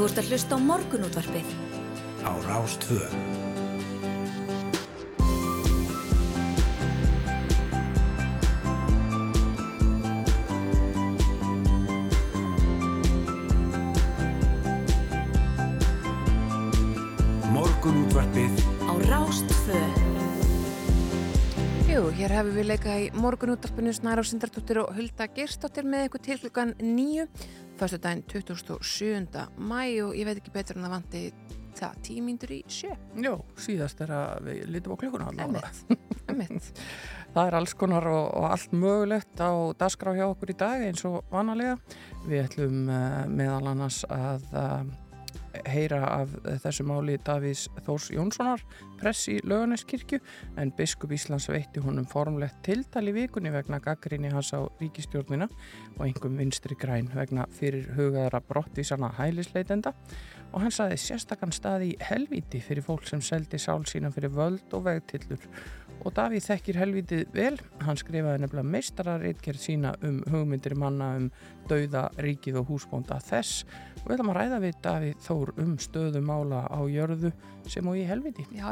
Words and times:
Þú 0.00 0.06
ert 0.08 0.18
að 0.22 0.28
hlusta 0.32 0.56
á 0.56 0.60
morgunútvarpið. 0.64 1.48
Á 2.24 2.32
Rástvö. 2.48 3.00
Morgunútvarpið 17.52 18.56
Á 18.88 18.92
Rástvö. 19.04 19.82
Jú, 21.90 22.06
hér 22.16 22.32
hefur 22.38 22.54
við 22.56 22.70
leikað 22.72 23.04
í 23.04 23.06
morgunúttarpinu 23.20 23.92
Snæra 23.92 24.24
og 24.24 24.32
Sindardóttir 24.32 24.80
og 24.80 24.94
Hulda 24.96 25.28
Gerstóttir 25.28 25.84
með 25.84 26.06
eitthvað 26.06 26.24
til 26.24 26.36
klukkan 26.46 26.76
nýju 26.80 27.28
fyrstu 27.80 28.00
daginn 28.04 28.26
27. 28.28 29.46
mæ 29.56 29.80
og 30.04 30.14
ég 30.18 30.28
veit 30.28 30.38
ekki 30.40 30.52
betur 30.54 30.78
en 30.78 30.86
það 30.86 30.94
vanti 30.98 31.24
það 31.80 31.98
tímíndur 32.06 32.52
í 32.52 32.60
sjö 32.68 32.94
Jó, 33.22 33.34
síðast 33.60 34.00
er 34.04 34.12
að 34.14 34.48
við 34.48 34.62
lítum 34.74 34.96
á 34.96 35.00
klukkuna 35.00 35.30
emmett 35.46 36.70
Það 37.34 37.44
er 37.46 37.56
alls 37.60 37.74
konar 37.78 38.06
og, 38.10 38.24
og 38.38 38.46
allt 38.50 38.72
mögulegt 38.74 39.40
á 39.42 39.50
dagskrá 39.78 40.14
hjá 40.18 40.26
okkur 40.26 40.50
í 40.50 40.56
dag 40.58 40.82
eins 40.82 41.04
og 41.06 41.20
vanalega. 41.30 41.76
Við 42.26 42.42
ætlum 42.42 42.90
uh, 42.90 43.22
meðal 43.30 43.70
annars 43.70 44.00
að 44.10 44.48
uh, 44.50 44.82
heyra 45.68 46.00
af 46.06 46.32
þessu 46.62 46.84
máli 46.88 47.16
Davís 47.26 47.66
Þórs 47.86 48.10
Jónssonar 48.14 48.62
press 49.00 49.28
í 49.32 49.38
löganeskirkju 49.44 50.20
en 50.60 50.72
biskup 50.76 51.12
Íslands 51.14 51.48
veitti 51.50 51.82
honum 51.84 52.06
formlegt 52.08 52.60
tiltal 52.66 53.06
í 53.10 53.14
vikunni 53.16 53.52
vegna 53.54 53.80
gaggrinni 53.82 54.32
hans 54.32 54.52
á 54.54 54.60
ríkistjórnina 54.80 55.48
og 55.96 56.04
einhverjum 56.06 56.38
vinstri 56.40 56.78
græn 56.78 57.10
vegna 57.14 57.46
fyrir 57.56 57.90
hugaðara 57.96 58.42
brottvísana 58.48 59.12
hælisleitenda. 59.18 59.94
Og 60.50 60.64
hann 60.64 60.74
saði 60.74 60.98
sérstakann 60.98 61.54
staði 61.54 61.92
í 61.92 61.98
helvíti 62.08 62.58
fyrir 62.64 62.82
fólk 62.82 63.06
sem 63.06 63.22
seldi 63.22 63.58
sál 63.62 63.84
sína 63.86 64.10
fyrir 64.14 64.34
völd 64.34 64.74
og 64.74 64.88
vegtillur 64.88 65.46
og 66.04 66.14
Davíð 66.16 66.46
þekkir 66.46 66.78
helvítið 66.80 67.22
vel. 67.34 67.54
Hann 67.84 67.98
skrifaði 68.00 68.42
nefnilega 68.42 68.72
meistararitgerð 68.74 69.62
sína 69.62 69.94
um 70.06 70.20
hugmyndir 70.30 70.76
manna 70.78 71.12
um 71.18 71.30
dauða, 71.70 72.08
ríkið 72.20 72.60
og 72.60 72.70
húsbónda 72.72 73.20
þess. 73.24 73.64
Og 74.00 74.08
við 74.08 74.16
ætlum 74.16 74.32
að 74.32 74.38
ræða 74.38 74.60
við 74.64 74.78
Davíð 74.86 75.18
Þór 75.26 75.52
um 75.60 75.74
stöðumála 75.80 76.62
á 76.72 76.80
jörðu 76.88 77.32
sem 77.70 77.86
og 77.86 77.98
í 77.98 78.06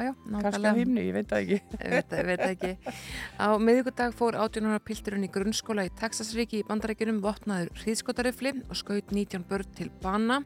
já, 0.01 0.15
kannski 0.15 0.33
nákvæmlega 0.33 0.75
himni, 0.79 1.05
ég 1.05 1.19
veit 1.19 1.29
það 1.29 1.43
ekki. 1.45 1.79
Veit, 1.93 2.09
það 2.09 2.25
ekki. 2.49 2.95
Á 3.37 3.49
miðugudag 3.61 4.17
fór 4.17 4.39
18 4.41 4.71
ára 4.73 4.81
pilturinn 4.83 5.29
í 5.29 5.31
grunnskóla 5.35 5.85
í 5.87 5.93
Texasríki 6.01 6.63
í 6.63 6.67
bandarækjunum 6.71 7.21
vopnaður 7.23 7.71
hríðskotarifli 7.83 8.57
og 8.65 8.81
skaut 8.81 9.13
19 9.15 9.47
börn 9.49 9.77
til 9.77 9.93
bana. 10.03 10.41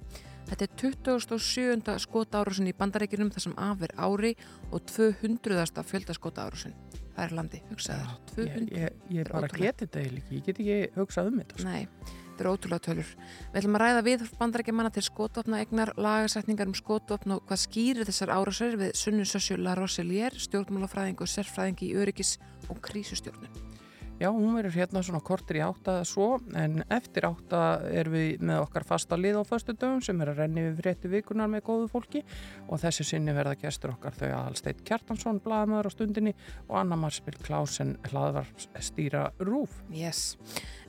Þetta 0.49 0.67
er 0.67 0.73
27. 0.83 1.99
skotárusin 2.05 2.69
í 2.69 2.75
bandarækjunum 2.77 3.31
þar 3.33 3.47
sem 3.47 3.55
af 3.61 3.85
er 3.87 3.95
ári 3.97 4.33
og 4.71 4.83
200. 4.91 5.85
fjöldaskotárusin. 5.89 6.75
Það 7.13 7.25
er 7.25 7.37
landi, 7.37 7.61
hugsaður. 7.69 8.11
ég, 8.11 8.35
200. 8.35 8.77
ég, 8.81 8.99
ég 9.13 9.31
bara 9.33 9.49
geti 9.53 9.87
þetta 9.87 10.03
eiginlega 10.03 10.25
ekki, 10.25 10.37
ég 10.37 10.45
get 10.47 10.61
ekki 10.63 10.77
hugsað 10.97 11.31
um 11.31 11.41
þetta 11.43 11.59
sko. 11.59 11.69
Nei, 11.69 12.13
þetta 12.29 12.45
er 12.45 12.51
ótrúlega 12.53 12.85
tölur. 12.87 13.11
Við 13.53 13.59
ætlum 13.61 13.77
að 13.79 13.85
ræða 13.85 14.05
við 14.09 14.25
bandarækjumanna 14.41 14.93
til 14.97 15.05
skotvopna 15.09 15.61
egnar, 15.65 15.93
lagasetningar 16.01 16.73
um 16.73 16.79
skotvopn 16.79 17.37
og 17.37 17.45
hvað 17.49 17.63
skýrir 17.67 18.09
þessar 18.09 18.33
árásir 18.33 18.79
við 18.81 18.97
Sunnu 19.03 19.29
Sössju 19.29 19.61
La 19.61 19.77
Roselier, 19.79 20.37
stjórnmálafræðing 20.47 21.21
og 21.21 21.33
sérfræðing 21.33 21.85
í 21.85 21.93
öryggis 22.01 22.39
og 22.73 22.81
krísustjórnun. 22.89 23.72
Já, 24.21 24.29
hún 24.31 24.53
verður 24.55 24.77
hérna 24.77 25.01
svona 25.03 25.23
kortir 25.25 25.59
í 25.59 25.63
átta 25.65 25.97
eða 25.99 26.07
svo, 26.07 26.27
en 26.59 26.83
eftir 26.93 27.25
átta 27.27 27.63
erum 27.91 28.15
við 28.15 28.45
með 28.45 28.61
okkar 28.67 28.85
fasta 28.87 29.17
lið 29.19 29.41
á 29.41 29.43
föstu 29.49 29.75
dögum 29.75 30.03
sem 30.05 30.21
er 30.23 30.31
að 30.31 30.43
renni 30.43 30.67
við 30.69 30.83
frétti 30.83 31.11
vikunar 31.11 31.51
með 31.51 31.65
góðu 31.67 31.89
fólki 31.91 32.23
og 32.69 32.79
þessi 32.83 33.07
sinni 33.09 33.35
verða 33.35 33.57
gestur 33.59 33.95
okkar 33.97 34.15
þau 34.21 34.29
Alsteit 34.37 34.85
Kjartansson, 34.87 35.41
blaðamöður 35.43 35.91
á 35.91 35.95
stundinni 35.97 36.35
og 36.69 36.77
Anna 36.83 36.99
Marspil 37.01 37.35
Klausen, 37.43 37.97
hlaðvar 38.13 38.51
stýra 38.79 39.31
rúf. 39.43 39.81
Yes. 39.91 40.37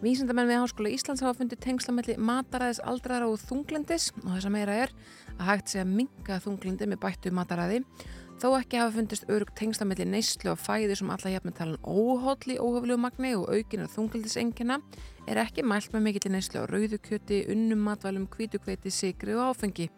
Vísindamenn 0.03 0.51
við 0.51 0.61
Háskóla 0.61 0.91
Íslands 0.93 1.23
hafa 1.23 1.39
fundið 1.39 1.63
tengslamelli 1.63 2.19
mataræðis 2.21 2.83
aldrara 2.83 3.29
og 3.31 3.39
þunglindis 3.41 4.11
og 4.21 4.33
þess 4.35 4.49
að 4.49 4.55
meira 4.59 4.81
er 4.85 4.93
að 5.39 5.47
hægt 5.47 5.77
að 5.79 5.95
minga 5.95 6.41
þunglindi 6.43 6.91
með 6.91 7.01
bættu 7.07 7.33
mataræði 7.33 7.81
þó 8.41 8.47
ekki 8.57 8.79
hafa 8.81 8.95
fundist 8.97 9.29
örug 9.31 9.51
tengslamelli 9.57 10.05
neyslu 10.09 10.53
og 10.53 10.59
fæði 10.61 10.97
sem 10.99 11.11
alla 11.13 11.39
með 11.43 11.55
talan 11.59 11.85
óhólli 11.85 12.57
óhöflegu 12.59 12.99
magni 12.99 13.33
og 13.37 13.49
aukinar 13.53 13.91
þunglindisengina 13.93 14.79
er 15.27 15.39
ekki 15.43 15.65
mælt 15.65 15.93
með 15.93 16.05
mikill 16.07 16.33
neyslu 16.33 16.63
á 16.63 16.69
rauðukjöti, 16.69 17.45
unnum 17.53 17.85
matvælum, 17.87 18.27
hvítukveiti, 18.31 18.91
sigri 18.91 19.37
og 19.37 19.53
áfengi. 19.53 19.89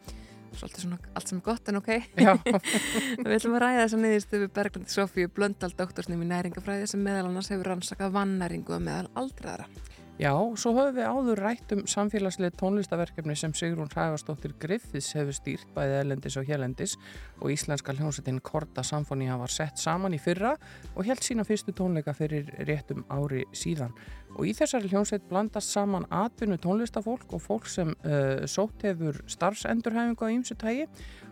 Svolítið 0.55 0.85
svona 0.85 0.99
allt 1.17 1.31
sem 1.31 1.39
er 1.41 1.45
gott 1.45 1.69
en 1.69 1.79
ok. 1.81 1.89
Já, 2.15 2.31
Við 3.25 3.33
ætlum 3.35 3.57
að 3.57 3.63
ræða 3.65 3.81
þess 3.81 3.97
að 3.97 4.03
niðurstu 4.05 4.39
við 4.43 4.53
Berglandi 4.55 4.93
Sofíu 4.93 5.31
Blöndal 5.35 5.73
doktorsnum 5.75 6.23
í 6.23 6.29
næringafræði 6.29 6.87
sem 6.91 7.03
meðal 7.03 7.27
annars 7.27 7.51
hefur 7.51 7.73
rannsakað 7.73 8.15
vannæringu 8.15 8.77
að 8.77 8.85
meðal 8.87 9.09
aldraðara. 9.19 9.67
Já, 10.15 10.31
svo 10.55 10.71
höfum 10.77 10.93
við 10.95 11.09
áður 11.11 11.39
rætt 11.43 11.71
um 11.75 11.81
samfélagslega 11.91 12.55
tónlistaverkefni 12.55 13.33
sem 13.35 13.51
Sigrún 13.51 13.89
Hræfarsdóttir 13.91 14.53
Griffiths 14.63 15.09
hefur 15.17 15.35
stýrt 15.35 15.73
bæði 15.75 15.97
elendis 16.05 16.37
og 16.39 16.47
hérlendis 16.47 16.93
og 17.41 17.51
íslenska 17.51 17.91
hljómsveitin 17.97 18.39
Korda 18.39 18.85
Samfónia 18.87 19.35
var 19.41 19.51
sett 19.51 19.75
saman 19.75 20.15
í 20.15 20.21
fyrra 20.23 20.53
og 20.93 21.03
held 21.03 21.19
sína 21.19 21.43
fyrstu 21.43 21.75
tónleika 21.75 22.15
fyrir 22.15 22.47
réttum 22.63 23.03
ári 23.11 23.43
síðan. 23.51 23.91
Og 24.39 24.47
í 24.47 24.55
þessari 24.55 24.87
hljómsveit 24.93 25.27
blandast 25.27 25.75
saman 25.75 26.07
atvinnu 26.07 26.61
tónlistafólk 26.63 27.35
og 27.35 27.43
fólk 27.43 27.67
sem 27.67 27.91
uh, 27.91 28.47
sótt 28.47 28.87
hefur 28.87 29.19
starfsendurhæfingu 29.27 30.31
á 30.31 30.31
ýmsu 30.31 30.55
tægi 30.55 30.87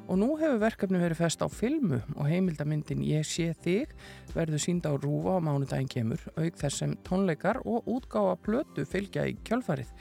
og 0.07 0.19
nú 0.19 0.33
hefur 0.39 0.59
verkefni 0.61 0.99
verið 1.01 1.21
fest 1.23 1.43
á 1.43 1.47
filmu 1.51 2.01
og 2.15 2.27
heimildamyndin 2.27 3.03
Ég 3.07 3.25
sé 3.27 3.53
þig 3.63 3.93
verður 4.33 4.61
sínd 4.61 4.85
á 4.89 4.93
rúfa 4.93 5.37
á 5.39 5.45
mánudaginn 5.45 5.91
kemur 5.91 6.21
auk 6.35 6.59
þess 6.59 6.83
sem 6.83 6.97
tónleikar 7.07 7.61
og 7.63 7.87
útgáfa 7.89 8.35
plötu 8.43 8.85
fylgja 8.89 9.25
í 9.29 9.37
kjölfarið 9.47 9.91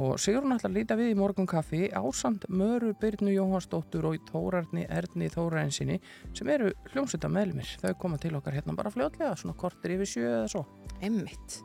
og 0.00 0.16
Sigrun 0.20 0.54
ætlar 0.54 0.70
að 0.70 0.76
líta 0.78 0.96
við 0.96 1.12
í 1.12 1.18
morgun 1.18 1.48
kaffi 1.48 1.90
ásand 1.92 2.46
Möru 2.48 2.94
Byrnu 3.00 3.34
Jóhansdóttur 3.34 4.08
og 4.08 4.16
í 4.16 4.22
Tórarni 4.30 4.86
Erni 4.88 5.28
Þórainsinni 5.32 5.98
sem 6.32 6.48
eru 6.54 6.72
hljómsvita 6.94 7.28
meðlumir 7.32 7.76
þau 7.82 7.92
koma 8.00 8.20
til 8.22 8.32
okkar 8.38 8.56
hérna 8.56 8.76
bara 8.78 8.92
fljótlega 8.94 9.36
svona 9.36 9.58
kortir 9.58 9.98
yfir 9.98 10.12
sjö 10.14 10.24
eða 10.30 10.48
svo 10.54 10.64
Emmitt. 11.02 11.58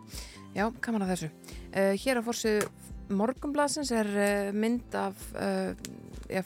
Já, 0.58 0.66
kaman 0.82 1.06
að 1.06 1.12
þessu. 1.14 1.28
Uh, 1.70 1.94
hér 2.02 2.20
á 2.20 2.22
fórsið 2.26 2.64
morgunblasins 3.14 3.92
er 3.96 4.10
uh, 4.12 4.56
mynd 4.56 4.96
af 4.98 5.22
uh, 5.36 5.72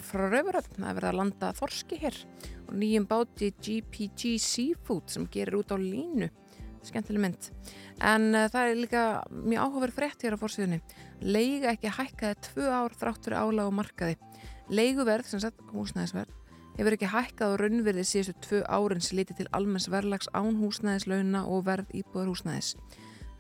frá 0.02 0.28
Rauvaröfn. 0.30 0.78
Það 0.80 0.90
er 0.90 0.98
verið 1.00 1.10
að 1.12 1.20
landa 1.20 1.52
þorski 1.58 2.00
hér 2.02 2.20
og 2.68 2.76
nýjum 2.82 3.08
báti 3.10 3.52
GPG 3.58 4.36
Seafood 4.42 5.12
sem 5.12 5.28
gerir 5.32 5.60
út 5.62 5.74
á 5.74 5.78
línu. 5.82 6.30
Skemmtileg 6.86 7.24
mynd. 7.26 7.50
En 8.02 8.32
uh, 8.34 8.48
það 8.52 8.68
er 8.68 8.82
líka 8.82 9.06
mjög 9.32 9.66
áhugaverð 9.66 9.98
frétt 9.98 10.26
hér 10.26 10.38
á 10.38 10.42
fórsíðunni. 10.42 10.82
Leiga 11.22 11.74
ekki 11.76 11.94
hækkaði 11.98 12.40
tvö 12.50 12.70
ár 12.70 12.96
þrátt 12.98 13.26
fyrir 13.26 13.42
álag 13.42 13.72
og 13.72 13.78
markaði. 13.82 14.18
Leiguverð, 14.72 15.28
sem 15.28 15.42
sagt 15.44 15.60
húsnæðisverð, 15.74 16.32
hefur 16.78 16.96
ekki 16.96 17.10
hækkað 17.12 17.54
á 17.54 17.60
raunverði 17.60 18.06
síðustu 18.08 18.36
tvö 18.46 18.60
árin 18.72 19.04
sem 19.04 19.20
lítið 19.20 19.42
til 19.42 19.50
almenns 19.58 19.90
verðlags 19.92 20.30
án 20.32 20.56
húsnæðislauna 20.62 21.44
og 21.52 21.66
verð 21.68 21.92
íbúðar 21.98 22.32
húsnæðis. 22.32 22.76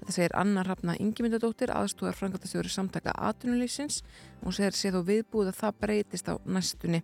Þetta 0.02 0.16
segir 0.16 0.36
Anna 0.42 0.66
Hrafna 0.66 0.96
Ingimundadóttir, 0.98 1.72
aðstúðar 1.76 2.18
frangatastjóri 2.18 2.72
samtaka 2.74 3.14
atvinnulífsins. 3.30 4.02
Hún 4.42 4.56
segir 4.58 4.78
séð 4.78 4.98
og 5.02 5.08
viðbúið 5.12 5.52
að 5.52 5.60
það 5.62 5.82
breytist 5.86 6.32
á 6.32 6.36
næstunni. 6.42 7.04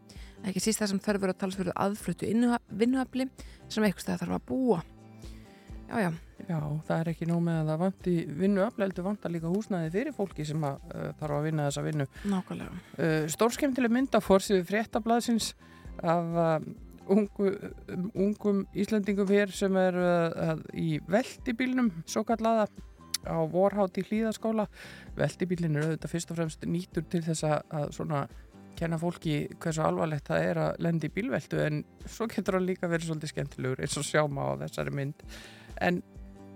Ekki 0.49 0.63
síst 0.65 0.81
það 0.81 0.93
sem 0.93 1.03
þarf 1.05 1.27
að 1.29 1.35
talsverðu 1.43 1.75
aðfluttu 1.77 2.31
vinnuhafli 2.73 3.29
sem 3.69 3.85
eitthvað 3.85 4.09
það 4.09 4.23
þarf 4.23 4.39
að 4.39 4.47
búa. 4.49 4.79
Já, 5.87 5.99
já, 6.07 6.11
Já, 6.47 6.59
það 6.87 6.99
er 7.01 7.09
ekki 7.11 7.27
nóg 7.27 7.39
með 7.43 7.57
að 7.59 7.69
það 7.69 7.79
vanti 7.81 8.11
vinnu 8.39 8.61
afleildu 8.63 9.03
vantar 9.03 9.31
líka 9.33 9.49
húsnæði 9.51 9.89
fyrir 9.95 10.13
fólki 10.15 10.45
sem 10.47 10.61
að, 10.63 10.77
uh, 10.93 11.07
þarf 11.19 11.37
að 11.37 11.47
vinna 11.47 11.65
þessa 11.67 11.83
vinnu. 11.87 12.05
nákvæmlega. 12.31 12.75
Uh, 12.95 13.15
Stórskemtileg 13.33 13.91
mynd 13.91 14.15
af 14.15 14.27
fórsíðu 14.27 14.63
fréttablaðsins 14.69 15.49
af 16.03 16.37
uh, 16.37 16.67
ungu, 17.13 17.51
um, 17.93 18.09
ungum 18.15 18.65
Íslandingum 18.77 19.29
hér 19.31 19.53
sem 19.55 19.75
er 19.79 19.97
uh, 20.01 20.53
í 20.73 20.97
veldibílnum, 21.09 21.91
svo 22.09 22.25
kallaða 22.27 22.67
á 23.27 23.37
vorhátt 23.51 23.99
í 23.99 24.05
hlýðaskóla. 24.07 24.67
Veldibílin 25.17 25.77
er 25.77 25.87
auðvitað 25.87 26.13
fyrst 26.13 26.33
og 26.33 26.39
fremst 26.39 26.67
nýtur 26.67 27.07
til 27.11 27.23
þess 27.25 27.47
að, 27.47 27.89
svona 27.95 28.25
kenna 28.77 28.99
fólki 29.01 29.47
hversu 29.57 29.81
alvarlegt 29.81 30.29
það 30.29 30.47
er 30.51 30.59
að 30.61 30.81
lendi 30.85 31.09
í 31.09 31.13
bílveldu 31.15 31.61
en 31.63 31.79
svo 32.05 32.27
getur 32.29 32.59
hann 32.59 32.67
líka 32.67 32.89
verið 32.89 33.09
svolítið 33.09 33.31
skemmtilegur 33.31 33.81
eins 33.81 33.97
og 33.97 34.05
sjáma 34.05 34.51
á 34.53 34.59
þessari 34.61 34.93
mynd. 34.93 35.23
En 35.81 36.03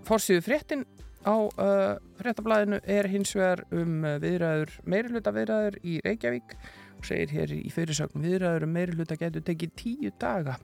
fórsíðu 0.06 0.44
fréttin 0.46 0.84
á 1.26 1.34
uh, 1.34 1.98
fréttablaðinu 2.18 2.78
er 2.90 3.10
hins 3.10 3.34
vegar 3.34 3.64
um 3.74 4.06
viðræður, 4.22 4.76
meiriluta 4.86 5.34
viðræður 5.34 5.78
í 5.82 5.98
Reykjavík 6.06 6.56
segir 7.08 7.34
hér 7.36 7.54
í 7.56 7.68
fyrirsögnum 7.72 8.24
viðræður 8.26 8.66
um 8.68 8.74
meiriluta 8.76 9.18
getur 9.20 9.44
tekið 9.46 9.76
tíu 9.78 10.14
daga. 10.22 10.56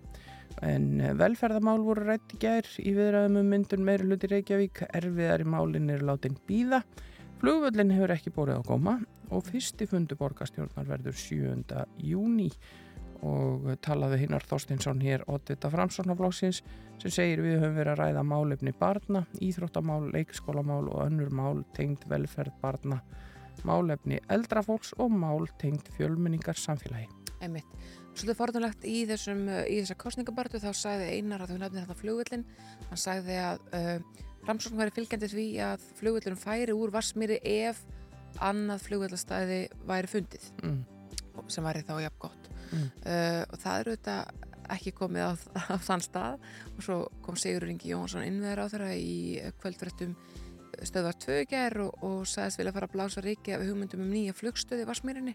En 0.64 0.96
uh, 1.02 1.12
velferðamál 1.18 1.78
voru 1.84 2.08
rætt 2.08 2.34
í 2.34 2.40
gær 2.42 2.66
í 2.82 2.94
viðræðum 2.96 3.42
um 3.42 3.52
myndun 3.54 3.86
meiriluti 3.86 4.30
Reykjavík. 4.32 4.86
Erfiðar 4.96 5.44
í 5.44 5.48
málinn 5.48 5.92
er 5.94 6.06
látin 6.06 6.38
býða 6.48 6.82
Flugvöllin 7.38 7.92
hefur 7.94 8.10
ekki 8.10 8.32
bórið 8.34 8.58
á 8.58 8.62
góma 8.66 8.92
og 9.30 9.44
fyrsti 9.46 9.86
fundu 9.86 10.16
borgarstjórnar 10.18 10.88
verður 10.88 11.14
7. 11.14 11.84
júni 12.02 12.48
og 13.22 13.68
talaði 13.82 14.24
hinnar 14.24 14.42
Þorstinsson 14.46 14.98
hér 15.02 15.22
Oddvita 15.30 15.70
Framsóknarflóksins 15.70 16.64
sem 16.98 17.14
segir 17.14 17.42
við 17.44 17.60
höfum 17.60 17.78
verið 17.78 17.92
að 17.92 18.00
ræða 18.00 18.24
málefni 18.26 18.72
barna, 18.78 19.22
íþróttamál, 19.38 20.08
leikskólamál 20.14 20.88
og 20.90 21.04
önnur 21.04 21.30
mál 21.30 21.62
tengd 21.78 22.08
velferð 22.10 22.58
barna, 22.62 22.98
málefni 23.66 24.20
eldrafólks 24.30 24.92
og 24.98 25.10
mál 25.14 25.46
tengd 25.60 25.88
fjölmenningar 25.96 26.58
samfélagi. 26.58 27.08
Einmitt. 27.40 27.66
Svolítið 28.18 28.38
forðunlegt 28.40 28.84
í 28.88 28.96
þessum, 29.06 29.44
í 29.70 29.76
þessa 29.80 29.94
kostningabartu 29.98 30.58
þá 30.58 30.72
sagði 30.74 31.10
Einar 31.18 31.44
að 31.44 31.52
þú 31.52 31.58
nefnir 31.62 31.84
þetta 31.86 31.98
flugvillin 32.00 32.44
hann 32.88 32.98
sagði 32.98 33.36
að 33.38 33.60
uh, 33.78 34.24
Framsókn 34.48 34.78
væri 34.80 34.94
fylgjandi 34.96 35.28
því 35.30 35.44
að 35.62 35.84
flugvillin 36.00 36.38
færi 36.40 36.74
úr 36.74 36.90
Varsmýri 36.94 37.38
ef 37.44 37.84
annað 38.42 38.82
flugvillastæði 38.88 39.60
væri 39.86 40.10
fundið 40.10 40.48
Mm. 40.64 40.80
sem 41.48 41.64
væri 41.64 41.84
þá 41.86 41.94
jafn 42.02 42.18
gott 42.26 42.48
Mm. 42.68 42.90
uh, 43.06 43.44
og 43.48 43.58
það 43.62 43.78
eru 43.80 43.92
þetta 43.96 44.16
ekki 44.74 44.92
komið 44.98 45.22
á, 45.24 45.32
á 45.72 45.76
þann 45.80 46.02
stað 46.04 46.34
og 46.76 46.82
svo 46.84 46.96
kom 47.24 47.36
Sigur 47.40 47.64
Ingi 47.70 47.94
Jónsson 47.94 48.26
innveður 48.26 48.66
á 48.66 48.70
þeirra 48.74 48.90
í 48.98 49.14
kvöldfrættum 49.62 50.16
stöðvar 50.86 51.18
tvöger 51.24 51.80
og, 51.86 52.04
og 52.04 52.20
sagðist 52.28 52.60
vilja 52.60 52.74
fara 52.76 52.88
að 52.90 52.94
blása 52.94 53.24
ríki 53.24 53.56
af 53.56 53.64
hugmyndum 53.66 54.04
um 54.04 54.12
nýja 54.12 54.36
flugstöði 54.36 54.84
í 54.84 54.88
Varsmýrinni 54.88 55.34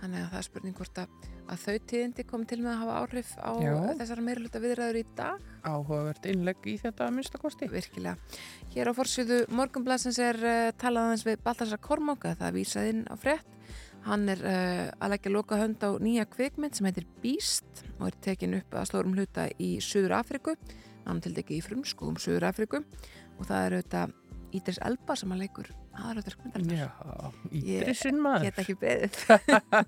þannig 0.00 0.20
að 0.20 0.28
það 0.32 0.38
er 0.38 0.46
spurning 0.48 0.76
hvort 0.76 1.00
að, 1.00 1.14
að 1.48 1.62
þau 1.64 1.76
tíðindi 1.90 2.26
kom 2.28 2.44
til 2.48 2.60
með 2.60 2.72
að 2.72 2.80
hafa 2.82 2.98
áhrif 3.00 3.30
á 3.40 3.52
Já. 3.62 3.72
þessara 4.00 4.24
meiruluta 4.26 4.62
viðræður 4.64 5.00
í 5.00 5.04
dag 5.16 5.48
Áhugavert 5.64 6.28
innlegg 6.28 6.68
í 6.68 6.76
þetta 6.82 7.08
minnstakosti. 7.14 7.70
virkilega. 7.72 8.18
Hér 8.74 8.90
á 8.90 8.92
forsýðu 8.98 9.40
morgunblassins 9.54 10.20
er 10.20 10.40
uh, 10.44 10.70
talað 10.80 11.08
aðeins 11.08 11.26
við 11.28 11.42
Baltasar 11.46 11.80
Kormáka, 11.80 12.34
það 12.36 12.50
er 12.50 12.56
vísað 12.58 12.90
inn 12.92 13.04
á 13.08 13.14
frétt 13.16 13.50
hann 14.04 14.28
er 14.28 14.42
uh, 14.44 14.86
að 15.00 15.14
leggja 15.14 15.32
loka 15.32 15.60
hönd 15.60 15.80
á 15.80 15.90
nýja 16.02 16.26
kvikmynd 16.28 16.76
sem 16.76 16.88
heitir 16.88 17.08
Beast 17.22 17.84
og 17.96 18.10
er 18.10 18.18
tekin 18.26 18.58
upp 18.58 18.76
að 18.76 18.90
slórum 18.90 19.16
hluta 19.16 19.48
í 19.56 19.78
Suður 19.84 20.18
Afriku, 20.18 20.58
hann 21.06 21.22
til 21.24 21.32
degi 21.36 21.60
í 21.60 21.64
frumskóum 21.64 22.20
Suður 22.20 22.50
Afriku 22.50 22.82
og 23.38 23.48
það 23.48 23.62
er 23.62 23.78
auðvitað 23.78 24.14
Ídris 24.54 24.78
Elba 24.86 25.16
sem 25.18 25.34
að 25.34 25.44
leikur 25.44 25.68
aðröðverk 25.94 26.42
myndarinnar. 26.44 26.80
Já, 26.80 27.28
ídrisinn 27.50 28.20
maður. 28.22 28.48
Get 28.48 28.60
ekki 28.62 28.76
beðið. 28.80 29.20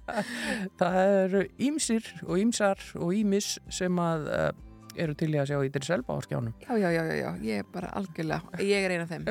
það 0.80 1.00
eru 1.06 1.42
ímsir 1.68 2.12
og 2.26 2.40
ímsar 2.42 2.86
og 2.98 3.12
ímis 3.14 3.56
sem 3.72 4.00
að 4.02 4.30
uh, 4.30 4.48
eru 4.96 5.16
til 5.18 5.28
í 5.34 5.38
að 5.40 5.50
sjá 5.50 5.58
ídris 5.66 5.90
elba 5.96 6.16
á 6.16 6.18
skjánum. 6.24 6.54
Já, 6.64 6.72
já, 6.80 6.88
já, 6.94 7.02
já, 7.04 7.16
já, 7.20 7.30
ég 7.44 7.62
er 7.62 7.66
bara 7.72 7.90
algjörlega, 8.00 8.60
ég 8.64 8.86
er 8.86 8.94
eina 8.94 9.06
af 9.06 9.12
þeim. 9.12 9.26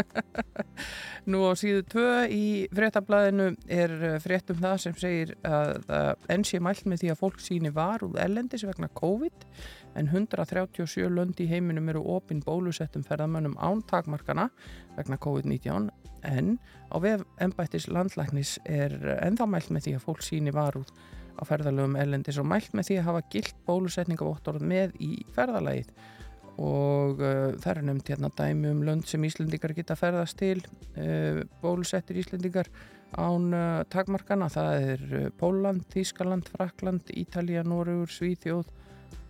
Nú 1.32 1.42
á 1.50 1.52
síðu 1.58 1.86
tvö 1.92 2.10
í 2.32 2.44
fréttablaðinu 2.76 3.50
er 3.66 3.96
uh, 3.98 4.18
frétt 4.24 4.52
um 4.54 4.62
það 4.62 4.78
sem 4.86 5.00
segir 5.02 5.34
að 5.48 5.90
uh, 5.90 6.12
enn 6.32 6.46
sé 6.48 6.62
mælt 6.64 6.86
með 6.90 7.04
því 7.04 7.16
að 7.16 7.24
fólk 7.24 7.42
síni 7.44 7.74
var 7.76 8.06
úr 8.06 8.20
ellendis 8.24 8.68
vegna 8.68 8.92
COVID 8.96 9.50
en 9.96 10.10
137 10.12 11.10
lönd 11.12 11.40
í 11.40 11.48
heiminum 11.50 11.90
eru 11.92 12.04
opinn 12.18 12.44
bólusettum 12.46 13.06
ferðamönnum 13.08 13.56
án 13.58 13.84
takmarkana 13.90 14.50
vegna 14.98 15.20
COVID-19 15.22 15.92
en 16.26 16.56
á 16.92 16.98
vef 17.02 17.24
embættis 17.42 17.88
landlæknis 17.92 18.58
er 18.66 18.96
ennþá 19.22 19.48
mælt 19.50 19.72
með 19.74 19.88
því 19.88 19.96
að 19.98 20.06
fólk 20.08 20.26
síni 20.26 20.54
var 20.56 20.78
úr 20.80 20.90
á 21.36 21.44
ferðalögum 21.48 21.98
ellendis 22.00 22.40
og 22.40 22.48
mælt 22.50 22.76
með 22.76 22.90
því 22.90 23.00
að 23.00 23.08
hafa 23.10 23.24
gilt 23.34 23.58
bólusetningavottorð 23.68 24.64
með 24.66 24.96
í 25.04 25.12
ferðalagið. 25.36 25.90
Og 26.64 27.20
uh, 27.20 27.52
það 27.60 27.72
er 27.74 27.82
nefnt 27.84 28.12
hérna 28.14 28.32
dæmi 28.38 28.70
um 28.72 28.84
lönd 28.88 29.08
sem 29.10 29.24
Íslendingar 29.28 29.74
geta 29.76 29.98
ferðast 30.00 30.38
til 30.40 30.62
uh, 30.96 31.42
bólusettir 31.60 32.22
Íslendingar 32.22 32.70
án 33.20 33.50
uh, 33.52 33.84
takmarkana. 33.92 34.48
Það 34.54 34.88
er 34.94 35.34
Póland, 35.40 35.84
Þískaland, 35.92 36.48
Frakland 36.56 37.12
Ítalía, 37.12 37.66
Noregur, 37.68 38.12
Svíþjóð 38.12 38.72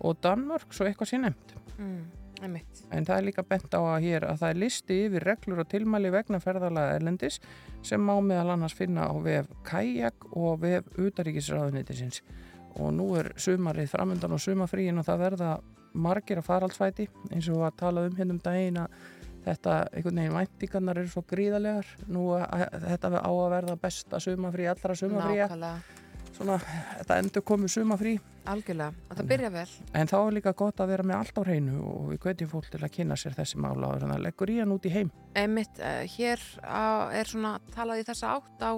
og 0.00 0.20
Danmörk, 0.22 0.72
svo 0.74 0.86
eitthvað 0.86 1.12
sé 1.12 1.20
nefnt. 1.20 1.54
Mm, 1.76 2.04
en 2.44 3.06
það 3.06 3.16
er 3.16 3.24
líka 3.24 3.44
bent 3.48 3.72
á 3.72 3.80
að 3.80 4.04
hér 4.04 4.26
að 4.28 4.42
það 4.42 4.50
er 4.50 4.60
listi 4.60 4.98
yfir 5.06 5.24
reglur 5.24 5.62
og 5.62 5.70
tilmæli 5.72 6.10
vegna 6.12 6.40
ferðalaga 6.40 6.98
erlendis 6.98 7.40
sem 7.86 8.02
má 8.02 8.14
meðal 8.20 8.52
annars 8.56 8.76
finna 8.76 9.08
á 9.08 9.14
vef 9.24 9.48
Kajak 9.64 10.28
og 10.36 10.60
vef 10.64 10.90
Utaríkisráðunitisins 11.00 12.20
og 12.76 12.92
nú 12.92 13.08
er 13.16 13.32
sumarið 13.40 13.88
framöndan 13.94 14.36
og 14.36 14.42
sumafríin 14.42 15.00
og 15.00 15.06
það 15.08 15.22
verða 15.24 15.50
margir 15.96 16.42
að 16.42 16.48
faraldsvæti 16.50 17.08
eins 17.32 17.48
og 17.48 17.64
að 17.64 17.78
tala 17.80 18.04
um 18.04 18.16
hérna 18.18 18.36
um 18.36 18.42
daginn 18.44 18.80
að 18.82 18.96
þetta, 19.46 19.76
einhvern 19.94 20.20
veginn 20.20 20.36
væntingarnar 20.36 21.00
eru 21.00 21.12
svo 21.12 21.22
gríðalegar 21.30 21.92
nú 22.12 22.28
að, 22.36 22.66
þetta 22.84 23.12
á 23.16 23.30
að 23.30 23.52
verða 23.54 23.76
besta 23.80 24.20
sumafrí 24.20 24.68
allra 24.68 24.96
Nákvæmlega, 24.96 25.74
svona 26.36 26.58
þetta 26.98 27.20
endur 27.22 27.46
komið 27.46 27.76
sumafrí 27.78 28.16
algjörlega. 28.50 28.94
Og 29.10 29.18
það 29.18 29.28
byrja 29.32 29.50
vel. 29.54 29.66
En 29.98 30.10
þá 30.10 30.16
er 30.18 30.34
líka 30.36 30.52
gott 30.56 30.80
að 30.82 30.90
vera 30.92 31.06
með 31.06 31.18
allt 31.18 31.38
á 31.38 31.42
hreinu 31.42 31.76
og 31.82 32.08
við 32.10 32.20
hvetjum 32.24 32.50
fólk 32.52 32.70
til 32.72 32.80
að 32.82 32.92
kynna 32.96 33.18
sér 33.20 33.36
þessi 33.36 33.60
mála 33.62 33.90
og 33.92 34.02
þannig 34.02 34.18
að 34.18 34.24
leggur 34.26 34.52
í 34.52 34.58
hann 34.60 34.74
út 34.74 34.88
í 34.88 34.92
heim. 34.94 35.12
Einmitt, 35.36 35.80
uh, 35.80 36.02
hér 36.16 36.42
á, 36.64 37.10
er 37.12 37.30
svona 37.30 37.54
talað 37.74 38.02
í 38.02 38.08
þessa 38.08 38.34
átt 38.36 38.66
á, 38.66 38.72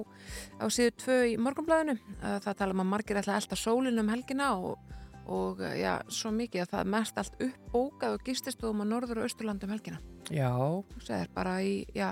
á 0.58 0.64
síðu 0.72 0.94
tvö 1.04 1.18
í 1.32 1.34
morgunblæðinu. 1.42 1.98
Uh, 2.18 2.36
það 2.44 2.60
tala 2.62 2.76
um 2.76 2.84
að 2.84 2.92
margir 2.94 3.20
ætla 3.22 3.36
að 3.36 3.42
elda 3.44 3.60
sólinu 3.62 4.04
um 4.04 4.12
helgina 4.14 4.50
og, 4.58 4.94
og 5.26 5.62
uh, 5.62 5.74
já, 5.78 5.92
svo 6.08 6.32
mikið 6.34 6.64
að 6.64 6.72
það 6.74 6.84
er 6.84 6.92
mest 6.96 7.22
allt 7.22 7.44
uppbókað 7.48 8.18
og 8.18 8.26
gististóðum 8.26 8.82
á 8.82 8.90
norður 8.94 9.22
og 9.22 9.28
austurland 9.28 9.64
um 9.66 9.76
helgina. 9.76 10.02
Já, 10.28 10.52
Það 11.06 11.22
er 11.22 11.30
bara 11.32 11.54
í, 11.64 11.74
já, 11.96 12.10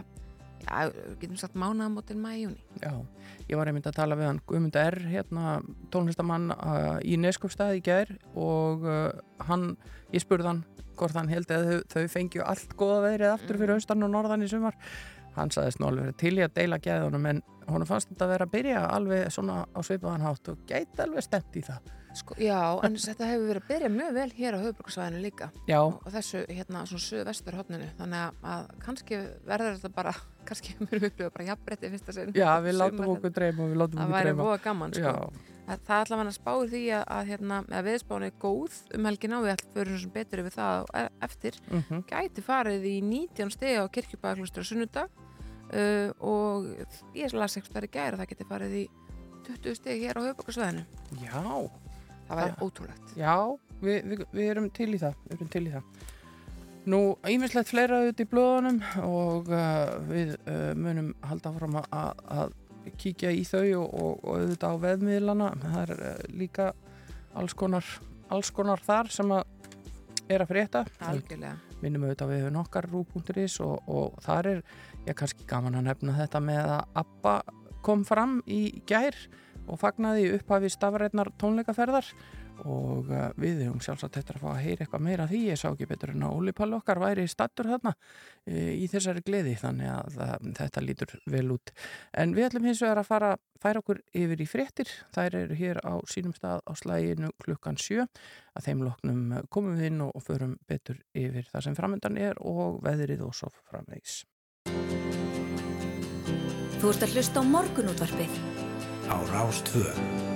já 0.64 0.92
getum 1.20 1.36
sagt 1.40 1.58
mánaðamótin 1.58 2.22
mæ 2.22 2.30
í 2.34 2.44
júni. 2.46 2.62
já. 2.82 2.92
Ég 3.46 3.58
var 3.58 3.68
einmitt 3.70 3.86
að 3.86 3.98
tala 4.00 4.16
við 4.18 4.26
hann 4.26 4.40
Guðmund 4.46 4.76
R, 4.80 4.96
hérna 5.06 5.58
tónlistamann 5.94 6.50
uh, 6.50 6.96
í 7.06 7.14
Neskjöpstað 7.22 7.76
í 7.78 7.82
gær 7.86 8.10
og 8.34 8.86
uh, 8.86 9.12
hann, 9.46 9.76
ég 10.10 10.24
spurði 10.24 10.50
hann 10.50 10.64
hvort 10.96 11.14
hann 11.14 11.30
held 11.30 11.52
að 11.52 11.68
þau, 11.68 11.76
þau 11.92 12.08
fengju 12.10 12.46
allt 12.46 12.72
góða 12.78 13.02
veðrið 13.04 13.34
aftur 13.34 13.60
fyrir 13.60 13.76
austan 13.76 14.02
og 14.02 14.10
norðan 14.10 14.42
í 14.42 14.50
sumar. 14.50 14.78
Hann 15.36 15.52
saðist 15.52 15.78
nú 15.78 15.90
alveg 15.90 16.16
til 16.18 16.32
í 16.38 16.42
að 16.42 16.54
deila 16.56 16.80
gæðunum 16.80 17.28
en 17.30 17.42
honum 17.68 17.88
fannst 17.88 18.10
þetta 18.10 18.26
að 18.26 18.32
vera 18.32 18.46
að 18.46 18.52
byrja 18.54 18.82
alveg 18.96 19.30
svona 19.34 19.56
á 19.68 19.80
svipaðan 19.84 20.24
hátt 20.24 20.50
og 20.52 20.62
gæti 20.68 21.02
alveg 21.04 21.26
stemt 21.26 21.58
í 21.58 21.62
það. 21.66 21.90
Sko, 22.16 22.36
já, 22.40 22.60
en 22.86 22.96
þetta 23.06 23.28
hefur 23.28 23.50
verið 23.50 23.62
að 23.62 23.68
byrja 23.70 23.90
mjög 23.92 24.14
vel 24.16 24.28
hér 24.38 24.56
á 24.56 24.58
höfubrukasvæðinu 24.64 25.22
líka. 25.24 25.50
Já, 25.68 25.80
og 25.84 26.08
þessu 26.14 26.42
hérna 26.48 26.86
svona 26.88 27.04
suðvestur 27.04 27.58
hotninu 27.58 27.90
þannig 27.98 28.40
að 28.54 28.70
kannski 28.84 29.20
verður 29.44 29.76
þetta 29.76 29.92
bara 29.98 30.14
kannski 30.48 30.76
mér 30.86 31.04
upplifa 31.10 31.32
bara 31.34 31.46
jafnbretti 31.50 31.90
fyrsta 31.94 32.14
sinn. 32.16 32.32
Já, 32.36 32.48
við 32.64 32.78
látum 32.80 33.12
okkur 33.16 33.34
dreyma 33.36 33.66
og 33.66 33.70
við 33.74 33.80
látum 33.82 34.00
það 34.00 34.06
okkur 34.06 34.16
væri 34.16 34.30
dreyma. 34.30 34.46
voða 34.48 34.62
gaman 34.66 34.94
sko. 34.96 35.12
Já, 35.12 35.52
að, 35.66 35.84
það 35.88 36.00
hann 36.22 36.30
að 36.32 36.36
spáði 36.38 36.68
því 36.74 36.82
að, 36.96 37.04
að, 37.16 37.22
hérna, 37.32 37.60
að 37.80 37.86
viðspáni 37.90 38.30
er 38.30 38.36
góð 38.46 38.80
um 38.98 39.08
helgina 39.10 39.38
og 39.40 39.46
við 39.46 39.54
ætlum 39.56 39.74
fyrir 39.80 40.00
sem 40.04 40.12
betur 40.16 40.42
yfir 40.44 40.56
það 40.56 40.76
á 40.76 40.84
e- 41.02 41.14
eftir. 41.28 41.58
Mhm. 41.70 42.04
gæti 42.12 42.44
farið 42.46 42.86
í 42.90 42.96
19 43.02 43.50
steg 43.56 43.80
á 43.82 43.84
kirkjubæðaklustur 43.96 44.62
á 44.62 44.70
sunnudag 44.70 45.08
uh, 45.74 46.10
og 46.22 46.68
ég 47.16 47.34
las 47.34 47.56
stær 47.66 47.86
í 47.88 47.90
gæri 47.90 48.14
að 48.14 48.22
það 48.22 48.30
geti 48.34 48.48
farið 48.52 48.76
í 48.82 48.84
20 49.46 49.78
steg 49.78 50.00
hér 50.02 50.18
á 50.18 50.26
höfubokarsvæðinu 50.26 50.84
já, 51.22 51.42
það 52.26 52.38
væri 52.40 52.52
Það- 52.54 52.62
ótrúlegt. 52.66 53.12
Já, 53.18 53.34
við, 53.82 53.98
við, 54.10 54.22
við 54.34 54.48
erum 54.54 54.70
til 54.74 54.88
í 54.94 54.98
það, 55.02 55.18
Nú, 56.86 57.16
ímislegt 57.26 57.72
fleira 57.72 57.98
auðvitað 57.98 58.22
í 58.22 58.30
blöðunum 58.30 58.76
og 59.02 59.48
uh, 59.50 59.96
við 60.06 60.36
uh, 60.46 60.70
munum 60.78 61.08
halda 61.26 61.50
fram 61.56 61.80
að, 61.80 62.20
að, 62.30 62.52
kíkja 63.02 63.32
í 63.34 63.42
þau 63.42 63.64
og, 63.80 63.86
og, 63.88 64.12
og 64.22 64.36
auðvitað 64.36 64.76
á 64.78 64.82
veðmiðlana. 64.84 65.48
Það 65.64 65.78
er 65.80 65.92
uh, 65.96 66.12
líka 66.30 66.68
alls 67.34 67.56
konar, 67.58 67.88
alls 68.30 68.52
konar 68.54 68.84
þar 68.86 69.10
sem 69.16 69.34
að 69.34 69.42
er 70.30 70.44
að 70.44 70.52
frétta. 70.52 70.84
algjörlega 71.02 71.56
Minnum 71.82 72.06
auðvitað 72.06 72.32
við 72.32 72.46
nokkar 72.54 72.88
rú.is 72.92 73.58
og, 73.66 73.90
og 73.90 74.22
þar 74.24 74.52
er, 74.54 74.62
ég 75.08 75.18
kannski 75.18 75.46
gaman 75.50 75.80
að 75.80 75.88
nefna 75.90 76.14
þetta 76.20 76.40
með 76.42 76.72
að 76.76 77.02
Abba 77.02 77.36
kom 77.86 78.06
fram 78.06 78.38
í 78.46 78.60
gær 78.86 79.18
og 79.66 79.82
fagnaði 79.82 80.30
upphafi 80.36 80.70
stafrætnar 80.70 81.34
tónleikaferðar 81.42 82.14
og 82.64 83.10
uh, 83.10 83.28
við 83.40 83.66
höfum 83.66 83.82
sjálfsagt 83.84 84.16
þetta 84.18 84.36
að 84.36 84.44
fá 84.44 84.48
að 84.52 84.62
heyra 84.64 84.86
eitthvað 84.86 85.04
meira 85.06 85.26
af 85.26 85.32
því, 85.32 85.42
ég 85.50 85.60
sá 85.60 85.66
ekki 85.70 85.88
betur 85.90 86.14
en 86.14 86.24
að 86.26 86.38
Óli 86.38 86.54
Pall 86.56 86.72
okkar 86.78 87.02
væri 87.02 87.26
stattur 87.30 87.68
þarna 87.72 87.92
uh, 87.96 88.72
í 88.72 88.86
þessari 88.92 89.24
gleði. 89.26 89.56
Þannig 89.60 89.92
að 89.92 90.20
uh, 90.22 90.36
þetta 90.60 90.84
lítur 90.84 91.16
vel 91.28 91.46
út. 91.56 91.74
En 92.16 92.36
við 92.36 92.48
ætlum 92.50 92.70
hins 92.70 92.82
vegar 92.84 93.02
að 93.02 93.10
fara 93.10 93.34
færa 93.62 93.82
okkur 93.82 94.00
yfir 94.16 94.42
í 94.42 94.46
fréttir, 94.48 94.90
þær 95.14 95.38
eru 95.40 95.58
hér 95.58 95.80
á 95.82 95.98
sínum 96.10 96.34
stað 96.36 96.62
á 96.68 96.72
slæginu 96.78 97.32
klukkan 97.42 97.78
sjö. 97.80 98.06
Að 98.56 98.68
þeim 98.68 98.84
loknum 98.86 99.22
komum 99.52 99.76
við 99.76 99.90
inn 99.90 100.04
og, 100.06 100.14
förum 100.26 100.56
betur 100.68 101.00
yfir 101.16 101.48
það 101.50 101.68
sem 101.68 101.76
framöndan 101.78 102.20
er 102.20 102.40
og 102.40 102.80
veðrið 102.86 103.26
og 103.26 103.36
svo 103.36 103.52
framvegis. 103.70 104.24
Þú 106.76 106.92
ert 106.92 107.06
að 107.06 107.16
hlusta 107.16 107.40
á 107.40 107.44
morgunútvarpið. 107.50 108.40
á 109.06 109.16
Rástvö. 109.32 110.35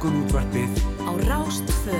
Morgunútvarpið 0.00 0.78
á 1.04 1.12
Rástfö. 1.28 1.98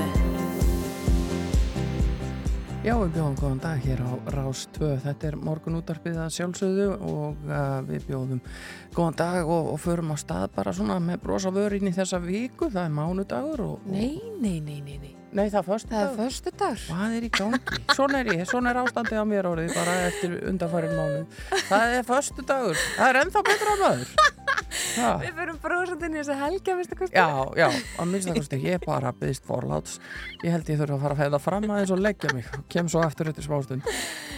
Já, 2.81 2.95
við 2.97 3.11
bjóðum 3.13 3.37
góðan 3.37 3.61
dag 3.61 3.85
hér 3.85 4.01
á 4.01 4.13
Rás 4.33 4.63
2. 4.79 4.89
Þetta 5.05 5.29
er 5.29 5.37
morgunútvarpið 5.37 6.17
að 6.25 6.33
sjálfsögðu 6.39 6.89
og 6.97 7.45
uh, 7.45 7.85
við 7.85 8.09
bjóðum 8.09 8.41
góðan 8.97 9.21
dag 9.21 9.45
og, 9.45 9.75
og 9.77 9.85
förum 9.85 10.15
á 10.15 10.17
stað 10.17 10.49
bara 10.57 10.73
svona 10.73 10.97
með 10.97 11.27
brosa 11.29 11.53
vörin 11.53 11.93
í 11.93 11.97
þessa 12.01 12.25
viku. 12.25 12.73
Það 12.73 12.87
er 12.89 13.01
mánudagur 13.03 13.67
og... 13.69 13.89
Nei, 13.93 14.17
nei, 14.41 14.63
nei, 14.65 14.81
nei, 14.81 14.97
nei. 14.97 15.20
Nei, 15.31 15.45
það 15.47 15.61
er 15.61 15.67
förstu 15.69 15.91
Það 15.91 16.01
er 16.01 16.09
dagur. 16.09 16.21
förstu 16.25 16.53
dagur. 16.59 16.81
Hvað 16.91 17.13
er 17.17 17.27
í 17.27 17.31
gangi? 17.37 17.81
Svona 17.97 18.21
er 18.21 18.31
ég, 18.35 18.43
svona 18.51 18.73
er 18.73 18.81
ástandið 18.83 19.21
á 19.23 19.25
mér 19.31 19.49
orðið 19.51 19.77
bara 19.77 19.95
eftir 20.09 20.37
undanfærin 20.51 20.97
mánu. 20.99 21.21
Það 21.69 21.95
er 22.01 22.07
förstu 22.09 22.47
dagur. 22.49 22.83
Það 22.97 23.13
er 23.13 23.21
ennþá 23.25 23.43
betra 23.47 23.77
maður. 23.85 24.15
Ha. 24.71 25.11
Við 25.23 25.35
fyrir 25.39 25.57
bróðsandinn 25.63 26.15
í 26.15 26.19
þessa 26.21 26.37
helgja, 26.41 26.75
veistu 26.79 26.97
hvað? 26.99 27.13
Já, 27.15 27.27
já, 27.59 27.67
að 28.01 28.11
minnst 28.11 28.29
það 28.29 28.39
kosti, 28.41 28.59
ég 28.65 28.85
bara 28.85 29.13
byggst 29.19 29.47
forláts. 29.47 29.97
Ég 30.43 30.55
held 30.55 30.71
ég 30.71 30.79
þurfa 30.81 30.97
að 30.97 31.03
fara 31.05 31.17
að 31.17 31.23
fæða 31.23 31.41
fram 31.43 31.67
aðeins 31.71 31.93
og 31.95 32.03
leggja 32.03 32.33
mig. 32.35 32.49
Kem 32.71 32.91
svo 32.91 33.03
eftir 33.07 33.31
smástund. 33.45 33.87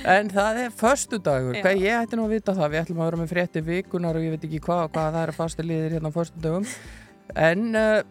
En 0.08 0.32
það 0.32 0.60
er 0.66 0.74
föstudagur. 0.76 1.56
Já. 1.56 1.62
Hvað 1.64 1.84
ég 1.84 2.00
ætti 2.02 2.18
nú 2.18 2.26
að 2.26 2.34
vita 2.36 2.56
það. 2.56 2.72
Við 2.72 2.82
ætlum 2.82 3.00
að 3.02 3.08
vera 3.10 3.20
með 3.22 3.32
frétti 3.32 3.64
vikunar 3.68 4.18
og 4.18 4.24
ég 4.26 4.34
veit 4.36 4.46
ekki 4.48 4.60
hvað 4.66 4.84
og 4.86 4.92
hvað 4.96 5.16
það 5.16 5.26
eru 5.26 5.36
fasti 5.36 5.66
liðir 5.68 5.96
hérna 5.96 6.12
á 6.12 6.16
föstudagum. 6.16 6.68
En, 7.32 7.60
uh, 7.72 8.02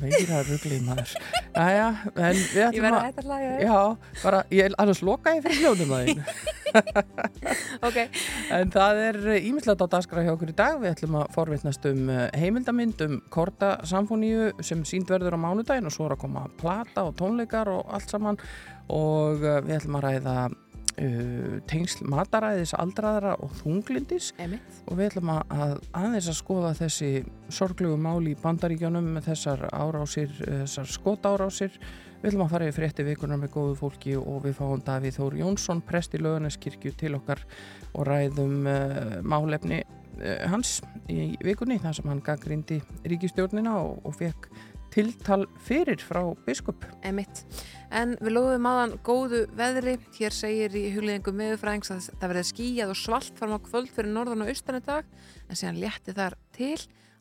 meira 0.00 0.42
ruglið 0.44 0.82
maður. 0.84 1.12
Jæja, 1.54 1.86
en 2.12 2.36
við 2.36 2.58
Ég 2.58 2.66
ætlum 2.66 2.84
verði 2.84 2.90
að 2.90 2.98
að... 2.98 3.06
hætta 3.06 3.22
að 3.22 3.28
hlæja. 3.30 3.52
Já, 3.64 3.76
bara, 4.24 4.40
ég 4.52 4.74
annars 4.84 5.02
loka 5.06 5.34
ég 5.36 5.46
fyrir 5.46 5.62
hljóðum 5.64 5.94
að 5.96 6.10
þín. 6.10 6.24
Ok, 7.86 7.96
En 8.54 8.70
það 8.70 9.00
er 9.02 9.16
ímislegt 9.40 9.82
á 9.82 9.86
dagskrá 9.90 10.22
hjá 10.22 10.32
okkur 10.36 10.52
í 10.52 10.56
dag. 10.58 10.76
Við 10.82 10.92
ætlum 10.92 11.16
að 11.18 11.32
forvitnast 11.34 11.88
um 11.90 12.12
eh, 12.12 12.26
heimildamind 12.38 13.02
um 13.06 13.16
Korta 13.32 13.72
Samfoníu 13.88 14.52
sem 14.62 14.84
sínd 14.86 15.10
verður 15.10 15.34
á 15.34 15.42
mánudaginn 15.42 15.88
og 15.90 15.96
svo 15.96 16.06
er 16.06 16.14
að 16.14 16.22
koma 16.26 16.44
plata 16.60 17.08
og 17.08 17.16
tónleikar 17.18 17.72
og 17.72 17.90
allt 17.90 18.12
saman 18.12 18.38
og 18.92 19.42
eh, 19.42 19.62
við 19.66 19.80
ætlum 19.80 19.98
að 19.98 20.06
ræða 20.06 20.36
tengsl 21.70 22.04
mataræðis 22.10 22.74
aldraðara 22.76 23.36
og 23.40 23.54
þunglindis 23.60 24.32
emitt. 24.42 24.82
og 24.86 24.98
við 24.98 25.10
ætlum 25.10 25.32
að, 25.32 25.42
að 25.54 25.74
aðeins 26.02 26.28
að 26.28 26.38
skoða 26.40 26.74
þessi 26.80 27.10
sorglugu 27.48 27.96
máli 28.00 28.34
í 28.34 28.38
bandaríkjónum 28.42 29.10
með 29.16 29.30
þessar 29.30 29.66
árásir, 29.70 30.32
eh, 30.46 30.62
þessar 30.64 30.94
skotárásir 30.98 31.80
Við 32.20 32.34
ætlum 32.34 32.42
að 32.44 32.50
fara 32.52 32.66
í 32.68 32.72
frétti 32.76 33.04
vikunar 33.06 33.38
með 33.40 33.52
góðu 33.54 33.76
fólki 33.78 34.10
og 34.20 34.42
við 34.44 34.58
fáum 34.58 34.82
Davíð 34.84 35.14
Þór 35.16 35.36
Jónsson, 35.38 35.78
prest 35.80 36.12
í 36.12 36.18
löganeskirkju 36.20 36.92
til 37.00 37.14
okkar 37.16 37.40
og 37.94 38.04
ræðum 38.04 38.68
uh, 38.68 39.14
málefni 39.24 39.78
uh, 39.80 40.42
hans 40.52 40.82
í 41.08 41.30
vikunni 41.40 41.78
þar 41.80 41.96
sem 41.96 42.10
hann 42.12 42.20
gaggrindi 42.26 42.82
ríkistjórnina 43.08 43.78
og, 43.80 44.02
og 44.04 44.18
fekk 44.18 44.50
tiltal 44.94 45.44
fyrir 45.64 46.02
frá 46.02 46.22
biskup. 46.46 46.84
Emitt. 47.06 47.44
En 47.94 48.16
við 48.20 48.34
lofum 48.36 48.68
aðan 48.70 48.94
góðu 49.06 49.42
veðri. 49.58 49.96
Hér 50.16 50.34
segir 50.34 50.74
í 50.78 50.86
hugliðingum 50.94 51.38
meðufræðings 51.40 51.92
að 51.94 52.08
það 52.12 52.32
verði 52.32 52.46
skýjað 52.50 52.94
og 52.94 53.00
svalt 53.00 53.38
fram 53.38 53.54
á 53.54 53.58
kvöld 53.66 53.90
fyrir 53.94 54.12
norðan 54.14 54.44
og 54.44 54.52
austan 54.52 54.80
í 54.80 54.84
dag 54.86 55.10
en 55.48 55.58
síðan 55.58 55.80
létti 55.82 56.14
þar 56.16 56.38
til. 56.56 56.78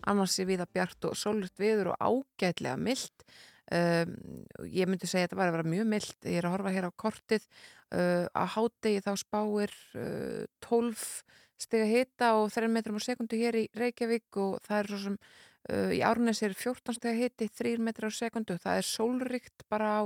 Annars 0.09 0.37
sé 0.37 0.45
við 0.47 0.63
að 0.63 0.73
bjart 0.77 1.09
og 1.09 1.17
sólurt 1.19 1.61
viður 1.61 1.91
og 1.93 1.99
ágætlega 1.99 2.77
myllt. 2.79 3.25
Um, 3.69 4.15
ég 4.65 4.89
myndi 4.89 5.05
segja 5.05 5.27
að 5.27 5.29
þetta 5.29 5.39
var 5.41 5.51
að 5.51 5.57
vera 5.59 5.73
mjög 5.75 5.91
myllt. 5.91 6.15
Ég 6.25 6.39
er 6.39 6.47
að 6.47 6.55
horfa 6.55 6.73
hér 6.73 6.89
á 6.89 6.99
kortið. 7.03 7.49
Uh, 7.89 8.25
að 8.37 8.55
hádegi 8.55 9.03
þá 9.05 9.11
spáir 9.17 9.75
uh, 9.97 10.45
12 10.65 11.03
stiga 11.59 11.87
hita 11.89 12.31
og 12.39 12.49
3 12.53 12.69
metrum 12.71 12.97
á 12.97 13.03
sekundu 13.03 13.37
hér 13.39 13.57
í 13.59 13.65
Reykjavík 13.75 14.37
og 14.39 14.59
það 14.65 14.79
er 14.79 14.89
svo 14.91 14.99
sem 15.03 15.17
uh, 15.67 15.91
í 15.95 16.01
Árnes 16.05 16.43
er 16.45 16.55
14 16.57 16.97
stiga 16.97 17.15
hiti 17.17 17.49
3 17.49 17.81
metrar 17.83 18.13
á 18.13 18.19
sekundu. 18.19 18.57
Það 18.61 18.81
er 18.81 18.87
sólríkt 18.87 19.65
bara 19.71 19.91
á 19.99 20.01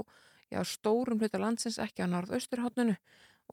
já, 0.53 0.61
stórum 0.67 1.21
hluta 1.21 1.41
landsins, 1.41 1.79
ekki 1.81 2.05
á 2.05 2.07
norðausturhóttnunu 2.09 2.97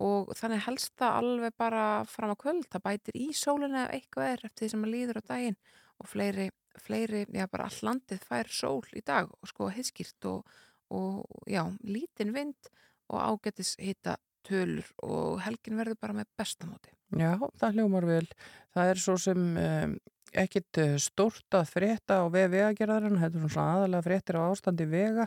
og 0.00 0.30
þannig 0.38 0.62
helst 0.68 0.94
það 1.00 1.16
alveg 1.18 1.54
bara 1.58 1.84
fram 2.08 2.32
á 2.32 2.36
kvöld. 2.38 2.68
Það 2.70 2.86
bætir 2.86 3.20
í 3.20 3.28
sólina 3.36 3.86
ef 3.88 3.94
eitthvað 3.98 4.32
er 4.32 4.44
eftir 4.48 4.64
því 4.64 4.72
sem 4.72 4.86
að 4.86 4.94
líður 4.94 5.20
á 5.20 5.22
daginn 5.32 5.60
og 6.00 6.08
fleiri, 6.08 6.48
fleiri 6.80 7.24
já, 7.26 7.46
bara 7.50 7.68
all 7.68 7.80
landið 7.90 8.24
fær 8.24 8.52
sól 8.54 8.84
í 8.96 9.02
dag 9.04 9.28
og 9.28 9.50
sko 9.50 9.68
heiðskýrt 9.74 10.28
og, 10.30 10.58
og 10.94 11.48
já, 11.50 11.64
lítinn 11.82 12.32
vind 12.36 12.70
og 13.10 13.18
ágætis 13.20 13.74
hita 13.82 14.16
tölur 14.46 14.86
og 15.04 15.40
helgin 15.44 15.76
verður 15.80 15.98
bara 16.00 16.16
með 16.20 16.30
bestamóti. 16.38 16.94
Já, 17.18 17.34
það 17.58 17.76
hljómar 17.76 18.06
vel. 18.06 18.26
Það 18.74 18.92
er 18.92 19.02
svo 19.02 19.16
sem 19.18 19.46
um, 19.58 19.96
ekkit 20.38 20.78
eh, 20.82 20.94
stórt 21.02 21.56
að 21.56 21.72
frétta 21.74 22.20
á 22.22 22.24
veg 22.30 22.52
vegagerðarinn, 22.52 23.18
þetta 23.20 23.40
er 23.40 23.52
svona 23.54 23.72
aðalega 23.78 24.06
fréttir 24.06 24.38
á 24.38 24.42
ástandi 24.46 24.86
vega. 24.90 25.26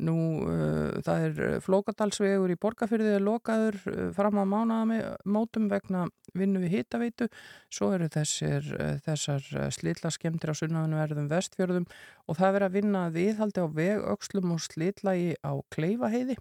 Nú, 0.00 0.14
uh, 0.48 0.94
það 1.04 1.24
er 1.26 1.58
flókadalsvegur 1.60 2.54
í 2.54 2.56
borgarfyrðið 2.56 3.18
er 3.18 3.24
lokaður 3.24 3.76
uh, 3.90 4.06
fram 4.16 4.38
á 4.40 4.48
mánaðamótum 4.48 5.66
vegna 5.68 6.06
vinnu 6.32 6.62
við 6.62 6.78
hitaveitu. 6.78 7.28
Svo 7.68 7.90
eru 7.98 8.08
þessir, 8.08 8.64
uh, 8.78 8.94
þessar 9.04 9.44
slitla 9.76 10.08
skemmtir 10.14 10.54
á 10.56 10.56
sunnaðinu 10.56 11.02
verðum 11.02 11.28
vestfjörðum 11.28 11.88
og 12.24 12.40
það 12.40 12.56
verður 12.56 12.68
að 12.70 12.78
vinna 12.78 13.04
viðhaldi 13.12 13.60
á 13.60 13.68
vegökslum 13.76 14.56
og 14.56 14.64
slitlagi 14.64 15.34
á 15.44 15.52
Kleifaheiði. 15.68 16.38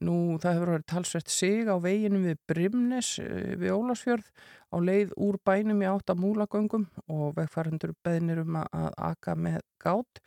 Nú, 0.00 0.38
það 0.40 0.54
hefur 0.54 0.70
verið 0.74 0.86
talsvert 0.88 1.32
sig 1.32 1.68
á 1.68 1.76
veginum 1.82 2.22
við 2.28 2.38
Brimnes 2.48 3.08
uh, 3.20 3.54
við 3.60 3.74
Ólasfjörð 3.74 4.30
á 4.70 4.76
leið 4.80 5.12
úr 5.20 5.36
bænum 5.44 5.82
í 5.82 5.88
átt 5.90 6.12
að 6.12 6.22
múlagöngum 6.22 6.86
og 7.10 7.34
vegfærandur 7.36 7.92
beðnir 8.04 8.40
um 8.44 8.60
að, 8.62 8.92
aka 8.96 9.34
með 9.36 9.60
gátt 9.82 10.22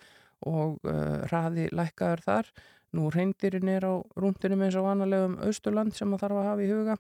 og 0.46 0.78
uh, 0.84 1.24
hraði 1.30 1.70
lækkaður 1.72 2.26
þar. 2.28 2.52
Nú 2.94 3.10
reyndirinn 3.10 3.72
er 3.74 3.88
á 3.90 3.94
rúndinum 4.20 4.62
eins 4.62 4.78
og 4.78 4.86
vanalegum 4.86 5.40
Austurland 5.48 5.96
sem 5.98 6.12
það 6.14 6.26
þarf 6.26 6.42
að 6.42 6.50
hafa 6.52 6.66
í 6.66 6.74
huga 6.74 6.98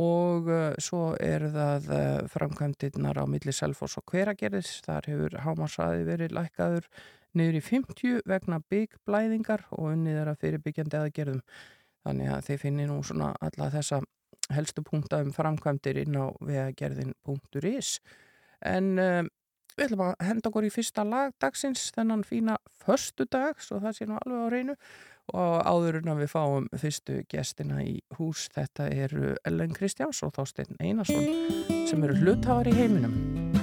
og 0.00 0.48
uh, 0.50 0.72
svo 0.82 1.02
er 1.22 1.46
það 1.54 1.90
uh, 1.92 2.24
framkvæmdirnar 2.32 3.20
á 3.20 3.24
milli 3.30 3.54
Selfoss 3.54 3.96
og 4.00 4.10
Hveragerðis. 4.10 4.80
Þar 4.84 5.08
hefur 5.12 5.38
hámarsaði 5.44 6.08
verið 6.08 6.34
lækkaður 6.36 6.90
niður 7.34 7.58
í 7.58 7.62
50 7.64 8.20
vegna 8.28 8.60
byggblæðingar 8.70 9.66
og 9.74 9.94
unnið 9.94 10.20
er 10.20 10.32
að 10.32 10.42
fyrirbyggjandi 10.44 11.00
aðgerðum. 11.00 11.42
Þannig 12.04 12.34
að 12.34 12.44
þið 12.48 12.60
finnir 12.60 12.90
nú 12.90 12.98
svona 13.06 13.32
alla 13.40 13.70
þessa 13.72 14.02
helstu 14.52 14.84
punkta 14.84 15.22
um 15.24 15.32
framkvæmdir 15.32 16.02
inn 16.02 16.18
á 16.20 16.28
vegagerðin.is 16.44 17.96
en 18.64 18.90
um, 19.00 19.30
við 19.74 19.86
ætlum 19.88 20.04
að 20.06 20.14
henda 20.28 20.50
okkur 20.50 20.68
í 20.68 20.72
fyrsta 20.74 21.04
lag 21.08 21.34
dagsins 21.42 21.88
þennan 21.96 22.24
fína 22.26 22.58
förstu 22.84 23.26
dag 23.30 23.58
svo 23.62 23.80
það 23.82 23.96
sé 23.98 24.08
nú 24.08 24.20
alveg 24.20 24.44
á 24.44 24.48
reynu 24.52 24.76
og 25.32 25.56
áður 25.64 26.00
en 26.02 26.12
að 26.12 26.22
við 26.24 26.32
fáum 26.34 26.68
fyrstu 26.76 27.22
gestina 27.32 27.80
í 27.82 27.96
hús 28.18 28.46
þetta 28.54 28.90
eru 28.92 29.34
Ellen 29.48 29.74
Kristjáns 29.76 30.22
og 30.26 30.36
Þásteinn 30.36 30.76
Einarsson 30.80 31.88
sem 31.88 32.04
eru 32.04 32.20
hluthafar 32.20 32.68
í 32.68 32.76
heiminum 32.76 33.53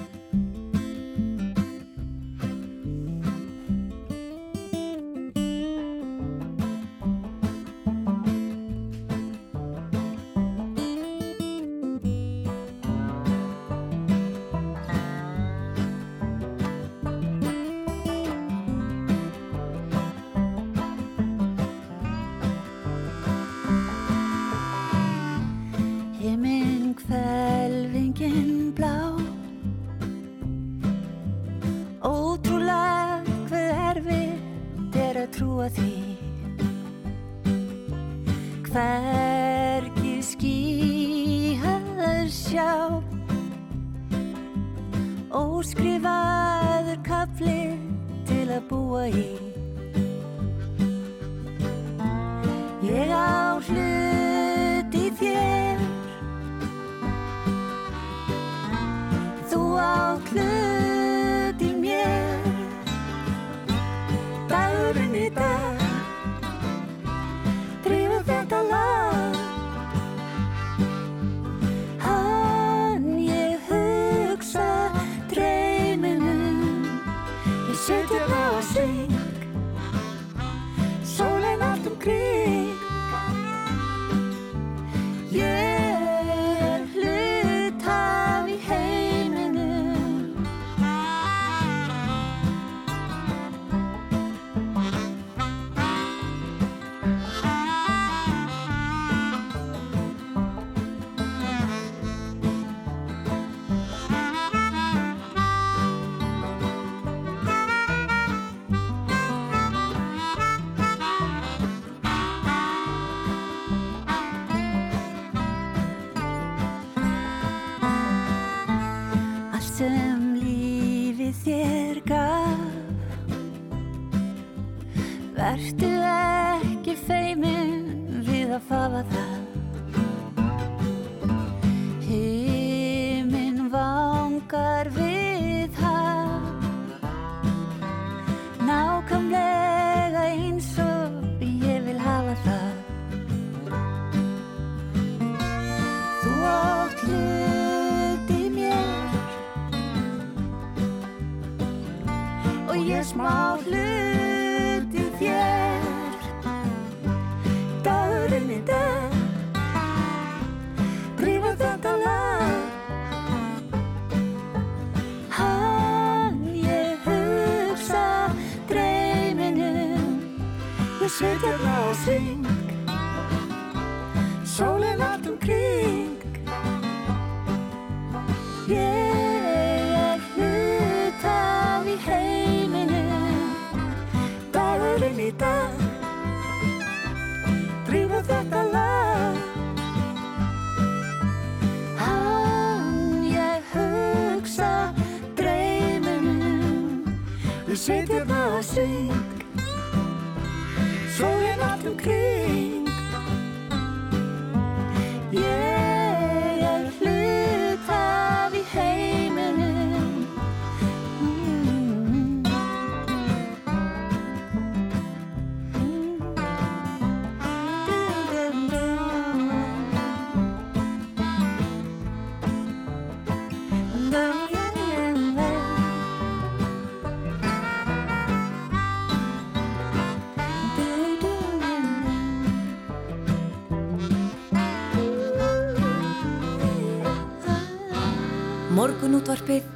Morgunútvarpið 239.31 239.67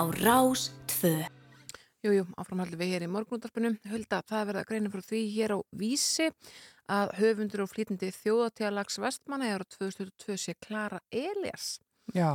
á 0.00 0.02
Rás 0.24 0.60
2. 0.88 1.26
Jú, 2.00 2.12
jú, 2.16 2.22
áframhaldum 2.32 2.80
við 2.80 2.92
hér 2.94 3.02
í 3.04 3.08
morgunúttarpinu. 3.12 3.74
Hulda, 3.90 4.22
það 4.24 4.38
er 4.38 4.46
verið 4.48 4.60
að 4.62 4.68
greina 4.70 4.92
frá 4.94 5.02
því 5.04 5.18
hér 5.34 5.52
á 5.52 5.58
Vísi 5.76 6.28
að 6.88 7.10
höfundur 7.18 7.62
og 7.66 7.68
flýtindi 7.68 8.08
þjóðatíðalags 8.22 8.96
Vestmanna 9.02 9.50
er 9.52 9.60
á 9.60 9.68
2022 9.68 10.38
sé 10.40 10.54
Klara 10.56 11.02
Elias. 11.12 11.74
Já, 12.16 12.32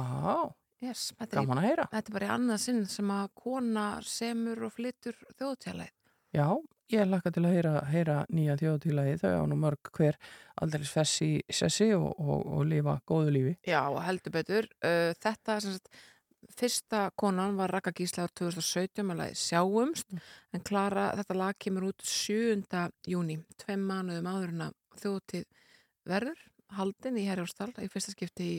Yes, 0.78 1.16
þetta, 1.18 1.32
er, 1.32 1.40
gaman 1.40 1.62
að 1.64 1.66
heyra. 1.66 1.86
þetta 1.96 2.12
er 2.12 2.16
bara 2.20 2.28
í 2.28 2.34
annað 2.36 2.62
sinn 2.68 2.84
sem 2.94 3.14
að 3.16 3.32
kona 3.42 3.86
semur 4.06 4.62
og 4.68 4.76
flyttur 4.76 5.18
þjóðatíðalæð. 5.32 5.96
Já, 6.38 6.48
ég 6.94 7.10
laka 7.10 7.32
til 7.34 7.44
að 7.48 7.56
heyra, 7.56 7.72
heyra 7.90 8.20
nýja 8.30 8.58
þjóðtílaði 8.62 9.16
þau 9.24 9.34
á 9.34 9.44
nú 9.50 9.58
mörg 9.64 9.90
hver 9.98 10.22
aldrei 10.62 10.86
fessi 10.86 11.32
sessi 11.50 11.90
og, 11.98 12.12
og, 12.22 12.46
og 12.46 12.70
lifa 12.70 13.00
góðu 13.10 13.34
lífi. 13.34 13.56
Já, 13.66 13.82
heldur 14.06 14.36
betur. 14.38 14.70
Uh, 14.78 15.18
þetta, 15.18 15.58
sem 15.66 15.74
sagt, 15.80 15.90
fyrsta 16.58 17.08
konan 17.20 17.58
var 17.60 17.72
Raka 17.74 17.92
Gísla 17.98 18.26
á 18.26 18.30
2017 18.32 19.04
með 19.08 19.20
lagi 19.24 19.36
Sjáumst, 19.42 20.08
en 20.54 20.64
Klara, 20.68 21.10
þetta 21.20 21.38
lag 21.38 21.58
kemur 21.60 21.90
út 21.92 22.02
7. 22.08 22.64
júni, 23.10 23.40
tveim 23.62 23.84
mánuðum 23.90 24.30
áður 24.32 24.54
en 24.56 24.66
að 24.70 24.74
þjóðtíð 25.02 25.46
verður, 26.08 26.42
haldin 26.78 27.20
í 27.22 27.28
Herjórstal, 27.28 27.72
í 27.84 27.90
fyrsta 27.92 28.14
skipti 28.16 28.48
í, 28.48 28.58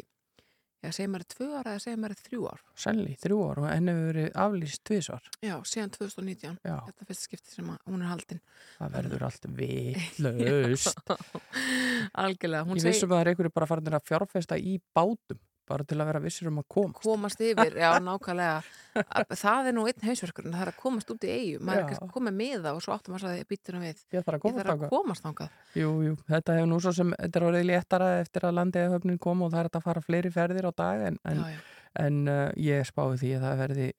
já, 0.85 0.91
segir 0.95 1.11
maður 1.13 1.27
tvö 1.35 1.49
ára 1.59 1.73
eða 1.75 1.83
segir 1.87 1.99
maður 2.03 2.21
þrjú 2.27 2.45
ár. 2.53 2.61
Senni, 2.79 3.17
þrjú 3.23 3.39
ár 3.49 3.61
og 3.63 3.69
enn 3.73 3.91
hefur 3.91 4.07
verið 4.13 4.29
aflýst 4.45 4.83
tvisvar. 4.89 5.31
Já, 5.45 5.55
síðan 5.67 5.95
2019, 5.97 6.59
Já, 6.69 6.77
þetta 6.91 7.09
fyrsta 7.09 7.27
skipti 7.31 7.57
sem 7.57 7.73
að 7.75 7.81
hún 7.91 8.05
er 8.05 8.11
haldin. 8.13 8.43
það 8.79 8.95
verður 8.99 9.27
allt 9.29 9.49
vitlaust. 9.59 11.03
Algjörlega, 12.19 12.65
Ég 12.69 12.83
segir 12.83 12.93
vissum 12.95 13.13
að 13.13 13.17
það 13.17 13.23
er 13.25 13.31
einhverju 13.33 13.55
bara 13.59 13.69
farin 13.71 13.99
að 13.99 14.07
fjárfesta 14.09 14.59
í 14.61 14.77
bátum, 14.97 15.41
bara 15.69 15.85
til 15.89 15.99
að 16.01 16.09
vera 16.11 16.21
vissir 16.25 16.49
um 16.51 16.59
að 16.63 16.67
komast. 16.75 17.03
komast 17.05 17.43
yfir, 17.45 17.77
já, 17.79 17.91
nákvæmlega 18.03 18.59
Að- 18.99 19.35
það 19.39 19.69
er 19.71 19.77
nú 19.77 19.85
einn 19.87 20.07
hausverkurinn, 20.09 20.55
það 20.57 20.65
er 20.65 20.73
að 20.73 20.79
komast 20.83 21.13
út 21.15 21.25
í 21.29 21.31
eigu 21.31 21.61
maður 21.63 21.79
er 21.79 21.85
Já. 21.85 21.89
kannski 21.93 22.11
komið 22.17 22.37
með 22.41 22.59
það 22.67 22.79
og 22.79 22.83
svo 22.83 22.95
áttum 22.97 23.15
að 23.19 23.27
því 23.29 23.47
býtuna 23.53 23.83
við 23.85 24.03
Ég 24.17 24.27
þarf 24.27 24.43
að 24.43 24.69
að 24.75 24.89
komast 24.91 25.25
þangað 25.29 25.51
Jú, 25.79 25.91
jú, 26.09 26.15
þetta 26.29 26.57
hefur 26.59 26.71
nú 26.73 26.81
svo 26.83 26.93
sem, 26.99 27.15
þetta 27.19 27.41
er 27.41 27.49
orðið 27.53 27.67
léttara 27.71 28.09
eftir 28.25 28.49
að 28.49 28.57
landiða 28.59 28.93
höfnin 28.97 29.19
kom 29.23 29.43
og 29.47 29.53
það 29.53 29.65
er 29.65 29.71
að 29.79 29.87
fara 29.89 30.05
fleiri 30.09 30.33
ferðir 30.35 30.69
á 30.69 30.73
dag 30.75 31.07
en, 31.13 31.19
en, 31.25 31.43
já, 31.45 31.51
já. 31.55 31.61
en 32.07 32.23
uh, 32.29 32.49
ég 32.57 32.89
spáði 32.89 33.21
því 33.23 33.35
að 33.37 33.45
það 33.47 33.63
verði 33.63 33.91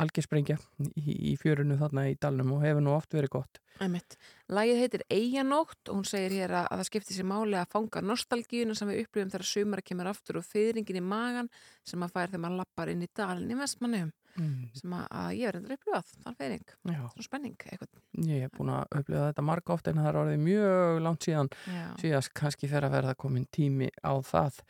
algjörspringja 0.00 0.56
í, 0.96 1.16
í 1.32 1.34
fjörunu 1.40 1.76
þarna 1.80 2.06
í 2.10 2.16
dalnum 2.20 2.54
og 2.56 2.62
hefur 2.64 2.84
nú 2.84 2.94
oft 2.96 3.12
verið 3.14 3.34
gott. 3.36 3.60
Einmitt. 3.80 4.16
Lagið 4.50 4.80
heitir 4.82 5.04
Eyjanótt 5.14 5.88
og 5.88 6.00
hún 6.00 6.08
segir 6.08 6.34
hér 6.40 6.54
að, 6.58 6.66
að 6.68 6.80
það 6.80 6.88
skiptir 6.90 7.16
sér 7.16 7.28
máli 7.30 7.58
að 7.60 7.70
fanga 7.72 8.02
nostalgíuna 8.04 8.74
sem 8.76 8.90
við 8.90 9.04
upplifum 9.04 9.30
þegar 9.32 9.50
sumara 9.50 9.86
kemur 9.86 10.10
aftur 10.10 10.40
og 10.40 10.48
fyrringin 10.48 11.00
í 11.00 11.04
magan 11.04 11.50
sem 11.86 12.02
að 12.02 12.16
fær 12.16 12.32
þegar 12.32 12.44
maður 12.44 12.62
lappar 12.64 12.92
inn 12.92 13.06
í 13.06 13.10
dalin 13.16 13.52
í 13.54 13.60
vestmannum 13.60 14.10
Mm. 14.38 14.68
sem 14.78 14.92
að, 14.94 15.06
að 15.10 15.30
ég 15.34 15.48
er 15.48 15.56
endur 15.58 15.74
upplifað, 15.74 16.10
þann 16.22 16.36
fyrring 16.38 16.68
svona 16.86 17.24
spenning 17.24 17.64
eitthvað 17.66 18.28
ég 18.30 18.44
hef 18.44 18.52
búin 18.54 18.70
að 18.72 18.94
upplifa 19.00 19.24
þetta 19.30 19.44
marg 19.48 19.72
oft 19.74 19.88
en 19.90 19.98
það 19.98 20.08
er 20.10 20.18
orðið 20.20 20.44
mjög 20.44 21.00
langt 21.04 21.26
síðan 21.26 21.50
já. 21.66 21.82
síðast 22.02 22.32
kannski 22.38 22.70
fer 22.70 22.86
að 22.86 22.94
verða 22.94 23.14
komin 23.18 23.46
tími 23.54 23.88
á 24.06 24.12
það. 24.26 24.60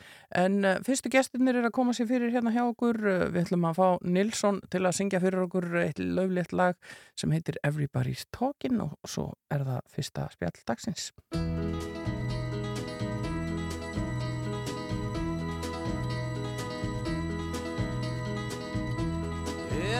En 0.41 0.59
uh, 0.65 0.79
fyrstu 0.87 1.13
gestirnir 1.13 1.61
er 1.61 1.69
að 1.69 1.75
koma 1.77 1.95
sér 1.97 2.09
fyrir 2.11 2.33
hérna 2.33 2.55
hjá 2.55 2.63
okkur. 2.63 3.01
Uh, 3.05 3.27
við 3.35 3.43
ætlum 3.45 3.69
að 3.69 3.81
fá 3.81 3.87
Nilsson 4.17 4.61
til 4.73 4.83
að 4.85 4.97
syngja 4.97 5.23
fyrir 5.23 5.45
okkur 5.45 5.69
eitt 5.83 6.01
löflétt 6.01 6.55
lag 6.57 6.79
sem 7.21 7.33
heitir 7.37 7.61
Everybody's 7.67 8.25
Talkin' 8.37 8.81
og 8.85 8.90
svo 9.07 9.33
er 9.51 9.65
það 9.67 9.81
fyrsta 9.95 10.29
spjall 10.35 10.63
dagsins. 10.67 11.11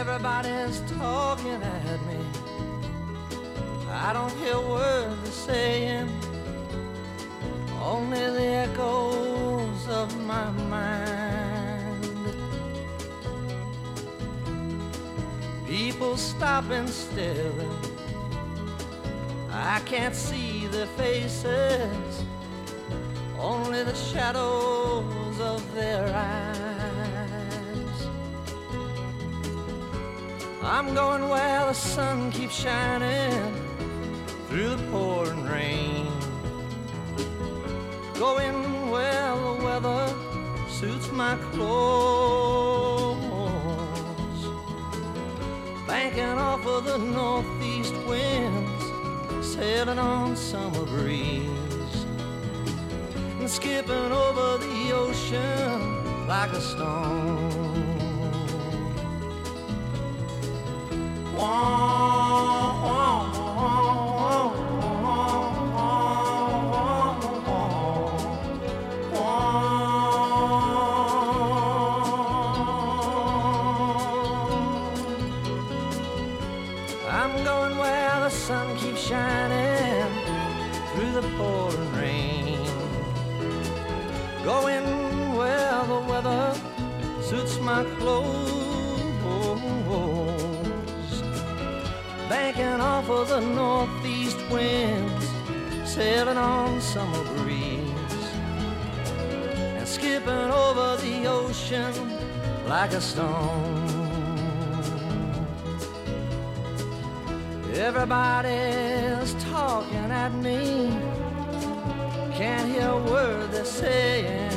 Everybody's 0.01 0.81
talking 0.99 1.63
at 1.63 2.01
me. 2.07 2.19
I 3.93 4.13
don't 4.13 4.33
hear 4.39 4.59
words 4.59 5.23
they're 5.23 5.33
saying, 5.33 6.09
only 7.83 8.19
the 8.19 8.47
echoes 8.67 9.89
of 9.89 10.09
my 10.25 10.51
mind. 10.71 12.07
People 15.67 16.17
stop 16.17 16.71
and 16.71 16.89
staring. 16.89 17.90
I 19.63 19.81
can't 19.81 20.15
see 20.15 20.67
their 20.69 20.87
faces, 20.87 22.25
only 23.39 23.83
the 23.85 23.95
shadows 23.95 25.39
of 25.39 25.75
their 25.75 26.07
eyes. 26.15 26.81
I'm 30.63 30.95
going 30.95 31.29
where 31.29 31.67
the 31.67 31.75
sun 31.75 32.31
keeps 32.33 32.55
shining 32.55 33.55
through 34.49 34.77
the 34.77 34.83
pouring 34.91 35.45
rain. 35.45 36.07
Going 38.19 38.91
where 38.91 39.35
the 39.37 39.53
weather 39.63 40.15
suits 40.69 41.11
my 41.13 41.37
clothes. 41.53 43.21
Banking 45.87 46.39
off 46.39 46.67
of 46.67 46.85
the 46.85 46.99
northeast 46.99 47.95
winds, 48.07 48.60
sailing 49.61 49.99
on 49.99 50.35
summer 50.35 50.87
breeze. 50.87 51.97
And 53.39 53.51
skipping 53.51 54.11
over 54.25 54.57
the 54.57 54.93
ocean 54.95 56.27
like 56.27 56.51
a 56.53 56.61
stone. 56.63 57.85
Wah, 61.37 62.73
wah, 62.85 63.20
my 87.71 87.85
clothes. 88.01 89.23
Banking 92.29 92.81
off 92.93 93.09
of 93.09 93.29
the 93.29 93.41
northeast 93.41 94.41
winds, 94.51 95.27
sailing 95.85 96.37
on 96.37 96.81
summer 96.81 97.25
breeze. 97.37 98.27
And 99.79 99.87
skipping 99.87 100.51
over 100.65 100.89
the 101.05 101.17
ocean 101.41 101.95
like 102.67 102.93
a 102.93 103.01
stone. 103.01 103.89
Everybody's 107.89 109.33
talking 109.53 110.09
at 110.25 110.33
me. 110.47 110.61
Can't 112.39 112.69
hear 112.73 112.91
a 112.99 113.03
word 113.11 113.53
they're 113.53 113.65
saying. 113.65 114.50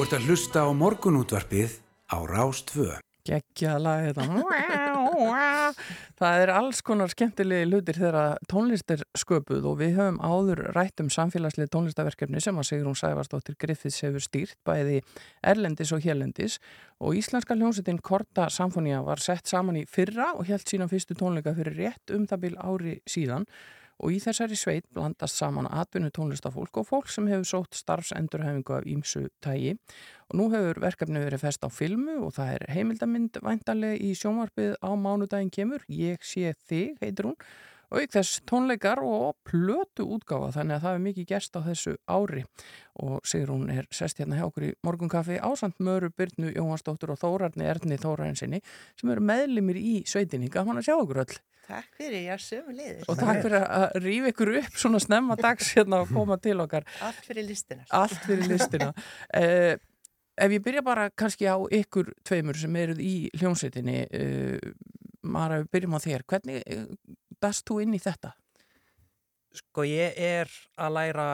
ert 0.09 0.23
að 0.23 0.29
hlusta 0.31 0.61
á 0.65 0.73
morgunútvarpið 0.73 1.73
á 2.09 2.17
Rás 2.25 2.63
2. 2.65 2.95
geggjala 3.29 3.91
þetta. 4.07 4.23
Það 6.17 6.37
er 6.41 6.51
alls 6.55 6.79
konar 6.81 7.11
skemmtilegi 7.13 7.67
hlutir 7.69 7.99
þegar 7.99 8.39
tónlist 8.49 8.89
er 8.89 9.03
sköpuð 9.13 9.67
og 9.69 9.77
við 9.83 9.99
höfum 9.99 10.17
áður 10.17 10.63
rætt 10.73 11.03
um 11.03 11.11
samfélagslega 11.13 11.69
tónlistaverkefni 11.75 12.41
sem 12.41 12.57
að 12.57 12.71
Sigrún 12.71 12.97
Sævarsdóttir 12.97 13.59
Griffiths 13.61 14.01
hefur 14.01 14.25
stýrt 14.25 14.57
bæði 14.65 15.03
erlendis 15.45 15.93
og 15.93 16.01
hérlendis. 16.01 16.57
Og 16.97 17.19
íslenska 17.19 17.53
hljómsettin 17.53 18.01
Korta 18.01 18.49
Samfonía 18.49 19.03
var 19.05 19.21
sett 19.21 19.45
saman 19.45 19.77
í 19.77 19.85
fyrra 19.85 20.31
og 20.33 20.49
held 20.49 20.65
sína 20.65 20.89
fyrstu 20.89 21.13
tónleika 21.19 21.53
fyrir 21.59 21.77
rétt 21.83 22.17
um 22.17 22.25
það 22.25 22.47
bil 22.47 22.57
ári 22.57 22.97
síðan. 23.05 23.45
og 23.45 23.78
í 24.07 24.19
þessari 24.23 24.55
sveit 24.55 24.85
blandast 24.95 25.35
saman 25.35 25.67
atvinnu 25.67 26.11
tónlistafólk 26.15 26.79
og 26.79 26.87
fólk 26.87 27.09
sem 27.11 27.27
hefur 27.27 27.49
sótt 27.49 27.75
starfsendurhefingu 27.75 28.77
af 28.77 28.87
ímsu 28.87 29.25
tægi 29.43 29.73
og 30.29 30.37
nú 30.39 30.47
hefur 30.53 30.79
verkefni 30.85 31.19
verið 31.19 31.43
fest 31.43 31.67
á 31.67 31.69
filmu 31.73 32.15
og 32.23 32.31
það 32.37 32.53
er 32.55 32.67
heimildamind 32.77 33.41
væntanlega 33.43 33.99
í 33.99 34.13
sjónvarpið 34.15 34.77
á 34.79 34.89
mánudaginn 34.95 35.51
kemur. 35.51 35.83
Ég 35.91 36.23
sé 36.23 36.53
þig, 36.69 36.95
heitir 37.03 37.27
hún. 37.27 37.35
og 37.35 37.45
auk 37.89 38.13
þess 38.13 38.39
tónleikar 38.49 39.01
og 39.03 39.37
plötu 39.47 40.05
útgáfa 40.15 40.53
þannig 40.59 40.77
að 40.77 40.85
það 40.85 40.97
er 40.97 41.03
mikið 41.07 41.29
gerst 41.33 41.57
á 41.57 41.61
þessu 41.65 41.95
ári. 42.09 42.45
Og 42.99 43.19
sigur 43.27 43.53
hún 43.53 43.69
er 43.73 43.87
sest 43.95 44.19
hérna 44.19 44.39
hjá 44.39 44.47
okkur 44.47 44.67
í 44.69 44.73
morgunkaffi 44.85 45.39
ásand 45.39 45.77
Möru 45.83 46.11
Byrnu 46.11 46.51
Jóhansdóttur 46.53 47.13
og 47.15 47.21
Þórarni 47.21 47.67
Erni 47.69 47.99
Þórarnsinni 48.01 48.61
sem 48.99 49.13
eru 49.13 49.23
meðlimir 49.23 49.79
í 49.79 49.93
sveitinni, 50.09 50.51
gaman 50.51 50.81
að 50.81 50.89
sjá 50.89 50.97
okkur 50.97 51.23
öll. 51.25 51.39
Takk 51.69 51.99
fyrir, 51.99 52.23
já, 52.25 52.35
sömu 52.41 52.73
liðis. 52.73 53.03
og 53.05 53.19
takk 53.19 53.43
fyrir 53.43 53.61
að 53.61 53.99
rífa 54.01 54.31
ykkur 54.31 54.51
upp 54.63 54.79
svona 54.81 55.01
snemma 55.03 55.35
dags 55.37 55.69
hérna 55.77 56.01
og 56.01 56.09
koma 56.09 56.39
til 56.41 56.57
okkar. 56.63 56.87
Allt 57.05 57.21
fyrir 57.27 57.45
listina. 57.45 57.85
allt 57.93 58.25
fyrir 58.25 58.49
listina. 58.49 58.89
Uh, 59.29 59.75
ef 60.43 60.55
ég 60.55 60.63
byrja 60.65 60.81
bara 60.85 61.09
kannski 61.13 61.45
á 61.45 61.61
ykkur 61.61 62.09
tveimur 62.25 62.57
sem 62.57 62.79
eruð 62.81 63.03
í 63.05 63.13
hljómsveitinni 63.37 63.99
uh, 64.07 64.71
Mara, 65.29 65.59
við 65.61 65.71
byrjum 65.75 65.97
á 65.97 65.99
þér. 65.99 66.23
Hvernig 66.31 66.61
dast 67.41 67.65
þú 67.67 67.81
inn 67.83 67.95
í 67.97 68.01
þetta? 68.03 68.33
Sko 69.59 69.85
ég 69.87 70.17
er 70.21 70.51
að 70.77 70.95
læra 70.95 71.27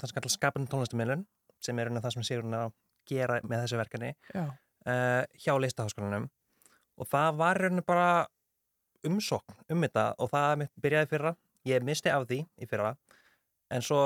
það 0.00 0.08
sem 0.08 0.16
kallar 0.16 0.34
skapandi 0.34 0.72
tónlistamilun 0.72 1.26
sem 1.60 1.78
er 1.78 1.90
unna 1.90 2.02
það 2.04 2.16
sem 2.16 2.26
Sigrun 2.26 2.56
er 2.56 2.66
að 2.68 2.76
gera 3.10 3.40
með 3.44 3.64
þessu 3.64 3.80
verkefni 3.80 4.12
uh, 4.36 5.24
hjá 5.36 5.52
listaháskólanum 5.60 6.28
og 7.00 7.08
það 7.10 7.40
var 7.40 7.60
rauninu 7.60 7.84
bara 7.86 8.10
umsókn 9.06 9.56
um 9.72 9.84
þetta 9.84 10.06
og 10.20 10.30
það 10.32 10.66
byrjaði 10.80 11.10
fyrra 11.14 11.34
ég 11.68 11.84
misti 11.84 12.12
af 12.12 12.26
því 12.28 12.42
í 12.60 12.68
fyrra 12.68 12.94
en 13.70 13.84
svo 13.84 14.02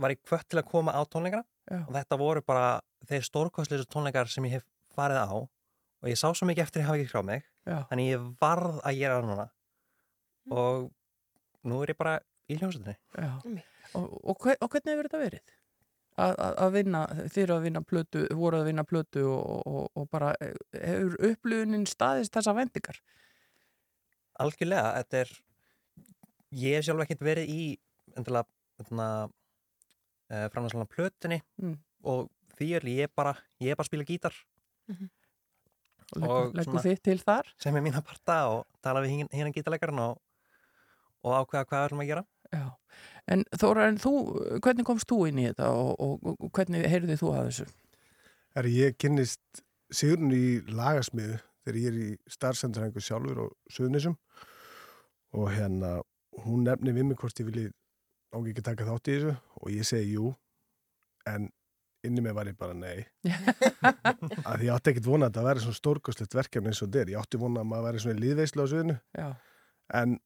var 0.00 0.14
ég 0.14 0.22
kvött 0.22 0.48
til 0.50 0.60
að 0.60 0.68
koma 0.70 0.94
á 0.94 1.00
tónleikana 1.08 1.46
Já. 1.66 1.82
og 1.82 1.92
þetta 1.94 2.18
voru 2.20 2.42
bara 2.46 2.80
þeir 3.08 3.26
stórkostleisu 3.26 3.86
tónleikar 3.90 4.30
sem 4.30 4.44
ég 4.46 4.58
hef 4.58 4.66
farið 4.94 5.22
á 5.22 5.30
og 5.36 6.10
ég 6.10 6.18
sá 6.18 6.28
svo 6.30 6.46
mikið 6.48 6.66
eftir 6.66 6.82
að 6.82 6.90
hafa 6.90 7.00
ekki 7.00 7.12
hrá 7.12 7.22
mig 7.26 7.44
já, 7.66 7.78
þannig 7.90 8.10
ég 8.12 8.26
varð 8.40 8.80
að 8.82 9.00
gera 9.00 9.18
það 9.18 9.30
núna. 9.30 9.46
Og 10.50 10.90
nú 11.66 11.82
er 11.82 11.92
ég 11.94 11.98
bara 11.98 12.18
í 12.50 12.56
hljómsveitinni. 12.58 13.62
Og, 13.94 14.10
og, 14.22 14.46
og 14.60 14.68
hvernig 14.70 14.92
hefur 14.92 15.08
þetta 15.08 15.22
verið? 15.22 15.54
Að, 16.16 16.32
að, 16.40 16.54
að 16.64 16.70
vinna, 16.72 17.00
eru 17.42 17.54
að 17.56 17.64
vinna 17.66 17.80
plötu, 17.84 18.22
voru 18.38 18.60
að 18.62 18.68
vinna 18.70 18.84
plötu 18.88 19.24
og, 19.28 19.66
og, 19.68 19.90
og 20.00 20.06
bara 20.10 20.30
eh, 20.40 20.54
hefur 20.80 21.16
upplifunin 21.30 21.84
staðist 21.90 22.32
þessa 22.38 22.54
vendingar? 22.56 23.02
algjörlega, 24.36 24.90
þetta 25.00 25.20
er 25.24 25.30
ég 26.60 26.74
hef 26.76 26.84
sjálf 26.86 27.04
ekkert 27.06 27.22
verið 27.24 27.48
í 27.52 27.60
hérna, 28.16 29.06
uh, 30.28 30.46
framhanslana 30.52 30.88
plötunni 30.92 31.38
Mm. 31.56 31.78
og 32.04 32.28
því 32.58 32.68
er 32.76 32.84
ég 32.92 33.12
bara 33.16 33.32
ég 33.60 33.70
er 33.72 33.76
bara 33.78 33.86
að 33.86 33.90
spila 33.92 34.04
gítar 34.08 34.36
Og 36.14 36.20
leggur, 36.22 36.36
Og 36.36 36.52
leggur 36.54 36.82
þið 36.84 37.00
til 37.02 37.18
þar? 37.24 37.48
sem 37.58 37.74
er 37.76 37.82
mín 37.82 37.96
að 37.98 38.04
parta 38.06 38.36
og 38.52 38.66
tala 38.84 39.00
við 39.02 39.14
hinn- 39.16 39.32
hérna 39.32 39.52
gítarleikarinn 39.56 39.98
og, 40.04 40.20
og 41.26 41.36
ákveða 41.42 41.66
hvað 41.66 41.80
við 41.80 41.88
ætlum 41.88 42.02
að 42.04 42.10
gera. 42.12 42.24
Já, 42.54 42.66
en 43.34 43.44
Þóra, 43.58 43.88
en 43.90 44.00
þú, 44.00 44.14
hvernig 44.62 44.86
komst 44.86 45.10
þú 45.10 45.20
inn 45.30 45.42
í 45.42 45.48
þetta 45.48 45.70
og, 45.74 45.92
og, 45.98 46.28
og 46.38 46.50
hvernig 46.54 46.86
heyrðið 46.86 47.22
þú 47.22 47.32
að 47.34 47.48
þessu? 47.50 47.68
Er 48.56 48.68
ég 48.70 48.98
kynnist 49.02 49.64
Sigrun 49.94 50.32
í 50.34 50.46
lagasmiðu 50.70 51.40
þegar 51.66 51.80
ég 51.82 51.90
er 51.90 51.98
í 51.98 52.08
starfsendurhengu 52.30 53.02
sjálfur 53.02 53.42
og 53.44 53.74
Suðnisum 53.74 54.16
og 55.36 55.50
hérna 55.52 55.98
hún 56.46 56.64
nefni 56.66 56.94
við 56.94 57.10
mig 57.10 57.20
hvort 57.20 57.42
ég 57.42 57.48
vilji 57.50 57.68
ángi 58.34 58.52
ekki 58.52 58.64
taka 58.66 58.86
þátt 58.86 59.10
í 59.10 59.16
þessu 59.16 59.36
og 59.60 59.72
ég 59.74 59.88
segi 59.88 60.16
jú 60.16 60.32
en 61.26 61.48
inni 62.06 62.22
mig 62.22 62.34
var 62.36 62.46
ég 62.46 62.58
bara 62.58 62.74
nei. 62.76 63.02
Að 64.50 64.66
ég 64.66 64.72
átti 64.74 64.92
ekkert 64.92 65.08
vona 65.08 65.26
að 65.26 65.38
það 65.38 65.48
væri 65.48 65.64
svona 65.64 65.78
stórkostlegt 65.80 66.36
verkefni 66.38 66.70
eins 66.70 66.82
og 66.82 66.90
þetta 66.90 67.02
er, 67.02 67.12
ég 67.14 67.22
átti 67.22 67.40
vona 67.40 67.62
að 67.64 67.70
maður 67.72 67.88
væri 67.88 68.02
svona 68.04 68.16
í 68.16 68.22
líðveislu 68.22 68.62
á 68.62 68.66
Suðinu 68.70 68.96
Já, 69.18 69.28
en 70.00 70.18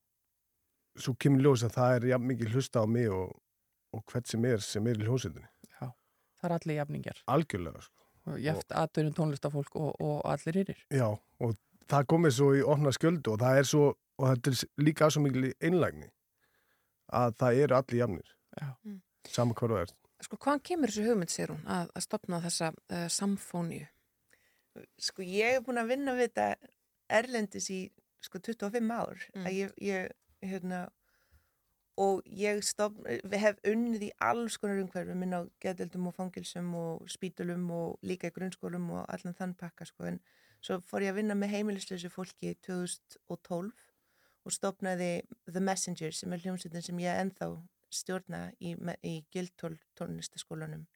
svo 0.98 1.14
kemur 1.20 1.44
ljós 1.44 1.64
að 1.66 1.76
það 1.78 1.96
er 1.96 2.10
jafn 2.14 2.28
mikið 2.32 2.52
hlusta 2.54 2.82
á 2.82 2.86
mig 2.90 3.08
og, 3.14 3.32
og 3.94 4.04
hvert 4.10 4.28
sem 4.28 4.44
er 4.48 4.62
sem 4.64 4.86
er 4.86 4.98
í 4.98 5.06
hljómsveitinni 5.06 5.48
það 6.40 6.48
er 6.48 6.56
allir 6.56 6.78
jafningar. 6.80 7.24
algjörlega 7.28 7.82
sko 7.84 8.00
Jæft 8.38 8.72
atvinnum 8.76 9.14
tónlistafólk 9.16 9.76
og, 9.80 9.94
og 10.00 10.18
allir 10.28 10.60
yrir. 10.62 10.80
Já, 10.92 11.06
og 11.40 11.54
það 11.90 12.08
komið 12.12 12.34
svo 12.36 12.50
í 12.54 12.60
opna 12.62 12.92
skjöldu 12.94 13.32
og 13.32 13.40
það 13.40 13.60
er 13.60 13.68
svo, 13.70 13.86
og 14.20 14.26
þetta 14.28 14.52
er 14.52 14.84
líka 14.84 15.08
svo 15.10 15.22
mikil 15.24 15.48
einlægni 15.56 16.10
að 17.16 17.38
það 17.40 17.62
eru 17.64 17.78
allir 17.78 18.02
jafnir. 18.02 18.34
Já. 18.60 18.68
Mm. 18.84 19.00
Saman 19.26 19.56
hvað 19.58 19.74
það 19.74 19.82
er. 19.86 19.94
Sko, 20.20 20.36
hvaðan 20.36 20.62
kemur 20.68 20.92
þessu 20.92 21.06
hugmynd, 21.08 21.32
sér 21.32 21.54
hún, 21.54 21.64
að, 21.64 21.90
að 21.96 22.04
stopna 22.04 22.42
þessa 22.44 22.70
uh, 22.76 23.06
samfóníu? 23.16 23.88
Sko 25.00 25.24
ég 25.26 25.56
hef 25.56 25.64
búin 25.66 25.80
að 25.80 25.94
vinna 25.94 26.14
við 26.18 26.28
þetta 26.28 26.70
erlendis 27.20 27.70
í 27.72 27.80
sko 28.22 28.38
25 28.44 28.92
ár. 28.94 29.24
Mm. 29.32 29.46
Að 29.48 29.56
ég, 29.56 29.74
ég, 29.80 30.12
hérna, 30.42 30.88
og 32.00 32.22
ég 32.24 32.62
stopp, 32.64 32.96
við 33.04 33.40
hef 33.42 33.58
unnið 33.66 34.06
í 34.08 34.10
alls 34.24 34.56
konar 34.60 34.80
umhverfum, 34.80 35.20
minn 35.20 35.36
á 35.36 35.40
geðdeldum 35.62 36.08
og 36.08 36.16
fangilsum 36.16 36.70
og 36.78 37.08
spítulum 37.12 37.66
og 37.76 37.98
líka 38.06 38.30
í 38.30 38.34
grunnskólum 38.34 38.88
og 38.96 39.04
allan 39.12 39.36
þann 39.36 39.56
pakka, 39.60 39.88
sko. 39.88 40.06
En 40.08 40.20
svo 40.64 40.80
fór 40.88 41.04
ég 41.04 41.12
að 41.12 41.20
vinna 41.20 41.36
með 41.36 41.54
heimilisleysu 41.56 42.10
fólki 42.12 42.54
2012 42.66 43.72
og 44.44 44.54
stopnaði 44.54 45.10
The 45.50 45.60
Messenger 45.60 46.16
sem 46.16 46.32
er 46.32 46.40
hljómsveitin 46.44 46.86
sem 46.86 47.02
ég 47.02 47.20
ennþá 47.20 47.50
stjórna 47.92 48.46
í, 48.62 48.76
í 49.04 49.14
Guildhall 49.34 49.76
tónlistaskólanum 49.98 50.86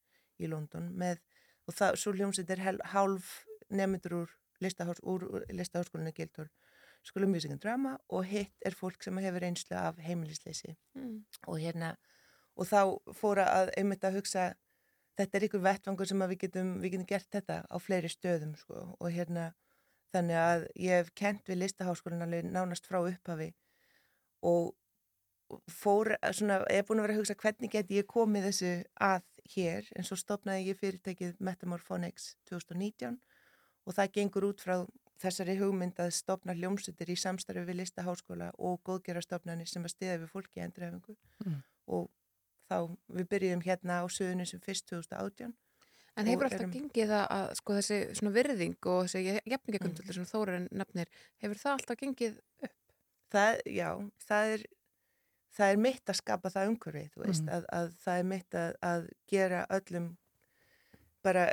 í 0.40 0.48
London 0.48 0.88
með, 0.96 1.20
og 1.68 1.76
það, 1.76 1.98
svo 2.00 2.14
hljómsveit 2.14 2.50
er 2.54 2.64
hálf 2.94 3.42
nefndur 3.68 4.22
úr 4.22 4.32
listahás, 4.62 5.02
úr, 5.02 5.26
úr 5.28 6.48
Guildhall 7.04 7.28
skólum 7.28 7.32
Music 7.32 7.50
and 7.50 7.60
Drama 7.60 7.98
og 8.08 8.24
hitt 8.24 8.54
er 8.64 8.74
fólk 8.74 9.02
sem 9.02 9.16
hefur 9.18 9.44
einslu 9.44 9.76
af 9.76 9.96
heimilisleysi. 9.98 10.76
Mm. 10.94 11.24
og 11.46 11.58
hérna 11.58 11.96
og 12.56 12.66
þá 12.66 13.12
fóra 13.12 13.44
að 13.50 13.72
einmitt 13.76 14.04
að 14.04 14.20
hugsa 14.20 14.54
þetta 15.18 15.38
er 15.38 15.44
ykkur 15.44 15.62
vettvangur 15.62 16.06
sem 16.06 16.18
við 16.18 16.38
getum, 16.38 16.80
við 16.80 16.90
getum 16.92 17.06
gert 17.06 17.28
þetta 17.30 17.64
á 17.68 17.76
fleiri 17.78 18.08
stöðum 18.08 18.54
sko. 18.56 18.96
Og 19.00 19.10
hérna 19.10 19.52
þannig 20.12 20.36
að 20.36 20.66
ég 20.76 21.02
hef 21.02 21.12
kent 21.14 21.48
við 21.48 21.58
listaháskólan 21.64 22.22
alveg 22.22 22.44
nánast 22.44 22.86
frá 22.86 23.00
upphafi. 23.02 23.52
Og 24.42 24.74
fór, 25.68 26.16
svona, 26.32 26.62
ég 26.70 26.82
er 26.82 26.86
búin 26.86 27.02
að 27.02 27.08
vera 27.08 27.14
að 27.14 27.20
hugsa 27.20 27.34
hvernig 27.34 27.70
geti 27.70 27.98
ég 27.98 28.06
komið 28.06 28.48
þessu 28.48 28.74
að 28.96 29.22
hér 29.54 29.90
en 29.94 30.06
svo 30.06 30.16
stopnaði 30.16 30.70
ég 30.70 30.78
fyrirtækið 30.78 31.36
Metamorphonics 31.38 32.36
2019 32.48 33.18
og 33.84 33.94
það 33.98 34.14
gengur 34.14 34.48
út 34.48 34.62
frá 34.64 34.78
þessari 35.22 35.56
hugmynd 35.60 35.98
að 36.02 36.10
stopna 36.12 36.54
hljómsutir 36.54 37.10
í 37.10 37.16
samstarfi 37.16 37.64
við 37.68 37.76
listaháskóla 37.82 38.50
og 38.58 38.80
góðgerastofnani 38.84 39.66
sem 39.66 39.84
að 39.84 39.94
stiða 39.94 40.18
við 40.24 40.32
fólki 40.32 40.60
í 40.60 40.64
endurhefingu 40.66 41.16
Mm. 41.44 41.62
og 41.88 42.10
þá 42.70 42.96
við 43.12 43.28
byrjum 43.28 43.62
hérna 43.62 44.00
á 44.00 44.04
söðunum 44.08 44.46
sem 44.46 44.60
fyrst 44.60 44.86
2018 44.88 45.52
En 46.16 46.26
hefur 46.26 46.44
alltaf 46.46 46.60
erum- 46.60 46.72
gengið 46.72 47.10
að, 47.10 47.26
að 47.30 47.54
sko 47.58 47.72
þessi 47.74 47.96
svona 48.14 48.30
virðing 48.32 48.76
og 48.86 49.04
þessi 49.08 49.40
jafningakundulur 49.50 50.14
sem 50.14 50.24
Þórarinn 50.30 50.68
nefnir, 50.70 51.08
hefur 51.42 51.58
það 51.58 51.72
alltaf 51.72 51.96
gengið 51.98 52.36
upp? 52.62 52.72
það, 53.34 53.60
já, 53.66 53.88
það 54.28 54.52
er 54.54 54.66
það 55.54 55.70
er 55.72 55.76
mitt 55.78 56.04
að 56.10 56.16
skapa 56.18 56.50
það 56.50 56.68
umhverfið, 56.70 57.10
þú 57.14 57.24
veist, 57.26 57.42
Mhm. 57.42 57.50
að, 57.54 57.64
að 57.72 57.90
það 58.04 58.18
er 58.18 58.24
mitt 58.24 58.50
að, 58.54 58.72
að 58.82 59.08
gera 59.30 59.66
öllum 59.70 60.16
bara, 61.24 61.44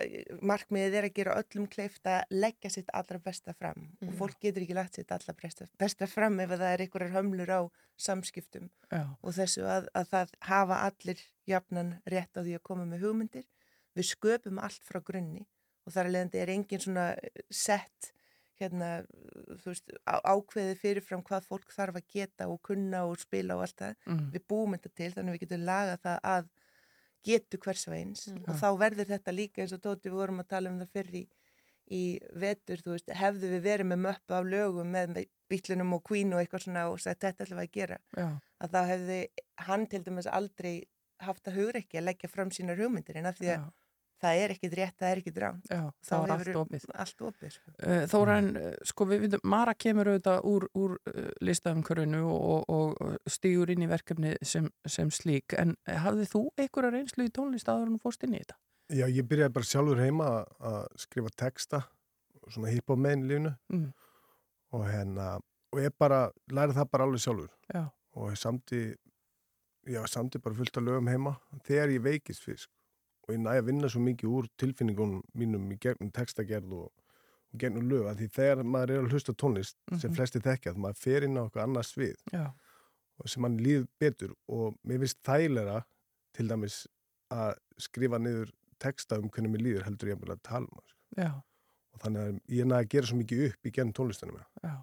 markmiðið 0.44 0.98
er 1.00 1.08
að 1.08 1.14
gera 1.18 1.36
öllum 1.42 1.68
kleift 1.72 2.08
að 2.12 2.34
leggja 2.36 2.72
sitt 2.74 2.90
allra 2.98 3.20
besta 3.24 3.54
fram 3.58 3.88
og 4.02 4.08
Mhm. 4.10 4.18
fólk 4.20 4.40
getur 4.44 4.66
ekki 4.66 4.76
lagt 4.78 4.96
sitt 5.00 5.12
allra 5.12 5.34
besta, 5.34 5.66
besta 5.80 6.08
fram 6.08 6.40
ef 6.44 6.50
að 6.52 6.60
það 6.64 6.74
er 6.76 6.84
einhverjar 6.86 7.16
hömlur 7.16 7.50
á 7.56 7.62
samskiptum 7.98 8.70
Já. 8.92 9.04
og 9.24 9.34
þessu 9.34 9.64
að, 9.66 9.88
að 9.96 10.10
það 10.12 10.34
hafa 10.42 10.80
allir 10.90 11.20
jafnan 11.48 11.94
rétt 12.06 12.36
á 12.38 12.42
því 12.44 12.56
að 12.60 12.64
koma 12.64 12.86
með 12.86 13.06
hugmyndir 13.08 13.46
við 13.96 14.10
sköpum 14.16 14.60
allt 14.64 14.84
frá 14.84 15.00
grunni 15.04 15.46
og 15.88 15.94
þar 15.94 16.12
leiðandi 16.14 16.40
er 16.44 16.50
engin 16.54 16.80
svona 16.84 17.12
eh, 17.18 17.30
sett 17.50 18.12
hérna, 18.62 19.06
veist, 19.66 19.90
á, 20.06 20.22
ákveðið 20.22 20.78
fyrirfram 20.78 21.24
hvað 21.26 21.48
fólk 21.50 21.72
þarf 21.74 21.96
að 21.98 22.06
geta 22.14 22.46
og 22.48 22.60
kunna 22.62 23.06
og 23.10 23.18
spila 23.18 23.56
og 23.58 23.64
allt 23.66 23.78
það. 23.82 23.96
Mm. 24.06 24.28
Við 24.36 24.44
búum 24.54 24.76
þetta 24.76 24.92
til 25.00 25.08
þannig 25.16 25.32
að 25.32 25.38
við 25.40 25.44
getum 25.48 25.64
lagað 25.66 26.04
það 26.04 26.20
að 26.36 26.50
getu 27.24 27.58
hvers 27.62 27.88
og 27.88 27.94
eins 27.98 28.28
Mm. 28.28 28.44
og 28.48 28.56
þá 28.62 28.68
verður 28.80 29.10
þetta 29.14 29.32
líka 29.36 29.62
eins 29.62 29.74
og 29.74 29.82
Tóti 29.82 30.10
við 30.10 30.18
vorum 30.22 30.40
að 30.42 30.48
tala 30.48 30.70
um 30.70 30.80
það 30.80 30.92
fyrr 30.96 31.12
í, 31.22 31.24
í 31.92 32.04
vetur, 32.34 32.78
þú 32.82 32.96
veist, 32.96 33.10
hefðu 33.22 33.50
við 33.56 33.62
verið 33.66 33.86
með 33.92 34.00
möppu 34.08 34.34
af 34.38 34.46
lögum 34.46 34.92
með 34.96 35.26
bítlunum 35.52 35.94
og 35.98 36.04
Queen 36.08 36.34
og 36.34 36.40
eitthvað 36.42 36.64
svona 36.66 36.86
og 36.90 37.00
sagt 37.04 37.22
þetta 37.26 37.44
ætlum 37.46 37.60
við 37.60 37.68
að 37.68 37.72
gera 37.78 37.98
Já. 38.18 38.28
að 38.64 38.72
þá 38.72 38.82
hefði 38.92 39.20
hann 39.68 39.88
til 39.88 40.04
dæmis 40.04 40.28
aldrei 40.32 40.74
haft 41.22 41.48
að 41.48 41.58
hugra 41.60 41.80
ekki 41.84 42.00
að 42.00 42.08
leggja 42.08 42.30
fram 42.32 42.50
sínar 42.50 42.80
hugmyndir 42.80 43.18
en 43.20 43.26
af 43.30 43.38
því 43.38 43.50
að 43.52 43.58
Já. 43.60 43.72
Það 44.22 44.40
er 44.44 44.54
ekkit 44.56 44.74
rétt, 44.78 44.96
það 45.02 45.12
er 45.12 45.22
ekkit 45.22 45.38
rám 45.42 45.60
þá 45.66 46.12
var 46.22 46.32
allt 46.36 46.56
opið. 46.62 46.84
allt 47.04 47.22
opið 47.28 47.54
sko. 47.56 47.72
Uh, 47.82 48.04
Þóran, 48.12 48.50
uh, 48.62 48.74
sko 48.92 49.06
við 49.10 49.24
veitum, 49.26 49.44
Mara 49.54 49.74
kemur 49.74 50.12
auðvitað 50.12 50.44
úr, 50.52 50.68
úr 50.78 50.98
uh, 51.10 51.30
listaumkörunu 51.42 52.22
og, 52.30 52.66
og, 52.70 52.96
og 53.02 53.32
stígur 53.32 53.72
inn 53.74 53.86
í 53.86 53.90
verkefni 53.92 54.36
sem, 54.46 54.70
sem 54.86 55.10
slík, 55.12 55.56
en 55.58 55.76
hafði 55.88 56.28
þú 56.32 56.44
einhverja 56.62 56.94
reynslu 56.98 57.26
í 57.28 57.34
tónlist 57.34 57.70
áður 57.72 57.90
en 57.90 57.98
þú 57.98 58.04
fórst 58.06 58.24
inn 58.28 58.36
í 58.38 58.44
þetta? 58.44 58.58
Já, 58.92 59.06
ég 59.08 59.24
byrjaði 59.28 59.54
bara 59.56 59.70
sjálfur 59.72 60.02
heima 60.04 60.26
að- 60.36 60.56
að 60.72 60.82
skrifa 61.06 61.30
texta, 61.40 61.84
svona 62.52 62.72
hip-hop 62.74 63.00
meginn 63.00 63.24
í 63.26 63.30
lífnu 63.34 63.56
Mm. 63.72 63.94
og 64.74 64.86
hérna, 64.88 65.30
og 65.72 65.80
ég 65.80 65.94
bara 65.98 66.32
lærið 66.52 66.76
það 66.82 66.90
bara 66.92 67.06
alveg 67.08 67.22
sjálfur 67.24 67.50
Já. 67.74 67.86
og 68.20 68.36
samti, 68.38 68.82
já, 69.88 70.02
samti 70.08 70.40
bara 70.44 70.56
fullt 70.56 70.78
af 70.78 70.84
lögum 70.84 71.08
heima 71.10 71.38
þegar 71.64 71.90
ég 71.96 72.04
veikist 72.04 72.44
fyrst 72.44 72.68
og 73.32 73.36
ég 73.38 73.44
næði 73.46 73.62
að 73.64 73.70
vinna 73.72 73.90
svo 73.94 74.02
mikið 74.04 74.34
úr 74.38 74.50
tilfinningunum 74.62 75.22
mínum 75.40 75.70
í 75.72 75.78
gegnum 75.82 76.12
textagerð 76.12 76.74
og, 76.76 76.90
og 77.54 77.60
gegnum 77.64 77.88
lög, 77.90 78.06
að 78.12 78.20
því 78.22 78.28
þegar 78.38 78.64
maður 78.68 78.94
er 78.98 79.06
að 79.06 79.14
hlusta 79.16 79.34
tónlist 79.34 79.78
sem 79.98 80.10
Mhm. 80.12 80.16
flesti 80.20 80.42
þekkja, 80.44 80.74
að 80.76 80.82
maður 80.84 81.00
fer 81.06 81.24
inn 81.28 81.38
á 81.40 81.44
eitthvað 81.48 81.64
annars 81.64 81.94
svið 81.96 82.18
Já. 82.34 82.46
og 83.22 83.30
sem 83.30 83.42
mann 83.42 83.58
líður 83.58 83.88
betur 84.00 84.36
og 84.50 84.76
mér 84.88 85.00
finnst 85.06 85.22
þægilega 85.24 85.84
til 86.34 86.48
dæmis 86.48 86.88
að 87.32 87.56
skrifa 87.80 88.20
niður 88.20 88.52
texta 88.80 89.18
um 89.20 89.30
hvernig 89.30 89.52
mér 89.56 89.62
líður 89.66 89.84
heldur 89.88 90.10
ég 90.12 90.20
að 90.28 90.42
tala 90.44 90.66
um 90.66 90.76
það 90.76 90.88
sko. 90.88 90.98
Já. 91.22 91.32
og 91.94 92.00
þannig 92.06 92.22
að 92.24 92.40
ég 92.56 92.66
næði 92.66 92.80
að 92.86 92.90
gera 92.90 93.08
svo 93.12 93.18
mikið 93.20 93.42
upp 93.52 93.66
í 93.68 93.72
genn 93.76 93.94
tónlistinu 93.94 94.32
mér. 94.34 94.46
Já. 94.64 94.76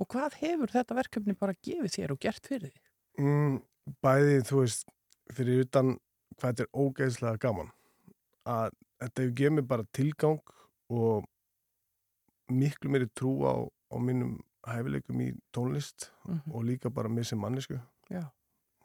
Og 0.00 0.08
hvað 0.08 0.32
hefur 0.40 0.70
þetta 0.72 0.94
verkefni 0.96 1.34
bara 1.38 1.54
gefið 1.62 1.92
þér 1.92 2.10
og 2.14 2.20
gert 2.24 2.46
fyrir 2.48 2.70
þig? 2.72 2.80
Mm, 3.20 3.58
bæði, 4.02 4.38
þú 4.48 4.60
veist, 4.62 4.88
fyrir 5.36 5.60
utan 5.66 5.98
hvað 6.40 6.54
þetta 6.54 6.64
er 6.64 6.72
ógeðslega 6.74 7.38
gaman 7.44 7.70
að 8.46 8.70
þetta 9.02 9.22
hefur 9.22 9.34
gefið 9.40 9.54
mér 9.58 9.66
bara 9.68 9.86
tilgang 9.92 10.40
og 10.90 11.24
miklu 12.52 12.90
meiri 12.92 13.08
trú 13.16 13.32
á, 13.48 13.54
á 13.64 13.96
mínum 13.98 14.36
hæfileikum 14.68 15.20
í 15.20 15.30
tónlist 15.52 16.10
Mhm. 16.28 16.52
og 16.54 16.64
líka 16.64 16.90
bara 16.92 17.08
mér 17.08 17.24
sem 17.26 17.38
mannesku 17.38 17.80
Já. 18.10 18.30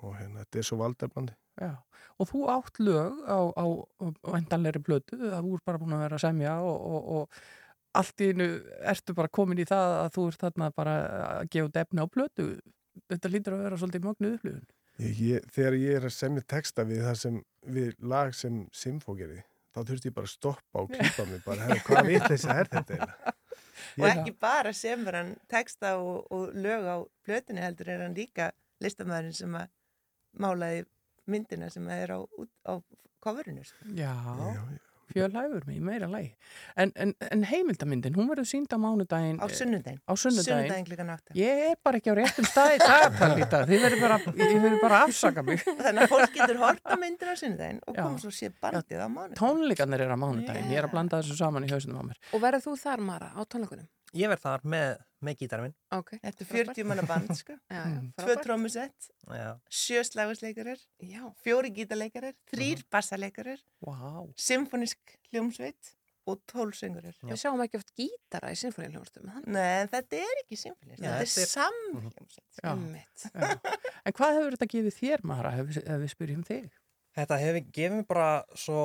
og 0.01 0.15
hérna, 0.15 0.43
þetta 0.45 0.57
er 0.59 0.63
svo 0.63 0.77
valdeflandi. 0.77 1.33
Já, 1.59 1.75
og 2.19 2.27
þú 2.29 2.47
átt 2.47 2.79
lög 2.79 3.13
á, 3.27 3.39
á, 3.55 3.65
á 3.99 4.31
vendanleiri 4.31 4.79
blötu, 4.79 5.17
það 5.19 5.43
voru 5.43 5.61
bara 5.65 5.77
búin 5.77 5.93
að 5.93 5.99
vera 6.05 6.15
að 6.15 6.23
semja 6.23 6.53
og, 6.63 6.79
og, 6.81 7.09
og 7.15 7.29
allt 7.95 8.21
í 8.21 8.29
einu 8.31 8.47
ertu 8.83 9.13
bara 9.15 9.27
komin 9.27 9.59
í 9.59 9.65
það 9.67 10.05
að 10.05 10.11
þú 10.15 10.27
ert 10.27 10.39
þarna 10.45 10.71
bara 10.75 10.93
að 11.41 11.49
gefa 11.49 11.71
defni 11.73 11.99
á 11.99 12.07
blötu. 12.07 12.45
Þetta 13.09 13.29
lítur 13.31 13.53
að 13.57 13.63
vera 13.63 13.77
svolítið 13.77 14.05
mögnuð 14.07 14.33
upplifun. 14.37 14.67
Ég, 14.99 15.19
ég, 15.23 15.45
þegar 15.55 15.75
ég 15.79 15.95
er 15.99 16.05
að 16.09 16.13
semja 16.15 16.43
texta 16.43 16.83
við 16.87 17.03
það 17.07 17.17
sem, 17.21 17.35
við 17.71 17.91
lag 18.11 18.33
sem 18.35 18.61
Simfó 18.75 19.15
gerði, 19.15 19.41
þá 19.75 19.79
þurfti 19.87 20.09
ég 20.09 20.15
bara 20.17 20.27
að 20.27 20.33
stoppa 20.33 20.83
og 20.83 20.89
klípa 20.95 21.25
mig 21.29 21.43
bara, 21.45 21.77
hvað 21.87 22.09
vitleysa 22.09 22.55
er 22.59 22.71
þetta 22.73 22.97
eiginlega? 22.97 23.33
og 23.99 24.07
ekki 24.09 24.33
bara 24.43 24.73
semur 24.75 25.15
hann 25.21 25.31
texta 25.51 25.93
og, 26.03 26.25
og 26.35 26.51
lög 26.55 26.83
á 26.87 26.97
plötinu 27.25 27.63
heldur 27.63 27.93
er 27.95 28.03
hann 28.05 28.17
líka 28.17 28.49
listamæðurinn 28.83 29.37
sem 29.39 29.55
að 29.59 29.71
málaði 30.39 30.83
myndina 31.29 31.69
sem 31.71 31.87
er 31.95 32.11
á, 32.15 32.19
út- 32.19 32.51
á 32.67 32.73
coverinu 33.23 33.63
sko. 33.67 33.87
Já, 33.95 34.11
Já, 34.15 34.51
já. 34.55 34.63
Fjölhæfur 35.13 35.65
mig, 35.67 35.79
meira 35.83 36.07
lægi. 36.11 36.29
En, 36.79 36.91
en, 36.95 37.13
en 37.31 37.43
heimildamyndin, 37.49 38.15
hún 38.17 38.29
verður 38.31 38.47
sínd 38.49 38.71
á 38.73 38.77
mánudaginn. 38.79 39.39
á 39.41 39.47
sunnudaginn 39.49 39.99
Á 40.05 40.13
sunnudaginn. 40.15 40.45
sunnudaginn 40.47 40.87
klukkan 40.89 41.11
átta 41.15 41.35
Ég 41.37 41.63
er 41.71 41.77
bara 41.83 41.99
ekki 42.01 42.13
á 42.13 42.15
réttum 42.19 42.47
stað 42.49 42.75
í 42.75 42.79
dag, 42.83 43.17
Talita. 43.19 43.61
Þið 43.69 43.85
verður 43.85 44.03
bara, 44.05 44.19
bara 44.83 45.01
afsaka 45.05 45.43
mig. 45.45 45.61
þannig 45.83 46.05
að 46.05 46.13
fólk 46.15 46.33
getur 46.39 46.61
hort 46.63 46.81
á 46.85 46.95
myndina 47.01 47.33
á 47.33 47.37
sunnudaginn 47.43 47.81
og 47.85 47.95
koma 47.99 48.17
svo 48.23 48.33
sé 48.33 48.51
bandið 48.61 49.03
á 49.05 49.07
mánu 49.11 49.37
Tónleikarnir 49.39 50.05
eru 50.07 50.15
á 50.15 50.19
mánudaginn. 50.19 50.69
Ég 50.73 50.81
er 50.83 50.89
að 50.89 50.95
blanda 50.97 51.21
þessu 51.21 51.37
saman 51.39 51.65
í 51.67 51.71
hausnum 51.73 51.99
á 51.99 52.03
mér. 52.09 52.19
Og 52.33 52.43
verður 52.43 52.65
þú 52.69 52.75
þar, 52.83 53.03
Mara, 53.09 53.31
á 53.35 53.41
tónleikunum? 53.45 53.87
Ég 54.17 54.29
verð 54.31 54.41
þar 54.41 54.63
með, 54.73 54.95
með 55.21 55.35
gítarinn 55.37 55.65
minn. 55.67 55.75
Ok. 55.93 56.15
Þetta 56.23 56.45
er 56.45 56.49
40 56.49 56.87
manna 56.89 57.03
band 57.05 57.29
sko 57.37 57.53
Já, 57.69 57.77
já, 57.77 57.99
Mm. 57.99 58.07
tvö 58.17 58.35
trómusett, 58.41 59.09
Já. 59.29 59.49
sjö 59.69 60.01
slagusleikarar 60.07 60.79
Já, 61.05 61.21
fjóri 61.43 61.69
gítarleikarar, 61.75 62.33
þrýr 62.49 62.81
bassaleikarar 62.91 63.61
Vá. 63.85 64.25
symfonisk 64.39 65.17
hljómsveit 65.31 65.93
og 66.29 66.41
tólsöngurar 66.49 67.15
við 67.25 67.37
sjáum 67.41 67.61
ekki 67.63 67.79
oft 67.79 67.93
gítara 67.97 68.51
í 68.53 68.57
sinfónihljónstum. 68.59 69.29
Nei, 69.49 69.81
en 69.83 69.87
þetta 69.89 70.19
er 70.19 70.41
ekki 70.43 70.57
Nei, 70.85 70.95
þetta 70.97 71.13
er 71.15 71.21
er- 71.23 71.53
samhljómsveit 71.53 72.59
Já. 72.63 72.69
Einmitt. 72.73 73.23
Já. 73.33 73.55
En 74.09 74.13
hvað 74.15 74.37
hefur 74.39 74.55
þetta 74.57 74.67
gefið 74.73 74.97
þér, 74.99 75.23
Mara, 75.27 75.51
ef, 75.59 75.67
við- 75.69 75.83
ef 75.85 76.01
við 76.03 76.11
spyrjum 76.15 76.43
þig? 76.47 76.69
Þetta 77.17 77.37
hefur 77.41 77.65
gefið 77.77 77.95
mér 77.99 78.07
bara 78.09 78.29
svo 78.55 78.83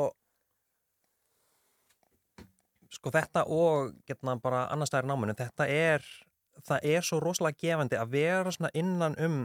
sko 3.04 3.12
þetta 3.12 3.42
og 3.52 3.98
getna 4.08 4.38
bara 4.40 4.62
annars 4.72 4.88
stæðir 4.88 5.10
náminu, 5.10 5.34
þetta 5.36 5.66
er 5.68 6.04
það 6.64 6.86
er 6.88 7.04
svo 7.04 7.18
rosalega 7.20 7.60
gefandi 7.60 7.98
að 8.00 8.14
vera 8.14 8.52
svona 8.54 8.70
innan 8.72 9.16
um 9.20 9.42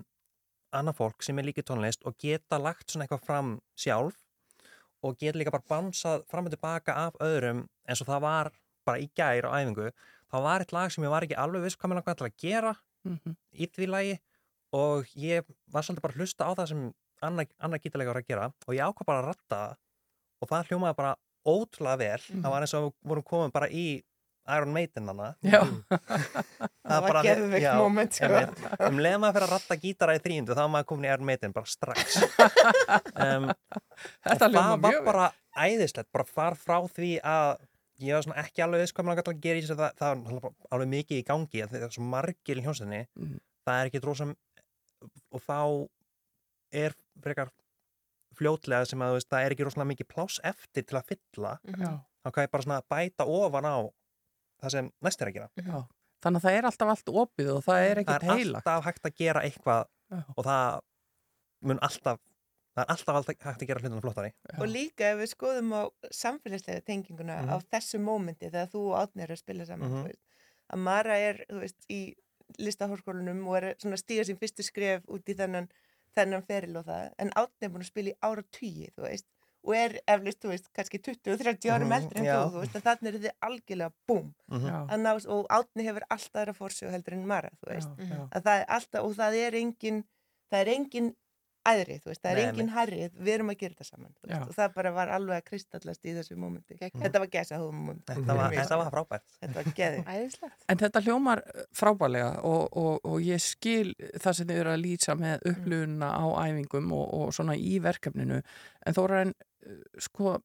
annað 0.71 0.99
fólk 1.01 1.25
sem 1.25 1.39
er 1.41 1.47
líka 1.49 1.63
í 1.63 1.67
tónlist 1.67 2.05
og 2.07 2.15
geta 2.21 2.59
lagt 2.61 2.93
svona 2.93 3.03
eitthvað 3.07 3.25
fram 3.25 3.49
sjálf 3.75 4.21
og 5.03 5.17
geta 5.19 5.41
líka 5.41 5.51
bara 5.51 5.67
bansað 5.67 6.23
fram 6.31 6.47
og 6.47 6.53
tilbaka 6.53 6.95
af 7.07 7.17
öðrum 7.25 7.65
eins 7.89 8.03
og 8.03 8.07
það 8.07 8.23
var 8.27 8.51
bara 8.87 9.01
í 9.01 9.09
gær 9.17 9.49
á 9.49 9.59
æfingu. 9.59 9.89
Þá 10.29 10.37
var 10.45 10.63
eitt 10.63 10.73
lag 10.75 10.93
sem 10.93 11.03
ég 11.03 11.11
var 11.11 11.25
ekki 11.25 11.37
alveg 11.41 11.65
viss 11.65 11.75
hvað 11.79 11.91
mér 11.91 11.99
langaði 11.99 12.21
til 12.21 12.29
að 12.29 12.39
gera 12.45 12.75
Mm 13.07 13.35
í 13.55 13.65
því 13.71 13.85
lagi 13.87 14.15
og 14.75 15.07
ég 15.15 15.45
var 15.71 15.85
svolítið 15.87 16.03
bara 16.03 16.13
að 16.13 16.19
hlusta 16.19 16.47
á 16.47 16.51
það 16.51 16.67
sem 16.69 16.81
annar, 17.25 17.47
annar 17.57 17.79
gítarleika 17.79 18.11
var 18.11 18.19
að 18.19 18.27
gera 18.27 18.49
og 18.67 18.75
ég 18.75 18.83
ákvað 18.83 19.07
bara 19.07 19.21
að 19.23 19.27
ratta 19.29 19.55
það 19.55 19.77
og 20.39 20.49
það 20.51 20.67
hljómaði 20.69 20.97
bara 20.99 21.13
ótrúlega 21.47 21.99
vel. 22.01 22.21
Það 22.29 22.53
var 22.53 22.65
eins 22.65 22.75
og 22.77 22.87
við 22.87 22.93
vorum 23.11 23.27
komin 23.29 23.55
bara 23.55 23.69
í 23.71 23.87
Iron 24.49 24.71
Maiden 24.73 25.09
hana 25.11 25.27
Já. 25.45 25.61
Það 26.89 27.03
var 27.05 27.19
geðveikt 27.25 27.67
moment, 27.77 28.15
sko. 28.17 28.39
um 28.87 29.01
leið 29.03 29.17
maður 29.21 29.35
fyrir 29.35 29.45
að 29.45 29.51
ratta 29.53 29.77
gítara 29.83 30.15
í 30.17 30.21
þrýndu 30.23 30.55
þá 30.57 30.61
var 30.63 30.71
maður 30.73 30.87
komin 30.89 31.05
í 31.05 31.11
Iron 31.11 31.27
Maiden 31.29 31.53
bara 31.55 31.69
strax. 31.69 32.17
Um, 33.19 33.49
Þetta 34.23 34.47
og 34.47 34.53
það 34.55 34.69
var 34.69 34.79
mjög 34.93 35.03
bara 35.05 35.25
æðislegt 35.59 36.09
bara 36.15 36.25
far 36.25 36.55
frá 36.57 36.77
því 36.87 37.09
að 37.19 37.49
ég 37.99 38.15
var 38.15 38.23
svona 38.25 38.41
ekki 38.41 38.63
alveg 38.63 38.83
viss 38.85 38.95
hvað 38.95 39.07
maður 39.09 39.19
gæti 39.19 39.33
að 39.33 39.41
gera 39.43 39.59
í 39.59 39.63
þessu 39.65 39.77
það, 39.79 39.97
það 39.99 40.21
var 40.31 40.53
alveg 40.71 40.91
mikið 40.93 41.19
í 41.19 41.25
gangi 41.27 41.63
að 41.65 41.73
það 41.73 41.85
er 41.85 41.95
svo 41.95 42.05
margir 42.13 42.61
í 42.61 42.63
hljómsveitinni. 42.65 43.01
Mm. 43.19 43.35
það 43.67 43.81
er 43.81 43.91
ekki 43.91 44.01
drósam 44.05 44.33
og 45.35 45.43
þá 45.45 45.59
er 46.85 46.95
frekar 47.23 47.51
fljótlega 48.39 48.85
sem 48.89 49.01
að 49.03 49.11
þú 49.11 49.17
veist, 49.19 49.29
það 49.33 49.45
er 49.45 49.55
ekki 49.55 49.65
rosalega 49.67 49.91
mikið 49.93 50.07
pláss 50.13 50.39
eftir 50.43 50.85
til 50.89 50.97
að 50.99 51.07
fylla 51.11 51.51
Já. 51.75 51.91
þá 52.23 52.27
kann 52.31 52.45
ég 52.47 52.51
bara 52.55 52.63
svona 52.67 52.81
bæta 52.89 53.25
ofan 53.27 53.65
á 53.69 53.77
það 54.63 54.69
sem 54.75 54.91
næst 55.05 55.21
er 55.21 55.27
að 55.31 55.37
gera 55.39 55.49
Já. 55.59 55.83
þannig 56.23 56.39
að 56.41 56.45
það 56.47 56.57
er 56.59 56.69
alltaf 56.71 56.93
allt 56.95 57.11
opið 57.23 57.51
og 57.55 57.61
það 57.67 57.83
er 57.83 57.93
það 57.95 58.01
ekkert 58.05 58.23
er 58.23 58.33
heilagt 58.33 58.67
alltaf 58.67 58.87
hægt 58.89 59.05
að 59.11 59.15
gera 59.23 59.43
eitthvað 59.47 59.85
Já. 60.09 60.23
og 60.35 60.43
það 60.49 60.79
mun 61.69 61.79
alltaf 61.89 62.19
það 62.79 62.83
er 62.85 62.91
alltaf 62.93 63.15
alltaf 63.19 63.35
hægt 63.49 63.63
að 63.63 63.67
gera 63.69 63.79
hlutunum 63.83 64.01
flottari 64.03 64.31
og 64.59 64.67
líka 64.71 65.11
ef 65.13 65.17
við 65.19 65.31
skoðum 65.33 65.71
á 65.75 65.81
samfélagslega 66.15 66.83
tenginguna 66.87 67.41
Mhm. 67.41 67.49
á 67.51 67.55
þessu 67.73 67.99
mómenti 67.99 68.47
þegar 68.49 68.69
þú 68.71 68.83
og 68.93 68.97
Átni 69.03 69.23
er 69.23 69.33
að 69.35 69.41
spila 69.43 69.65
saman 69.65 69.89
Mhm. 69.89 69.99
þú 69.99 70.07
veist, 70.07 70.21
að 70.73 70.77
Mara 70.79 71.17
er 71.17 71.45
þú 71.49 71.59
veist, 71.59 71.79
í 71.89 72.15
listahórskólanum 72.59 73.45
og 73.47 73.57
er 73.63 73.75
svona 73.81 73.97
stíga 73.99 74.23
sín 74.25 74.37
fyrstu 74.39 74.63
skref 74.65 75.03
út 75.07 75.27
í 75.29 75.35
þennan, 75.37 75.67
þennan 76.17 76.45
feril 76.47 76.77
og 76.81 76.85
það 76.87 77.11
en 77.25 77.29
Átni 77.35 77.67
er 77.67 77.69
búin 77.73 77.83
að 77.85 77.91
spila 77.91 78.09
í 78.13 78.17
ára 78.25 78.43
tugi 78.55 78.89
þú 78.95 79.05
veist 79.05 79.27
og 79.67 79.73
er 79.75 79.97
eflust, 80.07 80.39
þú 80.39 80.49
veist, 80.53 80.67
kannski 80.73 80.99
20-30 81.03 81.67
árum 81.75 81.89
Mhm, 81.89 81.95
eldri 81.97 82.19
en 82.21 82.25
já. 82.25 82.35
þú, 82.39 82.51
þú 82.53 82.59
veist, 82.63 82.75
að 82.79 82.85
þannig 82.87 83.09
er 83.09 83.19
þið 83.25 83.33
algjörlega 83.47 83.91
búm. 84.07 84.29
Já, 84.49 84.77
að 84.87 85.01
ná, 85.03 85.09
og 85.35 85.49
Átni 85.51 85.83
hefur 85.83 86.05
alltaf 86.09 86.39
aðra 86.41 86.53
fórsög 86.55 86.91
heldur 86.95 87.13
en 87.17 87.25
Mara, 87.27 87.49
þú 87.59 87.67
veist 87.73 87.89
já, 87.99 88.07
já. 88.07 88.21
að 88.31 88.43
það 88.47 88.59
er 88.61 88.65
alltaf, 88.77 89.03
og 89.03 89.15
það 89.19 89.35
er 89.43 89.57
engin 89.59 89.99
það 90.49 90.59
er 90.63 90.71
engin 90.77 91.09
æðri, 91.69 91.97
þú 92.03 92.11
veist, 92.11 92.21
það 92.23 92.31
er 92.31 92.39
Nei, 92.39 92.47
engin 92.49 92.71
herri, 92.73 92.99
við 93.15 93.33
erum 93.35 93.51
að 93.53 93.57
gera 93.61 93.75
þetta 93.75 93.87
saman 93.87 94.11
þú 94.11 94.29
veist, 94.29 94.43
og 94.45 94.57
það 94.57 94.75
bara 94.75 94.91
var 94.95 95.13
alveg 95.15 95.41
að 95.41 95.47
kristallast 95.49 96.05
í 96.05 96.15
þessu 96.17 96.37
mómenti, 96.39 96.77
Geggjað. 96.79 97.03
þetta 97.05 97.21
var 97.23 97.31
gæsa 97.35 97.59
móment, 97.63 98.03
þetta 98.09 98.37
var, 98.39 98.55
þetta 98.57 98.79
var 98.81 98.91
frábært 98.93 99.37
þetta 99.39 99.65
var. 100.09 100.53
En 100.69 100.81
þetta 100.83 101.03
hljómar 101.05 101.43
eh, 101.45 101.65
frábælega 101.79 102.29
og, 102.49 102.77
og, 102.83 103.09
og 103.09 103.25
ég 103.25 103.43
skil 103.43 103.95
það 104.19 104.39
sem 104.39 104.51
þið 104.51 104.61
eru 104.63 104.73
að 104.75 104.83
lýsa 104.85 105.17
með 105.19 105.49
upplunna 105.53 106.11
á 106.15 106.25
æfingum 106.45 106.93
og, 106.97 107.07
og 107.19 107.33
svona 107.35 107.57
í 107.59 107.79
verkefninu. 107.83 108.41
En 108.85 108.97
þó 108.97 109.01
er 109.07 109.15
en, 109.23 109.33
sko, 110.01 110.37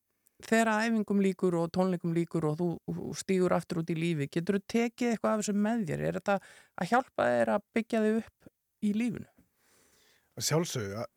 þegar 0.45 0.73
æfingum 0.87 1.23
líkur 1.25 1.57
og 1.61 1.71
tónleikum 1.75 2.15
líkur 2.17 2.49
og 2.51 2.59
þú, 2.61 2.71
stígur 3.19 3.55
aftur 3.57 3.83
út 3.83 3.93
í 3.93 3.99
lífi, 3.99 4.29
getur 4.33 4.59
þú 4.59 4.67
tekið 4.75 5.13
eitthvað 5.15 5.37
af 5.37 5.45
þessu 5.45 5.57
með 5.67 5.87
þér? 5.91 6.05
Er 6.09 6.19
þetta 6.21 6.39
að 6.81 6.91
hjálpa 6.93 7.31
þér 7.31 7.55
að 7.55 7.71
byggja 7.79 8.05
þig 8.05 8.21
upp 8.23 8.51
í 8.85 8.93
lífinu? 8.97 9.29
að 11.01 11.14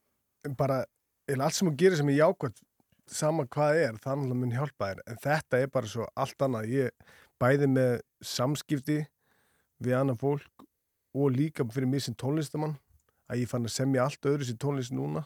bara 0.57 0.83
eða 1.27 1.47
allt 1.47 1.57
sem 1.57 1.69
þú 1.69 1.75
gerir 1.81 1.99
sem 1.99 2.09
er 2.11 2.19
jákvæmt 2.21 2.63
sama 3.07 3.45
hvað 3.47 3.79
er, 3.81 3.99
það 4.03 4.17
náttúrulega 4.19 4.39
mun 4.41 4.55
hjálpa 4.55 4.89
þér. 4.89 5.01
En 5.07 5.21
þetta 5.23 5.61
er 5.61 5.71
bara 5.71 5.91
svo 5.91 6.07
allt 6.15 6.43
annað. 6.43 6.73
Ég 6.73 7.15
bæði 7.39 7.69
með 7.71 7.93
samskipti 8.25 8.97
við 9.83 9.95
annan 9.95 10.19
fólk 10.19 10.65
og 11.17 11.31
líka 11.33 11.65
fyrir 11.71 11.89
mig 11.89 12.03
sem 12.03 12.15
tónlistamann 12.17 12.75
að 13.27 13.43
ég 13.43 13.51
fann 13.51 13.67
að 13.67 13.75
semja 13.75 14.03
allt 14.03 14.27
öðru 14.27 14.47
sér 14.47 14.59
tónlist 14.61 14.95
núna. 14.95 15.25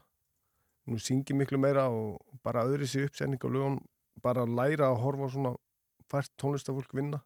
Nú 0.89 0.97
syngi 1.02 1.36
miklu 1.38 1.60
meira 1.62 1.88
og 1.89 2.21
bara 2.45 2.65
öðru 2.67 2.89
sér 2.89 3.10
uppsetning 3.10 3.41
og 3.45 3.54
lögum 3.56 3.82
bara 4.21 4.45
að 4.45 4.56
læra 4.58 4.89
að 4.91 5.02
horfa 5.04 5.30
svona 5.34 5.54
fært 6.12 6.34
tónlistafólk 6.41 6.93
vinna. 6.97 7.21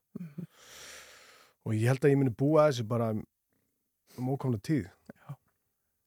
Og 1.66 1.74
ég 1.74 1.90
held 1.90 2.04
að 2.04 2.14
ég 2.14 2.20
muni 2.22 2.36
búa 2.36 2.66
að 2.66 2.74
þessu 2.74 2.88
bara 2.88 3.12
um 3.16 4.32
ókomna 4.32 4.60
tíð 4.64 4.88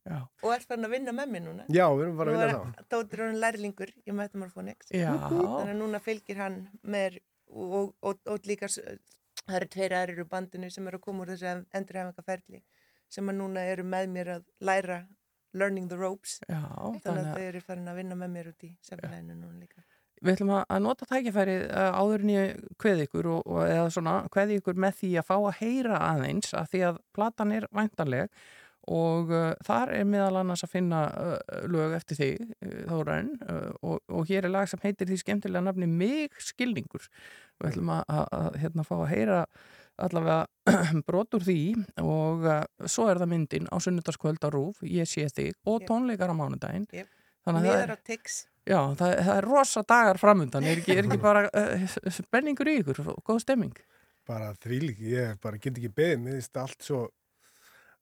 Já. 0.08 0.18
og 0.42 0.54
er 0.54 0.64
fann 0.68 0.88
að 0.88 0.94
vinna 0.96 1.14
með 1.16 1.34
mér 1.34 1.44
núna. 1.44 1.66
Já, 1.68 1.84
við 1.92 2.04
erum 2.06 2.18
bara 2.20 2.32
að 2.32 2.38
vinna 2.38 2.48
er 2.48 2.56
það 2.56 2.88
Dóttir 2.94 3.24
hann 3.24 3.40
lærlingur 3.44 3.92
í 3.98 4.16
Metamorphonics 4.16 4.92
þannig 4.94 5.58
að 5.58 5.76
núna 5.82 6.00
fylgir 6.04 6.40
hann 6.42 6.58
með 6.82 7.20
og, 7.48 7.68
og, 7.68 7.92
og, 8.00 8.22
og 8.28 8.48
líka 8.48 8.70
það 8.70 9.60
eru 9.60 9.70
tveir 9.74 9.96
aðrir 9.98 10.24
úr 10.24 10.30
bandinu 10.32 10.70
sem 10.72 10.88
eru 10.88 11.00
að 11.00 11.06
koma 11.06 11.24
úr 11.24 11.34
þessu 11.34 11.52
endurhæfingaferli 11.76 12.64
sem 13.08 13.30
að 13.30 13.38
núna 13.40 13.64
eru 13.68 13.86
með 13.88 14.10
mér 14.12 14.34
að 14.38 14.48
læra 14.60 14.98
learning 15.56 15.88
the 15.88 15.96
ropes. 15.96 16.38
Já, 16.48 16.60
þannig 16.60 17.04
þannig 17.04 17.22
að 17.22 17.30
þau 17.32 17.46
eru 17.46 17.62
farin 17.64 17.88
að 17.92 18.02
vinna 18.02 18.18
með 18.18 18.34
mér 18.34 18.50
út 18.50 18.66
í 18.66 18.72
samfélaginu 18.84 19.36
núna 19.38 19.62
líka. 19.62 19.84
Við 20.18 20.32
ætlum 20.34 20.52
að, 20.56 20.72
nota 20.82 21.06
tækifærið 21.06 21.64
uh, 21.68 21.90
áður 21.94 22.24
en 22.24 22.30
ég 22.32 22.62
kveði 22.82 23.04
ykkur 23.06 23.28
og, 23.36 23.42
og 23.46 23.60
eða 23.64 23.90
svona 23.94 24.14
kveði 24.34 24.56
ykkur 24.58 24.80
með 24.82 24.96
því 24.98 25.10
að 25.20 25.28
fá 25.28 25.34
að 25.36 25.60
heyra 25.60 26.00
aðeins 26.08 26.54
að 26.58 26.72
því 26.72 26.80
að 26.88 26.98
platan 27.14 27.54
er 27.54 27.68
væntanleg 27.78 28.40
og 28.88 29.32
uh, 29.34 29.50
þar 29.66 29.92
er 29.98 30.06
meðal 30.08 30.40
annars 30.40 30.64
að 30.64 30.72
finna 30.72 31.02
uh, 31.12 31.64
lög 31.68 31.96
eftir 31.98 32.18
því 32.18 32.30
uh, 32.40 32.78
Þóraun 32.88 33.32
uh, 33.44 33.72
og, 33.84 33.98
og 34.08 34.30
hér 34.30 34.48
er 34.48 34.54
lag 34.54 34.70
sem 34.70 34.80
heitir 34.82 35.10
því 35.10 35.20
skemmtilega 35.22 35.66
nafni 35.66 35.88
Mig 35.90 36.38
skilningur. 36.42 37.08
Við 37.58 37.72
ætlum 37.72 37.92
að, 37.96 38.04
að, 38.08 38.24
að 38.38 38.58
hérna 38.62 38.86
fá 38.86 38.94
að 39.00 39.10
heyra 39.12 39.40
allavega 39.98 41.00
brot 41.08 41.38
úr 41.38 41.46
því 41.46 41.60
og 42.02 42.46
uh, 42.46 42.60
svo 42.86 43.08
er 43.10 43.20
það 43.20 43.32
myndin 43.34 43.70
á 43.70 43.76
sunnudagskvöld 43.82 44.46
á 44.46 44.48
Rúf, 44.54 44.84
ég 44.86 45.10
sé 45.10 45.26
þig 45.28 45.56
og 45.68 45.84
tónleikar 45.88 46.32
á 46.32 46.36
mánudaginn. 46.38 46.86
Miðar 47.48 47.84
er, 47.88 47.96
á 47.96 47.98
Tix 48.04 48.44
já, 48.68 48.78
það, 48.98 49.14
það 49.24 49.34
er 49.34 49.48
rosa 49.48 49.84
dagar 49.88 50.20
framundan, 50.20 50.66
er 50.68 50.82
ekki, 50.82 50.96
er 50.96 51.06
ekki 51.06 51.20
bara 51.28 51.46
uh, 51.48 51.86
spenningur 52.18 52.70
í 52.70 52.80
ykkur? 52.82 53.02
Og 53.14 53.22
góð 53.26 53.44
stemming. 53.44 53.78
Bara 54.28 54.52
þvílík, 54.60 55.00
ég 55.08 55.38
bara 55.42 55.60
get 55.60 55.78
ekki 55.78 55.90
beðið. 55.96 56.18
Mér 56.24 56.36
finnst 56.36 56.60
allt 56.60 56.84
svo 56.84 57.06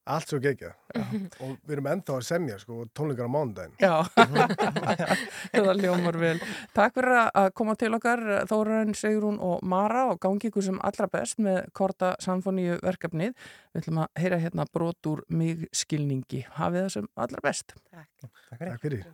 allt 0.06 0.30
svo 0.30 0.38
gegja 0.42 0.70
og 0.96 1.56
við 1.66 1.72
erum 1.76 1.88
ennþá 1.90 2.14
að 2.16 2.24
semja 2.28 2.56
sko, 2.62 2.82
og 2.84 2.90
tónleikar 2.96 3.26
á 3.26 3.34
mánudaginn 3.34 3.74
Já, 3.82 3.94
það 5.56 5.82
ljómar 5.82 6.18
vel. 6.20 6.36
Takk 6.76 6.94
fyrir 6.98 7.18
að- 7.24 7.50
koma 7.58 7.74
til 7.80 7.92
okkar 7.96 8.22
Þóraun, 8.50 8.94
Sigrún 8.98 9.38
og 9.42 9.62
Mara 9.66 10.06
og 10.12 10.20
gangi 10.22 10.50
ykkur 10.50 10.64
sem 10.64 10.80
allra 10.86 11.08
best 11.12 11.38
með 11.42 11.68
Korta 11.76 12.14
Samfoníu 12.22 12.78
verkefnið. 12.84 13.34
Við 13.74 13.82
ætlum 13.82 14.02
að 14.04 14.22
heyra 14.22 14.40
hérna 14.46 14.66
brot 14.72 15.10
úr 15.10 15.24
mig 15.28 15.66
skilningi. 15.76 16.44
Hafið 16.56 16.86
það 16.86 16.92
sem 16.98 17.08
allra 17.16 17.44
best. 17.44 17.76
Takk. 17.92 18.30
Takk 18.58 18.82
fyrir. 18.86 19.04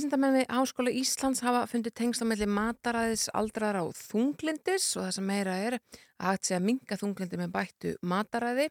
Vísindamenn 0.00 0.32
við 0.32 0.46
Háskóla 0.48 0.92
Íslands 0.96 1.42
hafa 1.44 1.66
fundið 1.68 1.92
tengslamelli 1.98 2.46
mataræðis 2.48 3.26
aldraðra 3.36 3.82
og 3.84 3.98
þunglindis 3.98 4.86
og 4.96 5.04
það 5.04 5.10
sem 5.12 5.26
meira 5.28 5.56
er 5.60 5.76
að 5.76 6.30
hægt 6.30 6.48
að 6.56 6.64
minga 6.64 6.96
þunglindi 7.02 7.40
með 7.42 7.50
bættu 7.52 7.92
mataræði. 8.08 8.70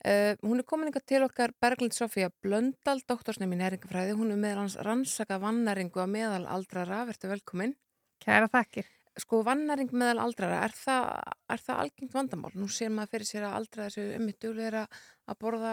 Uh, 0.00 0.32
hún 0.40 0.62
er 0.62 0.64
komin 0.64 0.88
ykkar 0.88 1.04
til 1.12 1.20
okkar 1.26 1.52
Berglind 1.60 1.92
Sofía 1.92 2.32
Blöndal, 2.40 3.04
doktorsnemi 3.04 3.52
í 3.52 3.60
næringafræði. 3.66 4.16
Hún 4.16 4.32
er 4.32 4.40
meðal 4.40 4.62
hans 4.62 4.80
rannsaka 4.80 5.36
vannæringu 5.44 6.00
á 6.00 6.08
meðal 6.08 6.48
aldraðra. 6.56 7.04
Vertu 7.12 7.34
velkomin. 7.36 7.76
Kæra 8.24 8.48
þakkir. 8.48 8.88
sko 9.20 9.44
vannaring 9.44 9.92
meðal 9.92 10.24
aldrara, 10.24 10.64
er 10.64 10.72
það, 10.76 11.06
er 11.52 11.66
það 11.68 11.84
algengt 11.84 12.16
vandamál? 12.16 12.56
Nú 12.56 12.72
sér 12.72 12.96
maður 12.96 13.12
fyrir 13.12 13.28
sér 13.34 13.50
að 13.50 13.60
aldrara 13.60 13.92
þessu 13.92 14.16
ummitt 14.16 14.40
duglega 14.40 14.88
að 15.28 15.38
borða 15.44 15.72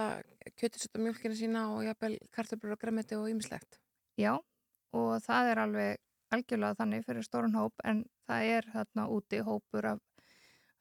kjötisut 0.60 0.96
og 1.00 1.08
mjölkina 1.08 1.40
sína 1.40 1.70
og 1.72 1.86
jafnvel 1.88 2.18
kartöflur 2.36 2.76
og 2.76 2.84
græmiti 2.84 3.20
og 3.20 3.32
ýmislegt. 3.32 3.80
Já, 4.20 4.40
og 4.94 5.20
það 5.26 5.52
er 5.52 5.62
alveg 5.64 6.02
algjörlega 6.34 6.80
þannig 6.80 7.06
fyrir 7.08 7.26
stórun 7.26 7.58
hóp 7.58 7.86
en 7.86 8.04
það 8.28 8.50
er 8.58 8.70
þarna 8.74 9.06
úti 9.14 9.42
hópur 9.46 9.90
af 9.94 10.02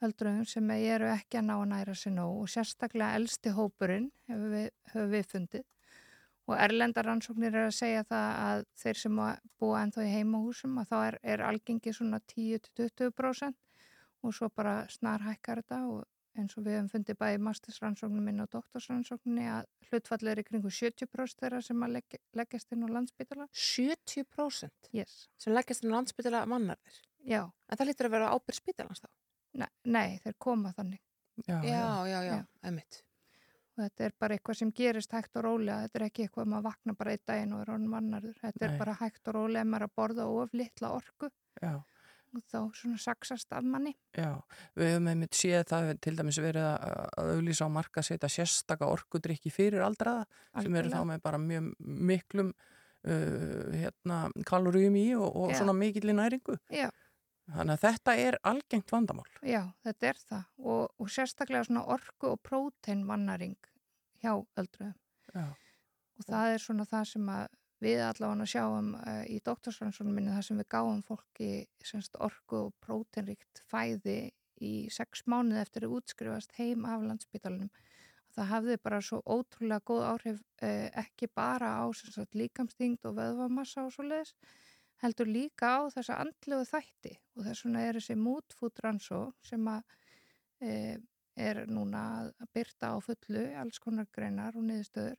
höldruðum 0.02 0.46
sem 0.48 0.70
eru 0.74 1.10
ekki 1.12 1.38
að 1.38 1.48
ná 1.48 1.54
að 1.56 1.68
næra 1.72 1.94
sér 1.98 2.14
nóg 2.16 2.40
og 2.42 2.50
sérstaklega 2.50 3.18
elsti 3.18 3.52
hópurinn 3.54 4.08
hefur 4.30 4.54
við, 4.56 4.70
hefur 4.92 5.12
við 5.12 5.28
fundið. 5.30 5.66
Og 6.50 6.56
erlendar 6.58 7.06
rannsóknir 7.06 7.54
er 7.54 7.68
að 7.68 7.76
segja 7.76 8.06
það 8.08 8.30
að 8.44 8.64
þeir 8.82 8.98
sem 8.98 9.20
búa 9.62 9.82
ennþá 9.84 10.06
í 10.08 10.14
heimahúsum 10.16 10.80
að 10.82 10.88
þá 10.90 10.96
er, 11.02 11.18
er 11.34 11.44
algengi 11.46 11.92
svona 11.94 12.18
10-20% 12.32 13.54
og 14.22 14.34
svo 14.34 14.48
bara 14.50 14.82
snar 14.90 15.22
hækkar 15.22 15.62
þetta 15.62 15.78
og 15.92 16.02
eins 16.38 16.56
og 16.56 16.64
við 16.64 16.76
hefum 16.78 16.88
fundið 16.92 17.18
bæði 17.20 17.40
mastersrannsóknum 17.46 18.28
inn 18.32 18.44
á 18.44 18.46
doktorsrannsókninni 18.52 19.46
að 19.52 19.68
hlutfall 19.88 20.30
er 20.32 20.40
í 20.40 20.44
kringu 20.46 20.72
70% 20.72 21.42
þeirra 21.42 21.60
sem 21.64 21.84
að 21.84 21.94
leggja, 21.98 22.20
leggjast 22.40 22.74
inn 22.74 22.86
á 22.86 22.88
landsbytala 22.96 23.48
70%? 23.52 24.90
Yes. 24.96 25.26
Sem 25.40 25.54
leggjast 25.56 25.84
inn 25.84 25.92
á 25.92 25.96
landsbytala 25.98 26.44
mannarðir? 26.48 27.00
Já. 27.28 27.42
En 27.68 27.78
það 27.78 27.90
lítur 27.90 28.08
að 28.08 28.16
vera 28.16 28.32
ábyrð 28.32 28.58
spítalans 28.58 29.04
þá? 29.04 29.08
Nei, 29.60 29.70
nei, 29.84 30.18
þeir 30.24 30.36
koma 30.40 30.72
þannig. 30.76 31.02
Já, 31.46 31.58
já, 31.64 31.82
já, 32.08 32.18
já, 32.28 32.38
emitt. 32.68 33.02
Og 33.72 33.84
þetta 33.86 34.04
er 34.04 34.14
bara 34.20 34.36
eitthvað 34.36 34.58
sem 34.58 34.72
gerist 34.76 35.14
hægt 35.16 35.36
og 35.40 35.46
rólega. 35.46 35.86
Þetta 35.86 35.98
er 35.98 36.04
ekki 36.08 36.26
eitthvað 36.26 36.50
maður 36.52 36.66
vakna 36.66 36.94
bara 36.96 37.14
einn 37.14 37.22
daginn 37.28 37.54
og 37.56 37.62
er 37.62 37.70
honum 37.72 37.94
vannarður. 37.96 38.34
Þetta 38.40 38.66
er 38.66 38.74
Nei. 38.74 38.80
bara 38.82 38.96
hægt 39.00 39.30
og 39.30 39.36
rólega 39.38 39.68
maður 39.68 39.86
að 39.86 39.94
borða 40.00 40.26
of 40.28 40.56
litla 40.56 40.92
orku 40.96 41.30
Já. 41.60 41.72
Og 42.32 42.44
þá 42.48 42.58
svona 42.78 42.98
saksast 43.00 43.52
af 43.52 43.66
manni. 43.66 43.92
Já, 44.16 44.34
við 44.78 44.92
hefum 44.92 45.08
einmitt 45.12 45.36
séð 45.36 45.64
það 45.72 45.90
til 46.04 46.14
dæmis 46.18 46.40
verið 46.42 46.68
að, 46.70 47.06
auðlýsa 47.22 47.68
á 47.68 47.76
marka 47.76 48.04
setja 48.06 48.30
sérstaka 48.32 48.88
orkudrykki 48.88 49.52
fyrir 49.52 49.84
aldraða 49.84 50.24
sem 50.26 50.68
eru 50.72 50.88
Algjörlega. 50.88 50.96
þá 50.96 51.10
með 51.12 51.24
bara 51.26 51.42
mjög 51.42 51.70
miklum 52.12 52.52
uh, 52.52 53.70
hérna, 53.76 54.18
kaloríum 54.48 54.98
í 55.00 55.06
og, 55.18 55.28
og 55.28 55.56
svona 55.58 55.76
mikilli 55.76 56.16
næringu. 56.16 56.58
Já. 56.72 56.88
Þannig 57.52 57.74
að 57.74 57.82
þetta 57.82 58.14
er 58.22 58.38
algengt 58.48 58.92
vandamál. 58.94 59.26
Já, 59.44 59.62
þetta 59.84 60.08
er 60.12 60.20
það 60.28 60.44
og, 60.62 60.84
og 60.96 61.10
sérstaklega 61.10 61.66
svona 61.68 61.82
orku 61.90 62.30
og 62.30 62.38
prótein 62.46 63.02
vannaring 63.08 63.58
hjá 64.22 64.36
öldruðum. 64.38 64.94
Já. 65.34 65.48
Og 66.20 66.28
það 66.28 66.54
er 66.54 66.62
svona 66.62 66.86
það 66.86 67.08
sem 67.12 67.32
að 67.34 67.50
við 67.82 68.02
allavega 68.06 68.46
sjáum 68.48 68.92
uh, 68.98 69.22
í 69.26 69.40
doktorsrannsónum 69.44 70.14
minni 70.16 70.34
það 70.34 70.46
sem 70.48 70.62
við 70.62 70.68
gáum 70.74 71.02
fólki 71.06 71.50
semst, 71.84 72.18
orku 72.22 72.68
og 72.68 72.76
próteinríkt 72.84 73.64
fæði 73.70 74.32
í 74.62 74.72
sex 74.94 75.24
mánuði 75.26 75.62
eftir 75.64 75.86
að 75.88 75.96
útskrifast 75.98 76.54
heim 76.58 76.86
af 76.86 77.02
landsbytalanum. 77.02 77.72
Það 78.32 78.48
hafði 78.48 78.76
bara 78.80 79.00
svo 79.04 79.18
ótrúlega 79.28 79.84
góð 79.90 80.04
áhrif 80.08 80.42
uh, 80.62 80.88
ekki 81.02 81.28
bara 81.34 81.74
á 81.82 81.84
sagt, 81.98 82.38
líkamsþyngd 82.38 83.10
og 83.10 83.18
vöðvamassa 83.18 83.86
og 83.86 83.94
svo 83.96 84.06
leiðis 84.06 84.36
heldur 85.02 85.30
líka 85.30 85.72
á 85.78 85.80
þessa 85.90 86.18
andlegu 86.22 86.66
þætti 86.68 87.16
og 87.36 87.46
þess 87.46 87.64
vegna 87.66 87.86
er 87.86 87.98
þessi 87.98 88.16
moodfood 88.18 88.82
rannsó 88.84 89.22
sem 89.42 89.66
að 89.70 89.96
e, 90.62 90.72
er 91.34 91.62
núna 91.66 92.02
að 92.28 92.50
byrta 92.54 92.92
á 92.94 92.96
fullu 93.02 93.44
alls 93.58 93.82
konar 93.82 94.06
greinar 94.14 94.58
og 94.58 94.66
niðurstöður 94.68 95.18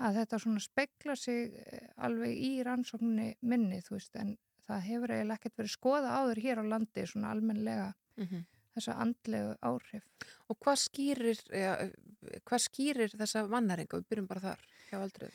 að 0.00 0.16
þetta 0.20 0.38
svona 0.42 0.62
spekla 0.64 1.16
sig 1.16 1.52
eh, 1.60 1.88
alveg 1.98 2.32
í 2.36 2.52
rannsókninni 2.66 3.34
minni 3.42 3.82
þú 3.84 3.96
veist 3.98 4.16
en 4.16 4.36
það 4.70 4.80
hefur 4.86 5.12
eiginlega 5.16 5.38
ekkert 5.40 5.56
verið 5.60 5.74
skoða 5.74 6.16
áður 6.22 6.40
hér 6.44 6.62
á 6.62 6.64
landi 6.74 7.06
svona 7.06 7.30
almenlega 7.34 7.92
Mhm. 8.20 8.44
þessa 8.74 8.94
andlegu 9.02 9.54
áhrif. 9.66 10.02
Og 10.48 10.58
hvað 10.62 10.76
skýrir, 10.78 11.38
ja, 11.56 11.72
hvað 12.46 12.60
skýrir 12.68 13.14
þessa 13.18 13.42
vannaringu? 13.50 13.98
Við 13.98 14.06
byrjum 14.12 14.28
bara 14.28 14.40
þar 14.40 14.60
hjá 14.90 14.98
aldrei. 15.00 15.30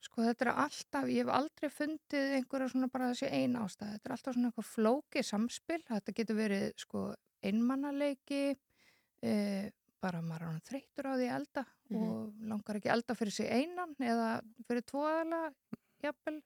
Sko 0.00 0.22
þetta 0.24 0.46
er 0.46 0.52
alltaf, 0.54 1.04
ég 1.12 1.26
hef 1.26 1.28
aldrei 1.34 1.68
fundið 1.68 2.30
einhverja 2.38 2.70
svona 2.72 2.88
bara 2.90 3.10
þessi 3.12 3.28
ein 3.30 3.52
ástæð. 3.60 3.90
Þetta 3.92 4.08
er 4.08 4.14
alltaf 4.16 4.34
svona 4.34 4.48
eitthvað 4.48 4.70
flóki 4.70 5.22
samspil. 5.28 5.82
Þetta 5.90 6.14
getur 6.16 6.36
verið 6.40 6.72
sko 6.80 7.02
einmannaleiki, 7.44 8.56
e, 9.22 9.34
bara 10.00 10.20
maður 10.24 10.54
er 10.56 10.60
þreytur 10.68 11.08
á 11.08 11.12
því 11.16 11.26
að 11.28 11.36
elda 11.38 11.64
Mhm. 11.90 12.02
og 12.02 12.34
langar 12.52 12.76
ekki 12.78 12.90
elda 12.92 13.14
fyrir 13.18 13.32
sig 13.32 13.48
einan 13.50 13.94
eða 14.00 14.28
fyrir 14.68 14.82
tvoðala, 14.86 15.40
jafnvel. 16.02 16.42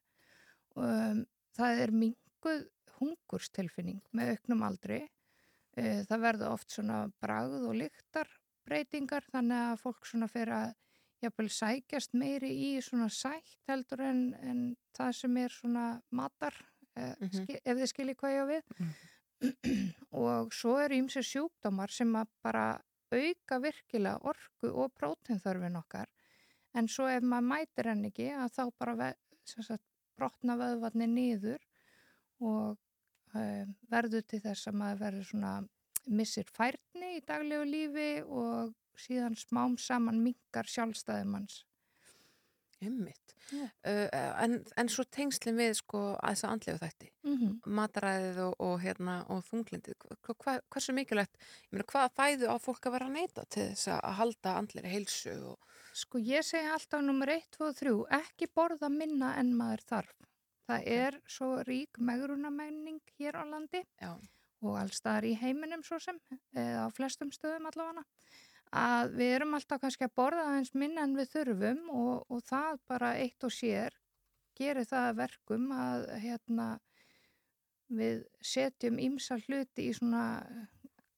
Um, 0.76 1.24
það 1.56 1.80
er 1.84 1.90
minguð 1.92 2.64
hungurstilfinning 2.98 4.00
með 4.14 4.30
auknum 4.36 4.62
aldri. 4.66 5.08
E, 5.76 6.04
það 6.06 6.20
verður 6.22 6.52
oft 6.54 6.70
svona 6.70 7.12
bragð 7.20 7.66
og 7.68 7.74
lyktar 7.74 8.28
breytingar 8.66 9.24
þannig 9.32 9.58
að 9.74 9.80
fólk 9.82 10.06
svona 10.06 10.28
fyrir 10.30 10.52
að 10.54 10.74
jafnvel 11.22 11.48
sækjast 11.50 12.14
meiri 12.14 12.50
í 12.50 12.70
svona 12.82 13.08
sætt 13.10 13.56
heldur 13.68 14.00
en, 14.00 14.34
en 14.34 14.76
það 14.96 15.12
sem 15.14 15.36
er 15.36 15.48
svona 15.48 16.02
matar 16.12 16.54
eh, 16.96 17.14
Mhm. 17.20 17.30
skil, 17.44 17.60
ef 17.64 17.76
þið 17.76 17.90
skiljið 17.92 18.16
hvað 18.16 18.34
ég 18.34 18.42
á 18.42 18.46
við 18.52 18.62
og 20.12 20.52
svo 20.54 20.76
eru 20.78 20.94
ýmsir 20.94 21.26
sjúkdómar 21.26 21.90
sem 21.90 22.12
að 22.14 22.28
bara 22.44 22.80
auka 23.14 23.60
virkilega 23.62 24.20
orku 24.30 24.70
og 24.70 24.92
próteinþörfin 24.98 25.80
okkar 25.80 26.10
en 26.74 26.88
svo 26.90 27.06
ef 27.10 27.22
maður 27.22 27.50
mætir 27.50 27.90
henn 27.90 28.08
ekki 28.10 28.30
að 28.34 28.54
þá 28.56 28.64
bara 28.78 29.10
sagt, 29.44 29.84
brotna 30.18 30.56
vöðvarnir 30.58 31.10
niður 31.10 31.62
og 32.42 32.78
uh, 33.34 33.66
verður 33.90 34.24
til 34.28 34.40
þess 34.44 34.70
að 34.70 34.80
maður 34.80 35.02
verður 35.04 35.28
svona 35.30 35.52
missir 36.04 36.48
færni 36.56 37.16
í 37.18 37.22
daglegu 37.26 37.68
lífi 37.68 38.08
og 38.24 38.74
síðan 39.00 39.36
smám 39.38 39.78
saman 39.80 40.20
minkar 40.22 40.68
sjálfstæðum 40.70 41.38
hans. 41.38 41.62
Emmitt. 42.86 43.34
Já. 43.50 43.64
Uh, 43.84 44.08
en, 44.40 44.56
en 44.80 44.88
svo 44.88 45.04
tengslinn 45.12 45.58
við 45.60 45.74
sko 45.78 46.00
að 46.14 46.34
þessa 46.34 46.52
andlegu 46.54 46.80
þætti. 46.80 47.10
Mm 47.26 47.36
-hmm. 47.36 47.74
Mataræðið 47.80 48.40
og, 48.46 48.54
og, 48.66 48.74
hérna, 48.80 49.18
og 49.28 49.44
þunglindið. 49.50 50.08
Hva, 50.24 50.58
hversu 50.72 50.96
mikilvægt, 50.96 51.36
ég 51.68 51.76
meina, 51.76 51.88
hvaða 51.92 52.14
fæðu 52.16 52.50
á 52.50 52.56
fólk 52.56 52.88
að 52.88 52.96
vera 52.96 53.10
að 53.10 53.16
neyta 53.18 53.44
til 53.44 53.68
þess 53.72 53.92
að 53.98 54.18
halda 54.20 54.56
andleri 54.62 54.94
heilsu 54.96 55.36
og 55.52 55.70
Sko 55.94 56.18
ég 56.18 56.42
segi 56.42 56.66
alltaf 56.74 57.02
nummer 57.06 57.30
1, 57.30 57.44
2 57.54 57.66
og 57.68 57.76
3, 57.78 57.90
ekki 58.16 58.48
borða 58.50 58.88
minna 58.90 59.28
en 59.38 59.52
maður 59.54 59.84
þarf. 59.90 60.24
Það 60.66 60.88
er 60.90 61.18
svo 61.30 61.50
rík 61.68 62.00
megrunamenning 62.08 62.98
hér 63.20 63.38
á 63.38 63.44
landi 63.46 63.84
Já. 64.00 64.10
og 64.64 64.78
allstaðar 64.80 65.28
í 65.28 65.34
heiminum 65.38 65.84
svo 65.86 66.00
sem, 66.02 66.18
á 66.56 66.88
flestum 66.96 67.30
stöðum 67.30 67.68
allavega, 67.70 68.02
að 68.74 69.12
við 69.18 69.34
erum 69.36 69.54
alltaf 69.58 69.80
kannski 69.82 70.06
að 70.08 70.16
borða 70.18 70.46
aðeins 70.50 70.72
minna 70.74 71.04
en 71.06 71.16
við 71.18 71.30
þurfum 71.34 71.82
og, 71.94 72.24
og 72.28 72.42
það 72.48 72.80
bara 72.90 73.12
eitt 73.22 73.46
og 73.46 73.52
sér 73.54 73.94
gerir 74.58 74.86
það 74.86 75.08
að 75.10 75.18
verkum 75.22 75.70
að 75.74 76.04
hérna, 76.22 76.68
við 77.94 78.22
setjum 78.42 78.98
ímsa 79.02 79.38
hluti 79.44 79.88
í 79.90 79.94
svona 79.94 80.24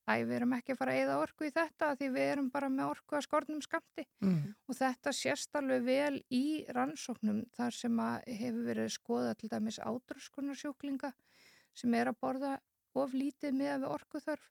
æ, 0.07 0.23
við 0.23 0.33
erum 0.39 0.55
ekki 0.57 0.75
að 0.75 0.79
fara 0.81 0.95
að 0.95 1.03
eða 1.05 1.19
orku 1.23 1.47
í 1.49 1.53
þetta 1.55 1.91
því 1.99 2.09
við 2.15 2.29
erum 2.33 2.51
bara 2.55 2.69
með 2.73 2.91
orku 2.95 3.17
að 3.19 3.25
skornum 3.27 3.63
skamti 3.65 4.07
Mm. 4.23 4.55
og 4.69 4.75
þetta 4.79 5.13
sést 5.13 5.57
alveg 5.59 5.83
vel 5.85 6.23
í 6.33 6.65
rannsóknum 6.73 7.45
þar 7.57 7.75
sem 7.75 7.99
að 8.01 8.29
hefur 8.41 8.65
verið 8.71 8.93
skoða 8.95 9.35
til 9.37 9.51
dæmis 9.53 9.79
átröskunarsjúklinga 9.79 11.13
sem 11.77 11.95
er 11.95 12.09
að 12.11 12.21
borða 12.21 12.53
of 12.97 13.13
lítið 13.13 13.53
með 13.59 13.83
við 13.85 13.91
orkuþörf 13.93 14.47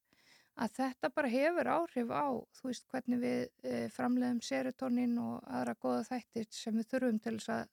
að 0.55 0.71
þetta 0.77 1.09
bara 1.15 1.27
hefur 1.33 1.67
áhrif 1.67 2.11
á 2.15 2.25
þú 2.59 2.69
veist 2.69 2.85
hvernig 2.91 3.19
við 3.19 3.41
e, 3.63 3.89
framleiðum 3.91 4.41
serotonin 4.41 5.17
og 5.19 5.43
aðra 5.47 5.75
góða 5.75 6.05
þættir 6.07 6.47
sem 6.49 6.77
við 6.79 6.87
þurfum 6.93 7.19
til 7.25 7.35
þess 7.39 7.49
að, 7.55 7.67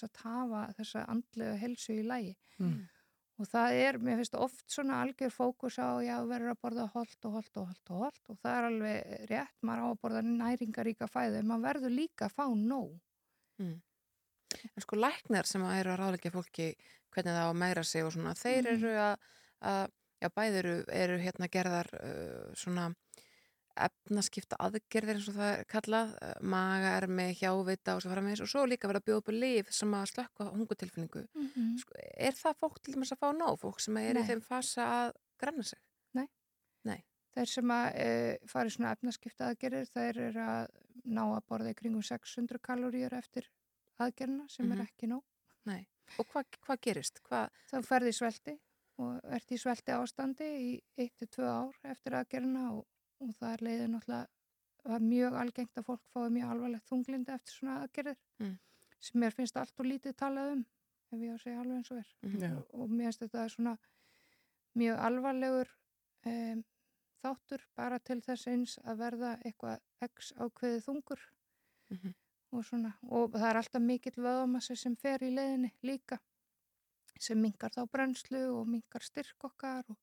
sagt, 0.00 0.16
hafa 0.24 0.64
þessa 0.78 1.04
andlega 1.08 1.56
helsu 1.62 1.92
í 2.00 2.02
lægi 2.06 2.34
Mm. 2.58 2.84
og 3.42 3.46
það 3.50 3.72
er, 3.82 3.96
mér 3.98 4.16
finnst 4.20 4.34
oft 4.38 4.64
svona 4.70 5.00
algjör 5.02 5.32
fókus 5.34 5.74
á, 5.82 5.98
já, 6.06 6.14
verður 6.26 6.52
að 6.52 6.60
borða 6.62 6.84
holt 6.92 7.26
og 7.26 7.32
holt 7.34 7.56
og 7.58 7.66
holt 7.66 7.90
og 7.90 7.96
holt 8.04 8.28
og 8.30 8.36
það 8.38 8.58
er 8.58 8.66
alveg 8.68 9.26
rétt, 9.30 9.56
maður 9.66 9.82
á 9.82 9.86
að 9.90 9.98
borða 10.04 10.22
næringaríka 10.28 11.08
fæðu 11.10 11.40
en 11.40 11.48
maður 11.50 11.64
verður 11.66 11.90
líka 11.96 12.28
að 12.28 12.36
fá 12.36 12.44
nóg. 12.54 12.92
Mm. 13.58 13.80
En 14.76 14.84
sko 14.86 14.96
læknar 15.02 15.46
sem 15.50 15.62
að 15.66 15.80
eru 15.80 15.90
að 15.96 15.98
ráðleggja 16.04 16.30
fólki 16.36 16.68
hvernig 17.10 17.34
það 17.34 17.42
á 17.42 17.50
að 17.50 17.58
meira 17.64 17.82
sig 17.84 18.04
og 18.06 18.12
svona, 18.14 18.34
þeir 18.38 18.62
Mhm. 18.62 18.72
eru 18.78 18.92
að, 19.02 19.16
að 19.74 19.90
já, 20.24 20.28
bæði 20.32 20.60
eru, 20.62 20.74
eru 21.04 21.18
hérna 21.20 21.48
gerðar 21.52 21.90
uh, 22.00 22.48
svona 22.56 22.88
efnaskipta 23.84 24.56
aðgerðir 24.62 25.18
eins 25.18 25.28
og 25.32 25.34
það 25.38 25.48
er 25.56 25.64
kallað, 25.70 26.12
uh, 26.22 26.34
magaermi, 26.54 27.24
hjávita 27.40 27.96
og 27.96 28.04
svo 28.04 28.12
framvegis 28.12 28.42
og 28.44 28.50
svo 28.52 28.62
líka 28.70 28.86
verða 28.90 29.02
að 29.02 29.08
bjóða 29.08 29.22
upp 29.24 29.30
á 29.30 29.34
lif 29.34 29.72
sem 29.74 29.96
að 29.98 30.04
slökka 30.12 30.46
hungutilfinningu. 30.52 31.24
Mm 31.34 31.48
-hmm. 31.54 32.04
Er 32.28 32.36
það 32.38 32.58
fólk 32.60 32.78
til 32.82 32.94
dæmis 32.94 33.12
að 33.12 33.18
fá 33.24 33.28
nóg, 33.34 33.58
fólk 33.60 33.80
sem 33.80 33.96
er 33.96 34.14
Nei. 34.14 34.22
í 34.22 34.26
þeim 34.28 34.42
fasa 34.42 34.82
að 35.00 35.12
granna 35.38 35.62
sig? 35.62 35.78
Nei. 36.14 36.28
Nei. 36.84 37.04
Þeir 37.34 37.48
sem 37.50 37.70
að 37.70 37.86
e, 37.96 38.38
fari 38.46 38.70
svona 38.70 38.92
efnaskipta 38.92 39.48
aðgerðir, 39.50 39.86
þeir 39.90 40.18
eru 40.18 40.40
að 40.40 40.68
ná 41.04 41.22
að 41.34 41.42
borða 41.48 41.70
í 41.70 41.74
kringum 41.74 42.02
600 42.02 42.58
kaloríur 42.62 43.12
eftir 43.12 43.48
aðgerðina 43.98 44.48
sem 44.48 44.66
Mhm. 44.68 44.72
er 44.80 44.84
ekki 44.86 45.06
nóg. 45.08 45.22
Nei. 45.66 45.88
Og 46.18 46.26
hvað 46.28 46.44
hva 46.66 46.76
gerist? 46.80 47.20
Hva, 47.28 47.50
Þá 47.72 47.82
ferði 47.82 48.12
svelti 48.12 48.60
og 48.98 49.20
ert 49.36 49.50
í 49.50 49.58
svelti 49.58 49.92
ástandi 49.92 50.44
í 50.44 50.70
1-2 50.98 51.42
ár 51.42 51.78
eftir 51.90 52.14
aðgerina 52.20 52.66
og, 52.76 52.84
og 53.20 53.32
það 53.38 53.52
er 53.56 53.64
leiðið 53.68 53.88
náttúrulega 53.94 54.26
var 54.84 55.00
mjög 55.00 55.34
algengt 55.40 55.78
að 55.80 55.86
fólk 55.88 56.02
fái 56.12 56.28
mjög 56.30 56.50
alvarlegt 56.54 56.88
þunglindi 56.90 57.32
eftir 57.34 57.54
svona 57.58 57.80
aðgerðir 57.86 58.18
Mm. 58.40 58.58
sem 59.00 59.20
mér 59.20 59.34
finnst 59.36 59.56
allt 59.56 59.80
og 59.80 59.86
lítið 59.86 60.14
talað 60.16 60.52
um 60.52 60.62
ef 61.12 61.20
ég 61.20 61.30
á 61.30 61.36
að 61.36 61.42
segja 61.42 61.60
alveg 61.60 61.76
eins 61.76 61.90
og 61.90 61.98
er 61.98 62.08
Mhm. 62.22 62.40
Já. 62.42 62.50
og, 62.56 62.74
og 62.80 62.88
mér 62.90 63.04
finnst 63.04 63.20
þetta 63.22 63.48
svona 63.48 63.78
mjög 64.76 64.98
alvarlegur 65.08 65.68
um, 66.26 66.64
þáttur 67.24 67.62
bara 67.76 67.98
til 67.98 68.20
þess 68.20 68.46
eins 68.50 68.78
að 68.84 68.98
verða 68.98 69.30
eitthvað 69.44 69.80
x 70.08 70.32
ákveðið 70.36 70.84
þungur 70.88 71.20
Mhm. 71.90 72.14
og 72.52 72.64
svona 72.64 72.94
og 73.10 73.32
það 73.32 73.48
er 73.50 73.56
alltaf 73.56 73.82
mikill 73.82 74.16
vöðamassi 74.22 74.76
sem 74.76 74.96
fer 74.96 75.18
í 75.22 75.30
leiðinni 75.34 75.72
líka 75.82 76.18
sem 77.20 77.40
mingar 77.40 77.70
þá 77.74 77.84
brennslu 77.92 78.42
og 78.60 78.66
mingar 78.68 79.02
styrk 79.06 79.44
okkar 79.50 79.84
og, 79.88 79.96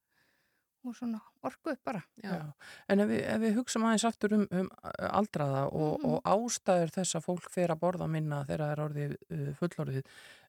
og 0.86 0.96
svona 0.98 1.20
orku 1.46 1.76
bara 1.86 2.00
Já. 2.24 2.52
En 2.90 3.00
ef 3.04 3.10
við, 3.12 3.20
ef 3.30 3.42
við 3.44 3.56
hugsaum 3.60 3.84
aðeins 3.86 4.06
aftur 4.10 4.34
um, 4.40 4.48
um 4.52 4.70
aldraða 5.12 5.68
og, 5.70 6.00
Mhm. 6.02 6.06
og 6.10 6.22
ástæður 6.26 6.94
þess 6.96 7.16
að 7.20 7.26
fólk 7.28 7.50
fer 7.54 7.70
að 7.70 7.80
borða 7.84 8.08
minna 8.10 8.44
þegar 8.48 8.64
það 8.64 8.72
er 8.72 8.84
orðið 8.86 9.14
uh, 9.32 9.52
fullorðið 9.60 10.08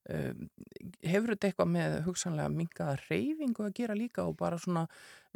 um, 0.08 0.46
hefur 1.12 1.34
þetta 1.34 1.50
eitthvað 1.50 1.68
með 1.74 1.98
hugsanlega 2.06 2.48
mingaða 2.56 2.96
reyfingu 3.10 3.66
að 3.68 3.74
gera 3.82 3.94
líka 3.98 4.24
og 4.24 4.36
bara 4.40 4.58
svona 4.58 4.86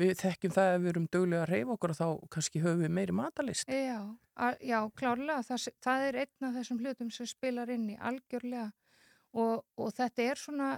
við 0.00 0.14
þekkjum 0.22 0.52
það 0.56 0.72
ef 0.74 0.80
við 0.86 0.90
erum 0.94 1.06
duglega 1.12 1.42
að 1.44 1.52
reyfa 1.52 1.76
okkur 1.76 1.92
og 1.94 2.00
þá 2.00 2.08
kannski 2.36 2.64
höfum 2.64 2.82
við 2.86 2.96
meiri 2.96 3.12
matalist 3.20 3.68
Já, 3.68 4.00
a, 4.36 4.54
já 4.60 4.80
klárlega 4.96 5.44
það, 5.44 5.60
se- 5.66 5.76
það 5.84 6.08
er 6.08 6.18
einn 6.24 6.48
af 6.48 6.56
þessum 6.56 6.80
hlutum 6.80 7.12
sem 7.12 7.26
spilar 7.30 7.68
inn 7.76 7.86
í 7.92 7.98
algjörlega 8.00 8.72
og, 9.36 9.64
og 9.76 9.92
þetta 9.92 10.22
er 10.32 10.40
svona 10.40 10.70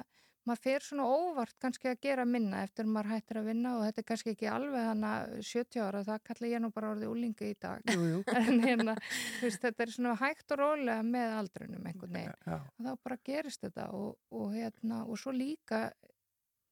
maður 0.49 0.63
fer 0.65 0.85
svona 0.85 1.07
óvart 1.09 1.57
kannski 1.63 1.91
að 1.91 2.01
gera 2.07 2.25
minna 2.29 2.63
eftir 2.67 2.87
að 2.87 2.93
maður 2.95 3.13
hættir 3.15 3.41
að 3.41 3.49
vinna 3.51 3.75
og 3.77 3.85
þetta 3.87 4.03
er 4.03 4.07
kannski 4.11 4.35
ekki 4.35 4.51
alveg 4.51 4.87
hana 4.89 5.13
70 5.39 5.83
ára, 5.85 6.03
það 6.09 6.25
kalla 6.31 6.51
ég 6.53 6.63
nú 6.65 6.71
bara 6.75 6.93
orðið 6.95 7.13
úlingi 7.13 7.51
í 7.53 7.57
dag 7.61 7.93
jú, 7.95 8.07
jú. 8.13 8.21
en 8.41 8.63
hérna, 8.65 8.97
veist, 9.43 9.63
þetta 9.65 9.85
er 9.85 9.95
svona 9.95 10.17
hægt 10.23 10.57
og 10.57 10.63
rólega 10.63 11.07
með 11.07 11.35
aldrunum 11.43 11.89
einhvern 11.91 12.19
veginn 12.19 12.37
Já. 12.49 12.59
og 12.59 12.87
þá 12.87 12.93
bara 13.09 13.21
gerist 13.31 13.67
þetta 13.67 13.89
og, 13.99 14.15
og 14.35 14.55
hérna, 14.57 15.03
og 15.07 15.21
svo 15.21 15.35
líka 15.37 15.89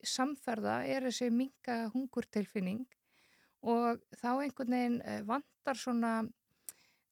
samferða 0.06 0.80
er 0.86 1.08
þessi 1.08 1.30
minga 1.34 1.78
hungurtilfinning 1.94 2.84
og 3.66 4.02
þá 4.20 4.30
einhvern 4.34 4.76
veginn 4.76 4.98
eh, 5.04 5.22
vantar 5.26 5.78
svona 5.80 6.18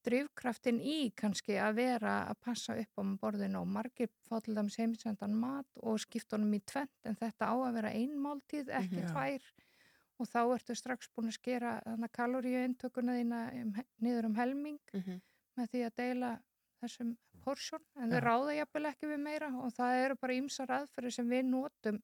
drifkraftin 0.05 0.79
í 0.81 1.11
kannski 1.17 1.57
að 1.61 1.75
vera 1.81 2.15
að 2.31 2.39
passa 2.45 2.77
upp 2.79 3.01
á 3.01 3.03
borðinu 3.23 3.61
og 3.63 3.69
margir 3.75 4.11
fá 4.29 4.39
til 4.45 4.55
dæmis 4.57 4.77
heimsendan 4.81 5.35
mat 5.41 5.67
og 5.83 5.99
skipta 6.03 6.37
honum 6.37 6.55
í 6.57 6.61
tvent 6.65 7.09
en 7.09 7.17
þetta 7.21 7.49
á 7.51 7.55
að 7.57 7.75
vera 7.81 7.93
einmáltíð, 7.97 8.71
ekki. 8.81 9.03
Já. 9.03 9.11
tvær 9.13 9.53
og 10.23 10.29
þá 10.31 10.41
ertu 10.55 10.75
strax 10.79 11.09
búin 11.17 11.27
að 11.33 11.39
skera 11.41 11.71
kaloríu 12.15 12.61
eintökuna 12.63 13.17
þína 13.19 13.41
um, 13.63 13.73
niður 14.01 14.29
um 14.31 14.35
helming 14.39 14.79
Mhm. 14.95 15.21
með 15.59 15.71
því 15.73 15.81
að 15.89 15.95
deila 15.97 16.31
þessum 16.83 17.17
porsjón 17.45 17.83
en 17.97 18.11
þau 18.11 18.21
Já. 18.21 18.25
ráða 18.29 18.55
jafnvel 18.61 18.87
ekki 18.93 19.07
við 19.11 19.21
meira 19.25 19.49
og 19.59 19.73
það 19.75 20.05
eru 20.05 20.17
bara 20.21 20.37
ýmsar 20.39 20.71
aðferði 20.79 21.13
sem 21.13 21.29
við 21.29 21.45
notum 21.51 21.99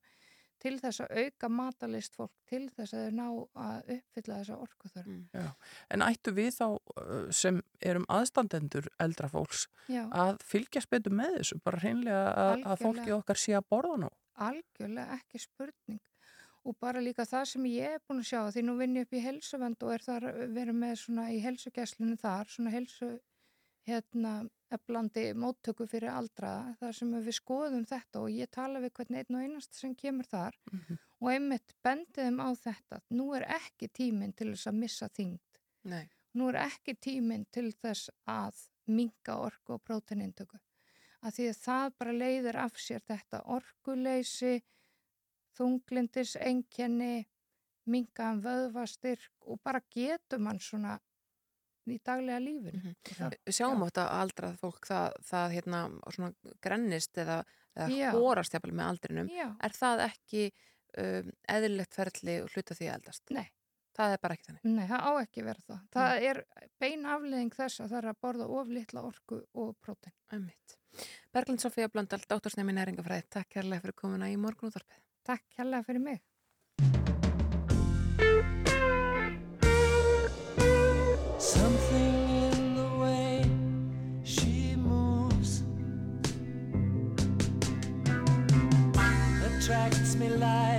til 0.61 0.75
þess 0.81 1.03
að 1.03 1.25
auka 1.25 1.49
matalist 1.51 2.17
fólk 2.17 2.33
til 2.49 2.63
þess 2.75 2.93
að 2.93 3.07
þau 3.07 3.15
ná 3.17 3.25
að 3.65 3.91
uppfylla 3.95 4.37
þessa 4.41 4.57
orkuþörf. 4.65 5.09
Mm. 5.09 5.23
Já. 5.33 5.49
En 5.95 6.05
ættu 6.05 6.35
við 6.37 6.51
þá 6.57 6.65
uh, 6.69 7.25
sem 7.33 7.61
erum 7.81 8.05
aðstandendur 8.11 8.89
eldra 9.01 9.29
fólks 9.31 9.65
Já. 9.89 10.05
að 10.09 10.37
fylgjast 10.45 10.91
betur 10.93 11.17
með 11.17 11.39
þessu 11.39 11.59
bara 11.65 11.81
hreinlega 11.81 12.23
að, 12.45 12.65
að 12.65 12.85
fólki 12.85 13.17
okkar 13.17 13.41
sé 13.41 13.57
að 13.57 13.67
borða 13.73 13.99
nú 14.05 14.13
Algjörlega 14.41 15.17
ekki 15.19 15.41
spurning 15.41 16.01
og 16.61 16.77
bara 16.77 17.01
líka 17.01 17.25
það 17.25 17.47
sem 17.49 17.65
ég 17.71 17.97
er 17.97 18.03
búin 18.05 18.21
að 18.21 18.29
sjá 18.29 18.41
því 18.53 18.63
nú 18.67 18.75
vinn 18.77 18.97
ég 18.99 19.07
upp 19.07 19.17
í 19.17 19.23
helsuvend 19.23 19.83
og 19.85 19.93
er 19.95 20.05
þar 20.05 20.27
verið 20.53 20.77
með 20.77 20.95
svona 21.01 21.27
í 21.33 21.39
helsugæslinu 21.41 22.17
þar 22.21 22.51
svona 22.53 22.73
helsu 22.73 23.09
hérna 23.87 24.33
eflandi 24.71 25.33
móttöku 25.33 25.87
fyrir 25.89 26.11
aldraða 26.13 26.75
þar 26.79 26.93
sem 26.95 27.11
við 27.25 27.35
skoðum 27.35 27.85
þetta 27.89 28.21
og 28.21 28.29
ég 28.31 28.51
tala 28.51 28.79
við 28.79 28.93
hvern 28.97 29.17
einn 29.19 29.35
og 29.35 29.41
einast 29.45 29.73
sem 29.75 29.95
kemur 29.95 30.27
þar 30.31 30.55
Mhm. 30.71 30.97
og 31.21 31.29
einmitt 31.31 31.73
bendiðum 31.83 32.39
á 32.39 32.49
þetta 32.55 33.01
nú 33.11 33.33
er 33.35 33.43
ekki 33.57 33.89
tíminn 33.89 34.33
til 34.35 34.51
þess 34.53 34.67
að 34.67 34.79
missa 34.79 35.07
þyngd 35.09 35.59
Nei. 35.83 36.09
nú 36.35 36.49
er 36.49 36.55
ekki 36.67 36.95
tíminn 36.95 37.45
til 37.51 37.71
þess 37.73 38.09
að 38.27 38.67
minga 38.87 39.35
orku 39.37 39.73
og 39.73 39.83
próteinintöku 39.83 40.59
að 41.23 41.33
því 41.35 41.49
að 41.49 41.59
það 41.65 41.93
bara 41.97 42.11
leiðir 42.11 42.55
af 42.55 42.73
sér 42.77 43.01
þetta 43.01 43.43
orkuleysi 43.45 44.61
þunglindis, 45.57 46.35
enkenni 46.39 47.25
mingaðan 47.91 48.41
vöðvastyrk 48.45 49.47
og 49.47 49.59
bara 49.63 49.81
getur 49.93 50.39
mann 50.39 50.59
svona 50.59 50.99
í 51.87 51.97
daglega 52.05 52.39
lífin 52.43 52.75
Mhm. 52.81 52.95
Við 53.45 53.55
sjáum 53.57 53.81
þetta 53.85 54.03
að 54.07 54.19
aldrað 54.21 54.59
fólk 54.61 54.85
það, 54.87 55.15
það 55.31 55.55
hérna 55.55 55.79
svona 56.11 56.33
grennist 56.61 57.17
eða, 57.17 57.43
eða 57.75 58.11
hórast 58.13 58.53
jafnvel 58.53 58.73
með 58.73 58.89
aldrinum. 58.91 59.29
Já. 59.29 59.47
Er 59.63 59.69
það 59.71 60.03
ekki 60.09 60.51
um, 60.97 61.31
eðlilegt 61.49 61.93
ferli 61.95 62.41
og 62.43 62.49
hluta 62.53 62.75
því 62.75 62.87
að 62.89 62.95
eldast? 62.99 63.23
Nei. 63.31 63.47
Það 63.91 64.13
er 64.13 64.19
bara 64.23 64.33
ekki 64.37 64.45
þannig. 64.47 64.63
Nei, 64.71 64.85
það 64.87 65.01
á 65.03 65.11
ekki 65.19 65.41
að 65.41 65.47
vera 65.49 65.61
það. 65.67 65.79
Það 65.91 66.25
er 66.29 66.37
bein 66.79 67.05
afleðing 67.05 67.49
þess 67.57 67.81
að 67.81 67.89
það 67.91 67.97
er 67.97 68.07
að 68.11 68.19
borða 68.23 68.45
of 68.47 68.67
litla 68.71 69.01
orku 69.03 69.39
og 69.53 69.73
prótein. 69.83 70.13
Einmitt. 70.31 70.77
Berglind 71.35 71.59
Sofía 71.59 71.89
Blöndal, 71.91 72.21
dóttorsnemi 72.23 72.71
næringafræði, 72.77 73.25
takk 73.29 73.49
kærlega 73.57 73.81
fyrir 73.83 73.97
komuna 73.99 74.29
í 74.31 74.37
morgunúðarpið. 74.39 75.01
Takk 75.27 75.43
kærlega 75.57 75.83
fyrir 75.83 76.03
mig. 76.05 76.21
Attracts 89.71 90.15
me 90.17 90.27
like 90.27 90.70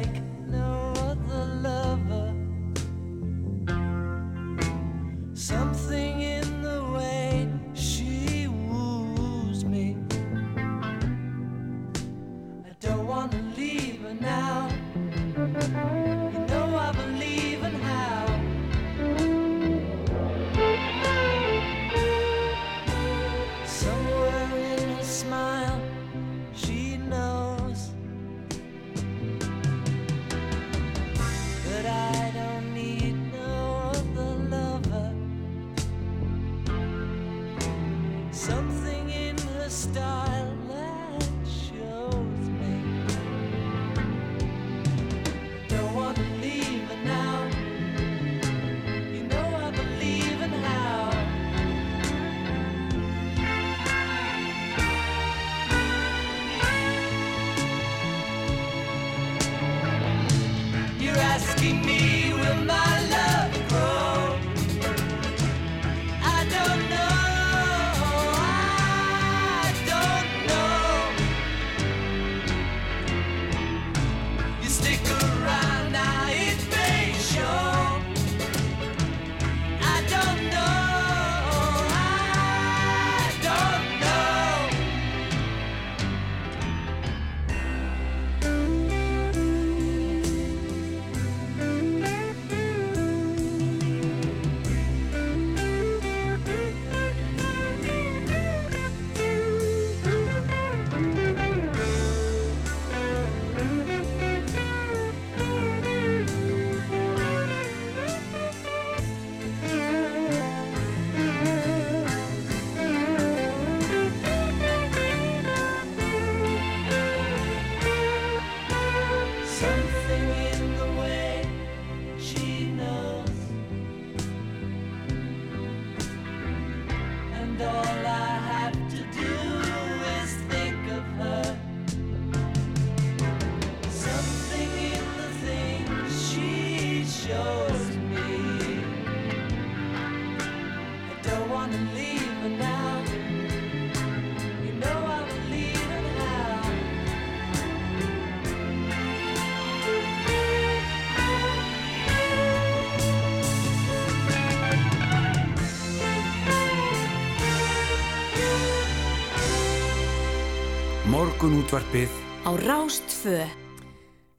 útvarpið 161.73 162.13
Á 162.45 162.53
Rástfö 162.69 163.39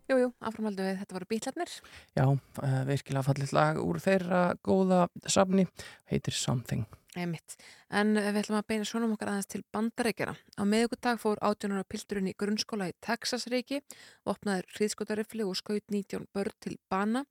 Jú, 0.05 0.17
jú, 0.21 0.27
áframhaldu 0.37 0.83
við, 0.85 0.99
þetta 0.99 1.15
voru 1.15 1.27
bítlarnir. 1.31 1.71
Já, 2.13 2.25
uh, 2.29 2.75
virkilega 2.85 3.23
fallit 3.25 3.53
lag 3.55 3.79
úr 3.81 3.97
þeirra 4.03 4.41
góða 4.61 5.07
safni, 5.25 5.63
heitir 6.11 6.35
Something. 6.37 6.85
Einmitt. 7.13 7.55
En 7.93 8.15
eh, 8.17 8.31
við 8.33 8.39
ætlum 8.41 8.57
að 8.57 8.69
beina 8.71 8.85
sjónum 8.89 9.11
okkar 9.13 9.29
aðeins 9.29 9.49
til 9.51 9.61
bandaríkjana. 9.75 10.33
Á 10.57 10.63
miðugudag 10.65 11.19
fór 11.21 11.41
18 11.45 11.75
ára 11.75 11.85
pilturinn 11.85 12.29
í 12.31 12.33
grunnskóla 12.39 12.87
í 12.89 12.95
Texas-ríki, 13.05 13.83
opnaður 14.29 14.65
hríðskotarifli 14.73 15.45
og 15.45 15.59
skaut 15.59 15.85
19 15.93 16.25
börn 16.33 16.57
til 16.63 16.79
bana. 16.89 17.21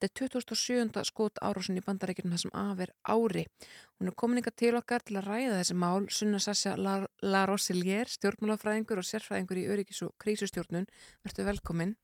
Þetta 0.00 0.08
er 0.10 0.14
2007. 0.20 1.06
skot 1.08 1.40
árásin 1.40 1.80
í 1.80 1.84
bandaríkjunum 1.86 2.36
þessum 2.36 2.52
aðver 2.56 2.92
ári. 3.08 3.46
Hún 3.96 4.12
er 4.12 4.18
komininga 4.22 4.52
til 4.52 4.74
okkar 4.76 5.04
til 5.04 5.16
að 5.20 5.30
ræða 5.30 5.56
þessi 5.60 5.78
mál. 5.80 6.04
Sunna 6.12 6.40
Sasja 6.40 6.76
La, 6.76 7.00
La 7.22 7.46
stjórnmálafræðingur 7.48 9.00
og 9.00 9.08
sérfræðingur 9.08 9.60
í 9.60 9.68
örygis- 9.72 10.04
og 10.04 10.16
krísustjórnun. 10.20 10.88
Vertu 11.24 11.48
velkominn. 11.48 11.96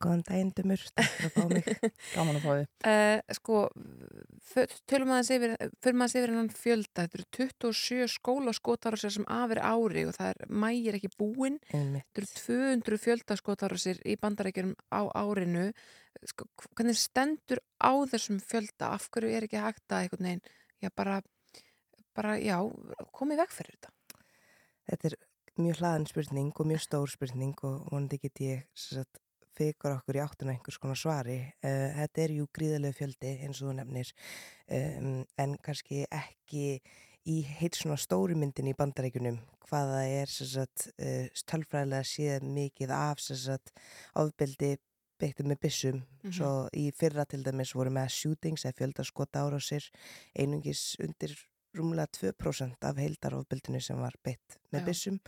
Góðan 0.00 0.22
daginn, 0.24 0.50
Dumur, 0.56 0.82
takk 0.96 1.10
fyrir 1.12 1.28
að 1.28 1.34
fá 1.34 1.42
mig. 1.50 1.66
Gaman 2.14 2.38
að 2.38 2.44
fá 2.44 2.50
þið. 2.50 2.62
Uh, 2.88 3.34
sko, 3.36 3.58
tölum 4.88 5.12
aðeins 5.12 5.30
yfir, 5.36 5.52
fyrir 5.84 5.98
maður 6.00 6.20
yfir 6.20 6.32
hennan 6.32 6.48
fjölda, 6.56 7.04
þetta 7.04 7.18
eru 7.18 7.26
27 7.36 8.08
skólaskotárásir 8.14 9.14
sem 9.18 9.28
afir 9.36 9.60
ári 9.60 10.06
og 10.08 10.16
það 10.16 10.32
er 10.32 10.56
mægir 10.64 10.96
ekki. 10.96 11.12
Einmitt. 11.20 12.08
Þetta 12.16 12.24
eru 12.24 12.30
200 12.38 13.00
fjöldaskotárásir 13.04 14.02
í 14.08 14.16
bandarækjum 14.24 14.72
á 14.88 15.00
árinu. 15.20 15.68
Sko, 16.32 16.48
hvernig 16.72 16.96
stendur 16.96 17.60
á 17.76 17.92
þessum 18.08 18.40
fjölda? 18.40 18.94
Af 18.96 19.10
hverju 19.12 19.36
er 19.36 19.46
ekki 19.50 19.60
hægt 19.60 19.84
að 19.92 20.06
einhvern 20.06 20.30
veginn, 20.30 20.44
já 20.80 20.94
bara, 20.96 21.20
bara, 22.16 22.38
já, 22.40 22.56
komið 23.12 23.44
veg 23.44 23.58
fyrir 23.58 23.76
þetta? 23.76 23.96
Þetta 24.90 25.12
er 25.12 25.20
mjög 25.60 25.82
hlaðin 25.82 26.08
spurning 26.08 26.54
og 26.56 26.72
mjög 26.72 26.86
stór 26.88 27.12
spurning 27.12 27.66
og 27.68 27.90
vonandi 27.90 28.18
get 28.22 28.40
ég 28.42 28.64
sem 28.72 29.02
sagt, 29.02 29.20
fyrir 29.60 29.98
okkur 29.98 30.18
í 30.18 30.22
áttuna 30.24 30.54
einhvers 30.54 30.78
konar 30.80 30.98
svari. 30.98 31.38
Uh, 31.62 31.86
þetta 32.00 32.24
er 32.24 32.34
jú 32.38 32.48
gríðarlega 32.56 32.98
fjöldi 32.98 33.32
eins 33.44 33.60
og 33.62 33.70
þú 33.70 33.76
nefnir 33.80 34.12
um, 34.78 35.14
en 35.38 35.56
kannski 35.64 36.04
ekki 36.08 36.66
í 37.30 37.40
heit 37.60 37.76
svona 37.76 37.98
stóri 38.00 38.34
myndin 38.38 38.70
í 38.72 38.76
bandarækjunum 38.78 39.36
hvaða 39.68 40.04
er 40.08 40.30
sagt, 40.32 40.88
uh, 40.98 41.26
tölfræðilega 41.46 42.06
séð 42.08 42.46
mikið 42.48 42.94
af 42.96 43.20
sagt, 43.20 43.74
ofbeldi 44.18 44.78
beittum 45.20 45.50
með 45.52 45.60
byssum 45.66 46.00
Mhm. 46.24 46.32
svo 46.32 46.68
í 46.76 46.90
fyrra 46.96 47.26
til 47.28 47.42
dæmis 47.44 47.74
voru 47.76 47.90
með 47.92 48.08
shootings 48.12 48.64
eða 48.64 48.76
fjöldaskota 48.78 49.42
árásir 49.44 49.84
einungis 50.36 50.96
undir 51.00 51.34
rúmlega 51.76 52.08
2% 52.12 52.84
af 52.88 52.96
heildarofbildinu 52.96 53.80
sem 53.80 53.96
var 54.00 54.16
beitt 54.24 54.56
með 54.72 54.80
Já. 54.80 54.86
byssum 54.86 55.20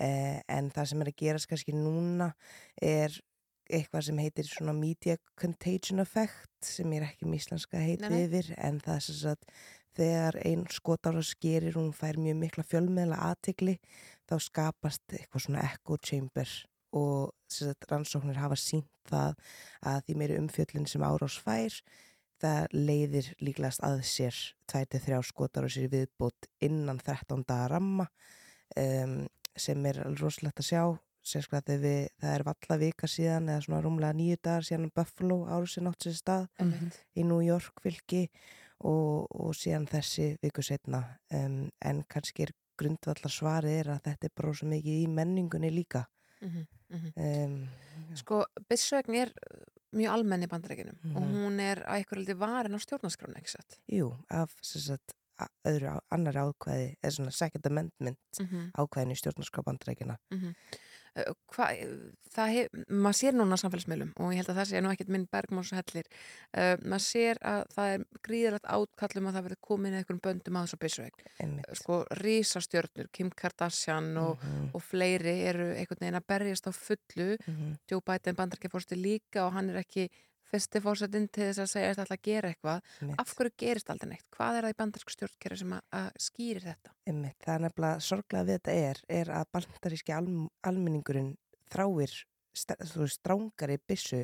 eh, 0.00 0.40
en 0.48 0.70
það 0.70 0.88
sem 0.88 1.02
er 1.02 1.10
að 1.10 1.16
gerast 1.16 1.48
kannski 1.50 1.74
núna 1.74 2.32
er 2.80 3.18
eitthvað 3.72 4.08
sem 4.08 4.18
heitir 4.22 4.48
svona 4.48 4.74
media 4.76 5.16
contagion 5.38 6.02
effect 6.04 6.66
sem 6.66 6.92
er 6.96 7.06
ekki 7.08 7.28
með 7.28 7.40
íslenska 7.42 7.80
heiti 7.82 8.06
Nei, 8.06 8.10
nei. 8.16 8.26
yfir 8.26 8.52
en 8.58 8.80
það 8.82 8.98
er 8.98 9.06
sem 9.06 9.18
sagt 9.22 9.56
þegar 9.96 10.38
einn 10.46 10.66
skotárás 10.72 11.32
gerir 11.42 11.76
hún 11.76 11.90
fær 11.96 12.18
mjög 12.20 12.38
mikla 12.40 12.64
fjölmiðla 12.64 13.18
aðtegli 13.28 13.76
þá 14.30 14.36
skapast 14.40 15.02
eitthvað 15.16 15.46
svona 15.46 15.66
echo 15.68 15.98
chamber 16.00 16.54
og 16.96 17.32
sagt, 17.48 17.88
rannsóknir 17.90 18.40
hafa 18.40 18.56
sínt 18.60 18.88
það 19.08 19.36
að 19.88 20.00
því 20.06 20.16
meiri 20.20 20.40
umfjöllin 20.40 20.88
sem 20.88 21.04
árás 21.04 21.38
fær 21.40 21.76
það 22.42 22.74
leiðir 22.74 23.28
líklegast 23.44 23.84
að 23.86 24.02
sér 24.08 24.38
2-3 24.72 25.20
skotar 25.28 25.66
og 25.66 25.72
sér 25.72 25.90
viðbót 25.92 26.48
innan 26.64 27.00
13 27.00 27.44
daga 27.48 27.68
ramma 27.76 28.08
um, 28.76 29.22
sem 29.56 29.88
er 29.88 30.02
alveg 30.06 30.24
rosalegt 30.24 30.62
að 30.62 30.68
sjá 30.70 30.82
sérstaklega 31.22 31.66
þegar 31.66 31.82
við, 31.82 32.08
það 32.22 32.34
er 32.34 32.44
valla 32.48 32.78
vika 32.82 33.06
síðan 33.10 33.48
eða 33.52 33.64
svona 33.66 33.82
rúmlega 33.84 34.16
nýju 34.18 34.36
dagar 34.42 34.66
síðan 34.66 34.90
Buffalo 34.94 35.38
árusin 35.46 35.86
átt 35.90 36.02
sér 36.06 36.16
stað 36.18 36.48
Einmitt. 36.58 36.98
í 37.16 37.24
New 37.24 37.40
York 37.46 37.80
fylki 37.84 38.24
og, 38.82 39.28
og 39.30 39.54
síðan 39.54 39.86
þessi 39.86 40.32
viku 40.42 40.62
setna 40.66 41.04
um, 41.32 41.70
en 41.80 42.02
kannski 42.10 42.42
er 42.48 42.52
grundvallar 42.78 43.30
svarið 43.30 43.78
er 43.84 43.90
að 43.94 44.02
þetta 44.08 44.26
er 44.26 44.34
bara 44.34 44.54
svo 44.58 44.66
mikið 44.72 45.02
í 45.04 45.06
menningunni 45.08 45.70
líka 45.70 46.06
Mhm, 46.42 46.62
mhm. 46.90 47.10
um, 47.22 47.68
Sko, 48.18 48.40
byssögn 48.68 49.14
er 49.14 49.30
mjög 49.94 50.10
almenn 50.10 50.42
í 50.42 50.48
bandarækjunum 50.50 50.96
og 51.14 51.22
Mhm. 51.22 51.34
hún 51.36 51.60
er 51.62 51.84
að 51.86 52.00
eitthvað 52.00 52.18
liti 52.18 52.34
varin 52.40 52.74
á 52.74 52.80
stjórnarskránu, 52.82 53.36
ekki 53.38 53.52
satt? 53.52 53.78
Jú, 53.86 54.08
af 54.28 54.50
sagt, 54.60 55.14
öðru 55.64 56.00
annari 56.10 56.42
ákvæði 56.42 56.88
eða 56.98 57.12
svona 57.14 57.30
second 57.32 57.66
amendment 57.70 58.18
Mhm. 58.40 58.72
ákvæðin 58.74 59.12
í 59.14 59.20
stjórnarskrá 59.22 59.62
bandarækina 59.62 60.18
Mm 60.32 60.54
Hva, 61.12 61.66
það 62.32 62.50
hef, 62.56 62.68
maður 62.88 63.16
sér 63.18 63.34
núna 63.36 63.56
samfélagsmiðlum 63.60 64.12
og 64.16 64.30
ég 64.32 64.38
held 64.40 64.48
að 64.48 64.56
það 64.62 64.68
sé 64.70 64.80
nú 64.80 64.92
ekkert 64.94 65.10
minn 65.12 65.26
bergmáns 65.28 65.72
hellir 65.76 66.06
uh, 66.56 66.76
maður 66.88 67.04
sér 67.04 67.40
að 67.44 67.64
það 67.74 67.90
er 67.98 68.04
gríðilegt 68.24 68.70
átkallum 68.72 69.28
að 69.28 69.36
það 69.36 69.44
verði 69.48 69.58
komin 69.68 69.96
eitthvað 69.98 70.22
böndum 70.24 70.56
að 70.56 70.64
þessu 70.70 70.80
byssuveik 70.86 71.20
sko 71.82 71.98
rísastjörnur, 72.22 73.10
Kim 73.12 73.30
Kardashian 73.30 74.08
og, 74.16 74.38
Mhm. 74.42 74.70
og 74.74 74.82
fleiri 74.88 75.36
eru 75.52 75.68
einhvern 75.76 76.00
veginn 76.00 76.16
að 76.22 76.26
berjast 76.32 76.66
á 76.66 76.72
fullu 76.72 77.36
Mhm. 77.46 77.76
Joe 77.90 78.00
Biden 78.00 78.34
bandarkefórsti 78.40 78.96
líka 78.96 79.44
og 79.46 79.52
hann 79.52 79.68
er 79.70 79.82
ekki 79.84 80.08
fyrsti 80.52 80.82
fórsetinn 80.84 81.28
til 81.32 81.46
þess 81.48 81.62
að 81.64 81.70
segja 81.72 81.92
að 81.92 81.96
það 81.98 82.04
ætla 82.06 82.18
að 82.18 82.26
gera 82.28 82.50
eitthvað 82.52 82.90
Einmitt. 83.00 83.22
af 83.22 83.32
hverju 83.38 83.54
gerist 83.62 83.92
aldrei 83.92 84.10
neitt? 84.10 84.26
Hvað 84.36 84.58
er 84.58 84.66
það 84.66 84.74
í 84.74 84.78
bandarsku 84.82 85.14
stjórnkera 85.14 85.58
sem 85.62 85.72
að, 85.76 85.86
að 85.98 86.10
skýrir 86.26 86.66
þetta? 86.68 86.94
Einmitt, 87.08 87.38
það 87.44 87.54
er 87.54 87.64
nefnilega 87.66 88.04
sorglega 88.08 88.48
við 88.48 88.58
þetta 88.58 88.76
er, 88.90 89.02
er 89.20 89.32
að 89.38 89.48
bandaríski 89.56 90.16
al, 90.16 90.28
almenningurinn 90.70 91.32
þráir 91.72 92.18
strángari 92.52 93.78
byssu 93.88 94.22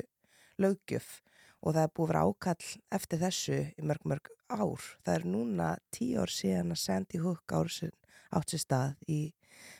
löggjöf 0.61 1.17
og 1.59 1.75
það 1.75 1.81
er 1.83 1.93
búið 1.95 2.05
að 2.05 2.11
vera 2.11 2.25
ákall 2.29 2.69
eftir 2.95 3.21
þessu 3.23 3.57
í 3.59 3.87
mörg 3.89 4.05
mörg 4.07 4.29
ár. 4.49 4.85
Það 5.03 5.15
er 5.15 5.25
núna 5.27 5.69
tíu 5.93 6.21
ár 6.21 6.33
síðan 6.33 6.73
að 6.75 6.81
Sandy 6.83 7.21
Hook 7.23 7.55
ár 7.55 7.71
sem 7.73 7.91
átt 8.35 8.53
sér 8.53 8.63
stað 8.63 9.09
í 9.09 9.19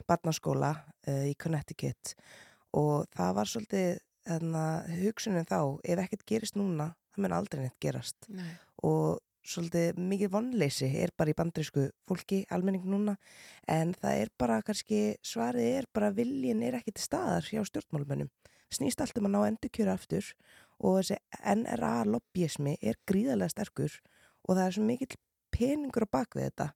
barnaskóla 0.09 0.73
uh, 1.07 1.25
í 1.29 1.35
Connecticut 1.39 2.15
og 2.77 3.07
það 3.15 3.35
var 3.37 3.49
svolítið 3.49 3.89
hugsunin 4.29 5.47
þá, 5.49 5.57
ef 5.83 5.99
ekkert 6.03 6.25
gerist 6.29 6.55
núna, 6.59 6.91
það 7.15 7.23
mun 7.25 7.35
aldrei 7.39 7.63
neitt 7.65 7.79
gerast. 7.81 8.29
Nei. 8.29 8.51
og 8.83 9.19
svolítið 9.49 9.97
mikið 9.97 10.29
vonleysi 10.31 10.87
er 11.01 11.09
bara 11.17 11.31
í 11.31 11.35
bandrisku 11.35 11.87
fólki, 12.07 12.43
almenning 12.53 12.83
núna. 12.85 13.15
En 13.67 13.93
það 13.97 14.21
er 14.21 14.29
bara 14.37 14.61
kannski 14.61 15.17
svarið 15.25 15.69
er 15.79 15.87
bara 15.93 16.11
viljin 16.13 16.61
er 16.63 16.77
ekki 16.77 16.93
til 16.93 17.03
staðar 17.03 17.47
hjá 17.47 17.63
stjórnmálumönnum. 17.65 18.29
Snýst 18.69 19.01
allt 19.01 19.17
um 19.17 19.25
að 19.25 19.33
ná 19.33 19.39
endurkjöra 19.47 19.95
aftur 19.97 20.27
og 20.79 20.99
þessi 20.99 21.17
NRA 21.55 22.05
lobbyismi 22.05 22.77
er 22.81 22.99
gríðarlega 23.09 23.49
sterkur 23.55 23.95
og 24.45 24.55
það 24.55 24.65
er 24.67 24.75
svo 24.77 24.83
mikill 24.85 25.17
peningur 25.51 26.05
á 26.05 26.13
bakvið 26.19 26.45
þetta 26.51 26.67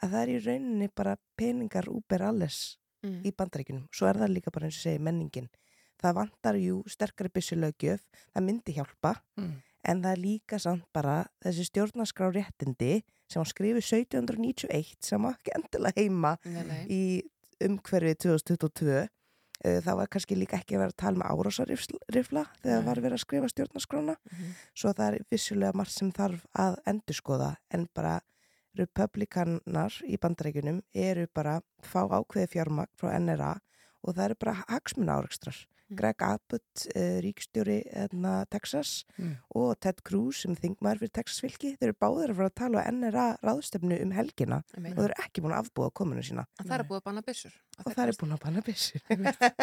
að 0.00 0.12
það 0.14 0.20
er 0.22 0.30
í 0.30 0.38
rauninni 0.46 0.88
bara 0.94 1.16
peningar 1.36 1.90
úber 1.90 2.22
alles 2.30 2.76
Mm. 3.00 3.22
í 3.24 3.30
bandaríkunum 3.32 3.86
svo 3.96 4.10
er 4.10 4.18
það 4.20 4.32
líka 4.34 4.50
bara 4.52 4.66
eins 4.68 4.76
og 4.76 4.82
segi 4.84 4.98
menningin 5.00 5.46
það 6.02 6.14
vantar 6.20 6.54
jú 6.60 6.82
sterkari 6.88 7.28
byssulögjöf 7.34 8.00
það 8.34 8.46
myndi 8.46 8.72
hjálpa 8.76 9.14
Mm. 9.38 9.54
en 9.84 10.02
það 10.02 10.12
er 10.12 10.20
líka 10.24 10.58
samt 10.60 10.84
bara 10.92 11.26
þessi 11.44 11.64
stjórnarskrá 11.70 12.32
réttindi 12.34 13.02
sem 13.30 13.40
hann 13.40 13.46
skrifið 13.52 13.84
1791 13.84 14.96
sem 15.06 15.22
var 15.22 15.36
ekki 15.38 15.54
endilega 15.54 16.00
heima 16.02 16.36
Nei, 16.44 16.64
nei. 16.64 16.84
í 16.88 17.22
umhverfið 17.60 18.18
2022 18.26 19.08
Uh, 19.60 19.76
það 19.84 19.96
var 19.98 20.08
kannski 20.08 20.36
líka 20.40 20.56
ekki 20.56 20.72
að 20.72 20.80
vera 20.80 20.88
að 20.94 20.96
tala 20.96 21.18
með 21.20 21.32
árásarifla 21.36 22.42
þegar 22.62 22.78
Nei. 22.80 22.84
var 22.86 22.96
verið 23.04 23.12
að 23.18 23.20
skrifa 23.20 23.48
stjórnarskrána 23.52 24.14
Mhm. 24.32 24.52
svo 24.74 24.92
það 24.96 25.08
er 25.12 25.24
vissulega 25.30 25.74
margt 25.76 25.92
sem 25.92 26.10
þarf 26.16 26.46
að 26.56 26.78
endurskoða 26.88 27.56
en 27.70 27.84
bara 27.94 28.14
republikanar 28.74 29.92
í 30.08 30.16
bandarækjunum 30.16 30.80
eru 30.94 31.26
bara 31.34 31.58
fá 31.84 32.00
ákveði 32.08 32.48
fjármagn 32.54 32.88
frá 32.96 33.12
NRA 33.20 33.52
og 34.02 34.14
það 34.16 34.24
eru 34.30 34.36
bara 34.40 34.54
hagsmuna 34.70 35.18
áreikstrar. 35.20 35.56
Mm. 35.90 35.96
Greg 35.98 36.22
Abbott, 36.22 36.84
uh, 36.94 37.16
ríkstjóri 37.24 37.78
uh, 37.90 38.44
Texas 38.50 38.92
Mm. 39.18 39.32
og 39.58 39.74
Ted 39.82 40.00
Cruz 40.06 40.42
sem 40.44 40.54
þingmaður 40.56 41.00
fyrir 41.02 41.12
Texas 41.18 41.40
fylki, 41.42 41.74
þeir 41.80 41.90
eru 41.90 41.98
báðir 42.00 42.30
að 42.32 42.36
fara 42.40 42.50
að 42.52 42.54
tala 42.62 42.84
á 42.86 42.88
NRA 42.94 43.26
ráðstefnu 43.42 43.98
um 44.04 44.12
helgina 44.16 44.62
Einmitt. 44.76 44.94
og 44.94 45.02
þeir 45.02 45.10
eru 45.10 45.18
ekki 45.26 45.42
búin 45.44 45.56
að 45.56 45.64
afbúða 45.66 45.92
kominu 46.00 46.22
sína. 46.24 46.46
að 46.60 46.70
það 46.70 46.78
er 46.78 46.86
búið 46.88 47.00
að 47.02 47.04
banna 47.10 47.22
byssur 47.26 47.58
Og 47.84 47.92
það 47.94 48.08
er 48.08 48.16
búin 48.22 48.32
að 48.36 48.42
banna 48.46 48.62
byssur. 48.62 49.00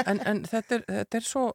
en, 0.05 0.19
en 0.27 0.43
þetta, 0.43 0.75
er, 0.75 0.85
þetta 0.91 1.17
er 1.17 1.27
svo 1.31 1.45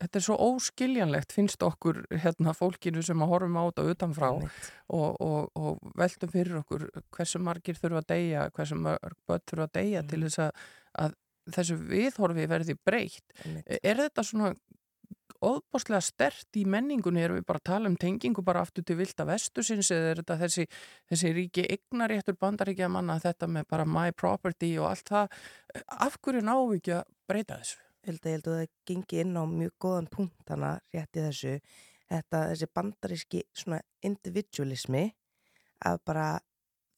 þetta 0.00 0.16
er 0.16 0.24
svo 0.24 0.36
óskiljanlegt 0.40 1.32
finnst 1.36 1.60
okkur 1.66 1.98
hérna 2.22 2.54
fólkinu 2.56 3.02
sem 3.04 3.20
að 3.20 3.28
horfum 3.34 3.58
á 3.60 3.62
þetta 3.68 3.84
utanfrá 3.92 4.30
og, 4.32 5.16
og, 5.20 5.50
og 5.60 5.90
veltum 6.00 6.30
fyrir 6.32 6.56
okkur 6.62 6.86
hversu 7.12 7.40
margir 7.44 7.76
þurfa 7.76 8.00
að 8.00 8.08
deyja 8.14 8.46
hversu 8.56 8.78
mörg 8.80 9.18
börn 9.28 9.44
þurfa 9.50 9.66
að 9.68 9.74
deyja 9.76 10.02
til 10.08 10.22
þess 10.24 10.40
að, 10.46 10.62
að 11.04 11.18
þessu 11.54 11.78
viðhorfi 11.80 12.46
verði 12.50 12.76
breytt. 12.84 13.34
Er 13.80 14.00
þetta 14.00 14.24
svona 14.26 14.52
óbáslega 15.40 16.00
stert 16.04 16.58
í 16.60 16.64
menningunni? 16.68 17.22
Erum 17.24 17.38
við 17.40 17.46
bara 17.48 17.60
að 17.62 17.68
tala 17.70 17.90
um 17.90 17.98
tengingu 18.00 18.44
bara 18.44 18.64
aftur 18.64 18.84
til 18.86 18.98
vilda 18.98 19.26
vestusins 19.28 19.90
eða 19.94 20.10
er 20.10 20.22
þetta 20.22 20.38
þessi, 20.42 20.66
þessi 21.10 21.32
ríki 21.36 21.66
eignaréttur 21.76 22.36
bandaríkja 22.40 22.90
manna 22.92 23.18
þetta 23.22 23.48
með 23.48 23.68
bara 23.72 23.86
my 23.88 24.10
property 24.12 24.74
og 24.78 24.90
allt 24.90 25.12
það? 25.12 25.38
Af 25.96 26.18
hverju 26.20 26.44
náum 26.44 26.66
við 26.72 26.82
ekki 26.82 26.98
að 26.98 27.14
breyta 27.30 27.60
þessu? 27.62 27.80
Ég 28.00 28.12
held 28.12 28.20
að 28.20 28.30
ég 28.30 28.36
held 28.36 28.50
að 28.50 28.58
það 28.58 28.76
gengi 28.88 29.22
inn 29.24 29.36
á 29.36 29.44
mjög 29.44 29.72
góðan 29.84 30.12
punkt 30.12 30.52
hana 30.52 30.76
rétt 30.92 31.16
í 31.16 31.24
þessu. 31.24 31.56
Þetta, 32.10 32.38
þessi 32.50 32.68
bandaríski 32.74 33.42
svona 33.54 33.80
individualismi 34.04 35.04
að 35.86 36.00
bara 36.08 36.28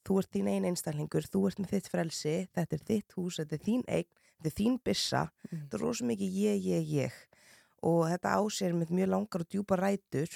þú 0.03 0.19
ert 0.19 0.31
þín 0.35 0.49
einn 0.51 0.67
einstaklingur, 0.67 1.27
þú 1.31 1.47
ert 1.49 1.61
með 1.61 1.75
þitt 1.75 1.89
frelsi 1.91 2.35
þetta 2.55 2.77
er 2.77 2.85
þitt 2.89 3.15
hús, 3.17 3.39
þetta 3.39 3.57
er 3.57 3.63
þín 3.67 3.83
eign 3.87 4.09
þetta 4.43 4.51
er 4.51 4.57
þín 4.59 4.79
byssa, 4.83 5.21
þetta 5.49 5.77
er 5.77 5.81
rosa 5.87 6.05
mikið 6.05 6.35
ég, 6.43 6.65
ég, 6.67 6.89
ég 6.99 7.13
og 7.83 8.05
þetta 8.11 8.35
ásér 8.39 8.73
með 8.75 8.91
mjög 8.95 9.09
langar 9.11 9.41
og 9.43 9.47
djúpa 9.51 9.75
rætur 9.79 10.29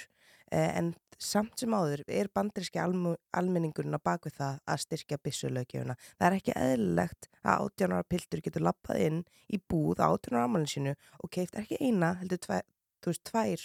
eh, 0.52 0.72
en 0.78 0.94
samt 1.18 1.58
sem 1.58 1.72
áður 1.74 2.02
er 2.06 2.28
bandaríski 2.32 2.78
almu, 2.78 3.16
almenningurinn 3.34 3.96
á 3.96 4.00
bakvið 4.00 4.36
það 4.38 4.58
að 4.70 4.82
styrkja 4.84 5.18
byssulögjöfuna. 5.24 5.96
Það 6.18 6.26
er 6.28 6.36
ekki 6.36 6.54
eðlilegt 6.56 7.28
að 7.42 7.64
18 7.66 7.92
ára 7.96 8.04
piltur 8.06 8.40
getur 8.44 8.62
lappað 8.62 9.00
inn 9.06 9.18
í 9.50 9.58
búð 9.58 9.98
á 9.98 10.06
18 10.14 10.36
ára 10.36 10.44
ámælinn 10.46 10.70
sínu 10.70 10.94
og 11.24 11.30
keift 11.34 11.56
ekki 11.58 11.80
eina, 11.80 12.14
heldur 12.20 12.38
tvær, 12.38 12.62
þú 13.02 13.10
veist, 13.12 13.24
tvær 13.24 13.64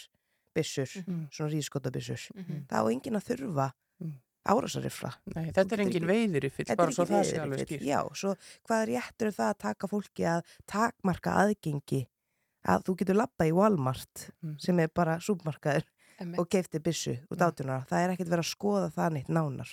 byssur, 0.56 0.90
Mhm. 1.06 1.28
svona 1.32 1.52
rískotabyssur. 1.54 2.26
Mhm. 2.36 2.66
Það 2.70 2.82
á 2.82 2.86
enginn 2.94 3.18
að 3.20 3.28
þurfa 3.30 3.68
árásarifla. 4.46 5.12
Nei, 5.36 5.52
þetta 5.56 5.74
er 5.78 5.84
engin 5.86 6.08
veiðirifill, 6.08 6.66
er 6.70 6.76
bara 6.76 6.92
svo 6.92 7.06
það 7.06 7.24
sé 7.30 7.40
alveg 7.40 7.64
skýrt. 7.68 7.86
Já, 7.88 8.00
svo 8.14 8.36
hvað 8.68 8.86
réttur 8.92 9.28
er 9.28 9.36
það 9.38 9.50
að 9.54 9.58
taka 9.64 9.88
fólki 9.88 10.26
að 10.28 10.42
takmarka 10.68 11.36
aðgengi 11.44 12.02
að 12.68 12.84
þú 12.88 12.96
getur 13.02 13.16
labba 13.20 13.46
í 13.48 13.52
Walmart 13.56 14.30
Mhm. 14.44 14.60
sem 14.60 14.80
er 14.80 14.88
bara 14.94 15.18
súpmarkaður 15.20 15.84
Einmitt. 16.20 16.40
og 16.40 16.50
keifti 16.50 16.80
byssu 16.80 17.18
út 17.32 17.40
átunar. 17.40 17.86
Það 17.88 18.04
er 18.04 18.10
ekkert 18.16 18.30
verið 18.30 18.44
að 18.46 18.56
skoða 18.56 18.92
það 18.94 19.12
neitt 19.14 19.28
nánar. 19.30 19.70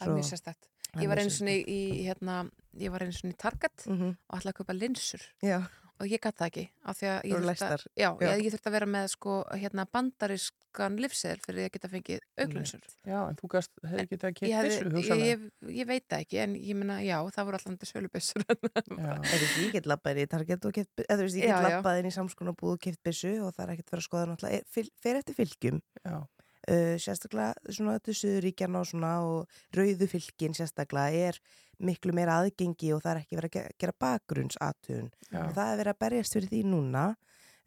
Það 0.00 0.08
er 0.08 0.14
mjög 0.14 0.28
sérstætt. 0.32 0.68
Er 0.94 1.00
Ég 1.02 1.08
var 1.08 1.16
mjög 1.16 1.22
einu 1.24 1.30
svona 1.30 1.54
í, 1.66 2.04
hérna, 2.06 2.50
ég 2.78 2.90
var 2.90 3.00
einu 3.00 3.12
svona 3.12 3.32
í 3.34 3.36
Target 3.36 3.86
Mhm. 3.86 4.16
og 4.30 4.38
ætlaði 4.40 4.52
að 4.52 4.58
kaupa 4.60 4.78
linsur. 4.78 5.22
Já. 5.42 5.68
Og 6.02 6.10
ég 6.10 6.18
gæti 6.18 6.40
það 6.40 6.48
ekki, 6.50 6.62
af 6.90 6.96
því 6.98 7.06
að 7.06 7.18
ég 7.30 7.42
þurfti 7.44 7.66
að, 7.70 7.82
já, 7.94 8.08
Já. 8.18 8.26
Ég, 8.34 8.40
ég 8.44 8.52
þurfti 8.54 8.68
að 8.70 8.74
vera 8.74 8.86
með 8.90 9.04
sko, 9.12 9.34
hérna, 9.54 9.84
bandarískan 9.94 10.96
livseðil 10.98 11.42
fyrir 11.44 11.68
að 11.68 11.70
geta 11.76 11.90
fengið 11.92 12.24
auglinsur. 12.42 12.88
Já, 13.06 13.18
en 13.30 13.38
þú 13.38 13.50
gast, 13.52 13.70
hefði 13.86 14.06
getað 14.10 14.26
að 14.32 14.42
Ég, 14.50 14.56
hefði- 14.58 14.90
byssu, 14.96 15.18
ég, 15.22 15.22
ég, 15.30 15.44
ég 15.78 15.86
veit 15.92 16.06
það 16.10 16.24
ekki, 16.26 16.40
en 16.42 16.56
ég 16.58 16.80
meina, 16.80 16.98
já, 17.06 17.14
það 17.36 17.46
voru 17.50 17.60
alltaf 17.60 17.92
sölubissur. 17.92 18.46
Já. 19.04 19.14
Eða 19.22 19.48
ég 19.62 19.72
get 19.78 19.86
labbað 19.86 20.18
inn 20.18 20.24
í 20.26 20.30
Target 20.34 20.66
og 20.66 20.74
keft, 20.80 20.90
eða 21.06 21.20
þú 21.20 21.28
veist, 21.28 21.38
ég 21.38 21.46
get 21.46 21.54
já. 21.54 21.62
labbað 21.68 22.02
inn 22.02 22.10
í 22.10 22.14
samskonarbúð 22.18 22.74
og 22.74 22.82
keft 22.88 23.02
byssu 23.06 23.32
og 23.46 23.54
það 23.54 23.64
er 23.68 23.74
ekkert 23.76 23.94
verið 23.94 24.02
að 24.02 24.08
skoða 24.10 24.26
náttúrulega, 24.32 24.66
er- 24.82 24.90
fer 25.06 25.20
eftir 25.22 25.38
fylgjum. 25.38 25.78
Já. 26.02 26.16
Uh, 26.64 26.94
sérstaklega 26.96 27.52
svona 27.76 27.98
þetta 27.98 28.12
Suðuríkjana 28.16 28.80
og 28.80 28.86
svona 28.88 29.08
og 29.20 29.58
rauðu 29.76 30.06
fylgin 30.08 30.54
sérstaklega 30.56 31.28
er 31.28 31.38
miklu 31.84 32.14
meira 32.16 32.38
aðgengi 32.40 32.92
og 32.94 33.02
það 33.04 33.10
er 33.10 33.20
ekki 33.20 33.36
verið 33.36 33.50
að 33.50 33.56
ge- 33.58 33.74
gera 33.82 33.94
bakgrunnsatun 34.00 35.10
og 35.44 35.50
það 35.58 35.72
er 35.72 35.80
verið 35.82 35.92
að 35.92 35.98
berjast 36.06 36.36
fyrir 36.38 36.48
því 36.54 36.62
núna 36.70 37.02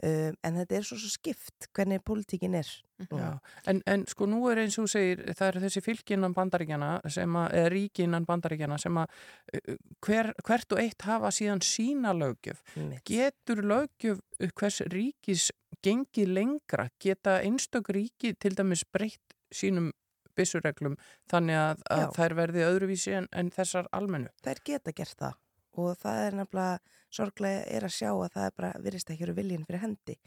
uh, 0.03 0.31
en 0.31 0.59
þetta 0.61 0.77
er 0.77 0.85
svo 0.87 0.97
svo 0.99 1.11
skipt 1.11 1.69
hvernig 1.75 2.03
pólitíkin 2.05 2.57
er 2.57 2.69
núna. 3.11 3.37
en, 3.69 3.81
en 3.85 4.05
sko 4.09 4.27
nú 4.29 4.41
er 4.51 4.63
eins 4.63 4.77
og 4.81 4.89
segir, 4.91 5.21
það 5.37 5.51
eru 5.51 5.63
þessi 5.65 5.83
fylginnan 5.85 6.35
bandaríkjana 6.37 6.91
að, 7.03 7.19
eða 7.19 7.71
ríkinnan 7.73 8.25
bandaríkjana 8.29 8.79
sem 8.81 8.97
að 9.01 9.13
uh, 9.59 9.77
hver, 10.05 10.33
hvert 10.47 10.75
og 10.75 10.83
eitt 10.83 11.07
hafa 11.07 11.31
síðan 11.33 11.63
sína 11.65 12.15
lögjöf. 12.17 12.63
Einmitt. 12.75 13.05
Getur 13.07 13.63
lögjöf 13.65 14.21
uh, 14.21 14.51
hvers 14.53 14.81
ríkis 14.93 15.49
gengið 15.85 16.33
lengra? 16.33 16.89
Geta 16.99 17.39
einstök 17.45 17.91
ríki 17.93 18.33
til 18.39 18.55
dæmis 18.57 18.85
breytt 18.85 19.37
sínum 19.53 19.91
byssureglum 20.37 20.97
þannig 21.31 21.57
að, 21.57 21.83
að 21.93 22.07
þær 22.17 22.37
verði 22.37 22.65
öðruvísi 22.67 23.17
en, 23.17 23.27
en 23.33 23.51
þessar 23.53 23.89
almennu? 23.95 24.29
Þær 24.45 24.63
geta 24.69 24.93
gert 24.93 25.17
það 25.17 25.37
og 25.77 25.95
það 26.01 26.23
er 26.25 26.37
nefnilega 26.41 26.97
sorglega 27.13 27.63
er 27.77 27.87
að 27.87 27.95
sjá 27.95 28.09
að 28.11 28.33
það 28.33 28.49
er 28.49 28.57
bara 28.59 28.73
virðist 28.83 29.13
ekki 29.13 29.27
eru 29.27 29.37
viljinn 29.37 29.65
fyrir 29.67 29.85
hendi. 29.85 30.17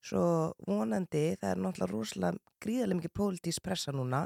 Svo 0.00 0.24
vonandi, 0.64 1.26
það 1.36 1.50
er 1.50 1.60
náttúrulega 1.60 1.92
rosalega 1.92 2.60
gríðarlega 2.64 3.00
mikið 3.02 3.16
pólitísk 3.20 3.64
pressa 3.66 3.92
núna 3.92 4.24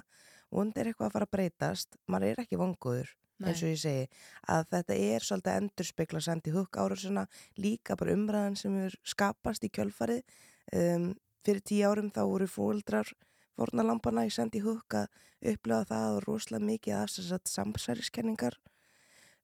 vonandi 0.55 0.81
er 0.81 0.91
eitthvað 0.91 1.09
að 1.09 1.15
fara 1.17 1.29
að 1.29 1.35
breytast, 1.35 1.97
maður 2.07 2.31
er 2.31 2.43
ekki 2.45 2.61
vanguður 2.61 3.13
Nei. 3.43 3.49
eins 3.51 3.63
og 3.65 3.73
ég 3.73 3.81
segi, 3.83 4.07
að 4.55 4.67
þetta 4.71 4.97
er 5.09 5.27
svolítið 5.27 5.61
endurspegla 5.61 6.23
sendi 6.23 6.55
hugg 6.55 6.79
árásuna 6.79 7.25
líka 7.59 7.97
bara 7.99 8.15
umræðan 8.15 8.59
sem 8.59 8.77
er 8.85 8.95
skapast 9.03 9.67
í 9.67 9.73
kjölfarið 9.75 10.23
um, 10.79 11.09
fyrir 11.45 11.65
tíu 11.67 11.89
árum 11.91 12.13
þá 12.15 12.23
voru 12.31 12.49
fóldrar 12.51 13.11
fórnalampana 13.59 14.27
í 14.29 14.33
sendi 14.35 14.63
hugg 14.63 14.99
að 15.01 15.11
upplega 15.55 15.91
það 15.91 16.07
og 16.13 16.23
rosalega 16.29 16.71
mikið 16.71 16.97
af 17.01 17.11
þess 17.17 17.35
að 17.35 17.51
samsæriskenningar 17.57 18.59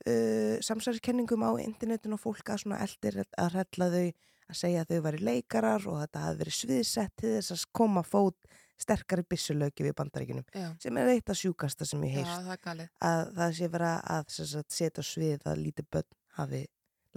uh, 0.07 0.57
samsæriskenningum 0.64 1.44
á 1.44 1.51
internetinu 1.62 2.16
og 2.16 2.24
fólk 2.24 2.53
að 2.55 2.64
svona 2.64 2.80
eldir 2.84 3.22
að 3.24 3.61
hella 3.61 3.90
þau 3.94 4.07
að 4.51 4.59
segja 4.59 4.82
að 4.82 4.94
þau 4.94 5.05
væri 5.07 5.22
leikarar 5.28 5.86
og 5.86 6.01
þetta 6.03 6.24
hafi 6.24 6.40
verið 6.40 6.57
sviðsett 6.59 7.14
til 7.20 7.36
þess 7.36 7.55
að 7.55 7.64
koma 7.80 8.03
fót 8.07 8.51
sterkari 8.80 9.24
byssulöki 9.28 9.84
við 9.84 9.96
bandaríkinum 9.98 10.46
Já. 10.57 10.70
sem 10.80 10.96
er 10.98 11.12
eitt 11.12 11.30
af 11.30 11.38
sjúkasta 11.38 11.86
sem 11.88 12.03
ég 12.09 12.24
Já, 12.24 12.38
er 12.40 12.61
galið. 12.64 12.92
að 13.05 13.32
það 13.36 13.57
sé 13.59 13.68
vera 13.74 13.94
að 14.16 14.36
sagt, 14.38 14.72
setja 14.72 15.05
svið 15.05 15.44
að 15.51 15.64
lítið 15.66 15.90
börn 15.92 16.09
hafi 16.38 16.62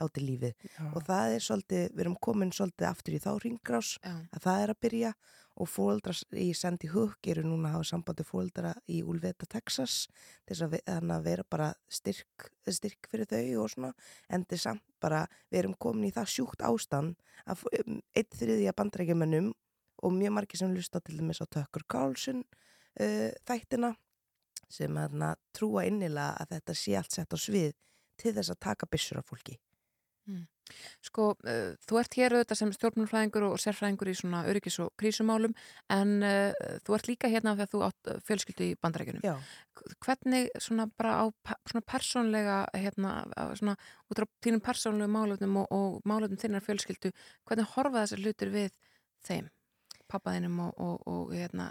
látið 0.01 0.25
lífið 0.27 0.67
Já. 0.67 0.83
og 0.89 1.05
það 1.07 1.35
er 1.37 1.45
svolítið, 1.47 1.83
við 1.93 2.03
erum 2.03 2.19
komin 2.27 2.51
svolítið 2.51 2.89
aftur 2.89 3.15
í 3.15 3.21
þá 3.23 3.31
ringrás 3.43 3.93
Já. 4.01 4.13
að 4.33 4.45
það 4.47 4.63
er 4.63 4.73
að 4.73 4.81
byrja 4.85 5.11
og 5.13 5.42
fóldrar 5.69 6.17
í 6.39 6.49
Sandy 6.57 6.89
Hook 6.89 7.27
eru 7.29 7.43
núna 7.45 7.69
að 7.69 7.75
hafa 7.77 7.87
sambandi 7.91 8.25
fóldra 8.25 8.73
í 8.89 9.01
Ulveta, 9.05 9.45
Texas 9.49 10.07
þess 10.47 10.65
að, 10.65 10.77
að 10.89 11.27
vera 11.27 11.45
bara 11.49 11.69
styrk, 11.87 12.47
styrk 12.65 13.09
fyrir 13.11 13.29
þau 13.29 13.63
og 13.63 13.73
svona 13.73 13.91
en 14.33 14.45
þess 14.49 14.67
samt 14.67 14.83
bara, 15.03 15.27
við 15.51 15.63
erum 15.63 15.75
komin 15.77 16.09
í 16.09 16.13
það 16.15 16.31
sjúkt 16.33 16.65
ástand 16.65 17.19
að 17.45 17.65
um, 17.83 17.99
einn 18.15 18.39
þriðja 18.39 18.73
bandrækjumennum 18.77 19.51
og 20.03 20.15
mjög 20.17 20.35
margir 20.39 20.63
sem 20.63 20.73
lusta 20.73 21.01
til 21.01 21.19
dæmis 21.19 21.43
á 21.43 21.45
Tökkur 21.45 21.85
Carlson 21.87 22.41
uh, 22.41 23.29
þættina 23.45 23.93
sem 24.73 24.97
að 24.97 25.21
trúa 25.53 25.85
innilega 25.85 26.33
að 26.41 26.55
þetta 26.57 26.77
sé 26.77 26.97
allt 26.97 27.13
sett 27.13 27.35
á 27.35 27.37
svið 27.37 27.75
til 28.17 28.33
þess 28.33 28.53
að 28.53 28.63
taka 28.69 28.89
byssur 28.89 29.21
af 29.21 29.29
fólki 29.29 29.59
Sko, 31.03 31.33
uh, 31.35 31.73
þú 31.83 31.99
ert 31.99 32.15
hér 32.17 32.35
auðvitað 32.37 32.59
sem 32.59 32.71
stjórnmálfræðingur 32.77 33.45
og 33.49 33.57
sérfræðingur 33.61 34.09
í 34.09 34.15
svona 34.17 34.43
öryggis 34.49 34.79
og 34.83 34.93
krísumálum 34.99 35.55
en 35.91 36.13
uh, 36.23 36.69
þú 36.85 36.95
ert 36.97 37.09
líka 37.09 37.31
hérna 37.31 37.55
þegar 37.57 37.71
þú 37.73 37.81
átt 37.89 38.11
uh, 38.13 38.21
fjölskyldu 38.27 38.69
í 38.69 38.77
bandarækjunum. 38.83 39.25
Já. 39.27 39.35
Hvernig 40.05 40.47
svona 40.63 40.87
bara 40.87 41.17
á 41.19 41.25
svona 41.67 41.83
persónlega 41.83 42.61
hérna, 42.77 43.15
svona 43.59 43.75
út 44.07 44.23
á 44.23 44.25
þínum 44.45 44.63
persónlegu 44.63 45.11
málefnum 45.11 45.59
og, 45.63 45.67
og 45.75 45.99
málefnum 46.07 46.39
þinnar 46.39 46.63
fjölskyldu, 46.63 47.11
hvernig 47.49 47.75
horfa 47.75 48.05
þessar 48.05 48.23
hlutir 48.23 48.55
við 48.55 48.79
þeim? 49.27 49.51
Pappaðinum 50.13 50.59
og, 50.67 50.73
og, 50.83 51.05
og, 51.09 51.31
hérna, 51.33 51.67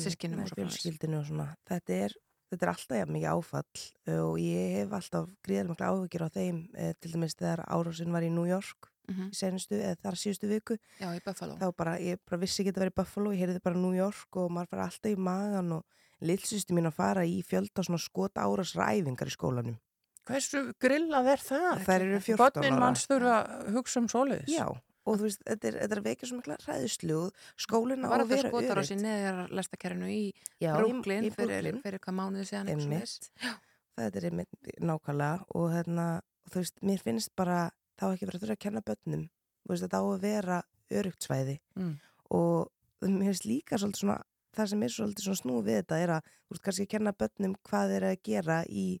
sískinum 0.00 0.42
og 0.42 0.48
svo 0.48 0.56
framvegis? 0.56 0.82
fjölskyldinu 0.82 1.20
og 1.20 1.26
svona 1.28 1.50
þetta 1.68 1.98
er, 2.06 2.14
þetta 2.50 2.66
er 2.66 2.72
alltaf 2.74 2.98
jafn 3.00 3.12
mikið 3.16 3.30
áfall 3.34 3.84
uh, 4.08 4.22
og 4.30 4.34
ég 4.42 4.74
hef 4.80 4.92
alltaf 4.98 5.28
gríðarlega 5.46 5.72
mikla 5.74 5.92
áhugir 5.92 6.24
á 6.26 6.28
þeim 6.34 6.58
uh, 6.74 6.92
til 7.00 7.12
dæmis 7.14 7.34
þegar 7.38 7.64
árásin 7.66 8.12
var 8.12 8.22
í 8.26 8.32
New 8.34 8.48
York 8.50 8.90
Mhm. 9.04 9.26
í 9.28 9.36
senustu 9.36 9.76
eða 9.76 9.98
þar 10.00 10.14
síðustu 10.16 10.48
viku 10.48 10.78
Já, 10.96 11.10
í 11.12 11.20
Buffalo. 11.20 11.58
þá 11.60 11.66
bara, 11.76 11.98
ég 12.00 12.16
bara 12.24 12.38
vissi 12.40 12.62
ekki 12.62 12.70
að 12.72 12.78
vera 12.80 12.88
í 12.88 12.94
Buffalo 12.96 13.32
ég 13.36 13.42
heyrði 13.42 13.60
bara 13.60 13.76
New 13.76 13.92
York 13.92 14.38
og 14.40 14.46
maður 14.50 14.70
fara 14.70 14.86
alltaf 14.88 15.10
í 15.12 15.16
magan 15.20 15.72
og 15.76 15.84
lillsýstu 16.24 16.72
mín 16.72 16.88
að 16.88 16.94
fara 16.96 17.20
í 17.28 17.42
fjölda 17.44 17.84
svona 17.84 18.00
skota 18.00 18.46
árásræfingar 18.48 19.28
í 19.28 19.34
skólanum 19.36 19.76
Hversu 20.24 20.72
grillað 20.80 21.28
er 21.34 21.42
það? 21.44 21.82
Þær 21.84 22.00
eru 22.06 22.20
14 22.24 22.62
Bönnin 22.62 22.72
ára. 22.72 22.80
manns 22.80 23.04
þurfa 23.10 23.34
að 23.44 23.74
hugsa 23.76 24.00
um 24.00 24.08
svoleiðis. 24.08 24.54
Já, 24.56 24.64
og 25.06 25.18
þú 25.18 25.22
veist, 25.26 25.42
þetta 25.44 25.68
er, 25.68 25.74
þetta 25.84 25.94
er 25.96 26.00
að 26.00 26.08
vekja 26.08 26.28
svo 26.30 26.36
mikla 26.40 26.56
ræðislu 26.64 27.16
og 27.26 27.46
skólinn 27.60 28.04
á 28.04 28.08
Var 28.14 28.22
að 28.24 28.28
vera 28.34 28.48
skotar 28.48 28.70
á 28.70 28.74
öruggt. 28.74 28.88
sér 28.90 29.00
neðjar 29.04 29.40
lestakerinu 29.58 30.08
í 30.08 30.20
Já, 30.60 30.70
í- 30.72 30.78
Brooklyn 30.80 31.24
í 31.24 31.30
fyrir, 31.34 31.60
Brooklyn. 31.62 31.82
fyrir 31.84 31.98
hvað 32.04 32.14
mánuði 32.20 32.44
síðan 32.48 32.68
eitthvað 32.72 32.84
Einmitt. 32.88 33.14
svoleiðis? 33.14 33.58
þetta 33.94 34.16
er 34.18 34.24
einmitt 34.30 34.70
nákvæmlega 34.80 35.44
og 35.54 35.66
hérna, 35.74 36.06
þú 36.50 36.54
veist, 36.62 36.80
mér 36.82 37.02
finnst 37.04 37.34
bara 37.36 37.58
þá 38.00 38.04
ekki 38.14 38.26
verið 38.26 38.34
að 38.40 38.42
þurfa 38.46 38.56
að 38.56 38.64
kenna 38.64 38.80
börnum 38.88 39.24
þú 39.28 39.68
veist, 39.70 39.84
þetta 39.84 40.00
á 40.00 40.04
að 40.04 40.20
vera 40.24 40.62
örugt 40.90 41.22
svæði 41.28 41.58
Mm. 41.76 41.94
og 42.30 42.70
mér 43.02 43.28
finnst 43.30 43.44
líka 43.46 43.76
svolítið 43.78 44.00
svona, 44.02 44.18
það 44.56 44.68
sem 44.68 44.82
er 44.82 44.88
svolítið 44.88 45.24
svona 45.28 45.42
snúið 45.42 45.64
við 45.68 45.76
þetta 45.82 45.96
er 46.02 46.08
að, 46.16 46.22
þú 46.48 46.50
veist, 46.54 46.62
kannski 46.64 46.86
að 46.86 46.92
kenna 46.94 47.12
börnum 47.12 47.54
hvað 47.62 47.88
þeir 47.92 48.04
að 48.10 48.22
gera 48.24 48.58
í 48.68 49.00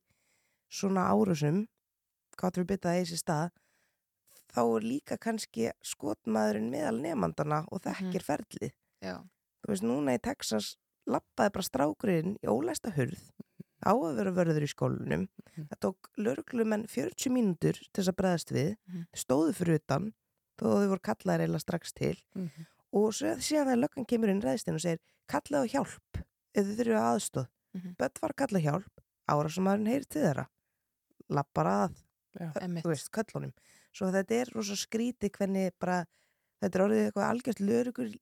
svona 0.70 1.08
árusum 1.10 1.66
hvað 2.38 2.58
við 2.60 2.66
bytta 2.72 2.88
það 2.92 3.00
í 3.02 3.04
sér 3.10 3.20
stað 3.24 3.50
þá 4.54 4.60
er 4.76 4.84
líka 4.86 5.16
kannski 5.18 5.70
skotmaðurinn 5.82 6.70
meðal 6.70 7.00
nefnandana 7.02 7.64
og 7.72 7.82
þekkir 7.84 8.22
ferlið 8.26 8.72
Já. 9.02 9.16
þú 9.64 9.72
veist, 9.72 9.82
núna 9.86 10.14
í 10.14 10.20
Texas 10.22 10.76
lappaði 11.06 11.52
bara 11.56 11.66
strákurinn 11.68 12.36
í 12.42 12.46
ólæsta 12.48 12.92
hurð 12.94 13.20
á 13.84 13.92
að 13.92 14.16
vera 14.16 14.32
vörður 14.32 14.64
í 14.64 14.70
skólanum 14.70 15.26
það 15.56 15.80
tók 15.84 16.08
lörglumenn 16.16 16.86
40 16.88 17.32
mínútur 17.34 17.76
til 17.76 18.00
þess 18.00 18.08
að 18.12 18.16
bregðast 18.20 18.52
við 18.54 18.70
Mhm. 18.88 19.02
stóðu 19.14 19.52
fyrir 19.58 19.80
utan 19.82 20.12
þó 20.58 20.64
þau 20.78 20.88
voru 20.88 21.00
kallaðir 21.02 21.44
eiginlega 21.44 21.60
strax 21.66 21.92
til 21.92 22.16
Mhm. 22.34 22.66
og 22.92 23.12
svo 23.12 23.34
síðan 23.36 23.66
þegar 23.68 23.82
löggan 23.84 24.06
kemur 24.06 24.28
inn 24.30 24.40
ræðstinn 24.42 24.74
og 24.74 24.80
segir 24.80 25.00
kallaðu 25.28 25.68
hjálp 25.74 26.24
ef 26.54 26.64
þið 26.64 26.76
þurfum 26.78 27.04
aðstóð 27.10 27.48
Mhm. 27.74 27.96
börn 27.98 28.20
var 28.22 28.30
að 28.30 28.36
kalla 28.36 28.60
hjálp 28.60 29.00
ára 29.28 29.50
sem 29.50 29.64
maðurinn 29.64 29.88
heyri 29.92 30.08
til 30.08 30.22
þeirra 30.22 30.46
lappar 31.28 31.66
að 31.66 31.94
Já. 32.40 32.52
þú 32.52 32.88
veist, 32.88 33.10
köllunum 33.10 33.52
svo 33.94 34.10
þetta 34.14 34.34
er 34.42 34.50
rosa 34.54 34.76
skríti 34.76 35.30
hvernig 35.30 35.72
bara 35.80 36.00
þetta 36.62 36.78
er 36.78 36.84
orðið 36.86 37.04
eitthvað 37.06 37.30
algjört 37.30 37.60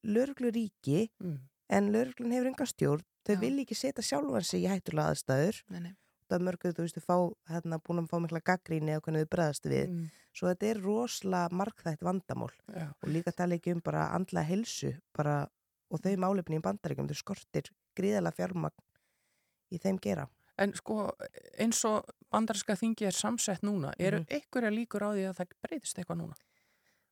lörglu 0.03 0.51
ríki 0.53 1.09
Mm. 1.21 1.39
en 1.73 1.91
lörglun 1.95 2.33
hefur 2.35 2.51
enga 2.53 2.67
stjórn 2.69 3.05
þau 3.27 3.37
vil 3.41 3.59
ekki 3.63 3.77
setja 3.79 4.03
sjálfan 4.05 4.45
sig 4.45 4.65
í 4.65 4.69
hættulega 4.71 5.13
aðstæður 5.15 5.61
Nei, 5.71 5.81
nei. 5.81 5.93
það 6.29 6.37
er 6.39 6.45
mörguð, 6.49 6.75
þú 6.77 6.83
veist, 6.87 6.99
þau 6.99 7.07
fá 7.07 7.17
hérna 7.55 7.79
búin 7.81 8.03
að 8.03 8.09
fá 8.11 8.19
mikla 8.21 8.41
gaggríni 8.51 8.97
og 8.97 9.03
hvernig 9.07 9.25
þau 9.25 9.33
bregðast 9.37 9.65
við 9.71 9.89
Mm. 9.89 10.11
svo 10.35 10.49
þetta 10.49 10.67
er 10.73 10.81
rosalega 10.83 11.49
margþætt 11.53 12.03
vandamál 12.03 12.51
Já. 12.75 12.89
og 13.03 13.09
líka 13.09 13.33
tala 13.37 13.55
ekki 13.55 13.73
um 13.75 13.81
bara 13.85 14.09
andla 14.17 14.43
helsu 14.43 14.95
bara, 15.15 15.47
og 15.91 16.01
þau 16.01 16.17
málefni 16.17 16.57
í 16.59 16.63
bandaríkjum 16.65 17.09
þau 17.09 17.15
skortir 17.21 17.71
gríðalega 17.97 18.37
fjármagn 18.37 18.81
í 19.73 19.79
þeim 19.79 20.01
gera 20.01 20.29
En 20.59 20.75
sko 20.75 21.13
eins 21.59 21.85
og 21.89 22.05
bandarinska 22.33 22.77
þingi 22.81 23.07
er 23.09 23.17
samsett 23.17 23.63
núna, 23.67 23.93
eru 23.99 24.21
Mhm. 24.23 24.27
einhverja 24.31 24.71
líkur 24.73 25.05
á 25.05 25.11
því 25.15 25.25
að 25.31 25.37
það 25.41 25.55
breytist 25.67 25.99
eitthvað 25.99 26.21
núna? 26.23 26.35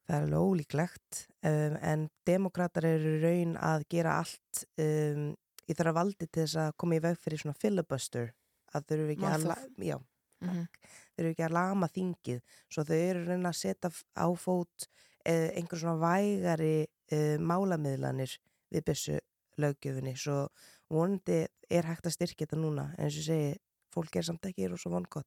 Það 0.08 0.16
er 0.16 0.22
alveg 0.26 0.46
ólíklegt 0.50 1.18
um, 1.44 1.76
en 1.82 2.10
demokrater 2.26 2.84
eru 2.88 3.12
raun 3.22 3.56
að 3.56 3.84
gera 3.92 4.18
allt 4.18 4.64
um, 4.78 5.36
í 5.68 5.74
þeirra 5.76 5.92
valdi 5.94 6.26
til 6.26 6.42
þess 6.46 6.56
að 6.56 6.72
koma 6.76 6.96
í 6.96 7.02
veg 7.04 7.18
fyrir 7.20 7.38
svona 7.38 7.54
filibuster 7.60 8.32
að 8.74 8.86
þau 8.88 8.94
eru 8.96 9.08
ekki 9.14 9.28
að, 9.28 9.44
Málþóf. 9.44 9.68
já, 9.78 9.98
Mhm. 10.40 10.66
þau 11.14 11.18
eru 11.20 11.30
ekki 11.34 11.44
að 11.46 11.52
lama 11.52 11.86
þingið 11.88 12.40
svo 12.72 12.82
þau 12.88 12.96
eru 12.96 13.20
að 13.20 13.28
reyna 13.28 13.48
að 13.52 13.60
setja 13.60 13.90
á 14.16 14.26
fót 14.34 14.86
uh, 15.28 15.48
einhver 15.54 15.78
svona 15.78 16.00
vægari 16.00 16.86
uh, 17.12 17.36
málamiðlanir 17.38 18.38
við 18.72 18.84
byssu 18.88 19.18
löggjöfinni 19.60 20.16
svo 20.16 20.48
vonandi 20.90 21.46
er 21.70 21.84
hægt 21.84 22.06
að 22.08 22.16
styrkja 22.16 22.46
þetta 22.46 22.56
núna 22.58 22.88
en 22.98 23.04
eins 23.04 23.18
og 23.20 23.26
segi, 23.28 23.58
fólk 23.94 24.16
er 24.16 24.22
samt 24.22 24.46
ekki 24.50 24.68
rosa 24.70 24.90
vongott 24.90 25.26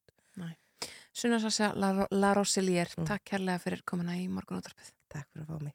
Sunna 1.13 1.37
Sasja 1.39 1.73
La, 1.77 2.07
La 2.11 2.33
Roselier, 2.33 2.89
Mm. 2.97 3.05
takk 3.05 3.23
kærlega 3.23 3.59
fyrir 3.61 3.83
komuna 3.85 4.15
í 4.17 4.27
morgunúttarpið. 4.27 4.91
Takk 5.13 5.27
fyrir 5.31 5.45
að 5.45 5.51
fá 5.51 5.63
mig 5.63 5.73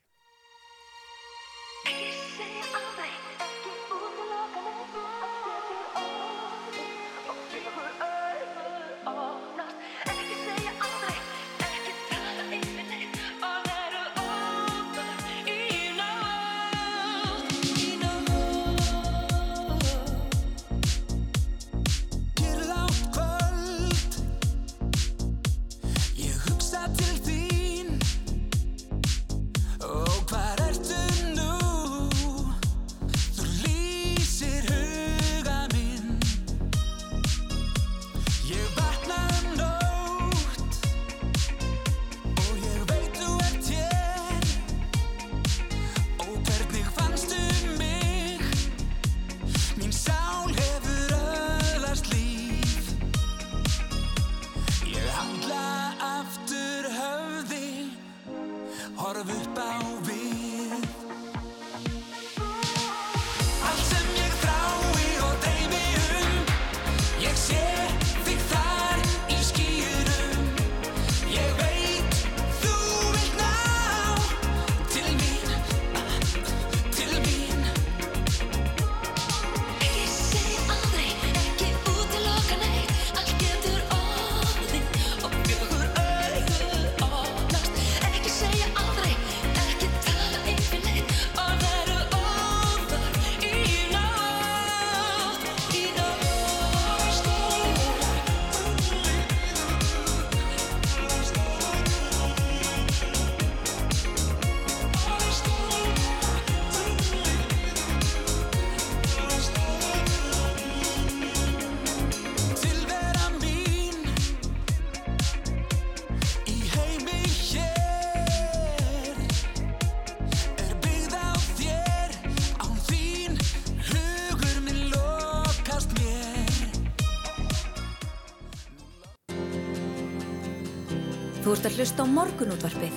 Þú 131.48 131.54
ert 131.56 131.64
að 131.64 131.76
hlusta 131.78 132.04
á 132.04 132.06
morgunútvarpið. 132.12 132.96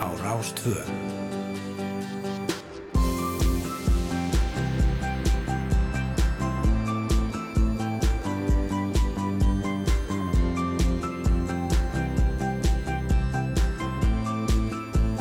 á 0.00 0.08
Rástvö. 0.24 0.80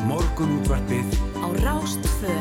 Morgunútvarpið 0.07 1.11
Á 1.43 1.47
Rástvö. 1.59 2.35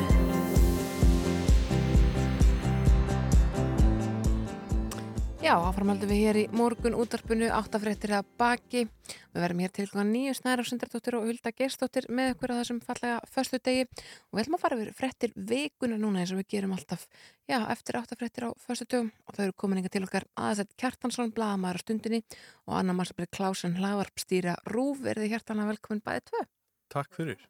Já, 5.43 5.59
áframhaldum 5.59 6.07
við 6.07 6.23
hér 6.23 6.37
í 6.39 6.51
morgun 6.55 6.95
útarpunu 7.03 7.51
áttafréttir 7.51 8.15
að 8.15 8.31
baki. 8.39 8.87
Við 9.35 9.43
verðum 9.43 9.61
hér 9.65 9.73
til 9.75 9.85
klukkan 9.89 10.11
nýju 10.15 10.33
snæra 10.39 10.63
Sundardóttir 10.63 11.17
og 11.19 11.25
Hulda 11.27 11.51
Gerstóttir 11.59 12.05
með 12.07 12.29
ykkur 12.37 12.53
á 12.55 12.59
þessum 12.61 12.77
fallega 12.87 13.17
föstu 13.35 13.59
degi 13.59 13.83
og 13.83 14.37
við 14.37 14.43
ætlum 14.45 14.57
að 14.59 14.63
fara 14.63 14.79
við 14.79 14.91
fréttir 14.95 15.35
vikuna 15.35 15.99
núna 15.99 16.23
eins 16.23 16.31
og 16.31 16.39
við 16.39 16.53
gerum 16.55 16.77
alltaf. 16.77 17.09
Já, 17.51 17.59
eftir 17.75 17.99
áttafréttir 17.99 18.47
á 18.47 18.51
föstu 18.63 18.87
dögum 18.87 19.11
og 19.27 19.35
þau 19.35 19.43
eru 19.49 19.57
komin 19.59 19.83
inga 19.83 19.91
til 19.91 20.07
okkar. 20.07 20.29
Aðeins 20.39 20.79
Kjartansson, 20.79 21.35
blaðamæður 21.35 21.83
á 21.83 21.85
stundinni 21.85 22.23
og 22.69 22.79
Anna 22.79 22.95
Marsabri 22.95 23.27
Klásen, 23.27 23.75
hlaðvarpstýra 23.81 24.55
Rúf, 24.71 25.03
er 25.03 25.19
þið 25.19 25.35
hjartanlega 25.35 25.75
velkomin 25.75 26.07
bæði 26.07 26.27
tvö. 26.31 26.47
Takk 26.95 27.19
fyrir. 27.19 27.47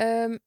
Um, 0.00 0.40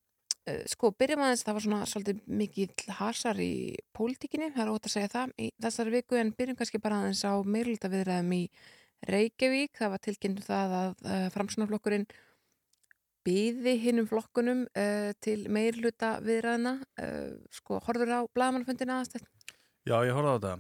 sko, 0.74 0.90
byrjum 0.98 1.22
aðeins, 1.24 1.46
það 1.46 1.60
var 1.60 1.70
svona 1.70 1.86
svolítið 1.88 2.24
mikið 2.42 2.88
hasar 2.98 3.38
í 3.46 3.54
pólitíkinni, 3.94 4.50
það 4.56 4.66
er 4.66 4.72
ótt 4.74 4.90
að 4.90 4.96
segja 4.98 5.12
það 5.14 5.36
í 5.38 5.52
þessari 5.62 6.00
viku 6.00 6.18
en 6.20 6.34
byrjum 6.34 6.58
kannski 6.60 6.82
bara 6.84 7.04
aðeins 7.04 7.22
á 7.24 7.34
meirluta 7.46 7.92
viðræðum 7.94 8.34
í 8.42 8.48
Reykjavík, 9.10 9.74
það 9.78 9.94
var 9.94 10.04
tilkynntu 10.04 10.46
það 10.46 10.76
að 10.80 10.92
uh, 11.06 11.26
framsunarflokkurinn 11.34 12.06
byði 13.24 13.74
hinnum 13.80 14.08
flokkunum 14.10 14.66
uh, 14.68 15.12
til 15.24 15.46
meirluta 15.52 16.18
viðræðina 16.24 16.76
uh, 16.82 17.34
sko, 17.56 17.80
horfður 17.86 18.20
á 18.20 18.22
blagamannfundina 18.36 19.00
aðstætt? 19.02 19.28
Já, 19.88 19.98
ég 20.08 20.16
horfði 20.16 20.32
á 20.32 20.38
þetta 20.38 20.56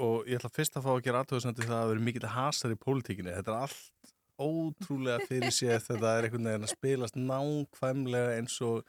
og 0.00 0.30
ég 0.30 0.40
ætla 0.40 0.52
fyrst 0.54 0.78
að 0.78 0.86
fá 0.86 0.90
að 0.94 1.02
gera 1.04 1.22
aðtöðsandi 1.24 1.66
það 1.66 1.82
að 1.82 1.94
eru 1.94 2.04
mikill 2.06 2.30
hasar 2.32 2.72
í 2.72 2.78
pólitíkinni. 2.80 3.34
Þetta 3.36 3.52
er 3.52 3.66
allt 3.66 4.14
ótrúlega 4.40 5.26
fyrir 5.28 5.52
séð 5.52 5.82
þetta 5.90 6.14
er 6.14 6.26
einhvern 6.26 6.48
veginn 6.48 6.64
að 6.64 6.72
spilast 6.72 7.18
nákvæmlega 7.20 8.38
eins 8.38 8.56
og 8.64 8.80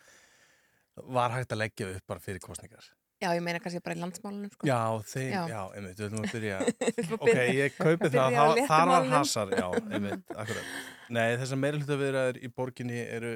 var 1.11 1.35
hægt 1.35 1.51
að 1.51 1.63
leggja 1.65 1.89
upp 1.97 2.07
bara 2.07 2.23
fyrir 2.23 2.43
kostningar. 2.43 2.85
Já, 3.21 3.29
ég 3.37 3.41
meina 3.45 3.59
kannski 3.61 3.81
bara 3.85 3.93
í 3.93 4.01
landsmálunum 4.01 4.49
sko. 4.49 4.65
Já, 4.65 4.79
þeim, 5.11 5.29
Já. 5.29 5.41
já, 5.51 5.59
einmitt, 5.77 5.99
við 5.99 6.07
ætlum 6.07 6.23
að 6.25 6.31
byrja 6.35 6.59
að 6.61 7.11
Ok, 7.19 7.41
ég 7.53 7.75
kaupi 7.77 8.09
það, 8.09 8.37
það 8.37 8.61
þar 8.71 8.91
var 8.91 9.09
hasar 9.11 9.51
Já, 9.53 9.65
einmitt, 9.93 10.23
akkurat 10.33 10.71
Nei, 11.11 11.27
þessar 11.41 11.59
meirhluta 11.61 11.97
viðræður 12.01 12.39
í 12.41 12.49
borginni 12.55 13.03
eru 13.03 13.33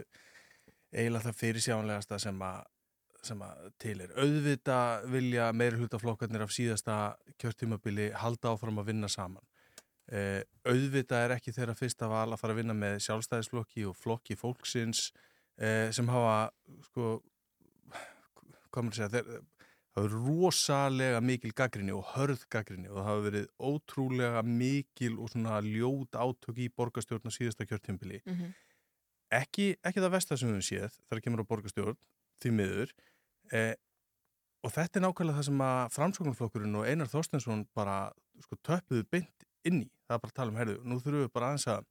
eiginlega 0.95 1.27
það 1.27 1.37
fyrirsjánlegasta 1.43 2.19
sem 2.23 2.41
að 2.47 2.63
sem 3.25 3.39
að 3.41 3.61
til 3.81 3.95
er. 4.05 4.11
Auðvita 4.21 4.79
vilja 5.09 5.47
meirhlutaflokkarnir 5.57 6.43
af 6.45 6.51
síðasta 6.53 6.97
kjörtímabili 7.41 8.11
halda 8.21 8.51
áfram 8.53 8.77
að 8.81 8.91
vinna 8.91 9.09
saman. 9.09 9.41
uh, 10.13 10.41
auðvitað 10.69 11.23
er 11.25 11.33
ekki 11.37 11.53
þeirra 11.55 11.73
fyrsta 11.77 12.09
val 12.11 12.27
að 12.29 12.41
fara 12.41 12.53
að 12.53 12.59
vinna 12.61 12.75
með 12.77 12.99
sjálfstæðisflokki 13.07 13.87
og 13.89 13.97
flokki 13.97 14.37
fólksins 14.37 15.07
uh, 15.57 15.89
sem 15.89 16.09
hafa 16.13 16.51
sko 16.89 17.15
maður 18.75 18.91
að 18.91 18.97
segja 18.99 19.09
þeir, 19.15 19.41
það 19.95 20.05
hefur 20.09 20.25
rosalega 20.27 21.21
mikil 21.23 21.53
gaggrinni 21.55 21.93
og 21.95 22.03
hörð 22.15 22.43
gaggrinni 22.51 22.89
og 22.91 22.97
það 22.99 23.07
hafa 23.09 23.23
verið 23.29 23.47
ótrúlega 23.69 24.43
mikil 24.45 25.15
og 25.23 25.31
svona 25.31 25.61
ljót 25.63 26.17
átök 26.19 26.59
í 26.59 26.69
borgarstjórn 26.75 27.31
á 27.31 27.37
síðasta 27.37 27.65
kjörtjumbili 27.69 28.21
Mhm. 28.25 28.53
ekki, 29.31 29.75
ekki 29.83 30.03
það 30.03 30.11
vestar 30.17 30.37
sem 30.37 30.51
við 30.53 30.67
séð 30.69 30.99
þegar 31.09 31.23
kemur 31.23 31.43
á 31.43 31.49
borgarstjórn, 31.49 31.97
því 32.41 32.51
miður. 32.51 32.91
Eh, 33.51 33.75
og 34.63 34.71
þetta 34.71 34.97
er 34.99 35.03
nákvæmlega 35.05 35.37
það 35.39 35.45
sem 35.45 35.59
að 35.65 35.91
framsóknarflokkurinn 35.95 36.75
og 36.79 36.85
Einar 36.89 37.07
Þorstensson 37.07 37.65
bara 37.75 38.11
sko, 38.41 38.55
töpuðu 38.63 39.03
beint 39.09 39.45
inn 39.65 39.81
í. 39.83 39.89
Það 40.07 40.15
er 40.15 40.19
bara 40.23 40.31
að 40.31 40.35
tala 40.39 40.51
um, 40.51 40.57
herðu, 40.59 40.77
nú 40.83 40.99
þurfum 40.99 41.23
við 41.25 41.31
bara 41.33 41.49
aðeins 41.53 41.67
að 41.67 41.85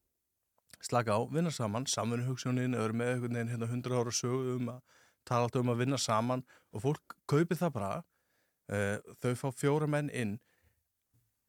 slaka 0.84 1.16
á, 1.16 1.20
vinna 1.30 1.50
saman, 1.50 1.86
samvinnu 1.86 2.26
hugsunin 2.28 2.74
eða 2.76 2.92
með 2.92 3.12
einhvern 3.14 3.34
veginn 3.38 3.52
hérna 3.54 3.68
100 3.70 3.94
ára 3.98 4.12
sögu 4.12 4.56
um 4.58 4.68
að 4.74 4.80
tala 5.28 5.48
alltaf 5.48 5.64
um 5.64 5.72
að 5.72 5.84
vinna 5.84 6.00
saman 6.00 6.44
og 6.74 6.84
fólk 6.84 7.16
kaupir 7.30 7.58
það 7.60 7.74
bara 7.76 7.92
uh, 8.00 9.14
þau 9.22 9.32
fá 9.40 9.48
fjóra 9.54 9.88
menn 9.90 10.10
inn. 10.12 10.36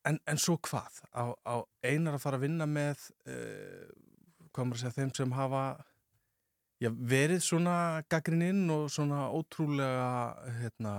En, 0.05 0.19
en 0.29 0.39
svo 0.41 0.57
hvað? 0.61 1.01
Á, 1.11 1.33
á 1.33 1.55
einar 1.85 2.17
að 2.17 2.23
fara 2.25 2.39
að 2.39 2.45
vinna 2.45 2.67
með 2.69 3.07
uh, 3.25 3.87
hvað 4.51 4.67
maður 4.67 4.77
að 4.77 4.83
segja 4.83 4.97
þeim 4.99 5.13
sem 5.17 5.35
hafa 5.35 5.63
já, 6.81 6.91
verið 6.91 7.41
svona 7.43 7.77
gaggrininn 8.11 8.67
og 8.73 8.89
svona 8.93 9.25
ótrúlega 9.33 10.35
hérna, 10.59 10.95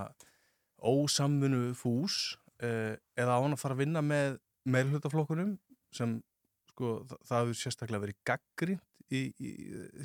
ósamvinu 0.76 1.70
fús 1.78 2.36
uh, 2.62 2.96
eða 3.16 3.38
á 3.38 3.42
hann 3.42 3.56
að 3.56 3.62
fara 3.62 3.76
að 3.76 3.84
vinna 3.84 4.02
með 4.04 4.40
meirhlutaflokkunum 4.66 5.56
sem 5.94 6.18
sko, 6.72 6.98
það 7.24 7.44
hefur 7.44 7.60
sérstaklega 7.60 8.04
verið 8.04 8.20
gaggrind 8.26 8.84
í, 9.14 9.22
í, 9.38 9.52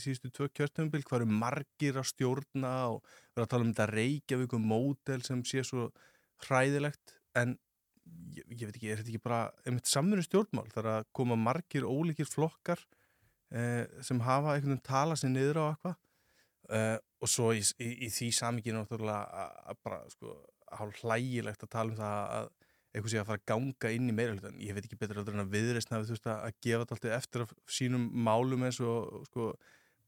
síðustu 0.01 0.31
tvö 0.35 0.49
kjörtumbil 0.57 1.01
hvað 1.05 1.23
eru 1.23 1.39
margir 1.41 1.99
að 1.99 2.09
stjórna 2.11 2.73
og 2.93 3.01
vera 3.33 3.47
að 3.47 3.51
tala 3.53 3.65
um 3.65 3.73
þetta 3.73 3.89
Reykjavíkum 3.91 4.69
módel 4.71 5.21
sem 5.25 5.43
sé 5.47 5.63
svo 5.67 5.89
hræðilegt 6.45 7.15
en 7.37 7.55
ég, 8.35 8.45
ég 8.45 8.65
veit 8.67 8.75
ekki, 8.75 8.91
er 8.91 9.01
þetta 9.01 9.13
ekki 9.13 9.23
bara 9.23 9.41
einmitt 9.65 9.89
samverju 9.89 10.27
stjórnmál 10.27 10.69
þar 10.73 10.91
að 10.95 11.09
koma 11.17 11.37
margir 11.39 11.87
ólíkir 11.87 12.29
flokkar 12.29 12.81
eh, 13.53 13.85
sem 14.05 14.21
hafa 14.25 14.55
einhvern 14.55 14.75
veginn 14.75 14.87
tala 14.87 15.17
sér 15.19 15.33
niður 15.33 15.61
á 15.61 15.65
eitthvað? 15.71 15.99
Eh, 16.71 16.97
og 17.21 17.29
svo 17.29 17.51
í, 17.57 17.61
í, 17.83 17.89
í 18.07 18.09
því 18.13 18.31
samíkinu 18.37 18.81
náttúrulega 18.81 19.45
að 19.69 19.79
bara 19.83 20.01
sko 20.13 20.35
hálf 20.79 21.01
hlægilegt 21.03 21.65
að 21.65 21.73
tala 21.73 21.91
um 21.91 21.97
það 21.99 22.35
að 22.37 22.51
eitthvað 22.91 23.11
sé 23.13 23.19
að 23.21 23.29
fara 23.29 23.39
að 23.39 23.49
ganga 23.51 23.91
inn 23.95 24.09
í 24.11 24.15
meira 24.15 24.33
hlutan 24.35 24.57
ég 24.59 24.75
veit 24.75 24.85
ekki 24.85 24.99
betur 24.99 25.21
heldur 25.21 25.37
en 25.37 25.45
að 25.45 25.53
viðreistna 25.55 26.01
við 26.01 26.11
þurft 26.11 26.31
að 26.31 26.57
gefa 26.65 26.81
þetta 26.81 26.95
alltaf 26.97 27.13
eftir 27.17 27.45
af 27.45 27.53
sínum 27.71 28.07
málum 28.27 28.65
eins 28.67 28.81
og 28.83 29.27
sko 29.29 29.51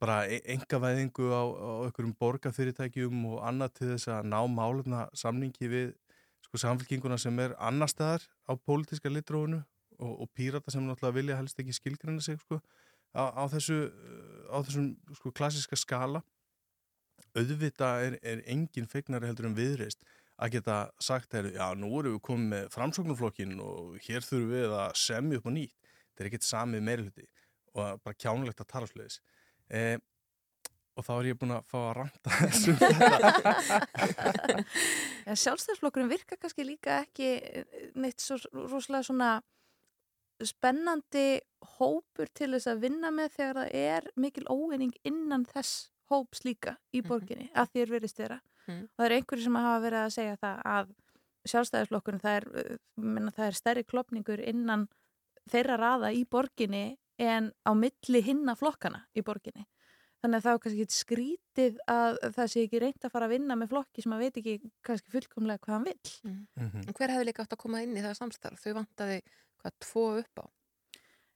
bara 0.04 0.24
engavæðingu 0.28 1.30
á, 1.32 1.44
á 1.48 1.70
einhverjum 1.88 2.16
borgarfyrirtækjum 2.20 3.22
og 3.32 3.44
annað 3.48 3.76
til 3.78 3.92
þess 3.94 4.10
að 4.12 4.32
ná 4.34 4.40
málumna 4.52 5.06
samningi 5.16 5.70
við 5.72 5.94
sko 6.44 6.60
samfélkinguna 6.60 7.20
sem 7.22 7.40
er 7.40 7.56
annar 7.56 7.92
staðar 7.92 8.26
á 8.50 8.52
pólitíska 8.60 9.12
litrófunu 9.12 9.62
og, 10.00 10.14
og 10.26 10.28
pírata 10.36 10.74
sem 10.74 10.84
náttúrulega 10.84 11.18
vilja 11.18 11.38
helst 11.40 11.60
ekki 11.64 11.76
skilgrinna 11.78 12.22
sig 12.22 12.42
sko 12.42 12.60
á, 13.16 13.24
á 13.32 13.44
þessu 13.54 13.80
á 14.52 14.58
þessum 14.60 14.92
sko 15.16 15.32
klassiska 15.32 15.80
skala. 15.80 16.24
Auðvitað 17.34 18.08
er, 18.08 18.20
er 18.22 18.44
engin 18.52 18.90
feignari 18.90 19.30
heldur 19.30 19.48
en 19.50 19.58
viðreist 19.58 20.04
að 20.42 20.56
geta 20.58 20.78
sagt 21.02 21.36
er, 21.38 21.52
já 21.54 21.68
nú 21.78 21.92
erum 22.00 22.18
við 22.18 22.24
komið 22.26 22.50
með 22.54 22.72
framsóknarflokkin 22.74 23.54
og 23.64 23.98
hér 24.06 24.26
þurfum 24.26 24.54
við 24.54 24.76
að 24.80 24.98
semja 25.04 25.40
upp 25.40 25.50
á 25.50 25.52
nýtt. 25.54 25.78
Þetta 26.14 26.24
er 26.24 26.30
ekkert 26.30 26.48
samið 26.48 26.86
meiri 26.88 27.06
hluti 27.08 27.28
og 27.74 28.02
bara 28.06 28.18
kjánulegt 28.22 28.62
að 28.62 28.70
tala 28.70 28.90
sluðis 28.90 29.20
eh, 29.74 29.96
og 30.94 31.06
þá 31.08 31.14
er 31.16 31.30
ég 31.32 31.40
búin 31.42 31.56
að 31.56 31.72
fá 31.72 31.80
að 31.80 31.96
ranta 31.98 32.36
þessum 32.44 32.76
En 35.26 35.40
sjálfstæðsflokkurinn 35.44 36.12
virkar 36.12 36.40
kannski 36.42 36.68
líka 36.68 37.00
ekki 37.02 37.32
eh, 37.40 37.90
neitt 37.98 38.22
svo 38.22 38.38
rosalega 38.54 39.08
svona 39.10 39.32
spennandi 40.44 41.42
hópur 41.78 42.30
til 42.36 42.52
þess 42.56 42.70
að 42.70 42.86
vinna 42.88 43.14
með 43.16 43.36
þegar 43.38 43.60
það 43.62 43.76
er 43.82 44.10
mikil 44.20 44.46
óeining 44.50 44.94
innan 45.08 45.46
þess 45.50 45.90
hóps 46.12 46.44
líka 46.46 46.76
í 46.94 47.02
borginni 47.06 47.50
að 47.58 47.78
þér 47.78 47.94
verist 47.96 48.20
vera 48.20 48.42
Mhm. 48.68 48.84
og 48.84 48.98
það 49.00 49.06
eru 49.06 49.16
einhverju 49.20 49.44
sem 49.44 49.56
hafa 49.56 49.84
verið 49.86 50.02
að 50.06 50.14
segja 50.18 50.38
það 50.44 50.62
að 50.74 50.94
sjálfstæðisflokkurinn 51.52 52.24
það 52.24 52.36
er, 52.40 52.78
minna, 52.96 53.32
það 53.36 53.48
er 53.48 53.58
stærri 53.60 53.84
klopningur 53.84 54.40
innan 54.40 54.88
þeirra 55.52 55.78
raða 55.78 56.12
í 56.16 56.24
borginni 56.26 56.98
en 57.20 57.52
á 57.68 57.72
milli 57.76 58.22
hinna 58.24 58.56
flokkana 58.56 59.04
í 59.16 59.22
borginni 59.22 59.66
þannig 60.24 60.40
að 60.40 60.46
það 60.46 60.54
er 60.54 60.62
kannski 60.64 60.86
skrítið 60.96 61.80
að 61.92 62.18
það 62.38 62.48
sé 62.54 62.64
ekki 62.64 62.80
reynd 62.80 63.04
að 63.04 63.12
fara 63.12 63.28
að 63.28 63.34
vinna 63.36 63.58
með 63.60 63.74
flokki 63.74 64.02
sem 64.06 64.14
að 64.16 64.24
veit 64.24 64.38
ekki 64.40 64.56
kannski 64.88 65.12
fullkomlega 65.12 65.60
hvað 65.60 65.76
hann 65.76 65.88
vill 65.90 66.12
En 66.88 66.94
hver 66.96 67.12
hefði 67.12 67.28
líka 67.28 67.44
átt 67.44 67.54
að 67.58 67.64
koma 67.66 67.82
inn 67.84 67.98
í 67.98 68.02
það 68.06 68.16
samstarf? 68.22 68.62
Þau 68.64 68.74
vantaði 68.80 69.20
hvað 69.60 69.74
tvo 69.84 70.06
upp 70.22 70.40
á. 70.40 70.46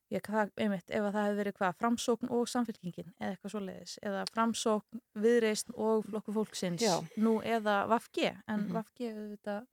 Ég, 0.09 0.21
það, 0.23 0.51
einmitt, 0.55 0.85
ef 0.87 1.03
að 1.03 1.15
það 1.17 1.25
hefði 1.27 1.37
verið 1.41 1.55
hvað, 1.57 1.73
framsókn 1.81 2.29
og 2.31 2.45
samfélkingin 2.47 3.09
eða 3.19 3.31
eitthvað 3.33 3.51
svoleiðis, 3.51 3.95
eða 4.07 4.21
framsókn, 4.31 5.01
viðreist 5.19 5.73
og 5.75 6.05
flokku 6.07 6.35
fólksins 6.37 6.85
Já. 6.85 6.93
nú 7.19 7.33
eða 7.43 7.73
VFG, 7.91 8.29
en 8.47 8.61
Mhm. 8.61 8.71
VFG 8.77 9.09
auðvitað 9.13 9.65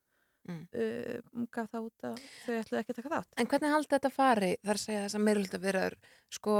Mm. 0.44 0.66
uh, 0.76 1.46
gaf 1.50 1.70
það 1.72 1.84
út 1.86 2.02
að 2.04 2.18
þau 2.44 2.54
ætluðu 2.60 2.78
ekki 2.82 2.92
að 2.92 2.96
taka 2.96 3.08
þátt. 3.14 3.30
En 3.40 3.46
hvernig 3.46 3.70
haldi 3.72 3.88
þetta 3.94 4.10
fari 4.12 4.50
þar 4.60 4.74
að 4.74 4.82
segja 4.82 5.04
þess 5.06 5.14
að 5.16 5.22
meirulta 5.24 5.60
viðraður 5.62 5.94
sko 6.36 6.56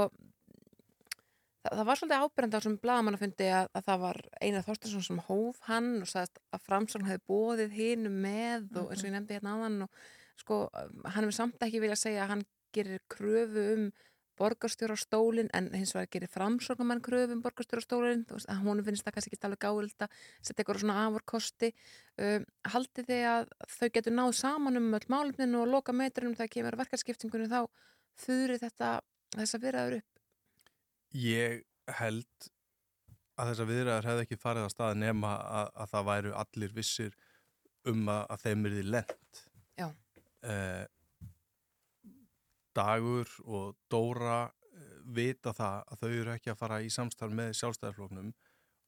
það, 1.61 1.75
það 1.77 1.85
var 1.89 1.99
svolítið 1.99 2.23
ábyrjandi 2.25 2.55
á 2.55 2.59
þessum 2.59 2.77
bladamannafundi 2.81 3.47
að, 3.59 3.69
að 3.77 3.85
það 3.89 3.99
var 4.05 4.19
Einar 4.41 4.65
Þorstinsson 4.65 5.05
sem 5.05 5.21
hóf 5.27 5.59
hann 5.69 5.91
og 6.01 6.09
sagðist 6.09 6.41
að 6.55 6.65
framsókn 6.65 7.07
hefði 7.09 7.23
bóðið 7.29 7.77
hinu 7.77 8.09
með 8.09 8.67
og 8.81 8.89
eins 8.91 9.03
og 9.03 9.09
ég 9.09 9.15
nefndi 9.19 9.37
hérna 9.37 9.55
áðan 9.59 9.77
og 9.85 9.89
sko 10.41 10.59
hann 10.73 11.23
hefur 11.23 11.37
samt 11.37 11.61
ekki 11.67 11.81
vilja 11.83 11.95
segja 11.99 12.25
að 12.25 12.33
hann 12.33 12.45
gerir 12.75 13.01
kröfu 13.11 13.65
um 13.75 13.87
borgarstjórastólin 14.35 15.47
en 15.55 15.69
hins 15.71 15.93
vegar 15.95 16.09
gerir 16.11 16.31
framsóknumann 16.31 17.03
kröfu 17.03 17.37
um 17.37 17.43
borgarstjórastólin 17.43 18.25
þú 18.27 18.39
veist 18.39 18.49
að 18.51 18.63
hún 18.65 18.83
finnst 18.87 19.05
það 19.07 19.15
kannski 19.17 19.37
ekki 19.37 19.47
alveg 19.47 19.61
gáðild 19.63 20.05
að 20.07 20.17
setja 20.41 20.57
eitthvað 20.63 20.81
svona 20.81 20.97
afurkosti 21.05 21.69
um, 21.71 22.47
haldið 22.73 23.11
þið 23.11 23.29
að 23.31 23.47
þau 23.77 23.87
getur 23.97 24.17
náð 24.17 24.33
saman 24.41 24.81
um 24.81 24.89
öll 24.99 25.07
málefninu 25.15 25.61
og 25.61 25.71
loka 25.71 25.95
metrunum 25.95 26.35
þegar 26.35 26.51
kemur 26.57 26.75
að 26.75 26.83
verkarskiptingunum 26.83 27.53
þá 27.53 27.61
þurri 28.25 28.59
þetta 28.65 28.91
þessa 29.37 29.61
viðraður 29.63 29.97
upp 30.01 30.15
Ég 31.15 31.63
held 32.01 32.49
að 33.39 33.51
þessar 33.51 33.69
viðræðar 33.69 34.09
hefði 34.09 34.25
ekki 34.25 34.39
farið 34.39 34.65
að 34.65 34.73
staða 34.73 34.97
nema 34.99 35.31
að, 35.43 35.71
að 35.83 35.91
það 35.93 36.09
væru 36.09 36.33
allir 36.41 36.75
vissir 36.75 37.15
um 37.87 38.09
að, 38.11 38.21
að 38.33 38.43
þeim 38.45 38.67
er 38.67 38.75
því 38.75 38.83
lent. 38.89 39.41
Já. 39.79 39.87
Dagur 42.75 43.31
og 43.45 43.75
Dóra 43.91 44.41
eh, 44.45 44.99
vita 45.17 45.53
það 45.55 45.81
að 45.91 46.03
þau 46.03 46.09
eru 46.11 46.35
ekki 46.35 46.53
að 46.53 46.61
fara 46.61 46.81
í 46.83 46.91
samstarf 46.93 47.35
með 47.35 47.53
sjálfstæðarfloknum 47.61 48.31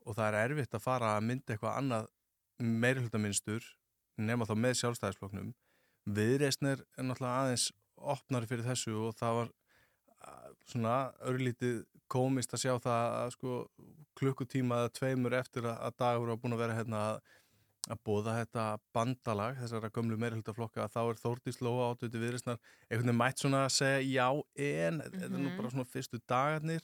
og 0.07 0.17
það 0.17 0.27
er 0.27 0.39
erfitt 0.43 0.77
að 0.77 0.85
fara 0.85 1.15
að 1.15 1.27
mynda 1.29 1.53
eitthvað 1.55 1.79
annað 1.81 2.09
meirhlutaminstur 2.85 3.65
nema 4.17 4.47
þá 4.49 4.55
með 4.57 4.79
sjálfstæðarfloknum. 4.81 5.53
Viðreisn 6.07 6.71
er 6.71 6.83
náttúrulega 7.03 7.43
aðeins 7.43 7.69
opnari 7.97 8.49
fyrir 8.49 8.65
þessu 8.67 8.95
og 9.07 9.17
það 9.17 9.39
var 9.41 9.55
svona 10.67 10.95
örlítið 11.27 11.81
komist 12.11 12.53
að 12.55 12.63
sjá 12.63 12.73
það 12.83 13.15
að 13.19 13.33
sko 13.35 13.57
klukkutíma 14.17 14.81
eða 14.81 14.93
tveimur 14.97 15.35
eftir 15.37 15.67
að 15.69 15.97
dagur 15.99 16.31
var 16.31 16.39
búin 16.41 16.55
að 16.55 16.63
vera 16.63 16.77
hérna 16.77 17.01
að, 17.11 17.19
að 17.87 17.99
bóða 18.07 18.33
þetta 18.41 18.63
bandalag 18.95 19.57
þessara 19.61 19.89
gömlu 19.95 20.17
meirhaldaflokka 20.19 20.83
að 20.83 20.93
þá 20.95 21.01
er 21.03 21.19
Þórdís 21.21 21.59
Lóa 21.63 21.89
átötu 21.93 22.19
viðrisnar 22.19 22.57
einhvern 22.89 23.07
veginn 23.07 23.19
mætt 23.21 23.39
svona 23.43 23.65
að 23.65 23.75
segja 23.77 24.01
já 24.11 24.27
en 24.67 25.01
þetta 25.05 25.23
er 25.23 25.33
nú 25.35 25.49
Mhm. 25.49 25.57
bara 25.57 25.69
svona 25.71 25.87
fyrstu 25.87 26.19
dagarnir 26.27 26.83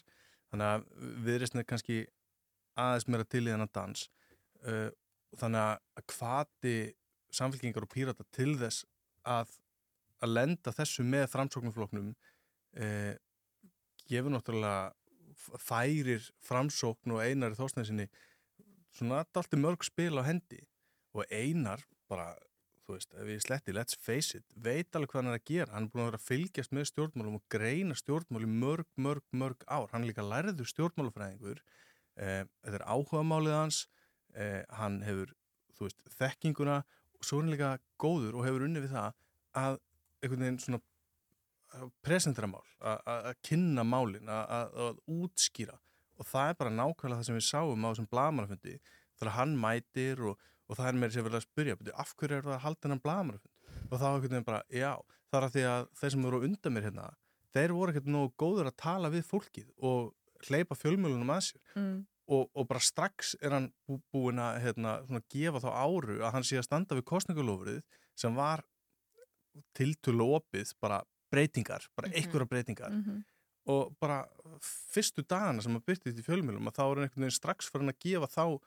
þannig 0.51 0.67
að 0.69 0.85
viðrisnar 1.27 1.65
kannski 1.67 1.97
aðeins 2.77 3.07
meira 3.07 3.25
til 3.25 3.43
í 3.43 3.51
þennan 3.51 3.73
dans 3.73 4.07
uh, 4.65 4.89
þannig 5.37 5.61
að 5.67 6.05
hvati 6.15 6.75
samfélkingar 7.33 7.83
og 7.83 7.89
pírata 7.89 8.23
til 8.31 8.55
þess 8.57 8.85
að 9.25 9.49
að 10.23 10.29
lenda 10.37 10.71
þessu 10.71 11.03
með 11.03 11.25
framsóknarflokknum 11.33 12.13
eh, 12.79 13.17
gefur 14.07 14.31
náttúrulega 14.31 14.93
færir 15.59 16.23
framsókn 16.39 17.11
og 17.17 17.23
einari 17.25 17.57
þósnæsinni 17.57 18.05
svona 18.93 19.23
alltaf 19.23 19.49
mörg 19.57 19.83
spil 19.83 20.15
á 20.15 20.23
hendi 20.23 20.61
og 21.13 21.25
einar 21.31 21.83
bara, 22.09 22.33
þú 22.87 22.95
veist, 22.97 23.13
ef 23.13 23.29
ég 23.31 23.41
sletti 23.43 23.73
let's 23.75 23.95
face 23.99 24.35
it, 24.39 24.45
veit 24.55 24.91
alveg 24.95 25.11
hvað 25.13 25.21
hann 25.23 25.31
er 25.33 25.39
að 25.39 25.45
gera. 25.49 25.71
Hann 25.73 25.87
er 25.87 25.91
búin 25.93 26.03
að 26.03 26.09
vera 26.11 26.19
að 26.21 26.27
fylgjast 26.27 26.73
með 26.75 26.87
stjórnmálum 26.91 27.37
og 27.39 27.43
greina 27.53 27.95
stjórnmáli 27.95 28.49
mörg, 28.49 28.87
mörg, 28.97 29.23
mörg 29.31 29.63
ár. 29.67 29.87
Hann 29.93 30.07
líka 30.09 30.25
lærður 30.25 30.67
stjórnmálufræðingur 30.73 31.61
eh, 32.17 32.43
þetta 32.65 32.79
er 32.81 32.85
áhuga 32.89 33.23
málið 33.25 33.55
hans. 33.59 33.83
Eh, 34.33 34.63
hann 34.79 34.99
hefur, 35.05 35.31
þú 35.77 35.87
veist, 35.87 36.01
þekkinguna. 36.17 36.81
Og 37.19 37.23
svo 37.29 37.39
er 37.39 37.45
hann 37.45 37.53
líka 37.55 37.71
góður 38.01 38.39
og 38.41 38.47
hefur 38.49 38.65
unni 38.67 38.81
við 38.83 38.95
það 38.97 39.13
að 39.63 39.79
einhvern 40.23 40.43
veginn 40.47 40.59
svona 40.65 40.81
presentera 42.05 42.47
mál, 42.47 42.61
að- 42.81 43.01
að 43.09 43.25
að 43.31 43.37
kynna 43.47 43.83
málin, 43.83 44.27
að- 44.29 44.49
að 44.49 44.73
að 44.83 44.97
útskýra. 45.09 45.77
Og 46.19 46.25
það 46.25 46.49
er 46.49 46.53
bara 46.59 46.69
nákvæmlega 46.69 47.17
það 47.17 47.25
sem 47.25 47.35
við 47.35 47.47
sáum 47.49 47.85
á 47.85 47.89
þessum 47.93 48.09
blamannafundi 48.11 48.79
þegar 49.17 49.31
hann 49.33 49.55
mætir 49.57 50.21
og, 50.29 50.37
og 50.69 50.77
það 50.77 50.87
er 50.87 50.93
meira 50.99 51.11
sem 51.11 51.23
vilja 51.25 51.39
að 51.41 51.47
spyrja 51.47 51.75
"Bíddu, 51.79 51.91
af 51.99 52.13
hverju 52.15 52.37
er 52.37 52.41
það 52.47 52.55
að 52.57 52.63
halda 52.65 52.87
hennan 52.87 53.03
blamanafund 53.03 53.91
og 53.91 53.99
þá 53.99 54.03
er 54.03 54.13
einhvern 54.13 54.29
veginn 54.33 54.45
bara, 54.47 54.63
já, 54.71 54.91
það 55.31 55.37
er 55.41 55.47
að 55.47 55.53
því 55.55 55.63
að 55.73 55.87
þeir 55.99 56.11
sem 56.11 56.23
voru 56.23 56.41
undan 56.47 56.73
mér 56.73 56.83
hérna, 56.87 57.07
þeir 57.53 57.71
voru 57.73 57.91
ekkert 57.93 58.05
nógu 58.07 58.33
góður 58.37 58.67
að 58.71 58.77
tala 58.77 59.09
við 59.09 59.23
fólkið 59.27 59.69
og 59.81 60.13
hleypa 60.47 60.75
fjölmjölunum 60.75 61.29
að 61.35 61.41
sér 61.51 61.61
Mm. 61.75 62.05
og, 62.27 62.49
og 62.55 62.67
bara 62.67 62.79
strax 62.79 63.35
er 63.41 63.51
hann 63.51 63.73
bú, 63.87 63.99
búin 64.13 64.39
að 64.39 64.61
hérna, 64.63 65.05
svona, 65.05 65.21
gefa 65.29 65.59
þá 65.59 65.69
áru 65.75 66.19
að 66.23 66.31
hann 66.31 66.43
sé 66.43 66.57
að 66.57 66.63
standa 66.63 66.95
við 66.95 67.03
kostningalofrið 67.03 67.81
sem 68.15 68.33
var 68.35 68.63
tiltölu 69.77 70.25
opið, 70.39 70.73
bara 70.81 71.01
breytingar, 71.31 71.87
bara 71.95 72.07
Mhm. 72.09 72.15
einhverja 72.15 72.47
breytingar 72.49 72.91
Mhm. 72.91 73.23
og 73.67 73.95
bara 73.99 74.25
fyrstu 74.61 75.23
dagana 75.27 75.61
sem 75.61 75.75
að 75.75 75.85
byrtist 75.85 76.17
í 76.17 76.23
fjölmjölum 76.23 76.67
að 76.67 76.73
þá 76.75 76.81
er 76.91 76.95
hann 76.95 77.03
einhvern 77.09 77.23
veginn 77.25 77.39
strax 77.39 77.69
fyrir 77.69 77.81
hann 77.85 77.93
að 77.93 77.99
gefa 77.99 78.27
þá 78.27 78.59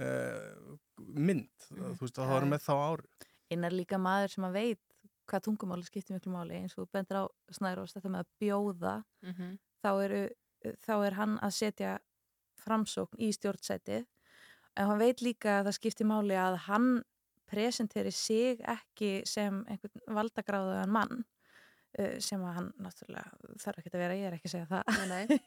uh, 0.00 0.76
mynd, 1.16 1.50
þú 1.70 1.96
veist 2.00 2.18
að 2.20 2.28
það 2.30 2.36
er 2.40 2.46
Já. 2.46 2.50
með 2.54 2.64
þá 2.66 2.72
áru 2.76 3.08
Einar 3.50 3.74
líka 3.74 3.98
maður 3.98 4.30
sem 4.36 4.44
að 4.46 4.52
veit 4.60 4.82
hvað 5.30 5.42
tungumáli 5.46 5.86
skiptir 5.86 6.14
miklu 6.16 6.30
máli. 6.34 6.54
Eins 6.58 6.74
og 6.76 6.84
þú 6.84 6.92
bendur 6.94 7.18
á 7.22 7.24
Snærós 7.54 7.92
þetta 7.96 8.10
með 8.10 8.24
að 8.24 8.30
bjóða 8.42 8.92
Mhm. 9.26 9.48
þá, 9.82 9.90
eru, 10.04 10.20
þá 10.86 10.92
er 11.06 11.16
hann 11.18 11.38
að 11.42 11.52
setja 11.56 11.92
framsókn 12.60 13.18
í 13.18 13.30
stjórnsætið 13.34 14.06
en 14.76 14.86
hann 14.86 14.98
veit 15.00 15.22
líka 15.22 15.60
að 15.60 15.66
það 15.70 15.76
skiptir 15.78 16.06
máli 16.06 16.36
að 16.38 16.56
hann 16.68 16.88
presenteri 17.50 18.12
sig 18.14 18.60
ekki 18.62 19.22
sem 19.26 19.64
einhvern 19.66 20.02
valdagráðuðan 20.18 20.92
mann 20.94 21.24
uh, 21.98 22.18
sem 22.22 22.42
að 22.46 22.54
hann 22.58 22.70
náttúrulega 22.78 23.58
þarf 23.58 23.78
ekki 23.82 23.90
að 23.94 24.02
vera, 24.04 24.14
ég 24.20 24.26
er 24.30 24.36
ekki 24.38 24.46
að 24.46 24.54
segja 24.54 24.70
það. 24.70 24.84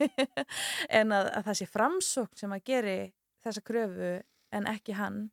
En 0.99 1.12
að, 1.16 1.30
að 1.38 1.45
það 1.47 1.60
sé 1.62 1.70
framsókn 1.72 2.39
sem 2.43 2.51
að 2.56 2.64
geri 2.68 2.97
þessa 3.43 3.64
kröfu 3.64 4.12
en 4.54 4.68
ekki 4.70 4.95
hann 4.97 5.26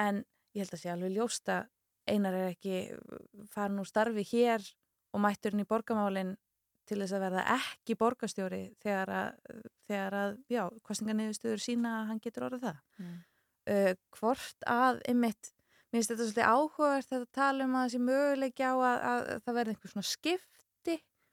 en 0.00 0.22
ég 0.56 0.64
held 0.64 0.74
að 0.76 0.82
sé 0.82 0.92
alveg 0.92 1.14
ljósta 1.16 1.58
einar 2.10 2.34
er 2.34 2.52
ekki 2.52 2.76
farin 3.52 3.80
úr 3.82 3.88
starfi 3.88 4.24
hér 4.32 4.64
og 5.14 5.22
mætturinn 5.24 5.62
í 5.64 5.68
borgamálin 5.68 6.36
til 6.88 6.98
þess 6.98 7.14
að 7.14 7.24
verða 7.26 7.42
ekki 7.54 7.94
borgastjóri 7.98 8.60
þegar 8.82 9.12
að, 9.14 9.58
þegar 9.86 10.16
að 10.20 10.36
já, 10.50 10.62
kostningarniðurstöður 10.88 11.62
sína 11.62 11.92
að 12.00 12.06
hann 12.10 12.22
getur 12.24 12.48
orðið 12.48 12.66
það 12.68 12.78
Mm. 13.00 13.18
uh, 13.70 13.92
hvort 14.18 14.66
að 14.66 14.98
einmitt, 15.08 15.52
mér 15.90 16.00
finnst 16.00 16.10
þetta 16.12 16.24
svolítið 16.26 16.50
áhugavert 16.50 17.10
þetta 17.12 17.30
tala 17.38 17.64
um 17.68 17.76
að 17.78 17.86
þessi 17.86 18.00
möguleiki 18.08 18.66
á 18.66 18.74
að, 18.74 18.98
að, 19.10 19.30
það 19.44 19.58
verði 19.60 19.74
einhver 19.74 19.92
svona 19.94 20.10
skipti 20.10 20.59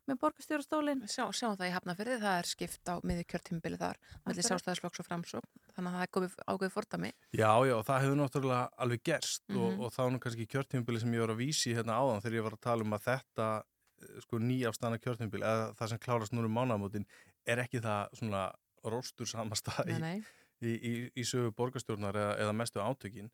með 0.08 0.18
borgastjórastólin 0.24 1.02
Sjá, 1.12 1.26
sjáum 1.36 1.56
það 1.60 1.70
í 1.70 1.74
Hafnafyrði, 1.76 2.18
það 2.22 2.38
er 2.42 2.48
skipt 2.50 2.92
á 2.92 2.96
miður 3.04 3.26
kjörtímbili 3.34 3.80
þar, 3.82 3.98
mellir 4.26 4.48
sjálfstæðisflokks 4.48 5.02
og 5.04 5.08
framsókn, 5.08 5.50
þannig 5.76 5.90
að 5.92 5.98
það 5.98 6.06
er 6.08 6.12
komið 6.18 6.36
ákveðið 6.48 6.74
fordami. 6.78 7.12
Já, 7.36 7.52
já, 7.68 7.74
og 7.78 7.86
það 7.88 8.02
hefur 8.06 8.20
náttúrulega 8.22 8.70
alveg 8.86 9.04
gerst 9.12 9.44
Mhm. 9.50 9.58
og, 9.64 9.80
og 9.88 9.92
þá 9.96 10.00
er 10.06 10.12
nú 10.16 10.20
kannski 10.24 10.48
kjörtímabili 10.48 11.00
sem 11.04 11.14
ég 11.14 11.20
var 11.26 11.34
að 11.36 11.42
vísi 11.44 11.76
hérna 11.76 11.98
áðan 12.00 12.22
þegar 12.24 12.38
ég 12.40 12.44
var 12.48 12.56
að 12.58 12.64
tala 12.68 12.84
um 12.88 12.94
að 12.98 13.06
þetta 13.08 13.48
eh, 13.58 14.20
sko 14.24 14.40
nýjafstana 14.40 15.00
kjörtímabili 15.04 15.44
eða 15.44 15.74
það 15.76 15.90
sem 15.94 16.00
klárast 16.08 16.34
núna 16.34 16.46
um 16.52 16.58
mánamótin 16.58 17.06
er 17.46 17.58
ekki 17.64 17.82
það 17.84 18.14
svona 18.20 18.46
róstur 18.88 19.28
samasta 19.28 19.84
í, 19.88 19.98
Nei, 20.00 20.00
nei. 20.00 20.24
í, 20.62 20.72
í, 20.76 20.94
í 21.16 21.24
sögu 21.28 21.52
borgarstjórnar 21.58 22.16
eða, 22.16 22.36
eða 22.46 22.54
mestu 22.56 22.80
átökin 22.80 23.30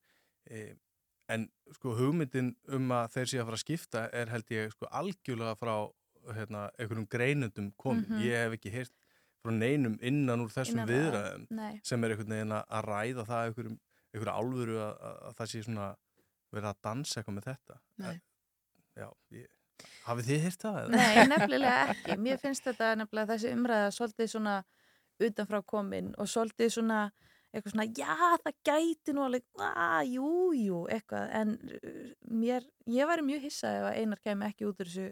e, 0.50 0.74
en 1.30 1.48
sko 1.78 1.94
hugmyndin 1.98 2.56
um 2.68 2.90
að 2.92 3.12
þeir 3.16 3.28
sé 3.32 3.38
að 3.40 3.46
fara 3.50 3.58
að 3.60 3.64
skipta 3.64 4.02
er 4.12 4.32
held 4.34 4.50
ég 4.52 4.72
sko 4.74 4.88
algjörlega 4.92 5.56
frá 5.60 5.76
hérna, 6.38 6.70
einhverjum 6.80 7.08
greinundum 7.10 7.72
komin 7.78 8.06
Mhm. 8.10 8.22
ég 8.24 8.38
hef 8.46 8.54
ekki 8.58 8.72
heyrt 8.72 8.94
frá 9.44 9.52
neinum 9.52 9.98
innan 10.02 10.40
úr 10.46 10.52
þessum 10.54 10.80
Innan- 10.80 10.88
viðræðum 10.94 11.48
Nei. 11.52 11.80
sem 11.84 12.04
er 12.04 12.10
einhvern 12.16 12.30
veginn 12.36 12.52
að 12.56 12.64
að 12.78 12.86
ræða 12.92 13.26
það 13.28 13.48
einhverjum, 13.50 13.80
einhverju 14.14 14.38
álfuru 14.40 14.78
að, 14.80 14.94
að, 15.10 15.18
að 15.28 15.36
það 15.42 15.52
sé 15.54 15.64
svona 15.64 15.90
verið 16.54 16.70
að 16.70 16.82
dansa 16.84 17.20
eitthvað 17.20 17.36
með 17.40 17.48
þetta 17.50 17.80
Nei. 17.98 18.22
Já, 18.96 19.10
ég, 19.32 19.48
hafið 20.06 20.26
þið 20.30 20.42
heyrt 20.46 20.62
það? 20.64 20.80
eða? 20.84 20.90
Nei, 20.96 21.28
nefnilega 21.28 21.88
ekki. 21.96 22.18
Mér 22.22 22.38
finnst 22.40 22.64
þetta 22.68 22.96
nefnilega 22.96 23.34
þessi 23.34 23.54
umræða 23.58 23.92
svolítið 23.98 24.30
svona 24.36 24.56
utanfrá 25.20 25.62
komin 25.66 26.14
og 26.18 26.28
svolítið 26.30 26.70
svona 26.78 27.00
eitthvað 27.54 27.74
svona, 27.74 27.86
já, 27.94 28.38
það 28.42 28.56
gæti 28.66 29.14
nú 29.14 29.22
alveg, 29.28 29.44
að, 29.62 30.08
jú, 30.16 30.30
jú, 30.58 30.78
eitthvað, 30.90 31.28
en 31.38 31.52
uh, 31.54 32.14
mér, 32.34 32.64
ég 32.90 33.06
væri 33.12 33.22
mjög 33.28 33.42
hissa 33.46 33.68
ef 33.78 33.84
að 33.92 33.98
einar 34.02 34.22
kemi 34.26 34.48
ekki 34.48 34.66
út 34.66 34.80
úr 34.82 34.90
þessu 34.90 35.10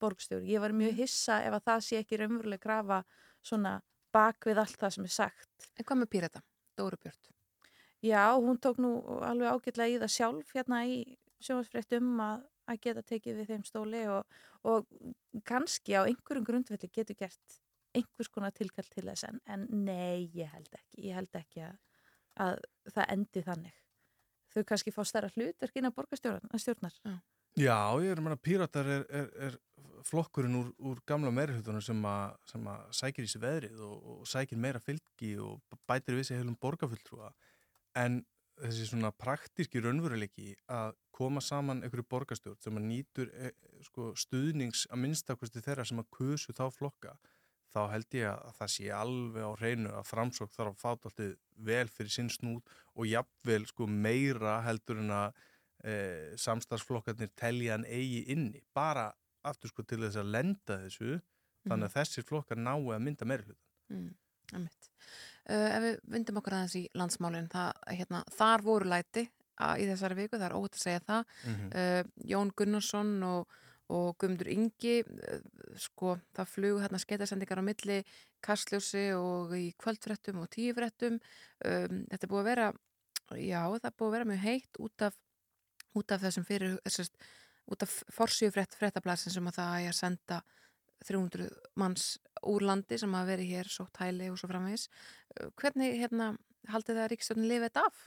borgstjóri. 0.00 0.50
Ég 0.52 0.62
væri 0.62 0.76
mjög 0.82 1.00
hissa 1.02 1.40
ef 1.46 1.56
að 1.58 1.66
það 1.70 1.84
sé 1.86 2.02
ekki 2.02 2.20
raunveruleg 2.20 2.62
krafa 2.62 3.02
svona 3.44 3.78
bak 4.14 4.48
við 4.48 4.60
allt 4.62 4.78
það 4.80 4.94
sem 4.96 5.08
er 5.08 5.14
sagt. 5.14 5.68
En 5.76 5.86
hvað 5.86 6.02
með 6.02 6.12
Pírata, 6.14 6.42
Dóru 6.78 6.98
Björn? 7.00 7.32
Já, 8.04 8.24
hún 8.38 8.60
tók 8.62 8.78
nú 8.78 8.92
alveg 9.26 9.50
ágætlega 9.50 9.96
í 9.96 10.02
það 10.02 10.14
sjálf 10.14 10.52
hérna 10.54 10.84
í 10.86 10.98
sjónvarsfréttum 11.42 12.12
að, 12.22 12.44
að 12.70 12.82
geta 12.84 13.02
tekið 13.10 13.40
við 13.40 13.50
þeim 13.52 13.64
stóli 13.66 14.04
og, 14.12 14.38
og 14.62 14.86
kannski 15.48 15.96
á 15.98 16.06
einhverjum 16.06 16.46
grundvelli 16.46 16.90
getur 16.94 17.18
gert 17.18 17.58
einhvers 17.96 18.30
konar 18.30 18.54
tilkall 18.54 18.86
til 18.92 19.06
þess 19.08 19.26
en, 19.26 19.40
en 19.50 19.66
nei, 19.86 20.28
ég 20.36 20.50
held 20.52 20.70
ekki. 20.70 21.08
Ég 21.08 21.18
held 21.18 21.38
ekki 21.40 21.64
að, 21.66 21.76
að 22.44 22.60
það 22.94 23.12
endi 23.16 23.44
þannig. 23.48 23.80
Þau 24.54 24.62
kannski 24.70 24.94
fá 24.94 25.02
stærra 25.06 25.32
hlutverk 25.34 25.78
inn 25.78 25.90
á 25.90 25.96
borgarstjórnar. 25.96 27.18
Já, 27.58 27.78
ég 28.04 28.12
er 28.12 28.20
að 28.20 28.24
menna 28.24 28.38
Píratar 28.40 28.88
er, 28.88 29.04
er, 29.10 29.28
er 29.48 29.58
flokkurinn 30.06 30.56
úr, 30.58 30.72
úr 30.78 31.02
gamla 31.08 31.32
meirihlutunum 31.34 31.82
sem, 31.84 32.08
sem 32.50 32.66
að 32.72 32.88
sækir 33.00 33.26
í 33.26 33.30
sig 33.30 33.42
veðrið 33.42 33.84
og, 33.86 34.08
og 34.12 34.26
sækir 34.28 34.60
meira 34.60 34.82
fylgi 34.82 35.34
og 35.42 35.78
bætir 35.88 36.18
við 36.18 36.28
sig 36.28 36.40
heilum 36.40 36.58
borgarfulltrúa. 36.60 37.32
En 37.98 38.22
þessi 38.58 38.88
svona 38.88 39.10
praktíski 39.14 39.82
raunveruleiki 39.82 40.52
að 40.74 40.94
koma 41.14 41.42
saman 41.44 41.82
einhverju 41.82 42.06
borgarstjórn 42.10 42.60
sem 42.62 42.78
að 42.78 42.86
nýtur 42.90 43.30
e, 43.34 43.52
sko, 43.86 44.12
stuðnings 44.18 44.86
að 44.90 45.02
minnstakosti 45.04 45.62
þeirra 45.64 45.86
sem 45.88 46.00
að 46.02 46.10
kusu 46.14 46.54
þá 46.56 46.66
flokka 46.74 47.14
þá 47.74 47.80
held 47.92 48.16
ég 48.16 48.28
að 48.30 48.56
það 48.58 48.72
sé 48.74 48.88
alveg 48.94 49.44
á 49.44 49.52
hreinu 49.60 49.92
að 49.98 50.08
framsók 50.08 50.52
þarf 50.54 50.74
að 50.74 50.82
fáta 50.82 51.10
alltaf 51.10 51.36
vel 51.68 51.86
fyrir 51.92 52.14
sinn 52.14 52.30
snút 52.32 52.74
og 52.94 53.08
jafnvel 53.10 53.66
sko 53.68 53.88
meira 53.90 54.58
heldur 54.64 55.02
en 55.02 55.14
að 55.14 55.40
e, 55.84 55.94
samstagsflokkarnir 56.40 57.32
telja 57.38 57.76
hann 57.76 57.86
eigi 57.86 58.24
inni. 58.32 58.62
Bara 58.74 59.10
aftur 59.46 59.70
sko 59.70 59.84
til 59.86 60.00
þess 60.02 60.18
að 60.20 60.32
lenda 60.34 60.78
þessu 60.84 61.18
þannig 61.68 61.88
að 61.88 61.96
þessir 61.96 62.26
flokkar 62.26 62.60
nái 62.60 62.78
að 62.78 63.04
mynda 63.04 63.28
meira 63.28 63.46
hluta 63.46 63.64
Mm, 63.88 64.10
uh, 64.58 65.68
ef 65.68 65.84
við 65.84 65.94
vindum 66.12 66.40
okkur 66.40 66.56
aðeins 66.58 66.76
í 66.76 66.82
landsmálinn, 66.98 67.48
það, 67.52 67.70
hérna, 67.96 68.20
þar 68.36 68.64
voru 68.66 68.90
læti 68.90 69.24
að, 69.56 69.80
í 69.82 69.86
þessari 69.88 70.18
viku, 70.18 70.36
það 70.36 70.46
er 70.50 70.56
ótt 70.58 70.76
að 70.76 70.84
segja 70.84 71.04
það. 71.06 71.32
Mhm. 71.52 71.70
uh, 71.72 72.28
Jón 72.32 72.52
Gunnarsson 72.56 73.14
og, 73.28 73.56
og 73.88 74.10
Guðmundur 74.20 74.50
Ingi, 74.52 74.98
uh, 75.04 75.40
sko, 75.80 76.18
það 76.36 76.52
flug 76.52 76.82
hérna 76.84 77.00
skeitasendingar 77.00 77.62
á 77.64 77.68
milli 77.70 78.02
kastljósi 78.44 79.06
og 79.16 79.56
í 79.56 79.70
kvöldfrettum 79.80 80.42
og 80.44 80.52
tíufrettum. 80.52 81.18
Um, 81.64 82.04
þetta 82.12 82.28
er 82.28 82.32
búið 82.34 82.44
að 82.44 82.50
vera, 82.52 82.68
já, 83.40 83.62
það 83.64 83.90
er 83.90 83.96
búið 83.96 84.10
að 84.10 84.16
vera 84.18 84.30
mjög 84.32 84.44
heitt 84.44 84.82
út 84.84 85.08
af, 85.08 85.18
út 85.96 86.12
af 86.14 86.22
þessum 86.28 86.46
fyrir, 86.46 86.76
þessast, 86.84 87.16
út 87.68 87.84
af 87.84 87.94
forsíu 88.14 88.50
frett, 88.54 88.76
frettablasin 88.78 89.34
sem 89.34 89.50
að 89.50 89.58
það 89.60 89.80
er 89.82 89.92
að 89.92 89.98
senda 89.98 90.40
300 91.06 91.48
manns 91.78 92.06
úr 92.48 92.64
landi 92.66 92.98
sem 92.98 93.12
hafa 93.14 93.30
verið 93.30 93.52
hér 93.52 93.70
sótt 93.70 94.00
hæli 94.02 94.30
og 94.32 94.38
svo 94.40 94.50
framvegis. 94.50 94.88
Uh, 95.36 95.50
Hvernig 95.60 95.98
hérna, 96.00 96.32
haldið 96.72 96.96
það 96.98 97.04
að 97.04 97.12
Ríkistjórnin 97.12 97.50
lifið 97.52 97.68
þetta 97.68 97.84
af? 97.90 98.00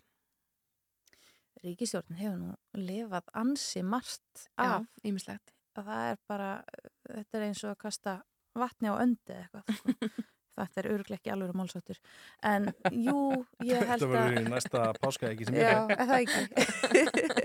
Ríkistjórnin 1.61 2.19
hefur 2.19 2.41
nú 2.41 2.51
lifað 2.81 3.31
ansi 3.37 3.83
margt 3.85 4.45
Já, 4.57 4.81
af. 4.81 4.91
ýmislegt. 5.05 5.55
Það 5.77 5.93
er 6.09 6.19
bara, 6.27 6.51
þetta 7.07 7.39
er 7.39 7.47
eins 7.47 7.63
og 7.63 7.71
að 7.75 7.81
kasta 7.85 8.17
vatni 8.59 8.91
á 8.91 8.95
öndi 8.99 9.37
eða 9.37 9.45
eitthvað. 9.45 9.77
Sko. 9.77 10.27
þetta 10.61 10.81
er 10.81 10.89
öruglega 10.91 11.19
ekki 11.19 11.31
alveg 11.33 11.53
málsáttur. 11.57 11.99
En 12.43 12.67
jú, 12.91 13.17
ég 13.65 13.85
held 13.91 14.03
að... 14.03 14.03
Þetta 14.03 14.11
verður 14.15 14.41
í 14.41 14.51
næsta 14.51 14.83
páskaæki 14.99 15.47
sem 15.47 15.59
Já, 15.61 15.69
er 15.85 15.95
er 15.95 16.11
það 16.11 16.25
ekki. 16.25 16.41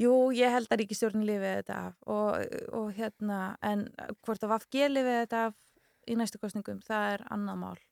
Jú, 0.00 0.12
ég 0.32 0.50
held 0.50 0.70
að 0.72 0.80
ríkistjórnin 0.82 1.26
lifið 1.28 1.56
þetta 1.58 1.74
af 1.88 1.98
og, 2.08 2.54
og 2.72 2.92
hérna, 2.96 3.40
en 3.62 3.84
hvort 4.24 4.42
að 4.42 4.54
VFG 4.54 4.86
lifið 4.88 5.18
þetta 5.20 5.42
af 5.50 5.58
í 6.08 6.16
næstu 6.18 6.40
kostningum, 6.42 6.80
það 6.82 7.08
er 7.16 7.24
annað 7.34 7.60
mál. 7.60 7.82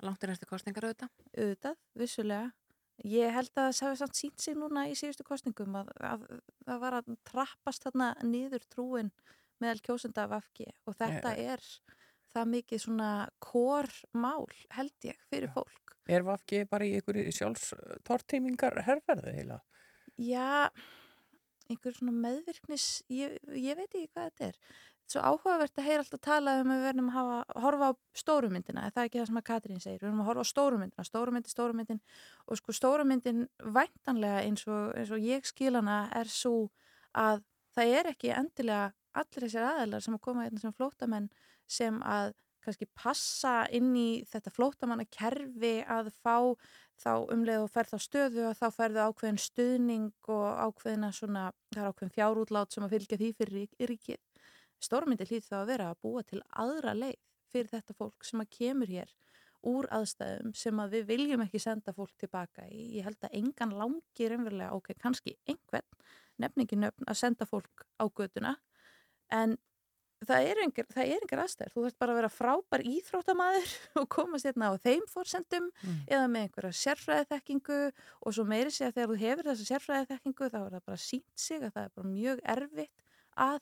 Langt 0.00 0.24
er 0.24 0.32
næstu 0.32 0.48
kostningar 0.48 0.86
auðvitað? 0.88 1.12
Auðvitað, 1.36 1.76
vissulega. 2.00 2.48
Ég 3.04 3.32
held 3.32 3.52
að 3.56 3.68
það 3.72 3.86
hefði 3.86 3.98
samt 4.00 4.16
sínt 4.18 4.42
sig 4.44 4.56
núna 4.60 4.86
í 4.90 4.96
síðustu 4.98 5.24
kostningum 5.24 5.76
að 5.80 6.24
það 6.66 6.80
var 6.82 6.96
að 6.98 7.12
trappast 7.28 7.84
þarna 7.86 8.10
niður 8.24 8.64
trúin 8.72 9.12
meðal 9.60 9.80
kjósenda 9.84 10.24
af 10.26 10.34
VFG 10.34 10.66
og 10.88 10.96
þetta 10.96 11.32
Eh. 11.36 11.52
er 11.54 11.64
það 12.34 12.50
mikið 12.56 12.82
svona 12.84 13.12
kórmál 13.40 14.46
held 14.76 15.08
ég 15.08 15.16
fyrir 15.30 15.52
fólk. 15.52 15.96
Er 16.08 16.24
VFG 16.24 16.64
bara 16.68 16.84
í 16.88 16.92
einhverju 16.98 17.32
sjálfstortímingar 17.38 18.80
herrferði 18.86 19.32
heila? 19.38 19.60
Já, 20.20 20.68
einhver 21.70 21.96
svona 21.96 22.14
meðvirknis, 22.16 22.86
ég, 23.12 23.36
ég 23.54 23.78
veit 23.78 23.88
ekki 23.88 24.08
hvað 24.10 24.30
þetta 24.30 24.48
er. 24.50 24.58
svo 25.10 25.22
áhugavert 25.26 25.78
að 25.80 25.86
heyra 25.88 26.02
alltaf 26.04 26.20
tala 26.22 26.52
um 26.60 26.68
að 26.70 26.76
við 26.76 26.84
verðum 26.86 27.08
að 27.10 27.16
hafa, 27.16 27.38
horfa 27.64 27.86
á 27.90 27.92
stórumyndina, 28.20 28.84
er 28.86 28.92
það 28.94 29.08
ekki 29.08 29.18
það 29.18 29.30
sem 29.30 29.40
að 29.40 29.46
Katrín 29.48 29.80
segir, 29.82 29.98
við 29.98 30.06
verðum 30.06 30.20
að 30.22 30.28
horfa 30.28 30.44
á 30.46 30.52
stórumyndina, 30.52 31.06
stórumyndin, 31.08 31.54
stórumyndin 31.54 32.02
og 32.46 32.60
sko 32.60 32.74
stórumyndin 32.78 33.40
væntanlega 33.78 34.44
eins 34.44 34.62
og, 34.70 34.92
eins 34.94 35.10
og 35.10 35.26
ég 35.26 35.48
skil 35.50 35.72
hana 35.74 36.04
er 36.14 36.30
svo 36.30 36.68
að 37.18 37.42
það 37.74 37.96
er 37.98 38.10
ekki 38.12 38.30
endilega 38.36 38.92
allir 39.18 39.46
þessir 39.46 39.66
aðeinar 39.66 40.06
sem 40.06 40.14
að 40.14 40.24
koma 40.28 40.46
hérna 40.46 40.62
sem 40.62 40.76
flótamenn 40.78 41.28
sem 41.70 41.98
að 42.06 42.34
kannski 42.64 42.86
passa 42.94 43.64
inn 43.74 43.90
í 43.96 44.22
þetta 44.28 44.52
flótamanna 44.54 45.06
kerfi 45.10 45.80
að 45.88 46.12
fá 46.20 46.54
þá 47.00 47.12
umleið 47.32 47.64
og 47.64 47.70
ferð 47.72 47.96
á 47.96 47.98
stöðu 48.04 48.44
og 48.50 48.58
þá 48.58 48.66
ferðu 48.76 49.04
ákveðin 49.08 49.40
stuðning 49.40 50.30
og 50.34 50.46
ákveðina 50.66 51.10
svona, 51.16 51.46
það 51.72 51.82
er 51.82 51.90
ákveðin 51.90 52.14
fjárútlát 52.16 52.74
sem 52.74 52.86
að 52.86 52.94
fylgja 52.96 53.20
því 53.20 53.30
fyrir 53.38 53.56
rík- 53.56 53.88
ríkið. 53.90 54.20
Stórmyndi 54.80 55.26
hlýð 55.28 55.48
þá 55.48 55.56
að 55.60 55.70
vera 55.72 55.88
að 55.90 56.00
búa 56.04 56.22
til 56.24 56.42
aðra 56.50 56.94
leið 56.96 57.18
fyrir 57.50 57.72
þetta 57.72 57.96
fólk 57.98 58.24
sem 58.24 58.42
að 58.42 58.52
kemur 58.56 58.92
hér 58.92 59.14
úr 59.66 59.88
aðstæðum 59.92 60.54
sem 60.56 60.78
að 60.80 60.94
við 60.96 61.08
viljum 61.10 61.42
ekki 61.44 61.60
senda 61.60 61.92
fólk 61.92 62.14
tilbaka 62.20 62.64
í. 62.68 62.96
Ég 62.96 63.08
held 63.08 63.20
að 63.26 63.36
engan 63.40 63.74
langir 63.76 64.36
umverulega, 64.36 64.76
ok, 64.76 64.94
kannski 65.00 65.36
einhvern, 65.48 65.88
nefningi 66.40 66.78
nöfn 66.80 67.08
að 67.08 67.20
senda 67.20 67.48
fólk 67.48 67.84
á 68.00 68.04
göduna 68.08 68.54
en 69.36 69.58
það 70.28 70.46
er 70.50 70.60
engar, 70.64 70.86
aðstæður, 71.44 71.72
þú 71.72 71.84
þarf 71.86 71.98
bara 72.02 72.14
að 72.14 72.18
vera 72.20 72.30
frábær 72.34 72.84
íþróttamaður 72.90 73.74
og 74.00 74.08
komast 74.12 74.48
hérna 74.48 74.70
á 74.70 74.74
þeim 74.84 75.06
fórsendum 75.08 75.68
eða 76.06 76.28
með 76.28 76.46
einhverja 76.46 76.78
sérfræðiþekkingu 76.80 77.80
og 77.90 78.36
svo 78.36 78.44
meiri 78.48 78.72
sig 78.74 78.88
að 78.88 78.98
þegar 78.98 79.12
þú 79.12 79.20
hefur 79.24 79.50
þessa 79.50 79.68
sérfræðiþekkingu 79.70 80.50
þá 80.52 80.58
er 80.60 80.74
það 80.76 80.88
bara 80.90 81.04
sínt 81.04 81.44
sig 81.46 81.60
að 81.62 81.74
það 81.76 81.86
er 81.86 81.94
bara 81.96 82.14
mjög 82.14 82.42
erfitt 82.56 83.06
að 83.40 83.60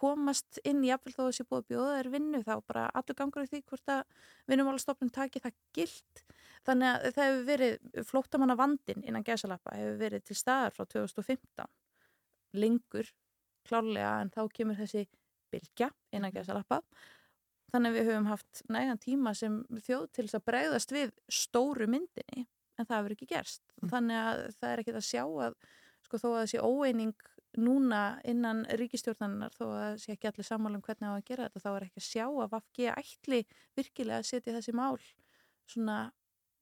komast 0.00 0.60
inn 0.64 0.82
í 0.84 0.90
jafnvel 0.90 1.14
þó 1.14 1.22
að 1.22 1.30
þessi 1.30 1.46
búið 1.50 1.62
að 1.62 1.70
bjóða 1.70 1.94
þér 1.96 2.10
vinnu 2.14 2.40
þá 2.46 2.52
bara 2.70 2.84
allur 2.96 3.18
gangur 3.18 3.46
í 3.46 3.50
því 3.50 3.60
hvort 3.68 3.92
að 3.92 4.02
vinnumálastofnun 4.50 5.12
taki 5.14 5.42
það 5.42 5.56
gilt. 5.76 6.22
Þannig 6.66 6.90
að 6.90 7.06
það 7.16 7.26
hefur 7.26 7.46
verið 7.48 8.04
flóttamanna 8.10 8.56
vandin 8.60 9.02
innan 9.02 9.26
gæsalappa 9.26 9.74
hefur 9.76 9.98
verið 10.00 10.24
til 10.28 10.36
staðar 10.38 10.76
frá 10.76 10.86
2015 10.94 11.66
lengur 12.60 13.10
klárlega 13.66 14.14
en 14.22 14.32
þá 14.34 14.42
kemur 14.54 14.78
þessi 14.78 15.06
bylgja 15.52 15.90
innan 16.16 16.34
gæsalappa. 16.34 16.80
Þannig 17.70 17.92
að 17.92 17.98
við 17.98 18.08
höfum 18.10 18.30
haft 18.30 18.62
nægan 18.72 19.02
tíma 19.02 19.34
sem 19.38 19.60
þjóð 19.86 20.06
til 20.10 20.24
þess 20.26 20.38
að 20.40 20.46
bregðast 20.50 20.94
við 20.94 21.12
stóru 21.30 21.86
myndinni 21.90 22.46
en 22.80 22.88
það 22.88 22.96
hefur 22.96 23.14
ekki 23.14 23.28
gerst. 23.30 23.62
Þannig 23.84 24.22
að 24.22 24.46
það 24.56 24.72
er 24.72 24.82
ekki 24.82 24.96
að 24.96 25.06
sjá 25.06 25.22
að 25.26 25.58
sko 26.06 26.18
þó 26.18 26.28
að 26.30 26.40
þessi 26.40 26.64
óeining 26.64 27.28
núna 27.60 28.02
innan 28.28 28.62
ríkistjórnarinnar 28.78 29.54
þó 29.56 29.64
að 29.66 29.78
það 29.80 29.96
sé 30.02 30.14
ekki 30.14 30.30
allir 30.30 30.46
sammála 30.46 30.78
um 30.78 30.84
hvernig 30.86 31.10
á 31.10 31.14
að 31.16 31.26
gera 31.30 31.46
þetta 31.48 31.62
þá 31.64 31.70
er 31.72 31.86
ekki 31.86 32.00
að 32.02 32.06
sjá 32.06 32.24
að 32.28 32.52
Vafki 32.52 32.86
ætli 32.92 33.40
virkilega 33.78 34.20
að 34.20 34.28
setja 34.28 34.54
þessi 34.54 34.74
mál 34.78 35.00
svona, 35.70 35.98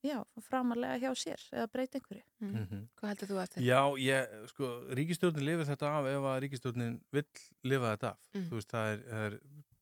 já, 0.05 0.19
framarlega 0.47 0.99
hjá 1.03 1.15
sér 1.19 1.45
eða 1.53 1.69
breyta 1.73 1.99
einhverju. 1.99 2.25
Mhm. 2.45 2.83
Hvað 2.99 3.13
heldur 3.13 3.31
þú 3.31 3.39
að 3.39 3.47
þetta? 3.47 3.63
Já, 3.67 3.81
ég, 4.03 4.35
sko, 4.53 4.73
ríkistjórnin 4.99 5.47
lifir 5.47 5.69
þetta 5.69 5.95
af 5.99 6.11
ef 6.11 6.29
að 6.33 6.41
ríkistjórnin 6.45 7.01
vill 7.15 7.27
lifa 7.65 7.95
þetta 7.95 8.13
af. 8.13 8.29
Mm. 8.35 8.45
Þú 8.49 8.61
veist, 8.61 8.75
það 8.75 8.93
er, 8.93 9.03
er 9.23 9.39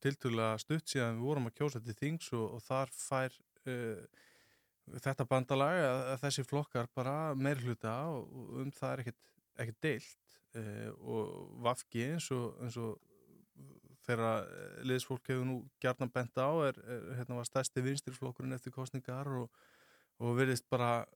tiltúrlega 0.07 0.63
stutt 0.63 0.93
síðan 0.93 1.19
við 1.19 1.29
vorum 1.31 1.51
að 1.51 1.57
kjósa 1.61 1.83
til 1.83 1.97
þings 1.97 2.31
og, 2.37 2.47
og 2.57 2.65
þar 2.65 2.95
fær 2.95 3.37
uh, 3.67 4.23
þetta 5.03 5.29
bandalag 5.29 5.81
að, 5.83 6.01
að 6.13 6.23
þessi 6.25 6.47
flokkar 6.47 6.89
bara 6.95 7.17
meir 7.35 7.61
hluta 7.65 7.97
og, 8.13 8.31
og 8.31 8.63
um 8.63 8.73
það 8.75 8.93
er 8.93 9.05
ekkert, 9.05 9.21
ekkert 9.57 9.83
deilt 9.83 10.39
uh, 10.57 10.91
og 11.03 11.61
vafki 11.67 12.07
eins 12.13 12.31
og, 12.37 12.57
eins 12.63 12.79
og 12.81 12.97
þegar 14.07 14.47
liðsfólk 14.87 15.33
hefur 15.33 15.47
nú 15.49 15.57
gjarnan 15.83 16.13
bent 16.15 16.37
á 16.39 16.51
er, 16.69 16.77
er 16.79 17.07
hérna 17.19 17.41
var 17.41 17.49
stærsti 17.49 17.83
vinstirflokkurinn 17.83 18.55
eftir 18.55 18.75
kostningar 18.75 19.27
og, 19.41 19.49
og 20.23 20.37
verðist 20.39 20.67
bara 20.73 21.07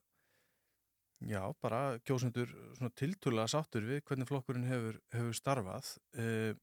Já, 1.21 1.43
bara 1.61 1.99
kjósundur 2.09 2.49
tiltölulega 2.97 3.51
sáttur 3.53 3.85
við 3.85 4.01
hvernig 4.09 4.29
flokkurinn 4.31 4.65
hefur, 4.65 4.97
hefur 5.13 5.37
starfað. 5.37 5.91
Uh, 6.17 6.55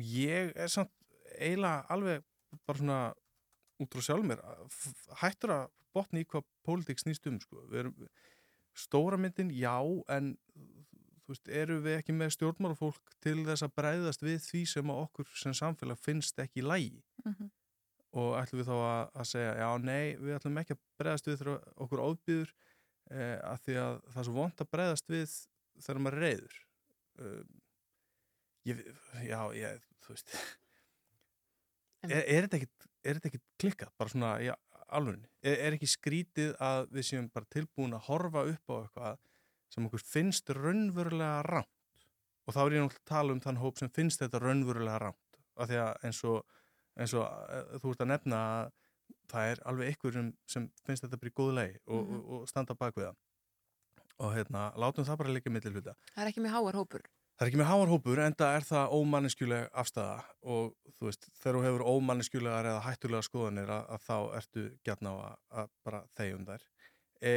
ég 0.00 0.54
er 0.56 0.72
samt 0.72 0.94
eiginlega 1.36 1.84
alveg 1.92 2.24
bara 2.64 2.80
svona 2.80 3.00
út 3.80 3.92
frá 3.92 4.06
sjálf 4.06 4.24
mér 4.24 4.40
hættur 5.20 5.52
að 5.58 5.66
botni 5.92 6.24
í 6.24 6.28
hvað 6.30 6.46
pólitík 6.64 7.02
snýst 7.02 7.28
um, 7.28 7.36
sko. 7.42 7.66
Við 7.68 7.82
erum, 7.82 8.08
stóra 8.72 9.20
myndin, 9.20 9.52
já, 9.52 9.76
en 10.08 10.32
þú 10.56 11.34
veist, 11.34 11.52
eru 11.60 11.78
við 11.84 11.98
ekki 12.00 12.16
með 12.16 12.32
stjórnmálafólk 12.38 13.14
til 13.20 13.42
þess 13.44 13.66
að 13.66 13.76
bræðast 13.76 14.24
við 14.24 14.40
því 14.46 14.64
sem 14.72 14.94
okkur 14.96 15.28
sem 15.36 15.56
samfélag 15.56 16.00
finnst 16.00 16.40
ekki 16.40 16.64
lægi 16.64 17.02
Mhm. 17.26 17.50
Og 18.18 18.34
ætlum 18.40 18.60
við 18.60 18.70
þá 18.70 18.76
að, 18.76 19.02
að 19.22 19.28
segja, 19.30 19.52
já, 19.60 19.68
nei, 19.84 20.04
við 20.18 20.36
ætlum 20.36 20.60
ekki 20.62 20.76
að 20.76 20.82
bregðast 21.00 21.30
við 21.30 21.38
þegar 21.40 21.60
okkur 21.84 22.02
óbýður 22.02 22.52
eh, 23.14 23.36
að 23.46 23.62
því 23.66 23.76
að 23.84 24.00
það 24.08 24.22
er 24.22 24.28
svo 24.28 24.36
vond 24.38 24.64
að 24.64 24.70
bregðast 24.74 25.12
við 25.12 25.36
þegar 25.80 26.02
maður 26.04 26.24
reyður 26.24 26.56
uh, 27.20 27.42
ég, 28.68 28.82
já, 29.26 29.38
ég, 29.56 29.86
þú 30.04 30.14
veist 30.16 30.34
er, 32.08 32.24
er 32.24 32.48
þetta 32.48 32.88
er 33.00 33.20
ekkit 33.20 33.46
klikkað, 33.60 33.92
bara 33.96 34.12
svona 34.12 34.34
í 34.44 34.50
alvörunni, 34.90 35.28
er, 35.44 35.56
er 35.68 35.76
ekki 35.76 35.88
skrítið 35.88 36.54
að 36.60 36.88
við 36.96 37.08
séum 37.10 37.28
bara 37.32 37.48
tilbúin 37.52 37.96
að 37.96 38.06
horfa 38.08 38.46
upp 38.50 38.72
á 38.72 38.76
eitthvað 38.80 39.20
sem 39.70 39.86
okkur 39.86 40.02
finnst 40.02 40.50
raunverulega 40.56 41.44
rámt 41.46 42.06
og 42.46 42.56
þá 42.56 42.60
er 42.64 42.74
ég 42.74 42.82
náttúrulega 42.84 43.04
að 43.04 43.10
tala 43.12 43.34
um 43.36 43.42
þann 43.44 43.60
hóp 43.62 43.78
sem 43.78 43.92
finnst 43.94 44.22
þetta 44.22 44.40
raunverulega 44.42 45.02
rámt 45.04 45.38
af 45.60 45.70
því 45.70 45.78
að 45.84 46.08
eins 46.08 46.22
og, 46.26 46.40
eins 46.98 47.14
og 47.14 47.26
eh, 47.26 47.78
þú 47.82 47.92
ert 47.94 48.04
að 48.06 48.10
nefna 48.14 48.40
að 48.50 48.72
það 49.30 49.50
er 49.52 49.62
alveg 49.70 49.92
ykkur 49.94 50.18
sem, 50.50 50.68
finnst 50.86 51.04
þetta 51.06 51.18
bara 51.20 51.30
í 51.30 51.36
góð 51.38 51.54
lei 51.54 51.68
og, 51.86 52.00
Mhm. 52.06 52.18
og, 52.20 52.30
og 52.42 52.48
standa 52.50 52.74
bak 52.74 52.94
við 52.98 53.10
það 53.10 53.16
og 54.20 54.34
hérna, 54.36 54.66
látum 54.76 55.04
það 55.06 55.16
bara 55.22 55.32
líka 55.32 55.50
millir 55.50 55.72
hluta 55.72 55.94
Það 56.14 56.22
er 56.24 56.28
ekki 56.30 56.42
með 56.44 56.52
háar 56.52 56.76
hópur. 56.76 57.02
Það 57.40 57.46
er 57.46 57.48
ekki 57.50 57.60
með 57.62 57.70
háar 57.70 57.88
hópur 57.88 58.18
en 58.20 58.34
það 58.36 58.56
er 58.58 58.64
það 58.68 58.90
ómanneskjuleg 58.98 59.68
afstæða 59.72 60.16
og 60.42 60.74
þú 60.98 61.06
veist, 61.08 61.28
þegar 61.40 61.56
þú 61.56 61.62
hefur 61.64 61.84
ómanneskjulegar 61.88 62.68
eða 62.68 62.82
hættulega 62.84 63.24
skoðanir 63.24 63.70
að, 63.72 63.86
að 63.96 64.02
þá 64.04 64.16
ertu 64.40 64.64
gætna 64.84 65.14
á 65.14 65.16
að, 65.24 65.38
að 65.62 65.70
bara 65.88 66.02
þegjum 66.20 66.44
þær. 66.50 66.66
E, 67.24 67.32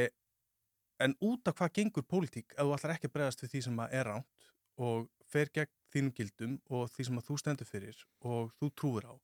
en 1.00 1.16
út 1.24 1.48
af 1.48 1.56
hvað 1.56 1.72
gengur 1.78 2.04
pólitík 2.04 2.52
ef 2.52 2.60
þú 2.68 2.74
ætlar 2.76 2.94
ekki 2.98 3.08
að 3.08 3.14
bregðast 3.16 3.42
við 3.46 3.54
því 3.54 3.62
sem 3.64 3.80
að 3.80 3.96
er 4.02 4.10
ránt 4.12 4.50
og 4.84 5.08
fer 5.32 5.48
gegn 5.56 5.72
þínum 5.94 6.12
gildum 6.20 6.58
og 6.68 6.90
því 6.92 7.06
sem 7.08 7.18
að 7.22 7.26
þú 7.30 7.38
stendur 7.40 7.70
fyrir 7.70 8.04
og 8.28 8.52
þú 8.60 8.70
trúir 8.76 9.08
á. 9.08 9.14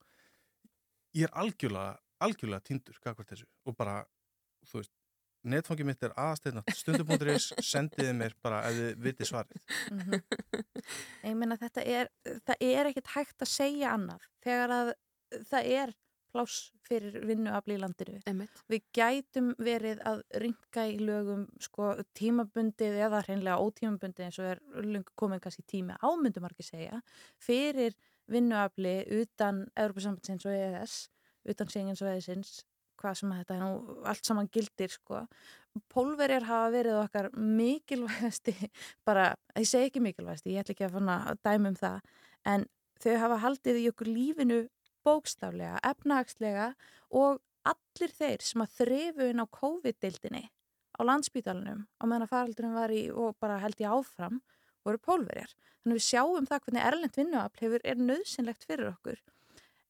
Ég 1.16 1.26
er 1.26 1.36
algjörlega, 1.42 1.98
algjörlega 2.22 2.66
tindur 2.66 2.98
gagvart 3.02 3.32
þessu 3.32 3.46
og 3.66 3.76
bara, 3.78 4.00
þú 4.70 4.82
veist, 4.82 4.92
netfangið 5.50 5.88
mitt 5.88 6.04
er 6.04 6.12
aðasteyna 6.20 6.62
stundum.is, 6.76 7.48
sendiði 7.64 8.12
mér 8.16 8.36
bara 8.44 8.60
ef 8.68 8.76
þið 8.76 9.06
vitið 9.06 9.30
svarið. 9.30 9.64
Mhm. 9.90 10.20
Ég 11.30 11.38
meina 11.38 11.56
þetta 11.60 11.86
er, 11.86 12.12
það 12.46 12.68
er 12.68 12.90
ekkert 12.90 13.14
hægt 13.14 13.42
að 13.44 13.52
segja 13.54 13.94
annað 13.96 14.28
þegar 14.44 14.76
að 14.76 14.92
það 15.50 15.72
er 15.80 15.96
pláss 16.30 16.70
fyrir 16.86 17.24
vinnuafli 17.26 17.74
í 17.76 17.80
landinu. 17.80 18.20
Einmitt. 18.28 18.62
Við 18.70 18.84
gætum 18.94 19.50
verið 19.58 20.02
að 20.06 20.22
ringa 20.42 20.84
í 20.90 20.96
lögum 21.02 21.46
sko, 21.62 21.92
tímabundið 22.18 22.98
eða 23.06 23.22
hreinlega 23.26 23.58
ótímabundið 23.64 24.28
eins 24.28 24.38
og 24.38 24.50
er 24.52 24.62
löngu 24.86 25.14
komin 25.18 25.42
kannski 25.42 25.66
tími 25.66 25.96
ámyndum 26.04 26.46
margir 26.46 26.66
segja 26.66 27.00
fyrir 27.42 27.96
vinnuafli 28.30 28.96
utan 29.20 29.64
Európa-sambandsins 29.76 30.46
og 30.48 30.56
EES, 30.56 30.96
utan 31.50 31.70
Schengen-svæðisins 31.72 32.60
hvað 33.00 33.16
sem 33.20 33.32
þetta 33.32 33.56
er 33.56 33.62
nú 33.62 34.00
allt 34.08 34.28
saman 34.28 34.48
gildir 34.52 34.92
sko. 34.92 35.22
Pólverjar 35.92 36.44
hafa 36.48 36.72
verið 36.74 36.98
okkar 37.00 37.30
mikilvægasti 37.36 38.54
bara, 39.08 39.30
ég 39.56 39.68
segi 39.68 39.90
ekki 39.90 40.04
mikilvægasti 40.04 40.54
ég 40.54 40.64
ætla 40.64 40.76
ekki 40.76 40.88
að 40.88 40.96
fanna 40.98 41.16
að 41.30 41.42
dæmi 41.46 41.72
um 41.72 41.78
það 41.80 42.00
en 42.52 42.66
þau 43.00 43.14
hafa 43.24 43.40
haldið 43.46 43.80
í 43.80 43.88
okkur 43.92 44.10
lífinu 44.10 44.60
bókstaflega, 45.06 45.78
efnahagslega 45.86 46.72
og 47.16 47.40
allir 47.70 48.12
þeir 48.16 48.44
sem 48.44 48.64
að 48.64 48.74
þrefu 48.80 49.28
inn 49.30 49.44
á 49.44 49.46
COVID-dildinni 49.56 50.44
á 51.00 51.00
landsbítalunum 51.06 51.86
á 51.86 52.02
meðan 52.04 52.26
að 52.26 52.32
faraldurinn 52.34 52.76
var 52.76 52.92
í 52.92 53.04
og 53.12 53.36
bara 53.40 53.60
held 53.62 53.80
ég 53.80 53.94
áfram 53.94 54.40
voru 54.86 55.02
pólverjar. 55.02 55.52
Þannig 55.80 55.96
að 55.96 56.00
við 56.00 56.06
sjáum 56.06 56.48
það 56.48 56.64
hvernig 56.64 56.86
erlend 56.86 57.20
vinnuafl 57.20 57.64
hefur 57.64 57.84
er 57.84 58.00
nöðsynlegt 58.00 58.66
fyrir 58.68 58.90
okkur 58.92 59.20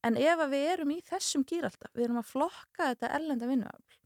En 0.07 0.17
ef 0.17 0.41
að 0.41 0.55
við 0.55 0.67
erum 0.75 0.93
í 0.95 1.01
þessum 1.05 1.43
gýralda, 1.49 1.91
við 1.93 2.07
erum 2.07 2.21
að 2.23 2.31
flokka 2.31 2.91
þetta 2.93 3.11
erlenda 3.19 3.49
vinnuafl 3.51 3.99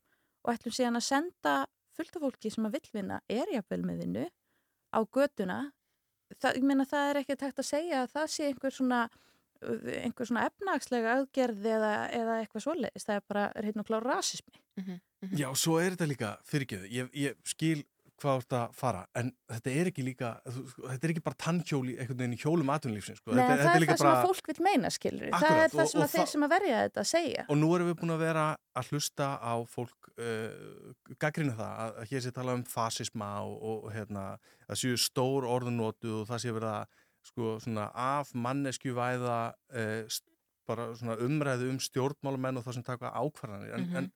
og 0.44 0.51
ætlum 0.52 0.74
síðan 0.74 0.98
að 0.98 1.06
senda 1.06 1.52
fullt 1.94 2.16
af 2.19 2.24
fólki 2.24 2.51
sem 2.51 2.66
að 2.66 2.74
vill 2.77 2.89
vinna 2.97 3.20
er 3.31 3.52
jafnvel 3.55 3.85
með 3.86 4.01
vinnu 4.02 4.24
á 4.90 4.98
götuna, 5.15 5.59
það, 6.35 6.59
ég 6.59 6.66
meina 6.66 6.86
það 6.90 7.11
er 7.11 7.20
ekki 7.23 7.36
tægt 7.39 7.62
að 7.62 7.69
segja 7.69 8.02
að 8.02 8.11
það 8.16 8.27
sé 8.35 8.48
einhver 8.51 8.74
svona, 8.74 9.01
einhver 10.02 10.31
svona 10.31 10.48
efnagslega 10.51 11.15
aðgerð 11.20 11.70
eða, 11.77 11.94
eða 12.19 12.36
eitthvað 12.43 12.66
svoleiðis, 12.66 13.06
það 13.06 13.20
er 13.20 13.27
bara 13.31 13.47
er 13.55 13.70
hérna 13.70 13.86
klár 13.86 14.09
rasismi. 14.11 14.61
Já, 15.39 15.47
svo 15.56 15.78
er 15.78 15.94
þetta 15.94 16.11
líka 16.11 16.35
fyrirgeðu. 16.51 16.90
Ég, 16.90 17.15
ég 17.16 17.39
skil 17.48 17.85
hvað 18.20 18.36
þú 18.36 18.43
ert 18.45 18.55
að 18.57 18.74
fara 18.78 19.01
en 19.19 19.31
þetta 19.51 19.70
er 19.74 19.89
ekki 19.91 20.05
líka, 20.07 20.28
sko, 20.47 20.85
þetta 20.89 21.05
er 21.09 21.12
ekki 21.15 21.23
bara 21.27 21.39
tannhjóli 21.45 21.95
einhvern 21.99 22.19
veginn 22.20 22.36
í 22.36 22.41
hjólum 22.45 22.70
atvinnulífsins 22.74 23.19
sko. 23.20 23.32
Nei, 23.35 23.43
þetta, 23.43 23.57
það 23.65 23.74
er 23.81 23.86
það 23.91 23.99
sem 23.99 24.11
að 24.11 24.27
fólk 24.28 24.51
vil 24.53 24.65
meina, 24.69 24.91
skilur. 24.95 25.24
það 25.27 25.35
Akkurat, 25.35 25.65
er 25.65 25.74
það 25.74 25.82
og- 25.85 25.91
sem 25.91 26.01
að 26.05 26.12
þeir 26.15 26.20
það- 26.23 26.32
sem 26.35 26.43
að 26.47 26.53
verja 26.55 26.82
þetta 26.85 27.05
segja. 27.11 27.45
og 27.49 27.57
nú 27.59 27.70
erum 27.74 27.89
við 27.91 27.97
búin 28.01 28.15
að 28.15 28.23
vera 28.24 28.45
að 28.77 28.91
hlusta 28.93 29.27
á 29.43 29.55
fólk 29.66 30.11
uh, 30.15 30.93
gaggrinu 31.19 31.57
það 31.59 31.73
að, 31.85 31.97
að 32.05 32.09
hér 32.12 32.20
sé 32.28 32.32
tala 32.39 32.55
um 32.55 32.65
fasisma 32.65 33.31
og, 33.43 33.57
og 33.85 33.93
hérna, 33.93 34.39
það 34.69 34.81
séu 34.85 34.97
stór 34.97 35.43
orðunótu 35.51 36.20
og 36.23 36.28
það 36.31 36.39
sé 36.45 36.55
verið 36.55 36.70
að 36.70 36.86
sko 37.24 37.55
svona 37.65 37.89
af 37.95 38.31
manneskjuvæða 38.35 39.39
uh, 39.74 40.19
bara 40.69 40.86
svona 40.97 41.16
umræðu 41.20 41.70
um 41.73 41.81
stjórnmálamenn 41.82 42.57
og 42.61 42.65
það 42.65 42.74
sem 42.78 42.86
taka 42.86 43.11
ákvarðanir 43.12 43.74
en, 43.74 43.85
Mhm. 43.85 43.97
en, 43.97 44.12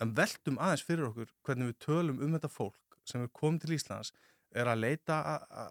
en 0.00 0.14
veltum 0.16 0.56
aðeins 0.58 0.84
fyrir 0.86 1.08
okkur 1.10 1.28
hvernig 1.44 1.74
við 1.74 1.78
tölum 1.84 2.22
um 2.24 2.32
þetta 2.38 2.48
fólk 2.48 2.89
sem 3.08 3.22
er 3.24 3.32
komið 3.36 3.64
til 3.64 3.76
Íslands 3.78 4.12
er 4.50 4.66
að 4.66 4.82
leita 4.82 5.16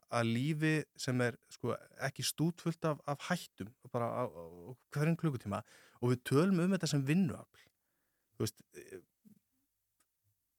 að 0.08 0.30
lífi 0.30 0.74
sem 1.00 1.20
er 1.24 1.36
sko 1.52 1.76
ekki 2.06 2.24
stútfullt 2.24 2.86
af, 2.88 3.02
af 3.12 3.26
hættum 3.28 3.72
bara 3.92 4.08
á, 4.08 4.24
á, 4.24 4.44
á 4.48 4.72
hverjum 4.96 5.18
klukkutíma. 5.20 5.62
Og 6.00 6.14
við 6.14 6.24
tölum 6.32 6.62
um 6.64 6.76
þetta 6.76 6.88
sem 6.88 7.04
vinnuafl. 7.04 7.66
Þú 8.38 8.46
veist 8.46 8.64
eh, 8.80 9.02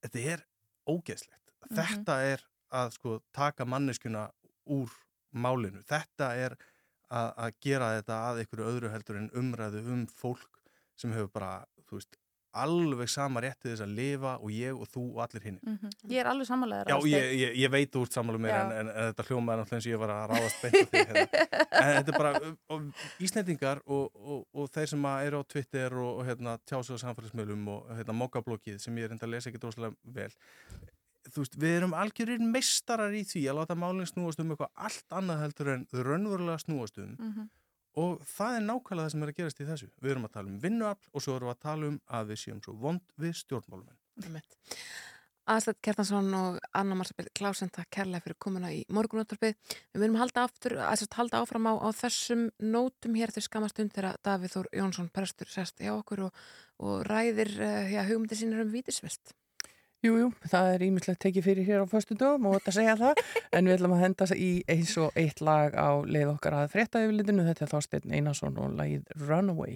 þetta 0.05 0.25
er 0.35 0.45
ógeðslegt. 0.89 1.39
Mhm. 1.65 1.77
þetta 1.77 2.19
er 2.25 2.45
að 2.71 2.93
sko 2.97 3.17
taka 3.33 3.65
manneskuna 3.65 4.29
úr 4.69 4.93
málinu. 5.31 5.81
Þetta 5.89 6.31
er 6.37 6.57
að, 7.09 7.29
að 7.35 7.59
gera 7.65 7.91
þetta 7.97 8.17
að 8.29 8.41
einhverju 8.43 8.69
öðru 8.69 8.91
heldur 8.93 9.19
en 9.19 9.31
umræðu 9.41 9.83
um 9.93 10.05
fólk 10.07 10.61
sem 10.99 11.13
hefur 11.15 11.31
bara, 11.33 11.53
þú 11.89 11.97
veist 11.97 12.20
alveg 12.53 13.09
sama 13.09 13.41
rétti 13.41 13.69
þess 13.71 13.83
að 13.85 13.93
lifa 13.95 14.33
og 14.41 14.51
ég 14.51 14.75
og 14.75 14.87
þú 14.91 15.03
og 15.15 15.21
allir 15.25 15.43
hinn 15.47 15.59
Mhm. 15.61 15.89
Ég 16.09 16.19
er 16.19 16.27
alveg 16.31 16.47
sammálaður. 16.47 16.89
Já, 16.91 16.97
ég, 17.07 17.27
ég, 17.39 17.55
ég 17.63 17.71
veit 17.71 17.95
úr 17.95 18.07
sammálu 18.11 18.39
mér 18.39 18.55
en, 18.59 18.71
en, 18.71 18.87
en 18.89 19.13
þetta 19.13 19.25
hljómaði 19.29 19.61
náttúrulega 19.61 19.79
eins 19.79 19.87
og 19.87 19.93
ég 19.93 20.01
var 20.03 20.13
að 20.15 20.29
ráðast 20.31 20.61
beint 20.61 20.89
þig 20.91 21.07
hérna. 21.07 21.27
en 21.71 21.91
þetta 21.97 22.11
er 22.11 22.17
bara 22.17 22.33
og, 22.69 22.87
Íslendingar 23.19 23.81
og, 23.85 24.09
og, 24.15 24.47
og 24.53 24.69
þeir 24.75 24.87
sem 24.93 25.05
eru 25.11 25.39
á 25.39 25.43
Twitter 25.47 25.93
og, 25.93 26.11
og 26.19 26.25
hérna, 26.27 26.57
tjásu 26.67 26.97
á 26.97 27.03
samfélagsmiðlum 27.05 27.67
og 27.75 27.91
hérna, 27.97 28.13
mokkablókið 28.21 28.79
sem 28.83 28.97
ég 28.97 29.07
er 29.09 29.15
enda 29.15 29.25
að 29.29 29.35
lesa 29.37 29.49
ekki 29.51 29.61
droslega 29.63 29.95
vel 30.03 30.31
þú 31.31 31.43
veist, 31.43 31.55
við 31.61 31.75
erum 31.77 31.93
algjörir 31.93 32.39
meistarar 32.41 33.13
í 33.13 33.21
því 33.29 33.43
að 33.51 33.59
láta 33.61 33.75
málinn 33.77 34.09
snúast 34.09 34.39
um 34.41 34.49
eitthvað 34.55 34.71
allt 34.75 35.13
annað 35.13 35.43
heldur 35.45 35.69
en 35.75 35.83
þau 35.91 35.99
raunverulega 36.07 36.57
snúast 36.65 36.97
um 36.97 37.15
Mhm. 37.19 37.49
Og 37.99 38.21
það 38.23 38.57
er 38.57 38.67
nákvæmlega 38.67 39.05
það 39.05 39.13
sem 39.13 39.23
er 39.23 39.31
að 39.31 39.39
gerast 39.39 39.61
í 39.61 39.69
þessu 39.69 39.89
við 39.99 40.13
erum 40.13 40.27
að 40.27 40.35
tala 40.37 40.51
um 40.51 40.59
vinnuafl 40.63 41.11
og 41.11 41.25
svo 41.25 41.37
erum 41.37 41.51
við 41.51 41.55
að 41.55 41.63
tala 41.67 41.89
um 41.91 42.01
að 42.19 42.33
við 42.33 42.43
séum 42.43 42.61
svo 42.63 42.75
vond 42.79 43.15
við 43.19 43.39
stjórnmálumenn 43.41 44.45
Aðstætt 45.51 45.79
Kjartansson 45.81 46.27
og 46.37 46.57
Anna 46.77 46.95
Marsabell 46.95 47.27
Klausen, 47.35 47.71
það 47.73 47.87
kærlega 47.95 48.23
fyrir 48.23 48.37
komuna 48.45 48.69
í 48.71 48.83
morgunóttarpið. 48.93 49.55
Við 49.89 50.03
munum 50.03 50.19
halda, 50.21 50.45
halda 51.17 51.41
áfram 51.41 51.65
á, 51.65 51.73
á 51.81 51.89
þessum 51.97 52.45
nótum 52.61 53.17
hér 53.17 53.33
til 53.33 53.43
skamastund 53.43 53.91
þegar 53.95 54.19
Davíð 54.23 54.53
Þór 54.53 54.69
Jónsson 54.77 55.09
prestur 55.09 55.49
sest 55.49 55.81
hjá 55.81 55.95
okkur 55.95 56.27
og, 56.27 56.43
og 56.85 57.01
ræðir 57.09 57.55
uh, 57.57 57.89
já, 57.89 58.03
hugmyndi 58.05 58.37
sínur 58.37 58.61
um 58.63 58.71
vítisvilt. 58.71 59.33
Jú, 60.01 60.15
jú, 60.17 60.27
það 60.49 60.67
er 60.73 60.83
ímislegt 60.87 61.19
tekið 61.21 61.43
fyrir 61.45 61.67
hér 61.67 61.83
á 61.85 61.91
föstu 61.91 62.15
dögum 62.17 62.47
og 62.49 62.55
þetta 62.55 62.71
segja 62.73 62.95
það, 62.97 63.19
en 63.53 63.67
við 63.69 63.75
ætlum 63.75 63.91
að 63.93 63.99
henda 64.01 64.25
í 64.33 64.47
eins 64.73 64.93
og 64.97 65.19
eitt 65.21 65.43
lag 65.45 65.75
á 65.77 66.01
leið 66.01 66.31
okkar 66.31 66.55
að 66.57 66.71
frétta 66.73 67.03
yfirlitinu, 67.05 67.45
þetta 67.45 67.67
er 67.67 67.69
Þorsteinn 67.75 68.15
Einarsson 68.17 68.57
og 68.57 68.73
lagið 68.79 69.13
Runaway. 69.27 69.75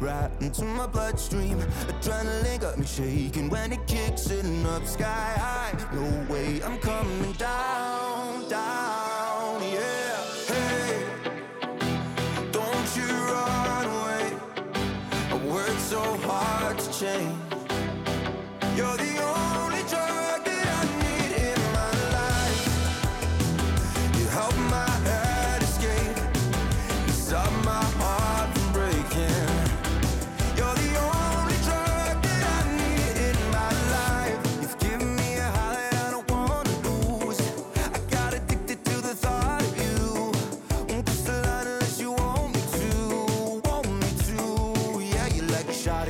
Right 0.00 0.30
into 0.40 0.64
my 0.64 0.86
bloodstream. 0.86 1.58
Adrenaline 1.88 2.60
got 2.60 2.78
me 2.78 2.86
shaking 2.86 3.48
when 3.50 3.72
it 3.72 3.86
kicks 3.86 4.30
in 4.30 4.64
up 4.66 4.86
sky 4.86 5.34
high. 5.36 5.72
No 5.92 6.32
way, 6.32 6.62
I'm 6.62 6.78
coming 6.78 7.32
down, 7.32 7.91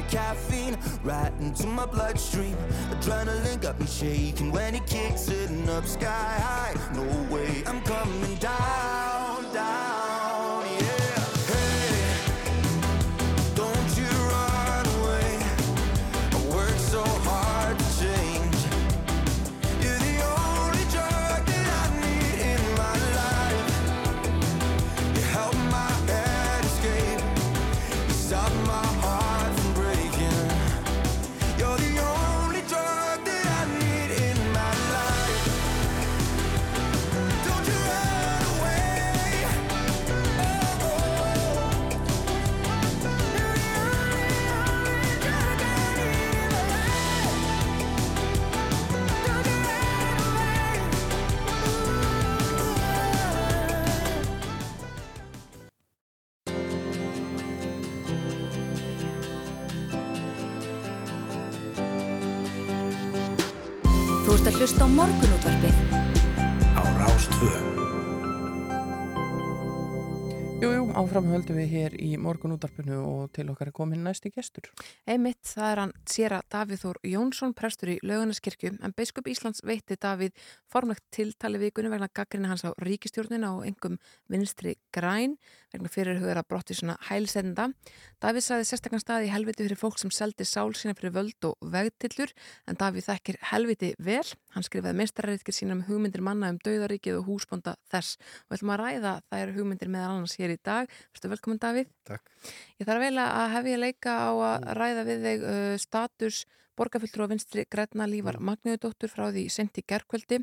of 0.03 0.11
caffeine 0.11 0.77
right 1.03 1.33
into 1.41 1.67
my 1.67 1.87
bloodstream. 1.87 2.57
Adrenaline 2.91 3.61
got 3.61 3.79
me 3.81 3.87
shaking 3.87 4.53
when 4.53 4.75
it 4.75 4.87
kicks 4.87 5.29
it 5.29 5.51
up 5.69 5.87
sky 5.87 6.37
high. 6.39 6.75
No 6.95 7.35
way, 7.35 7.63
I'm 7.67 7.81
coming 7.83 8.35
down, 8.37 8.92
á 64.93 64.97
morgunútvarpið 64.97 65.32
áfram 71.03 71.27
höldum 71.33 71.57
við 71.59 71.73
hér 71.73 71.95
í 71.99 72.09
morgun 72.21 72.53
útarpinu 72.55 73.01
og 73.03 73.31
til 73.35 73.49
okkar 73.51 73.73
er 73.73 73.75
komin 73.75 74.05
næsti 74.07 74.31
gestur. 74.31 74.69
Einmitt, 75.09 75.41
það 75.49 75.71
er 75.71 75.81
hann 75.81 75.95
séra 76.07 76.39
Davíð 76.53 76.85
Þór 76.85 77.01
Jónsson, 77.11 77.55
prestur 77.59 77.91
í 77.91 77.97
Laugarnaskirkju, 78.07 78.77
en 78.79 78.95
Beiskup 78.95 79.27
Íslands 79.33 79.65
veitti 79.67 79.97
Davíð 79.99 80.37
formlegt 80.71 81.03
tiltali 81.15 81.59
vikunum 81.59 81.95
vegna 81.97 82.07
gaggrina 82.15 82.53
hans 82.53 82.63
á 82.63 82.71
ríkistjórnina 82.79 83.51
og 83.57 83.67
engum 83.67 83.97
vinstri 84.31 84.77
græn, 84.95 85.35
vegna 85.75 85.91
fyrir 85.91 86.21
hugur 86.21 86.39
að 86.39 86.49
brotti 86.53 86.77
svona 86.79 86.95
hælsenda. 87.09 87.71
Davíð 88.23 88.47
saði 88.47 88.69
sérstaklega 88.69 89.03
stað 89.03 89.27
í 89.27 89.33
helviti 89.33 89.67
fyrir 89.67 89.81
fólk 89.81 89.99
sem 89.99 90.15
seldi 90.15 90.47
sál 90.47 90.71
sína 90.79 90.95
fyrir 90.95 91.17
völd 91.17 91.51
og 91.51 91.59
vegtillur, 91.75 92.31
en 92.71 92.79
Davíð 92.79 93.09
þekkir 93.11 93.41
helviti 93.51 93.95
vel. 93.99 94.23
Hann 94.55 94.69
skrifaði 94.69 95.01
meistararítkir 95.03 95.57
sína 95.57 95.75
um 95.81 95.83
hugmyndir 95.89 96.23
manna 96.23 96.53
um 96.53 96.63
dauðaríkið 96.63 97.19
og 97.23 97.33
húsbonda 97.33 97.75
þess. 97.91 98.21
Og 98.47 98.59
ætlum 98.59 98.77
að 98.77 98.83
ræða 98.85 99.17
þær 99.33 99.55
hugmyndir 99.57 99.91
meðal 99.91 100.19
annars 100.19 100.39
hér 100.39 100.55
í 100.55 100.61
dag 100.63 100.92
velkomin 101.23 101.59
Davíð. 101.63 101.89
Takk. 102.09 102.33
Ég 102.81 102.87
þarf 102.89 103.05
eiginlega 103.07 103.39
að 103.45 103.55
hefja 103.59 103.79
leika 103.83 104.17
á 104.19 104.31
að 104.33 104.67
ræða 104.81 105.07
við 105.11 105.25
þig 105.29 105.47
uh, 105.47 105.77
status 105.79 106.43
borgarfulltrú 106.79 107.27
á 107.29 107.33
vinstri 107.33 107.67
Gretna 107.69 108.07
Lífar 108.09 108.39
Magniðudóttur 108.41 109.11
frá 109.13 109.27
því 109.29 109.43
sent 109.53 109.77
í 109.77 109.83
gerkvöldi 109.85 110.39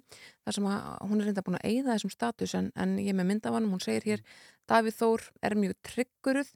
þar 0.45 0.53
sem 0.55 0.67
að 0.69 0.83
hún 1.09 1.21
er 1.23 1.25
reynda 1.25 1.41
búin 1.41 1.57
að 1.57 1.65
eyða 1.71 1.95
þessum 1.95 2.11
status 2.13 2.53
en, 2.59 2.67
en 2.77 2.99
ég 3.01 3.15
með 3.17 3.31
myndavanum, 3.31 3.71
hún 3.73 3.81
segir 3.81 4.05
hér 4.05 4.21
Davíð 4.69 4.99
Þór 4.99 5.25
er 5.41 5.55
mjög 5.57 5.73
trygguruð 5.89 6.51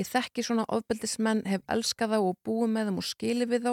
ég 0.00 0.08
þekki 0.08 0.44
svona 0.46 0.64
ofbeldismenn 0.72 1.42
hef 1.44 1.60
elskað 1.68 2.14
þá 2.14 2.18
og 2.22 2.38
búið 2.48 2.72
með 2.72 2.88
þeim 2.88 3.02
og 3.02 3.06
skili 3.10 3.48
við 3.50 3.66
þá 3.68 3.72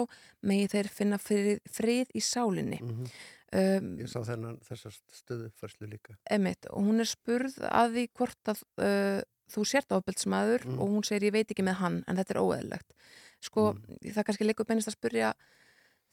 megi 0.50 0.68
þeir 0.74 0.90
finna 0.92 1.18
frið, 1.22 1.60
frið 1.72 2.12
í 2.12 2.20
sálinni 2.26 2.80
Mhm. 2.82 3.08
um, 3.56 3.88
Ég 4.02 4.10
sá 4.12 4.20
þennan 4.28 4.58
þessar 4.66 4.92
stöðu 5.14 5.48
færslu 5.56 5.88
líka. 5.88 6.18
Emitt, 6.28 6.66
og 6.68 6.84
hún 6.84 7.00
er 7.00 7.08
spurð 7.08 7.56
að 7.64 7.94
því 7.96 8.04
hvort 8.12 8.52
að 8.52 8.62
uh, 8.82 9.22
þú 9.52 9.64
sért 9.68 9.92
ofbeldsmaður 9.94 10.64
Mm. 10.66 10.78
og 10.80 10.88
hún 10.90 11.04
segir 11.06 11.28
ég 11.28 11.32
veit 11.32 11.50
ekki 11.50 11.64
með 11.66 11.78
hann 11.82 12.04
en 12.06 12.16
þetta 12.16 12.34
er 12.34 12.42
óeðlegt 12.42 12.92
sko, 13.40 13.76
það 14.02 14.24
kannski 14.24 14.46
leikur 14.48 14.66
beinist 14.66 14.88
að 14.88 14.96
spurja 14.98 15.34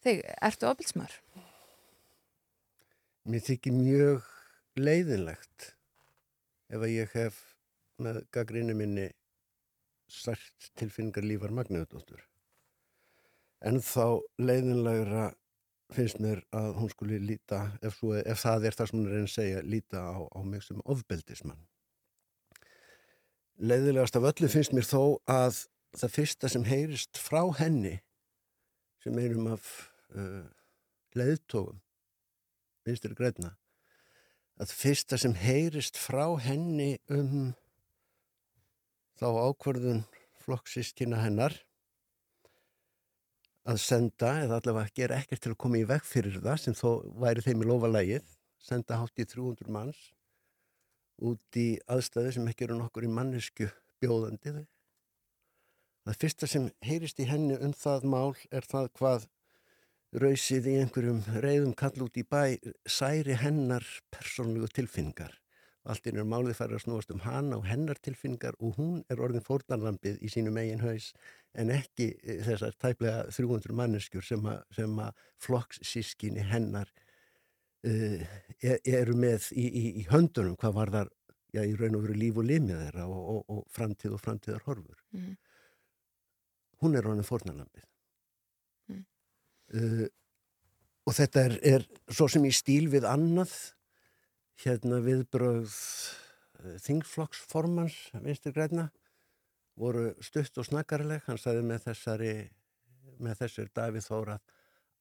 þig, 0.03 0.22
ertu 0.41 0.68
ofbeldsmaður? 0.69 1.15
Mér 3.26 3.43
þykir 3.47 3.73
mjög 3.77 4.26
leiðinlegt 4.76 5.69
ef 6.69 6.81
að 6.81 6.91
ég 6.93 7.14
hef 7.15 7.39
með 8.03 8.23
gaggrinni 8.35 8.76
minni 8.76 9.07
sært 10.11 10.72
tilfinningar 10.76 11.23
lífar 11.26 11.53
Magniðudóttur. 11.55 12.19
En 13.64 13.80
þá 13.80 14.19
leiðinlegra 14.43 15.30
finnst 15.93 16.19
mér 16.19 16.41
að 16.51 16.73
hún 16.81 16.89
skuli 16.91 17.19
líta, 17.22 17.61
ef, 17.81 17.95
svo, 17.99 18.15
ef 18.19 18.41
það 18.43 18.65
er 18.68 18.77
það 18.77 18.89
sem 18.89 18.99
hún 18.99 19.11
er 19.14 19.22
að 19.22 19.31
segja, 19.31 19.61
líta 19.64 20.01
á, 20.03 20.19
á 20.19 20.39
mig 20.43 20.64
sem 20.65 20.81
ofbeldismann. 20.84 21.61
Leiðilegast 23.61 24.17
af 24.17 24.25
öllu 24.31 24.49
finnst 24.49 24.73
mér 24.73 24.88
þó 24.88 25.21
að 25.30 25.65
það 25.93 26.13
fyrsta 26.15 26.49
sem 26.49 26.63
heyrist 26.65 27.19
frá 27.21 27.43
henni 27.59 27.99
sem 29.03 29.17
einum 29.19 29.51
af 29.53 29.67
uh, 30.15 30.47
leiðtógum 31.13 31.81
vinstur 32.88 33.13
græna 33.17 33.53
að 34.61 34.73
fyrsta 34.73 35.19
sem 35.21 35.35
heyrist 35.38 35.99
frá 36.01 36.25
henni 36.41 36.95
um 37.13 37.53
þá 39.21 39.27
ákvörðun 39.30 40.01
flokksískina 40.43 41.21
hennar 41.21 41.55
að 43.69 43.80
senda 43.80 44.34
eða 44.43 44.59
allavega 44.59 44.97
gera 44.97 45.21
ekkert 45.21 45.45
til 45.45 45.53
að 45.53 45.61
koma 45.63 45.80
í 45.80 45.88
veg 45.88 46.03
fyrir 46.07 46.41
það 46.41 46.59
sem 46.65 46.75
þó 46.75 46.89
væri 47.21 47.45
þeim 47.45 47.63
í 47.63 47.69
lofa 47.69 47.91
lægið 47.91 48.34
senda 48.63 48.99
hátt 48.99 49.21
í 49.21 49.27
300 49.30 49.71
manns 49.71 50.01
út 51.22 51.60
í 51.60 51.68
aðstæði 51.91 52.38
sem 52.38 52.48
ekki 52.49 52.68
eru 52.68 52.80
nokkur 52.80 53.06
í 53.06 53.11
mannesku 53.11 53.69
bjóðandi 54.02 54.57
þau 54.57 54.64
Það 56.03 56.18
fyrsta 56.19 56.48
sem 56.52 56.65
heyrist 56.84 57.19
í 57.23 57.26
henni 57.30 57.56
um 57.64 57.72
það 57.80 58.06
mál 58.11 58.34
er 58.52 58.65
það 58.68 58.90
hvað 58.99 59.27
rausið 60.19 60.65
í 60.68 60.73
einhverjum 60.81 61.22
reyðum 61.45 61.76
kall 61.80 62.03
út 62.03 62.19
í 62.19 62.26
bæ 62.27 62.60
særi 62.84 63.38
hennar 63.40 63.85
persónlegu 64.11 64.68
tilfinningar. 64.76 65.38
Allt 65.88 66.06
inn 66.07 66.19
er 66.19 66.27
málið 66.27 66.57
farið 66.60 66.77
að 66.77 66.84
snúast 66.84 67.14
um 67.15 67.23
hana 67.23 67.56
og 67.60 67.69
hennar 67.69 67.99
tilfinningar 68.03 68.60
og 68.60 68.76
hún 68.80 68.99
er 69.11 69.23
orðin 69.23 69.44
fórnarlampið 69.48 70.19
í 70.19 70.31
sínu 70.31 70.52
megin 70.56 70.84
haus 70.84 71.10
en 71.56 71.72
ekki 71.72 72.10
eh, 72.19 72.44
þessar 72.44 72.76
tæplega 72.84 73.23
300 73.31 73.76
manneskjur 73.80 74.27
sem 74.27 74.45
að, 74.48 74.60
sem 74.76 74.99
að 74.99 75.26
flokkssískinni 75.44 76.44
hennar 76.52 76.91
eru 77.84 79.15
með 79.19 79.49
í, 79.51 79.65
í, 79.68 79.85
í 80.01 80.03
höndunum 80.07 80.55
hvað 80.60 80.76
var 80.77 80.91
þar 80.93 81.10
já, 81.53 81.61
í 81.68 81.73
raun 81.77 81.97
og 81.99 82.05
veru 82.07 82.15
líf 82.18 82.38
og 82.39 82.47
limið 82.47 82.80
þeirra 82.85 83.07
og, 83.11 83.23
og, 83.34 83.41
og 83.57 83.64
framtíð 83.76 84.15
og 84.18 84.22
framtíðar 84.23 84.64
horfur 84.69 84.99
Mhm. 85.14 85.35
hún 86.84 86.95
er 86.97 87.05
honum 87.07 87.23
fórnarlambið. 87.23 87.84
Mm. 88.91 89.03
Uh, 89.73 90.07
og 91.07 91.14
þetta 91.15 91.43
er, 91.47 91.53
er 91.64 91.85
svo 92.11 92.27
sem 92.27 92.43
í 92.43 92.51
stíl 92.51 92.89
við 92.91 93.05
annað, 93.07 93.53
hérna 94.64 94.99
viðbröð 95.05 95.72
uh, 95.72 96.73
þingflokksformans 96.84 97.95
vinstir 98.26 98.51
græna, 98.55 98.89
voru 99.80 100.10
stutt 100.22 100.60
og 100.60 100.68
snakkarleg, 100.68 101.23
hann 101.26 101.39
sagði 101.39 101.64
með 101.69 101.88
þessari, 101.88 102.34
með 103.23 103.39
þessari 103.45 103.72
Davíð 103.80 104.10
Þóra 104.10 104.39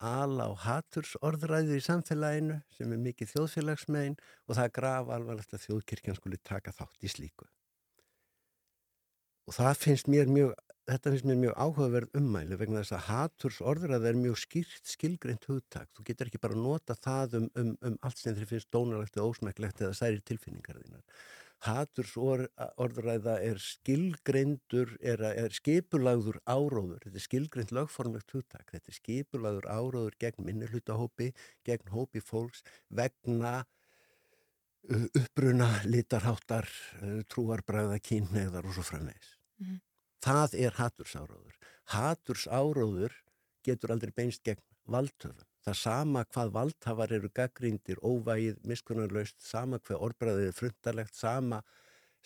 ala 0.02 0.48
og 0.50 0.60
haturs 0.64 1.14
orðræði 1.22 1.78
í 1.78 1.84
samfélaginu 1.84 2.58
sem 2.76 2.92
er 2.92 3.00
mikið 3.06 3.32
þjóðfélagsmein 3.36 4.18
og 4.18 4.56
það 4.56 4.64
er 4.64 4.76
graf 4.78 5.10
alvarlegt 5.16 5.54
að 5.54 5.64
þjóðkirkjan 5.66 6.18
skuli 6.18 6.40
taka 6.42 6.74
þátt 6.74 7.06
í 7.06 7.10
slíku. 7.12 7.48
Og 9.48 9.56
það 9.56 9.78
finnst 9.80 10.10
mér 10.10 10.30
mjög, 10.30 10.52
þetta 10.90 11.12
finnst 11.12 11.28
mér 11.28 11.38
mjög 11.40 11.54
áhugaverð 11.64 12.18
ummæli 12.18 12.58
vegna 12.58 12.82
þess 12.82 12.96
að 12.98 13.06
haturs 13.08 13.60
orðræði 13.72 14.10
er 14.10 14.18
mjög 14.20 14.40
skýrt 14.42 14.92
skilgreint 14.92 15.46
hugtak. 15.50 15.90
Þú 15.96 16.06
getur 16.10 16.30
ekki 16.30 16.42
bara 16.42 16.58
nota 16.58 16.96
það 16.98 17.38
um, 17.40 17.48
um, 17.58 17.72
um 17.82 17.96
allt 18.02 18.22
sem 18.22 18.36
þér 18.38 18.50
finnst 18.52 18.70
dónalegt 18.74 19.18
eða 19.18 19.30
ósmæklegt 19.30 19.82
eða 19.82 19.98
særi 19.98 20.22
tilfinningar 20.26 20.78
þínar. 20.82 21.06
Haturs 21.62 22.16
or, 22.18 22.48
orðræða 22.82 23.36
er 23.46 23.60
skilgreindur, 23.62 24.96
er, 24.98 25.20
er 25.22 25.54
skipulagður 25.54 26.40
áróður, 26.42 27.04
þetta 27.04 27.20
er 27.20 27.26
skilgreint 27.26 27.74
lögformlegt 27.76 28.34
hugtak, 28.34 28.72
þetta 28.74 28.90
er 28.90 28.98
skipulagður 28.98 29.68
áróður 29.70 30.16
gegn 30.24 30.48
minnihlutahópi, 30.48 31.30
gegn 31.68 31.94
hópi 31.94 32.24
fólks 32.24 32.64
vegna 32.90 33.60
uppruna, 34.90 35.68
litarháttar, 35.86 36.66
trúarbræða, 37.30 38.00
kynneðar 38.02 38.66
og 38.66 38.74
svo 38.74 38.82
framvegis. 38.86 39.36
Mhm. 39.60 39.80
Það 40.22 40.54
er 40.54 40.76
hatursáróður. 40.78 41.54
Hatursáróður 41.94 43.14
getur 43.62 43.90
aldrei 43.90 44.12
beinst 44.14 44.42
gegn 44.42 44.62
valdhöfum. 44.86 45.46
Það 45.62 45.76
sama 45.78 46.24
hvað 46.26 46.52
valdhafar 46.56 47.12
eru 47.14 47.28
gaggríndir, 47.34 48.00
óvægið, 48.02 48.58
miskunnarlaust, 48.66 49.38
sama 49.46 49.78
hvað 49.78 50.00
orðbræðið 50.08 50.48
er 50.48 50.56
frundarlegt, 50.56 51.14
sama, 51.14 51.60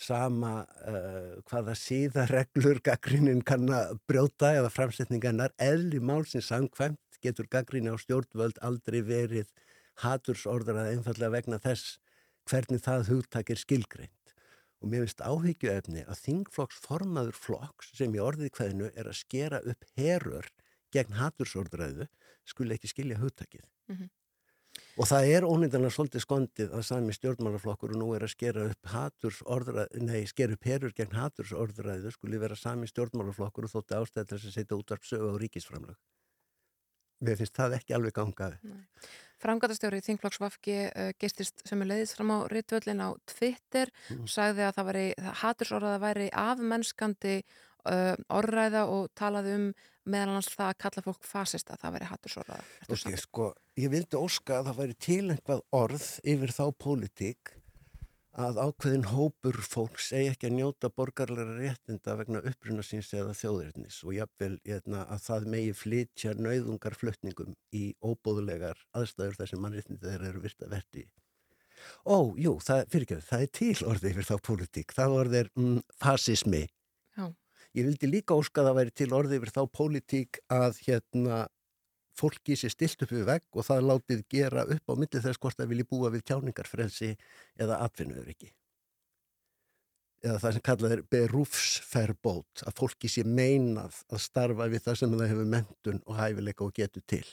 sama 0.00 0.52
uh, 0.88 1.34
hvaða 1.50 1.74
síðareglur 1.76 2.80
gaggrínin 2.84 3.42
kann 3.44 3.68
að 3.68 3.98
brjóta 4.08 4.54
eða 4.56 4.72
framsetningarnar, 4.72 5.52
eðli 5.60 6.00
málsins 6.00 6.48
samkvæmt 6.48 7.20
getur 7.20 7.48
gaggríni 7.52 7.92
á 7.92 7.96
stjórnvöld 8.00 8.60
aldrei 8.64 9.02
verið 9.04 9.52
hatursorðrað 10.00 10.94
einfallega 10.94 11.32
vegna 11.36 11.60
þess 11.60 11.98
hvernig 12.48 12.84
það 12.84 13.10
hugtak 13.10 13.52
er 13.52 13.60
skilgreint. 13.60 14.34
Og 14.80 14.92
mér 14.92 15.04
finnst 15.04 15.24
áhyggjuefni 15.24 16.04
að 16.04 16.22
þingflokksformaður 16.24 17.36
flokks 17.36 17.92
sem 17.96 18.12
í 18.16 18.20
orðið 18.22 18.52
hverðinu 18.56 18.90
er 18.94 19.08
að 19.08 19.20
skera 19.20 19.60
upp 19.64 19.84
herur 19.96 20.48
gegn 20.94 21.16
hatursorðræðu 21.16 22.06
skuli 22.46 22.76
ekki 22.76 22.92
skilja 22.92 23.18
hugtakið. 23.20 23.66
Mhm. 23.92 24.08
Og 24.96 25.06
það 25.08 25.30
er 25.32 25.44
ónýndanlega 25.44 25.92
svolítið 25.92 26.22
skondið 26.24 26.74
að 26.76 26.82
sami 26.88 27.14
stjórnmálaflokkur 27.16 27.94
og 27.94 28.00
nú 28.00 28.08
er 28.16 28.24
að 28.24 28.32
skera 28.32 28.64
upp 28.70 28.90
hatursorðræðu, 28.92 30.02
nei, 30.04 30.26
skera 30.28 30.56
upp 30.56 30.68
herur 30.68 30.92
gegn 30.96 31.16
hatursorðræðu 31.16 32.12
skuli 32.12 32.40
vera 32.40 32.56
sami 32.56 32.88
stjórnmálaflokkur 32.90 33.68
og 33.68 33.72
þótti 33.72 33.96
ástæði 33.96 34.28
til 34.28 34.38
þess 34.38 34.50
að 34.50 34.56
setja 34.56 34.78
útvarp 34.78 35.08
sögu 35.08 35.32
á 35.32 35.40
ríkisframlög. 35.40 35.96
Mér 37.24 37.38
finnst 37.40 37.56
það 37.56 37.78
ekki 37.78 37.96
alveg 37.96 38.12
gangaði. 38.16 38.74
Framgætastjóri 39.40 40.02
Þingflokks 40.04 40.40
Vafki 40.40 40.76
uh, 40.88 41.12
geistist 41.20 41.62
sem 41.68 41.80
er 41.80 41.90
leiðist 41.92 42.16
fram 42.16 42.32
á 42.32 42.38
ritvöllin 42.52 43.00
á 43.00 43.16
Twitter 43.28 43.92
Mm. 44.12 44.26
sagði 44.28 44.64
að 44.64 44.76
það 44.76 44.88
væri, 44.90 45.06
það 45.16 45.38
hatursorðaða 45.42 46.00
væri 46.04 46.28
afmennskandi 46.32 47.36
uh, 47.40 48.14
orðræða 48.28 48.84
og 48.92 49.08
talaði 49.16 49.54
um 49.56 49.66
meðal 50.06 50.32
annars 50.32 50.48
það 50.54 50.72
að 50.72 50.80
kalla 50.84 51.04
fólk 51.06 51.26
fasista, 51.26 51.76
það 51.82 51.96
væri 51.96 52.08
hatursorðaða. 52.12 52.66
Ok, 52.88 53.12
sko, 53.20 53.50
ég 53.80 53.92
vildi 53.92 54.18
óska 54.20 54.60
að 54.60 54.70
það 54.70 54.80
væri 54.80 54.98
til 55.06 55.22
einhvað 55.34 55.62
orð 55.76 56.08
yfir 56.34 56.54
þá 56.56 56.64
pólitík 56.82 57.56
að 58.36 58.58
ákveðin 58.60 59.06
hópur 59.08 59.56
fólks 59.64 60.10
eigi 60.12 60.34
ekki 60.34 60.50
að 60.50 60.56
njóta 60.58 60.90
borgarlega 60.92 61.54
réttinda 61.56 62.16
vegna 62.18 62.42
uppruna 62.44 62.84
síns 62.84 63.08
eða 63.16 63.32
þjóðirnis 63.36 64.02
og 64.04 64.12
jafnvel 64.18 64.58
hérna, 64.66 65.06
að 65.08 65.22
það 65.24 65.46
megi 65.54 65.76
flytja 65.80 66.34
nauðungar 66.36 66.98
flutningum 67.00 67.54
í 67.72 67.86
óbóðulegar 68.04 68.82
aðstæður 68.92 69.38
þar 69.40 69.52
sem 69.52 69.64
mannréttindi 69.64 70.04
þeir 70.04 70.26
eru 70.30 70.44
virt 70.44 70.66
að 70.66 70.74
verti. 70.76 71.06
Ó, 72.04 72.36
jú, 72.40 72.56
það, 72.64 72.84
fyrirgjöf, 72.92 73.24
það 73.30 73.46
er 73.46 73.52
til 73.58 73.88
orði 73.88 74.12
yfir 74.12 74.28
þá 74.28 74.36
pólitík. 74.48 74.94
Það 74.96 75.16
orði 75.20 75.40
er 75.42 75.50
mm, 75.56 75.80
fasismi. 76.02 76.62
Ég 77.76 77.84
vildi 77.84 78.08
líka 78.08 78.36
óska 78.36 78.62
að 78.62 78.70
það 78.70 78.78
væri 78.78 78.92
til 78.96 79.12
orði 79.12 79.36
yfir 79.36 79.52
þá 79.52 79.62
pólitík 79.76 80.38
að 80.48 80.78
hérna 80.86 81.40
fólki 82.16 82.56
sé 82.56 82.70
stilt 82.72 83.02
upp 83.04 83.12
við 83.12 83.26
vegg 83.28 83.44
og 83.52 83.66
það 83.66 83.88
látið 83.90 84.22
gera 84.32 84.62
upp 84.64 84.92
á 84.92 84.94
myndi 84.96 85.20
þess 85.20 85.40
hvort 85.42 85.58
það 85.58 85.72
vilji 85.74 85.88
búa 85.90 86.12
við 86.14 86.24
tjáningarfrelsi 86.30 87.10
eða 87.60 87.82
atvinnuður 87.84 88.30
ekki. 88.32 88.48
Eða 90.24 90.38
það 90.42 90.54
sem 90.56 90.64
kallað 90.64 90.94
er 90.94 91.02
berúfsferbót, 91.12 92.62
að 92.64 92.78
fólki 92.78 93.10
sé 93.12 93.26
meinað 93.28 93.98
að 94.08 94.22
starfa 94.24 94.68
við 94.72 94.86
það 94.86 94.96
sem 95.02 95.18
það 95.18 95.28
hefur 95.34 95.50
mentun 95.52 96.00
og 96.06 96.16
hæfileika 96.16 96.64
og 96.64 96.72
getur 96.78 97.04
til. 97.04 97.26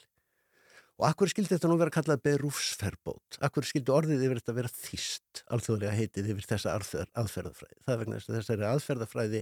Og 1.00 1.08
akkur 1.08 1.32
skildi 1.32 1.56
þetta 1.56 1.70
nú 1.72 1.78
vera 1.80 1.94
kallað 1.94 2.20
berúfsferbót? 2.28 3.40
Akkur 3.48 3.66
skildi 3.66 3.96
orðið 3.96 4.28
yfir 4.28 4.42
þetta 4.42 4.58
vera 4.60 4.74
þýst, 4.76 5.46
alþjóðlega 5.56 5.96
heitið 5.98 6.30
yfir 6.36 6.50
þessa 6.52 6.76
aðferð, 6.76 7.10
aðferðafræði? 7.24 7.80
Það 7.88 8.04
vegna 8.04 8.20
þess 8.20 8.30
að 8.30 8.38
þessari 8.38 8.68
aðferðafræði 8.70 9.42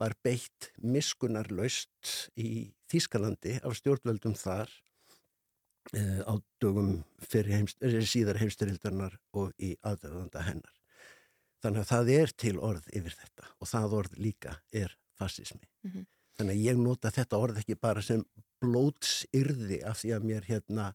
var 0.00 0.14
beitt 0.24 0.70
miskunarlaust 0.82 2.30
í 2.36 2.72
Þýskalandi 2.90 3.56
af 3.66 3.76
stjórnvöldum 3.78 4.36
þar 4.38 4.70
eh, 5.96 6.20
á 6.22 6.34
dögum 6.62 7.00
heimst, 7.32 7.80
eh, 7.82 8.02
síðar 8.06 8.38
heimstyrildarnar 8.42 9.16
og 9.34 9.54
í 9.58 9.74
aðdöðanda 9.82 10.44
hennar. 10.46 10.74
Þannig 11.64 11.82
að 11.82 11.90
það 11.90 12.12
er 12.16 12.34
til 12.44 12.58
orð 12.60 12.90
yfir 12.92 13.16
þetta 13.16 13.48
og 13.56 13.70
það 13.72 13.96
orð 14.00 14.20
líka 14.20 14.58
er 14.70 14.94
fasismi. 15.18 15.64
Mhm. 15.88 16.06
Þannig 16.36 16.52
að 16.58 16.64
ég 16.68 16.78
nota 16.78 17.10
þetta 17.10 17.38
orð 17.40 17.58
ekki 17.62 17.78
bara 17.80 18.02
sem 18.04 18.22
blótsyrði 18.60 19.80
af 19.88 20.02
því 20.02 20.10
að 20.12 20.26
mér 20.28 20.44
hérna, 20.44 20.90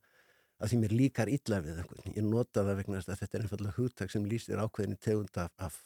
að 0.62 0.70
því 0.70 0.82
mér 0.84 0.94
líkar 1.00 1.32
illa 1.34 1.62
við 1.66 1.80
einhvern. 1.82 2.14
Ég 2.14 2.28
nota 2.28 2.62
það 2.62 2.78
vegna 2.78 3.00
þess 3.00 3.10
að 3.10 3.24
þetta 3.24 3.38
er 3.38 3.46
einfallega 3.46 3.78
hugtak 3.80 4.14
sem 4.14 4.28
lýsir 4.30 4.62
ákveðinu 4.62 5.00
tegund 5.02 5.40
af, 5.42 5.50
af 5.58 5.80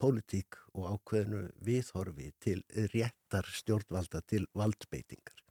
pólitík 0.00 0.58
og 0.74 0.90
ákveðinu 0.96 1.46
viðhorfi 1.64 2.32
til 2.42 2.60
réttar 2.92 3.48
stjórnvalda 3.48 4.20
til 4.28 4.44
valdbeitingar. 4.56 5.44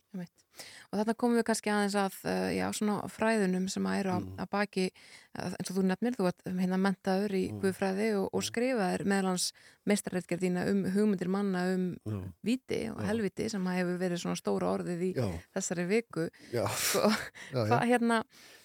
Og 0.94 1.00
þarna 1.00 1.16
komum 1.18 1.40
við 1.40 1.46
kannski 1.48 1.72
aðeins 1.74 1.96
að 1.98 2.16
uh, 2.30 2.50
já, 2.54 2.66
svona 2.78 3.10
fræðunum 3.10 3.66
sem 3.72 3.86
að 3.90 4.00
eru 4.04 4.12
að, 4.14 4.26
að 4.44 4.50
baki, 4.54 4.86
að, 5.34 5.56
eins 5.58 5.72
og 5.72 5.78
þú 5.78 5.86
nefnir, 5.90 6.18
þú 6.18 6.28
ert 6.30 6.44
hérna 6.60 6.80
mentaður 6.84 7.36
í 7.40 7.44
Guðfræði 7.64 8.10
og, 8.20 8.28
og 8.30 8.46
skrifaðir 8.46 9.06
meðlans 9.10 9.48
meistarreitgerðina 9.90 10.68
um 10.70 10.84
hugmyndir 10.94 11.32
manna 11.34 11.66
um 11.74 11.88
Já. 12.06 12.20
viti 12.46 12.82
og 12.92 13.02
helviti 13.08 13.50
sem 13.50 13.72
hefur 13.74 14.02
verið 14.04 14.22
svona 14.22 14.38
stóra 14.38 14.70
orðið 14.76 15.08
í 15.10 15.14
Já. 15.18 15.26
þessari 15.58 15.88
viku. 15.90 16.28
Sko, 16.52 17.10
hvað 17.58 17.88
hérna, 17.90 18.22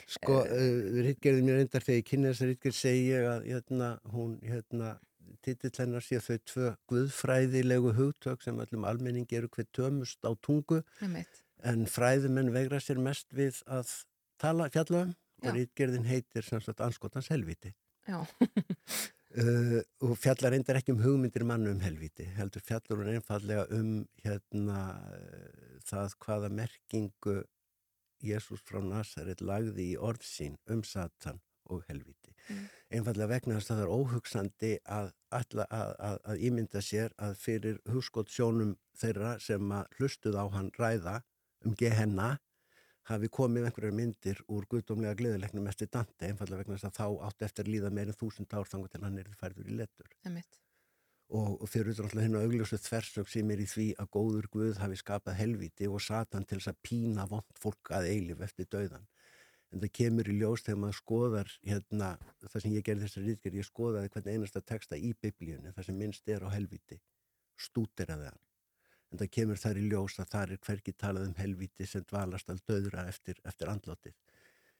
Sko, 0.08 0.38
uh, 0.40 1.02
Rittgerði 1.04 1.44
mér 1.44 1.64
endar 1.64 1.84
þegar 1.84 2.02
ég 2.02 2.06
kynna 2.08 2.30
þess 2.32 2.44
að 2.44 2.52
Rittgerð 2.52 2.76
segi 2.78 3.08
ég 3.10 3.26
að 3.28 3.48
hérna, 3.48 3.90
hún, 4.12 4.36
hérna, 4.44 4.94
titill 5.44 5.74
hennar 5.80 6.04
sé 6.04 6.20
þau 6.22 6.38
tvö 6.50 6.70
guðfræðilegu 6.90 7.94
hugtök 7.98 8.42
sem 8.44 8.58
öllum 8.64 8.86
almenningi 8.88 9.38
eru 9.38 9.50
hver 9.54 9.68
tömust 9.76 10.24
á 10.24 10.32
tungu 10.44 10.82
einmitt, 11.02 11.42
en 11.66 11.86
fræðumenn 11.90 12.52
vegra 12.54 12.80
sér 12.82 13.00
mest 13.02 13.30
við 13.34 13.60
að 13.66 13.92
tala 14.38 14.70
fjalla 14.74 15.06
um 15.06 15.14
Já. 15.14 15.50
og 15.50 15.54
Rittgerðin 15.54 16.08
heitir 16.08 16.46
sem 16.46 16.62
sagt 16.62 16.80
anskotans 16.82 17.28
helviti. 17.30 17.70
Uh, 18.08 19.78
og 20.06 20.16
fjallar 20.18 20.54
reyndar 20.54 20.80
ekki 20.80 20.94
um 20.96 21.02
hugmyndir 21.04 21.44
mannu 21.46 21.70
um 21.74 21.82
helviti, 21.84 22.26
heldur 22.38 22.64
fjallar 22.64 23.02
hún 23.02 23.12
einfallega 23.12 23.66
um 23.76 23.92
hérna 24.24 24.80
það 25.86 26.16
hvaða 26.24 26.50
merkingu 26.62 27.36
Jésús 28.24 28.64
frá 28.66 28.80
Nazaret 28.82 29.44
lagði 29.44 29.92
í 29.92 29.98
orð 30.00 30.24
sín 30.26 30.58
um 30.72 30.82
Satan 30.82 31.38
og 31.68 31.84
helviti. 31.88 32.34
Mm. 32.48 32.66
Einfallega 32.98 33.32
vegna 33.34 33.58
þess 33.58 33.72
að 33.72 33.80
það 33.80 33.84
er 33.84 33.94
óhugsandi 33.94 34.72
að, 34.98 35.10
að, 35.36 35.64
að, 35.68 36.20
að 36.32 36.44
ímynda 36.48 36.82
sér 36.84 37.16
að 37.20 37.34
fyrir 37.42 37.80
hugskott 37.92 38.32
sjónum 38.32 38.76
þeirra 38.98 39.36
sem 39.44 39.72
að 39.78 39.98
hlustuð 39.98 40.38
á 40.40 40.44
hann 40.56 40.70
ræða 40.78 41.18
um 41.66 41.74
gehenna 41.78 42.36
hafi 43.08 43.28
komið 43.32 43.68
einhverjar 43.68 43.96
myndir 43.96 44.40
úr 44.52 44.66
guðdómlega 44.70 45.16
gleðilegnum 45.18 45.68
eftir 45.70 45.90
Dante, 45.92 46.28
einfallega 46.28 46.62
vegna 46.62 46.76
þess 46.76 46.88
að 46.90 46.98
þá 46.98 47.28
átti 47.28 47.46
eftir 47.46 47.70
líða 47.72 47.92
meirinn 47.94 48.16
þúsund 48.16 48.52
ár 48.52 48.68
þangar 48.68 48.92
til 48.92 49.04
hann 49.04 49.20
er 49.22 49.30
færður 49.40 49.70
í 49.70 49.76
letur. 49.80 50.10
einmitt, 50.24 50.58
Og, 51.28 51.58
og 51.60 51.68
fyrir 51.68 51.92
utan 51.92 52.06
alltaf 52.06 52.24
hennu 52.24 52.40
augljósu 52.40 52.78
þversök 52.80 53.28
sem 53.28 53.50
er 53.52 53.60
í 53.60 53.66
því 53.68 53.86
að 54.00 54.10
góður 54.16 54.46
Guð 54.52 54.78
hafi 54.80 54.96
skapað 54.96 55.36
helviti 55.36 55.88
og 55.88 56.00
Satan 56.00 56.46
til 56.48 56.56
þess 56.56 56.70
að 56.72 56.78
pína 56.88 57.26
vond 57.28 57.60
fólk 57.60 57.92
að 57.92 58.08
eilif 58.14 58.40
eftir 58.46 58.68
dauðan. 58.72 59.04
En 59.72 59.82
það 59.82 59.92
kemur 59.98 60.28
í 60.32 60.34
ljós 60.38 60.64
þegar 60.64 60.80
maður 60.80 60.98
skoðar 60.98 61.54
hérna, 61.68 62.10
það 62.40 62.62
sem 62.64 62.74
ég 62.74 62.84
gerði 62.86 63.04
þessari 63.04 63.32
rítgerð, 63.32 63.58
ég 63.60 63.68
skoðaði 63.68 64.12
hvern 64.14 64.30
einasta 64.32 64.62
texta 64.64 64.96
í 64.96 65.10
biblíunni, 65.20 65.72
það 65.76 65.88
sem 65.88 65.98
minnst 66.00 66.30
er 66.32 66.46
á 66.46 66.48
helviti, 66.54 67.00
stúteraði 67.60 68.30
hann. 68.30 68.40
En 69.12 69.20
það 69.20 69.30
kemur 69.36 69.60
þar 69.60 69.80
í 69.80 69.84
ljós 69.90 70.16
að 70.22 70.32
þar 70.32 70.54
er 70.54 70.62
hvergi 70.64 70.94
talað 70.96 71.28
um 71.28 71.36
helviti 71.36 71.88
sem 71.88 72.04
dvalast 72.08 72.48
al 72.48 72.58
döðra 72.64 73.04
eftir, 73.12 73.40
eftir 73.44 73.68
andlátið 73.72 74.16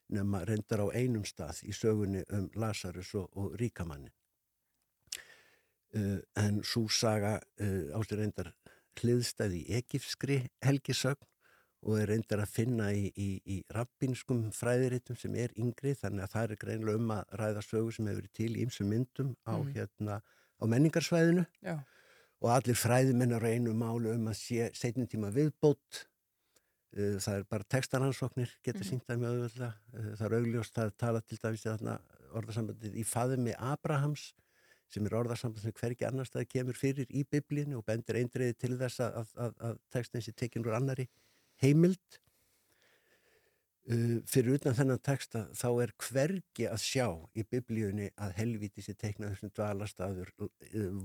nema 0.09 0.44
reyndar 0.48 0.85
á 0.85 0.89
einum 0.97 1.24
stað 1.28 1.62
í 1.69 1.74
sögunni 1.77 2.23
um 2.32 2.48
Lazarus 2.56 3.12
og, 3.19 3.28
og 3.36 3.56
ríkamannin 3.60 4.15
uh, 5.97 6.20
en 6.40 6.62
svo 6.65 6.86
saga 6.89 7.36
uh, 7.36 7.93
á 7.93 7.98
sér 8.06 8.23
reyndar 8.23 8.52
hliðstæði 8.98 9.60
í 9.62 9.81
egifskri 9.81 10.39
helgisögn 10.65 11.28
og 11.86 11.98
er 12.00 12.09
reyndar 12.10 12.40
að 12.42 12.50
finna 12.56 12.88
í, 12.92 13.06
í, 13.14 13.28
í 13.46 13.56
rabbinskum 13.74 14.48
fræðiritum 14.56 15.18
sem 15.20 15.34
er 15.38 15.52
yngri 15.60 15.94
þannig 15.94 16.24
að 16.26 16.32
það 16.34 16.50
er 16.55 16.60
greinlega 16.64 16.98
um 16.98 17.12
að 17.14 17.36
ræða 17.40 17.62
sögu 17.62 17.92
sem 17.94 18.09
hefur 18.10 18.20
verið 18.22 18.34
til 18.40 18.50
í 18.56 18.64
ymsum 18.66 18.90
myndum 18.90 19.36
á, 19.46 19.55
Mhm. 19.55 19.72
hérna, 19.76 20.20
á 20.59 20.64
menningarsvæðinu 20.66 21.46
Já. 21.62 21.76
og 22.42 22.50
allir 22.50 22.74
fræðimennar 22.74 23.44
einu 23.46 23.74
málu 23.74 24.14
um 24.14 24.26
að 24.26 24.38
sé 24.42 24.70
setjum 24.74 25.06
tíma 25.06 25.30
viðbót 25.30 26.06
það 26.96 27.34
er 27.36 27.44
bara 27.44 27.64
textaransóknir 27.68 28.50
geta 28.64 28.80
Mhm. 28.80 28.88
sínt 28.88 29.06
það 29.06 29.18
mjög 29.22 29.32
auðvitað 29.38 29.74
það 30.18 30.26
er 30.26 30.36
augljóst 30.38 30.74
það 30.74 30.86
er 30.86 30.94
talað 30.98 31.26
til 31.26 31.38
dæmis 31.38 31.66
í 31.66 31.98
orðasambandið 32.34 32.94
í 32.96 33.05
faðumi 33.05 33.55
Abrahams 33.59 34.32
sem 34.88 35.05
er 35.06 35.16
orðasamband 35.18 35.60
sem 35.62 35.72
hvergi 35.72 36.06
annars 36.09 36.30
það 36.30 36.48
kemur 36.48 36.74
fyrir 36.74 37.06
í 37.10 37.24
biblíinu 37.24 37.78
og 37.78 37.84
bendir 37.84 38.16
eindriði 38.16 38.56
til 38.59 38.78
þess 38.80 39.00
að, 39.05 39.28
að, 39.36 39.55
að, 39.60 39.78
textin 39.92 40.24
sé 40.24 40.32
tekin 40.32 40.64
úr 40.64 40.76
annari 40.78 41.09
heimild 41.62 42.18
uh, 43.90 44.18
fyrir 44.28 44.59
utan 44.59 44.76
þennan 44.78 45.02
texta 45.05 45.47
þá 45.56 45.68
er 45.86 45.94
hvergi 46.09 46.68
að 46.70 46.85
sjá 46.85 47.09
í 47.35 47.44
biblíunni 47.48 48.10
að 48.16 48.36
helviti 48.43 48.85
sé 48.85 48.94
teiknað 48.94 49.35
þessum 49.36 49.55
dvalastaður 49.56 50.32
uh, 50.39 51.02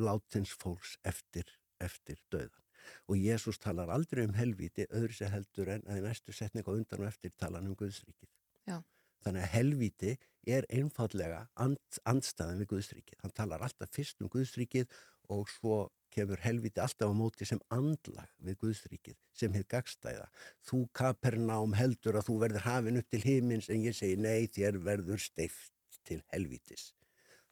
látins 0.00 0.54
fólks 0.56 0.96
eftir, 1.06 1.46
eftir 1.82 2.20
döðan 2.32 2.60
og 3.08 3.18
Jésús 3.18 3.58
talar 3.60 3.90
aldrei 3.92 4.24
um 4.26 4.34
helviti 4.36 4.86
öðru 4.88 5.16
sér 5.16 5.34
heldur 5.34 5.70
en 5.74 5.86
að 5.88 6.00
í 6.00 6.04
næstu 6.06 6.34
setning 6.36 6.66
á 6.66 6.72
undan 6.72 7.04
og 7.04 7.10
eftir 7.10 7.34
tala 7.36 7.60
hann 7.60 7.70
um 7.70 7.76
Guðsríkið. 7.78 8.30
Já. 8.68 8.78
Þannig 9.24 9.44
að 9.44 9.54
helviti 9.54 10.12
er 10.48 10.66
einfallega 10.72 11.44
and, 11.60 11.80
andstæðan 12.08 12.62
við 12.62 12.70
Guðsríkið. 12.74 13.18
Hann 13.22 13.36
talar 13.36 13.64
alltaf 13.66 13.92
fyrst 13.94 14.22
um 14.24 14.30
Guðsríkið 14.32 14.88
og 15.30 15.48
svo 15.52 15.80
kemur 16.14 16.40
helviti 16.42 16.82
alltaf 16.82 17.10
á 17.10 17.14
móti 17.16 17.46
sem 17.48 17.60
andlag 17.74 18.30
við 18.44 18.58
Guðsríkið 18.64 19.18
sem 19.36 19.54
hefur 19.56 19.68
gagstæða. 19.76 20.26
Þú 20.66 20.80
kapernám 20.96 21.76
heldur 21.78 22.18
að 22.20 22.28
þú 22.30 22.38
verður 22.44 22.66
hafin 22.66 23.00
upp 23.00 23.10
til 23.10 23.22
himins 23.24 23.70
en 23.70 23.84
ég 23.86 23.96
segi 23.96 24.18
nei 24.20 24.48
þér 24.50 24.80
verður 24.86 25.22
steift 25.22 26.00
til 26.08 26.20
helvitis. 26.34 26.90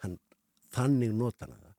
Hann, 0.03 0.19
þannig 0.75 1.15
notar 1.17 1.53
hann 1.53 1.65
það. 1.65 1.77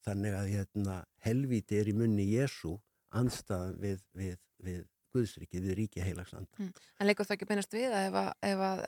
Þannig 0.00 0.36
að 0.36 0.52
hérna, 0.54 0.94
helviti 1.26 1.76
er 1.76 1.90
í 1.90 1.96
munni 1.96 2.24
Jésu 2.30 2.78
andstæðan 3.16 3.76
við, 3.82 4.04
við, 4.16 4.38
við 4.64 4.86
Guðsríkið, 5.10 5.66
við 5.66 5.76
ríki 5.80 6.04
heilagsanda. 6.04 6.50
Mm. 6.60 6.70
En 7.00 7.08
leikur 7.08 7.26
það 7.26 7.36
ekki 7.36 7.46
að 7.46 7.52
beinast 7.52 7.74
við 7.74 7.96
að 7.98 8.06
ef 8.46 8.62
að, 8.62 8.82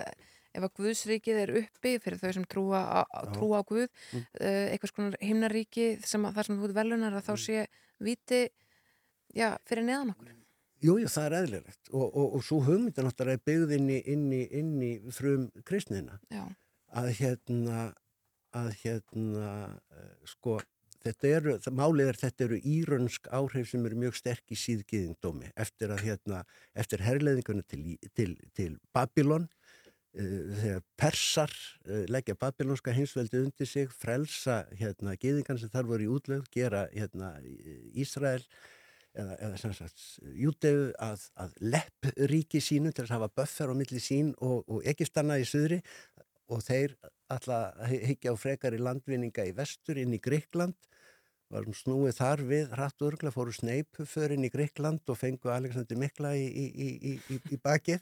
ef 0.52 0.60
að, 0.60 0.68
að 0.68 0.74
Guðsríkið 0.80 1.40
er 1.42 1.54
uppi 1.62 1.94
fyrir 2.04 2.20
þau 2.20 2.32
sem 2.36 2.44
trúa 2.50 2.82
á, 2.82 3.00
trúa 3.32 3.60
á 3.60 3.68
Guð, 3.68 3.88
Mm. 4.12 4.26
uh, 4.40 4.66
eitthvað 4.72 4.92
skonar 4.92 5.16
himnaríki 5.20 5.86
sem 6.04 6.24
að 6.28 6.36
það 6.38 6.46
sem 6.48 6.60
þú 6.60 6.68
ert 6.68 6.78
velunar 6.80 7.16
að 7.18 7.26
þá 7.30 7.34
sé 7.40 7.66
viti, 8.02 8.42
já, 9.34 9.56
fyrir 9.68 9.86
neðan 9.88 10.12
okkur. 10.14 10.34
Jú, 10.82 10.98
jú, 10.98 11.08
það 11.14 11.26
er 11.28 11.38
eðlilegt. 11.38 11.82
Og, 11.92 12.06
og, 12.10 12.36
og 12.36 12.44
svo 12.44 12.58
hugmynda 12.66 13.04
náttúrulega 13.06 13.38
er 13.38 13.46
byggð 13.46 13.74
inn 13.76 13.88
í, 13.88 13.98
inn 14.12 14.28
í, 14.34 14.42
inn 14.58 14.72
í 14.82 14.92
frum 15.14 15.48
kristnina. 15.64 16.18
Að 16.92 17.12
hérna 17.20 17.92
að 18.52 18.72
hérna 18.82 19.48
uh, 19.72 20.12
sko 20.28 20.58
þetta 21.02 21.30
eru, 21.38 21.54
það, 21.62 21.76
málið 21.78 22.10
er 22.10 22.18
þetta 22.20 22.44
eru 22.46 22.58
írönsk 22.74 23.30
áhrif 23.34 23.70
sem 23.70 23.86
eru 23.88 24.00
mjög 24.04 24.18
sterk 24.18 24.52
í 24.54 24.58
síðgiðindómi 24.60 25.50
eftir 25.64 25.94
að 25.94 26.04
hérna 26.06 26.42
eftir 26.78 27.02
herleðingunni 27.02 27.64
til, 27.66 27.82
til, 28.14 28.36
til 28.54 28.76
Babylon 28.94 29.48
þegar 30.12 30.82
persar 31.00 31.52
uh, 31.88 32.04
leggja 32.12 32.36
babylonska 32.36 32.92
heimsveldi 32.92 33.40
undir 33.46 33.68
sig 33.68 33.90
frelsa 33.96 34.62
hérna 34.76 35.16
giðingan 35.16 35.60
sem 35.60 35.72
þar 35.72 35.88
voru 35.88 36.04
í 36.04 36.12
útlöð 36.12 36.44
gera 36.52 36.84
hérna 36.92 37.32
Ísrael 37.96 38.42
eða, 39.16 39.38
eða 39.38 39.60
sem 39.62 39.74
sagt 39.76 40.04
Júteu 40.36 40.90
að, 41.00 41.24
að 41.40 41.56
lepp 41.74 42.12
ríki 42.32 42.60
sínu 42.60 42.92
til 42.92 43.06
að 43.06 43.16
hafa 43.16 43.30
buffer 43.40 43.72
á 43.72 43.74
milli 43.76 44.02
sín 44.04 44.34
og, 44.40 44.62
og 44.68 44.84
Egiptana 44.92 45.40
í 45.40 45.48
suðri 45.48 45.80
og 46.52 46.60
þeir 46.66 46.96
alltaf 47.32 47.80
higgja 47.88 48.36
á 48.36 48.36
frekari 48.36 48.80
landvinninga 48.80 49.48
í 49.48 49.56
vestur 49.56 50.00
inn 50.00 50.12
í 50.12 50.20
Greikland 50.20 50.76
varum 51.52 51.76
snúið 51.76 52.16
þar 52.16 52.44
við 52.48 52.70
hratt 52.76 53.02
og 53.02 53.12
örgla 53.12 53.32
fóru 53.32 53.52
sneipu 53.52 54.06
fyrir 54.08 54.36
inn 54.36 54.48
í 54.48 54.52
Greikland 54.52 55.08
og 55.08 55.20
fengu 55.20 55.52
Alexander 55.52 56.00
Mikla 56.00 56.32
í, 56.36 56.46
í, 56.48 56.66
í, 56.72 57.12
í, 57.32 57.40
í 57.52 57.60
bakið 57.60 58.00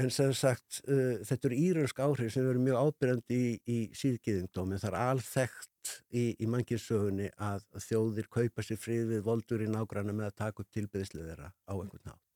en 0.00 0.10
sem 0.14 0.32
sagt 0.36 0.80
uh, 0.88 1.20
þetta 1.26 1.48
eru 1.48 1.60
írönsk 1.66 2.02
áhrif 2.04 2.32
sem 2.34 2.48
eru 2.48 2.62
mjög 2.62 2.88
ábyrjandi 2.88 3.38
í, 3.38 3.52
í 3.66 3.78
síðgiðingdómi 3.98 4.80
það 4.80 4.90
er 4.92 4.98
alþekkt 5.02 5.94
í, 6.14 6.24
í 6.38 6.48
mannkynnsögunni 6.48 7.30
að 7.42 7.66
þjóðir 7.86 8.28
kaupa 8.32 8.64
sér 8.64 8.80
frið 8.80 9.08
við 9.14 9.24
voldur 9.26 9.64
í 9.64 9.70
nágranna 9.70 10.14
með 10.16 10.30
að 10.30 10.38
taka 10.44 10.64
upp 10.64 10.76
tilbyðislið 10.76 11.32
þeirra 11.32 11.52
á 11.52 11.74
einhvern 11.74 12.06
nátt 12.08 12.28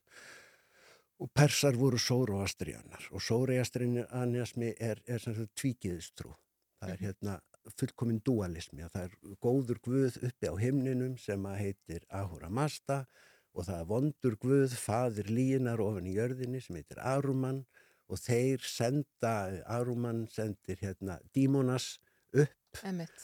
og 1.16 1.31
persar 1.33 1.77
voru 1.81 1.99
sóróastrianar 2.01 3.07
og 3.11 3.23
sóróastrianismi 3.24 4.74
er, 4.77 5.01
er 5.09 5.23
sem 5.23 5.37
sagt 5.37 5.55
tvíkiðistrú. 5.57 6.35
Það 6.77 6.93
er 6.93 7.05
hérna 7.07 7.37
fullkominn 7.78 8.20
dualismi 8.24 8.85
að 8.85 8.93
það 8.97 9.07
er 9.07 9.39
góður 9.43 9.81
guð 9.87 10.19
uppi 10.28 10.51
á 10.53 10.55
himninum 10.61 11.16
sem 11.20 11.49
að 11.49 11.62
heitir 11.62 12.05
Ahura 12.12 12.51
Mazda. 12.53 13.07
og 13.07 13.26
það 13.65 13.81
er 13.81 13.89
vondur 13.89 14.37
guð, 14.43 14.74
fadir 14.77 15.31
líinar 15.33 15.81
ofan 15.81 16.09
í 16.11 16.16
jörðinni 16.19 16.61
sem 16.61 16.77
heitir 16.77 17.01
Aruman. 17.01 17.65
Og 18.07 18.20
þeir 18.23 18.62
senda, 18.62 19.62
Aruman 19.66 20.27
sendir 20.31 20.78
hérna 20.83 21.16
dímonas 21.35 21.97
upp 22.37 22.55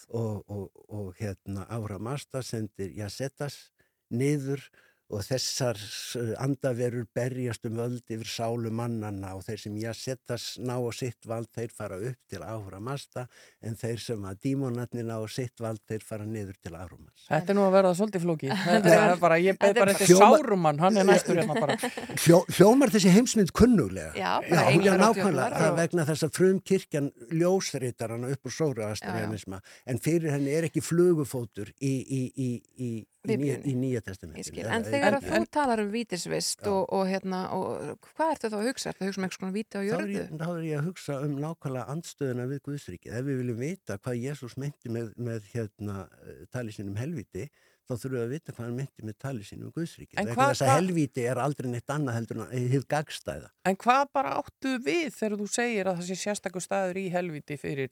og, 0.09 0.45
og, 0.49 0.71
og 0.89 1.13
hérna 1.19 1.67
Ahura 1.69 1.99
Mazda 2.01 2.43
sendir 2.43 2.93
Jasetas 2.97 3.71
niður 4.13 4.65
og 5.12 5.20
þessar 5.26 5.76
s- 5.76 6.16
andaverur 6.40 7.05
berjast 7.14 7.66
um 7.68 7.74
völd 7.76 8.01
yfir 8.09 8.28
sálu 8.32 8.70
mannanna 8.72 9.34
og 9.36 9.43
þeir 9.44 9.60
sem 9.60 9.74
Jasetas 9.76 10.47
ná 10.59 10.74
á 10.80 10.89
sitt 10.97 11.26
vald 11.28 11.51
þeir 11.52 11.70
fara 11.76 11.98
upp 12.01 12.16
til 12.32 12.40
Ahura 12.43 12.80
Mazda 12.80 13.26
en 13.62 13.76
þeir 13.76 14.01
sem 14.01 14.22
að 14.24 14.39
dímonarnir 14.47 15.05
ná 15.05 15.18
á 15.20 15.26
sitt 15.28 15.60
vald 15.60 15.82
þeir 15.89 16.02
fara 16.09 16.24
niður 16.24 16.56
til 16.64 16.72
Ahrumas. 16.74 17.26
Þetta 17.28 17.52
er 17.52 17.59
nú 17.60 17.66
að 17.68 17.74
verða 17.76 17.93
svolítið 18.01 18.24
flókið. 18.24 18.55
Þetta 18.72 18.97
er 19.12 19.20
bara, 19.20 19.39
ég 19.43 19.59
beð 19.60 19.68
Þetta 19.68 19.82
er 19.82 19.84
bara 19.84 19.97
eftir 19.98 20.16
Sárumann, 20.22 20.80
hann 20.80 20.97
er 20.97 21.09
næstur 21.12 21.40
hérna 21.43 21.60
bara. 21.60 21.76
Hljó, 22.24 22.40
hljómar 22.56 22.94
þessi 22.97 23.12
heimsmynd 23.12 23.52
kunnuglega? 23.52 24.12
Já, 24.16 24.32
já, 24.48 24.64
já 24.80 24.93
og 24.97 25.01
nákvæmlega, 25.05 25.60
er 25.60 25.70
og- 25.70 25.78
vegna 25.82 26.09
þess 26.09 26.24
að 26.26 26.34
frum 26.40 26.60
kirkjan 26.64 27.12
ljósritarana 27.32 28.32
upp 28.32 28.48
úr 28.48 28.55
sóraastrianisma 28.56 29.60
en 29.86 29.98
fyrir 30.02 30.32
henni 30.32 30.56
er 30.56 30.70
ekki 30.70 30.80
flugufótur 30.82 31.68
í, 31.80 31.93
í, 32.01 32.22
í, 32.32 32.51
í, 32.80 32.90
í, 33.23 33.36
nýja, 33.39 33.57
nýja 33.78 34.01
testamentinu. 34.03 34.65
En 34.66 34.85
þegar 34.86 35.16
að 35.19 35.27
þú 35.31 35.40
talar 35.55 35.82
um 35.85 35.90
vítisvist 35.93 36.65
og, 36.66 36.86
og 36.90 37.05
hérna, 37.11 37.43
og 37.55 37.99
hvað 38.12 38.32
ertu 38.35 38.51
þá 38.53 38.57
að 38.59 38.69
hugsa? 38.70 38.93
Ertu 38.93 39.05
að 39.05 39.11
hugsa 39.11 39.20
um 39.23 39.27
eitthvað 39.28 39.57
víti 39.59 39.78
á 39.78 39.81
er, 39.82 39.89
jörðu? 39.90 40.24
þá 40.43 40.47
er 40.53 40.62
ég 40.66 40.78
að 40.81 40.89
hugsa 40.90 41.19
um 41.27 41.36
nákvæmlega 41.44 41.97
andstöðuna 41.97 42.49
við 42.51 42.62
Guðsríkið. 42.66 43.12
Ef 43.19 43.28
við 43.28 43.43
viljum 43.43 43.61
vita 43.62 43.99
hvað 44.03 44.23
Jésús 44.27 44.57
meinti 44.59 44.94
með, 44.97 45.12
með 45.31 45.53
hérna, 45.53 46.09
eh, 46.27 46.43
tali 46.51 46.74
sínum 46.74 46.99
helviti, 46.99 47.47
þá 47.82 47.94
þurfum 47.99 48.16
við 48.19 48.23
að 48.27 48.35
vita 48.36 48.53
hvað 48.57 48.66
hann 48.66 48.77
meinti 48.82 49.07
með 49.07 49.16
tali 49.23 49.47
sínum 49.47 49.73
Guðsríkið. 49.74 50.19
En 50.19 50.27
Vegna 50.27 50.36
hvað- 50.39 50.53
þess 50.53 50.66
að 50.66 50.74
helviti 50.77 51.24
er 51.31 51.40
aldrei 51.43 51.70
neitt 51.70 51.94
annað 51.94 52.19
heldur 52.19 52.43
en 52.49 52.69
hið 52.74 52.86
gagstæða. 52.90 53.51
En 53.66 53.77
hvað 53.77 54.05
bara 54.15 54.36
áttu 54.43 54.77
við 54.82 55.11
þegar 55.15 55.39
þú 55.39 55.49
segir 55.51 55.90
að 55.90 55.99
það 56.03 56.11
sé 56.11 56.20
sérstakur 56.27 56.62
staður 56.62 57.01
í 57.03 57.11
helviti 57.11 57.59
fyrir, 57.59 57.90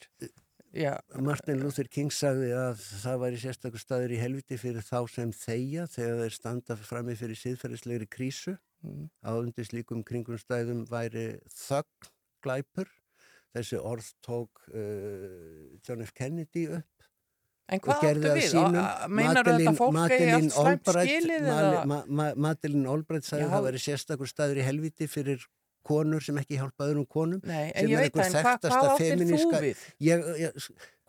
já, 0.75 0.95
Martin 1.19 1.61
Luther 1.63 1.89
King 1.91 2.13
sagði 2.15 2.53
að 2.57 2.81
það 3.03 3.21
væri 3.25 3.41
sérstakur 3.43 3.83
staður 3.83 4.15
í 4.15 4.21
helviti 4.21 4.59
fyrir 4.61 4.85
þá 4.87 4.99
sem 5.11 5.33
þeia 5.35 5.87
þegar 5.91 6.23
þeir 6.25 6.37
standa 6.37 6.77
frammi 6.79 7.17
fyrir 7.19 7.39
síðferðislegri 7.41 8.09
krísu. 8.11 8.57
Mm. 8.87 9.09
Á 9.27 9.31
undir 9.37 9.67
slíkum 9.69 10.05
kringum 10.07 10.39
stæðum 10.41 10.87
væri 10.89 11.27
þögn 11.53 12.11
glæpur. 12.47 12.89
Þessi 13.51 13.81
orð 13.83 14.07
tók 14.23 14.63
uh, 14.71 15.77
John 15.87 16.05
F. 16.07 16.15
Kennedy 16.15 16.69
upp. 16.79 16.87
En 17.71 17.79
hvað 17.83 18.01
áttu 18.09 18.31
við? 18.35 18.55
meinarðu 19.15 19.53
þetta 19.61 19.73
fólk 19.79 19.93
Madeleine 19.95 20.49
allt 20.49 20.55
slæmt 20.57 20.89
skilið 20.91 21.45
Mali- 21.45 21.67
eða? 21.69 21.83
Ma- 21.87 22.05
Ma- 22.07 22.33
Madeleine 22.47 22.91
Albright 22.91 23.27
sagði 23.29 23.47
að 23.47 23.53
það 23.55 23.67
væri 23.69 23.83
sérstakur 23.85 24.31
staður 24.31 24.59
í 24.59 24.65
helviti 24.67 25.07
fyrir 25.11 25.45
konur 25.87 26.23
sem 26.25 26.39
ekki 26.41 26.59
hjálpa 26.61 26.87
öðrum 26.89 27.07
konum 27.11 27.43
Nei, 27.45 27.71
sem 27.75 27.91
er 27.93 28.07
einhver 28.07 28.33
þekktasta 28.35 28.95
ég, 30.01 30.57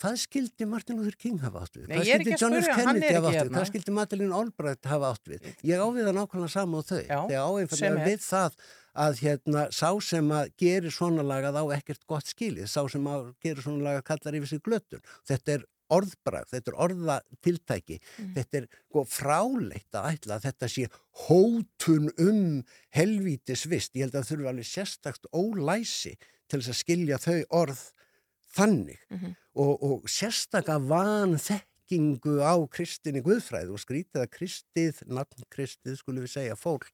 hvað 0.02 0.18
skildi 0.24 0.68
Martin 0.70 0.98
Luther 1.00 1.18
King 1.20 1.40
hafa 1.44 1.64
átt 1.66 1.78
við? 1.78 1.88
Nei, 1.90 1.98
hvað 2.00 2.12
skildi 2.12 2.38
John 2.42 2.58
F. 2.58 2.70
Kennedy 2.72 3.14
hafa 3.14 3.28
átt 3.28 3.34
við? 3.34 3.40
hérna. 3.40 3.58
Hvað 3.58 3.72
skildi 3.72 3.96
Madeleine 3.98 4.38
Albright 4.38 4.90
hafa 4.92 5.12
átt 5.14 5.32
við? 5.32 5.50
Ég 5.68 5.82
á 5.84 5.88
við 5.92 6.08
það 6.08 6.16
nákvæmlega 6.20 6.54
sama 6.56 6.82
og 6.82 6.88
þau. 6.90 7.02
Já, 7.02 7.20
Þegar 7.30 7.44
á 7.46 7.52
er. 7.92 8.06
við 8.08 8.24
það 8.26 8.62
að 9.02 9.22
hérna, 9.24 9.66
sá 9.72 9.90
sem 10.04 10.32
að 10.36 10.50
gerir 10.60 10.92
svona 10.96 11.24
lagað 11.24 11.60
á 11.62 11.64
ekkert 11.78 12.02
gott 12.10 12.28
skilið, 12.28 12.68
sá 12.68 12.82
sem 12.92 13.06
að 13.08 13.30
gerir 13.44 13.64
svona 13.64 13.86
lagað 13.88 14.08
kallar 14.10 14.40
yfir 14.42 14.52
sig 14.52 14.64
glötun. 14.66 15.04
Þetta 15.30 15.54
er 15.56 15.64
orðbragð, 15.92 16.50
þetta 16.54 16.72
er 16.72 16.78
orðatiltæki, 16.86 17.98
Mm. 18.18 18.34
þetta 18.36 18.58
er 18.62 18.68
sko, 18.90 19.04
fráleitt 19.06 19.92
að 19.98 20.08
ætla 20.16 20.38
að 20.40 20.46
þetta 20.48 20.70
sé 20.70 20.88
hótun 21.28 22.10
um 22.18 22.64
helvítisvist. 22.96 23.96
Ég 23.96 24.08
held 24.08 24.16
að 24.16 24.24
það 24.24 24.30
þurfi 24.32 24.50
alveg 24.52 24.70
sérstakt 24.72 25.26
ólæsi 25.34 26.16
til 26.48 26.60
þess 26.60 26.74
að 26.74 26.82
skilja 26.84 27.18
þau 27.18 27.40
orð 27.62 27.84
þannig 28.56 29.00
Mhm. 29.10 29.36
og, 29.56 29.84
og 29.84 30.04
sérstaka 30.12 30.80
vanþekkingu 30.80 32.40
á 32.44 32.56
kristinni 32.72 33.22
guðfræði 33.24 33.72
og 33.72 33.80
skrítið 33.80 34.24
að 34.26 34.32
kristið, 34.36 35.02
nafn 35.08 35.44
kristið 35.52 35.98
skulum 36.00 36.24
við 36.26 36.34
segja 36.36 36.56
fólk 36.60 36.92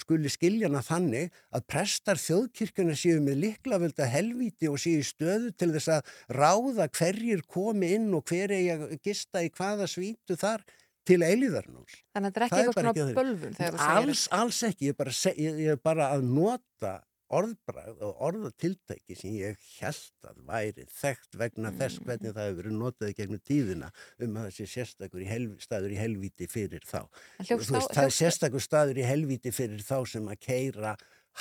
skuli 0.00 0.30
skilja 0.32 0.68
hana 0.68 0.82
þannig 0.84 1.34
að 1.56 1.66
prestar 1.72 2.20
þjóðkirkjuna 2.20 2.96
séu 2.98 3.20
með 3.24 3.40
liklavölda 3.44 4.08
helvíti 4.12 4.70
og 4.70 4.80
séu 4.82 5.04
stöðu 5.06 5.52
til 5.56 5.70
þess 5.74 5.92
að 5.96 6.10
ráða 6.36 6.88
hverjir 6.88 7.44
komi 7.48 7.94
inn 7.96 8.10
og 8.16 8.26
hver 8.28 8.54
eigi 8.56 8.74
að 8.76 8.98
gista 9.00 9.44
í 9.44 9.52
hvaða 9.56 9.88
svítu 9.90 10.36
þar 10.38 10.64
til 11.06 11.20
eilíðarnús. 11.22 12.00
Þannig 12.16 12.30
að 12.30 12.34
þetta 12.34 12.40
er 12.40 12.46
ekki 12.46 12.62
eitthvað 12.62 13.12
bölvun 13.20 13.56
þegar 13.56 13.76
þú 13.76 13.82
segir 13.82 14.00
Alls, 14.00 14.24
alls 14.34 14.62
ekki, 14.66 14.88
ég 14.88 14.94
er 14.94 14.98
bara, 14.98 15.14
ég, 15.30 15.60
ég 15.62 15.76
er 15.76 15.82
bara 15.82 16.08
að 16.16 16.26
nota 16.26 16.94
orðbragð 17.34 18.02
og 18.06 18.22
orðatiltæki 18.28 19.16
sem 19.18 19.36
ég 19.40 19.62
held 19.80 20.28
að 20.30 20.42
væri 20.46 20.86
þekkt 20.94 21.38
vegna 21.40 21.72
þess 21.74 22.02
hvernig 22.04 22.34
það 22.36 22.48
hefur 22.48 22.58
verið 22.60 22.76
notað 22.78 23.12
í 23.12 23.16
gegnum 23.18 23.42
tíðina 23.46 23.90
um 24.22 24.38
að 24.40 24.48
þessi 24.50 24.68
sérstakur 24.74 25.24
í 25.24 25.30
helv, 25.30 25.56
staður 25.62 25.96
í 25.96 26.00
helvíti 26.00 26.48
fyrir 26.50 26.86
þá. 26.86 27.00
Veist, 27.42 27.72
það 27.72 28.02
er 28.04 28.16
sérstakur 28.20 28.62
staður 28.62 29.02
í 29.02 29.06
helvíti 29.06 29.54
fyrir 29.54 29.82
þá 29.82 29.98
sem 30.12 30.30
að 30.30 30.42
keira 30.46 30.94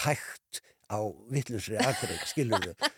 hægt 0.05 0.63
á 0.89 1.01
vittlusri 1.33 1.77
aðreik, 1.81 2.25
skilur 2.29 2.61
við. 2.61 2.89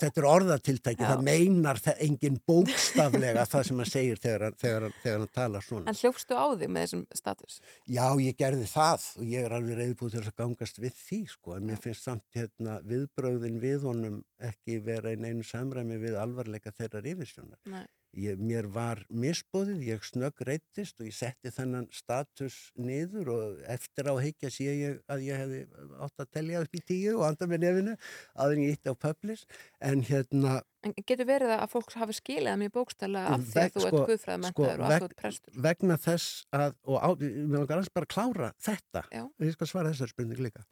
Þetta 0.00 0.20
er 0.20 0.28
orðatiltæki, 0.30 1.04
það 1.04 1.24
meinar 1.26 1.80
engin 1.94 2.38
bókstaflega 2.48 3.46
það 3.50 3.66
sem 3.68 3.82
hann 3.82 3.90
segir 3.90 4.20
þegar, 4.22 4.56
þegar, 4.60 4.86
þegar 5.02 5.18
hann 5.22 5.32
talar 5.38 5.66
svona. 5.66 5.86
En 5.90 5.98
hljófstu 5.98 6.38
á 6.38 6.46
þig 6.52 6.70
með 6.74 6.86
þessum 6.86 7.04
status? 7.20 7.58
Já, 7.86 8.06
ég 8.24 8.38
gerði 8.40 8.68
það 8.70 9.08
og 9.20 9.34
ég 9.34 9.48
er 9.48 9.56
alveg 9.58 9.80
reyðbúið 9.80 10.16
til 10.16 10.22
að 10.24 10.38
gangast 10.42 10.80
við 10.82 10.96
því 11.02 11.20
sko, 11.34 11.58
en 11.58 11.68
mér 11.70 11.82
finnst 11.84 12.08
samt 12.08 12.38
hérna 12.38 12.78
viðbröðin 12.88 13.60
við 13.62 13.88
honum 13.88 14.22
ekki 14.44 14.80
vera 14.84 15.14
í 15.14 15.20
neinu 15.20 15.44
samræmi 15.46 16.00
við 16.02 16.18
alvarleika 16.20 16.74
þeirrar 16.74 17.12
yfirsjónar. 17.14 17.60
Nei. 17.70 17.84
Ég, 18.14 18.38
mér 18.38 18.68
var 18.70 19.00
misbóðið, 19.10 19.80
ég 19.88 20.04
snögg 20.06 20.42
reyttist 20.46 21.00
og 21.02 21.08
ég 21.08 21.14
setti 21.16 21.50
þennan 21.50 21.88
status 21.90 22.70
niður 22.78 23.30
og 23.34 23.64
eftir 23.74 24.06
á 24.06 24.14
higgja 24.22 24.50
sé 24.54 24.68
ég 24.70 25.00
að 25.10 25.24
ég 25.26 25.40
hefði 25.42 25.62
átt 26.04 26.22
að 26.22 26.30
telja 26.36 26.60
upp 26.62 26.78
í 26.78 26.82
tíu 26.86 27.16
og 27.16 27.24
anda 27.26 27.48
með 27.50 27.64
nefinu 27.66 27.96
en 28.44 28.62
ég 28.62 28.76
ítti 28.76 28.92
á 28.92 28.94
publis 28.94 29.42
en 29.82 30.04
hérna 30.06 30.60
En 30.84 30.92
getur 31.00 31.24
verið 31.26 31.54
að 31.56 31.66
fólk 31.72 31.94
hafi 31.96 32.14
skilið 32.18 32.50
það 32.52 32.58
mjög 32.60 32.72
bókstælega 32.76 33.34
af 33.34 33.44
því 33.48 33.60
að 33.64 33.70
þú 33.74 33.84
ert 33.88 34.08
guðfræða 34.12 34.40
mentaður 34.44 34.80
og 34.82 34.84
að 34.84 34.94
þú 34.94 35.06
ert 35.08 35.16
prestur? 35.22 35.52
sko, 35.54 35.62
vegna 35.66 35.96
þess 36.04 36.26
að, 36.54 36.74
og 36.84 36.98
á, 37.00 37.08
mér 37.24 37.62
langar 37.62 37.78
alls 37.80 37.92
bara 37.94 38.06
að 38.08 38.12
klára 38.14 38.50
þetta, 38.66 39.02
Já. 39.10 39.22
ég 39.48 39.54
skal 39.56 39.70
svara 39.70 39.94
þessar 39.94 40.12
spurning 40.12 40.42
líka, 40.44 40.66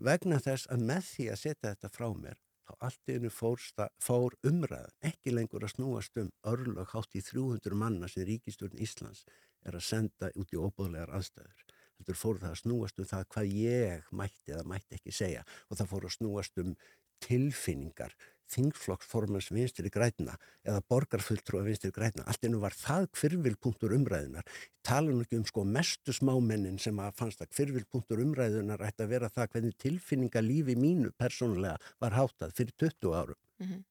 vegna 0.00 0.40
þess 0.40 0.70
að 0.72 0.86
með 0.90 1.10
því 1.12 1.26
að 1.34 1.42
setja 1.44 1.74
þetta 1.74 1.92
frá 1.92 2.08
mér, 2.16 2.40
þá 2.70 2.86
allt 2.86 3.08
í 3.10 3.14
hennu 3.16 3.30
fór, 3.34 3.58
sta- 3.58 3.90
fór 4.02 4.36
umræðan, 4.46 4.92
ekki 5.10 5.32
lengur 5.34 5.64
að 5.66 5.72
snúast 5.74 6.16
um 6.22 6.30
örlög 6.46 6.92
hátt 6.94 7.16
í 7.18 7.22
300 7.26 7.74
manna 7.74 8.08
sem 8.08 8.26
ríkistjórn 8.28 8.78
Íslands 8.78 9.24
er 9.66 9.74
að 9.76 9.86
senda 9.88 10.30
út 10.38 10.52
í 10.54 10.60
óbúðlegar 10.60 11.10
aðstæður. 11.18 11.64
Heldur 11.98 12.16
fór 12.16 12.38
það 12.40 12.54
að 12.54 12.60
snúast 12.62 13.00
um 13.02 13.08
það 13.10 13.26
hvað 13.34 13.54
ég 13.58 14.06
mætti 14.16 14.54
eða 14.54 14.68
mætti 14.70 14.96
ekki 14.96 15.12
segja 15.12 15.42
og 15.68 15.76
það 15.80 15.90
fór 15.90 16.06
að 16.08 16.14
snúast 16.16 16.62
um 16.62 16.70
tilfinningar, 17.20 18.14
þingflokksformans 18.54 19.50
vinstri 19.54 19.90
græna 19.92 20.34
eða 20.66 20.80
borgarfulltrúa 20.90 21.62
vinstri 21.66 21.90
græna. 21.94 22.24
Allt 22.26 22.44
einu 22.46 22.60
var 22.62 22.74
það 22.76 23.08
kvirvilpunktur 23.18 23.94
umræðunar. 23.96 24.46
Tala 24.86 25.12
nú 25.12 25.22
ekki 25.24 25.38
um 25.40 25.44
sko 25.48 25.64
mestu 25.64 26.14
smámennin 26.16 26.78
sem 26.80 26.96
að 27.02 27.14
fannst 27.20 27.42
að 27.44 27.52
kvirvilpunktur 27.56 28.22
umræðunar 28.24 28.82
ætti 28.88 29.04
að 29.06 29.12
vera 29.14 29.28
það 29.32 29.52
hvernig 29.54 29.76
tilfinningalífi 29.84 30.76
mínu 30.80 31.12
persónulega 31.20 31.78
var 32.00 32.16
háttað 32.18 32.54
fyrir 32.58 32.74
20 32.78 33.14
árum. 33.14 33.40
Mhm. 33.60 33.84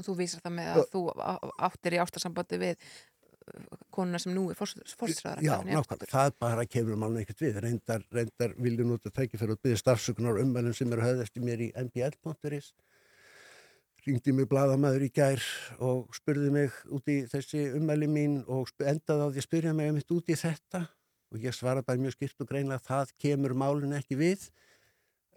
Og 0.00 0.04
þú 0.06 0.12
vísar 0.16 0.40
það 0.40 0.54
með 0.56 0.68
að 0.72 0.86
þú 0.92 1.00
á- 1.20 1.50
áttir 1.68 1.92
í 1.92 1.98
ástarsambandi 2.00 2.58
við 2.62 2.76
uh, 2.80 3.76
konuna 3.92 4.18
sem 4.22 4.32
nú 4.32 4.46
er 4.50 4.56
fórstisræðar. 4.56 5.42
Já, 5.44 5.58
nákvæmlega, 5.68 6.08
það 6.08 6.30
bara 6.40 6.64
kemur 6.64 6.96
málun 6.96 7.20
ekkert 7.20 7.42
við. 7.44 7.58
Reyndar, 7.60 8.06
reyndar 8.10 8.54
vilju 8.56 8.86
nota 8.88 9.12
tækifæri 9.12 9.52
og 9.52 9.60
byggja 9.60 9.82
starfsökunar 9.82 10.40
ummælum 10.40 10.72
sem 10.74 10.90
eru 10.96 11.04
höfðast 11.04 11.36
í 11.36 11.44
mér 11.44 11.60
í 11.66 11.68
mbl.is. 11.76 12.72
Ringdi 14.02 14.32
mig 14.34 14.48
bladamæður 14.50 15.04
í 15.06 15.08
gær 15.14 15.42
og 15.78 16.08
spurði 16.16 16.48
mig 16.50 16.78
út 16.90 17.06
í 17.12 17.20
þessi 17.30 17.68
ummæli 17.78 18.08
mín 18.10 18.40
og 18.50 18.72
endaði 18.82 19.28
á 19.28 19.30
því 19.30 19.38
að 19.38 19.46
spyrja 19.46 19.74
mig 19.78 19.90
einmitt 19.92 20.10
út 20.10 20.32
í 20.32 20.36
þetta. 20.40 20.80
Og 21.30 21.44
ég 21.46 21.54
svara 21.54 21.84
bara 21.86 22.02
mjög 22.02 22.16
skipt 22.16 22.42
og 22.42 22.48
greinlega 22.50 22.82
að 22.82 22.88
það 22.88 23.12
kemur 23.22 23.54
málun 23.62 23.94
ekki 23.94 24.18
við. 24.18 24.48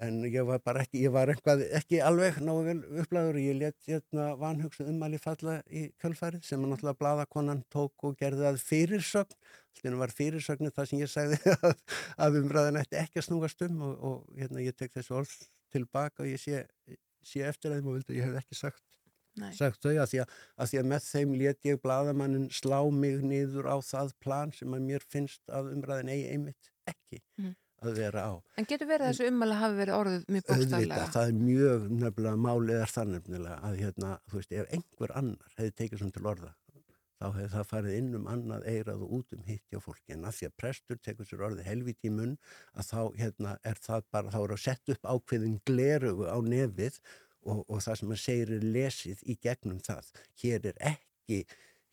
En 0.01 0.17
ég 0.25 0.47
var 0.49 0.63
bara 0.65 0.81
ekki, 0.81 1.03
ég 1.05 1.13
var 1.13 1.29
eitthvað 1.31 1.61
ekki 1.77 2.01
alveg 2.03 2.41
náðu 2.41 2.65
vel 2.65 2.79
upplæður 3.03 3.37
ég 3.43 3.59
let 3.61 3.77
hérna 3.87 4.31
vanhugsa 4.41 4.89
ummæli 4.89 5.21
falla 5.21 5.59
í 5.69 5.85
kjölfarið 6.01 6.49
sem 6.49 6.65
að 6.65 6.73
náttúrulega 6.73 6.99
bladakonan 7.03 7.63
tók 7.71 8.09
og 8.09 8.17
gerði 8.19 8.49
að 8.49 8.59
fyrirsögn. 8.65 9.37
Allir 9.77 10.01
var 10.01 10.17
fyrirsögnu 10.17 10.73
það 10.73 10.89
sem 10.89 11.05
ég 11.05 11.13
sagði 11.13 11.39
að, 11.69 11.77
að 12.17 12.41
umræðan 12.41 12.81
ætti 12.81 12.99
ekki 13.05 13.21
að 13.21 13.29
snúast 13.29 13.63
um 13.69 13.81
og, 13.85 13.95
og 14.09 14.41
hérna 14.41 14.65
ég 14.65 14.75
tek 14.75 14.97
þessu 14.97 15.21
orð 15.21 15.37
tilbaka 15.75 16.25
og 16.25 16.33
ég 16.33 16.41
sé, 16.41 16.65
sé 17.25 17.43
eftir 17.49 17.73
þeim 17.75 17.89
og 17.91 17.97
vildi 17.99 18.19
ég 18.19 18.29
hef 18.29 18.39
ekki 18.43 18.59
sagt 18.61 18.83
sagt 19.57 19.81
þau 19.83 19.91
að 19.99 20.07
því 20.13 20.19
að, 20.23 20.29
að 20.63 20.69
því 20.71 20.77
að 20.79 20.85
með 20.93 21.05
þeim 21.09 21.33
let 21.41 21.65
ég 21.67 21.79
bladamannin 21.83 22.45
slá 22.55 22.77
mig 22.95 23.17
niður 23.27 23.67
á 23.67 23.75
það 23.83 24.13
plan 24.23 24.53
sem 24.55 24.71
að 24.77 24.85
mér 24.87 25.03
finnst 25.11 25.41
að 25.51 25.73
umræðin 25.75 26.11
eigi 26.15 26.29
einmitt 26.37 26.69
ekki 26.87 27.19
Mhm. 27.37 27.55
að 27.85 27.97
vera 27.99 28.21
á 28.31 28.33
En 28.57 28.65
getur 28.65 28.87
verið 28.87 29.05
að 29.05 29.11
þessu 29.11 29.27
ummæli 29.29 29.57
hafi 29.59 29.75
verið 29.81 29.95
orðuð 29.99 30.23
mjög 30.31 30.45
bókstaflega? 30.47 31.07
það 31.17 31.27
er 31.27 31.35
mjög 31.41 31.89
nefnilega 31.99 32.39
málið 32.45 32.79
er 32.85 32.93
það 32.95 33.11
nefnilega 33.15 33.57
að 33.67 33.75
hérna, 33.83 34.13
þú 34.31 34.39
veist, 34.39 34.51
ef 34.61 34.71
einhver 34.77 35.13
annar 35.19 35.51
hefði 35.59 35.73
tekið 35.81 35.99
svona 36.01 36.15
til 36.15 36.29
orða 36.31 36.53
þá 37.19 37.25
hefði 37.27 37.49
það 37.53 37.67
farið 37.71 37.97
inn 37.99 38.17
um 38.19 38.29
annað 38.31 38.65
eirað 38.71 39.03
og 39.05 39.13
út 39.19 39.35
um 39.37 39.43
hitt 39.47 39.63
hjá 39.71 39.79
fólki 39.83 40.15
en 40.15 40.25
að 40.27 40.39
því 40.39 40.49
að 40.49 40.57
prestur 40.61 41.01
tekur 41.07 41.29
sér 41.29 41.45
orði 41.47 41.67
helviti 41.67 42.09
í 42.09 42.15
munn 42.15 42.33
að 42.73 42.89
þá 42.89 42.99
hérna, 43.21 43.53
er 43.63 43.79
það 43.87 44.09
bara, 44.15 44.33
þá 44.33 44.39
er 44.41 44.55
að 44.55 44.63
setja 44.65 44.97
upp 44.97 45.11
ákveðin 45.13 45.61
glerugu 45.69 46.27
á 46.27 46.37
nefið 46.43 46.99
og, 47.45 47.61
og 47.69 47.83
það 47.85 48.01
sem 48.01 48.15
að 48.15 48.23
segir 48.25 48.55
er 48.57 48.67
lesið 48.75 49.23
í 49.25 49.37
gegnum 49.41 49.79
það. 49.85 50.11
Hér 50.41 50.71
er 50.71 50.81
ekki 50.93 51.43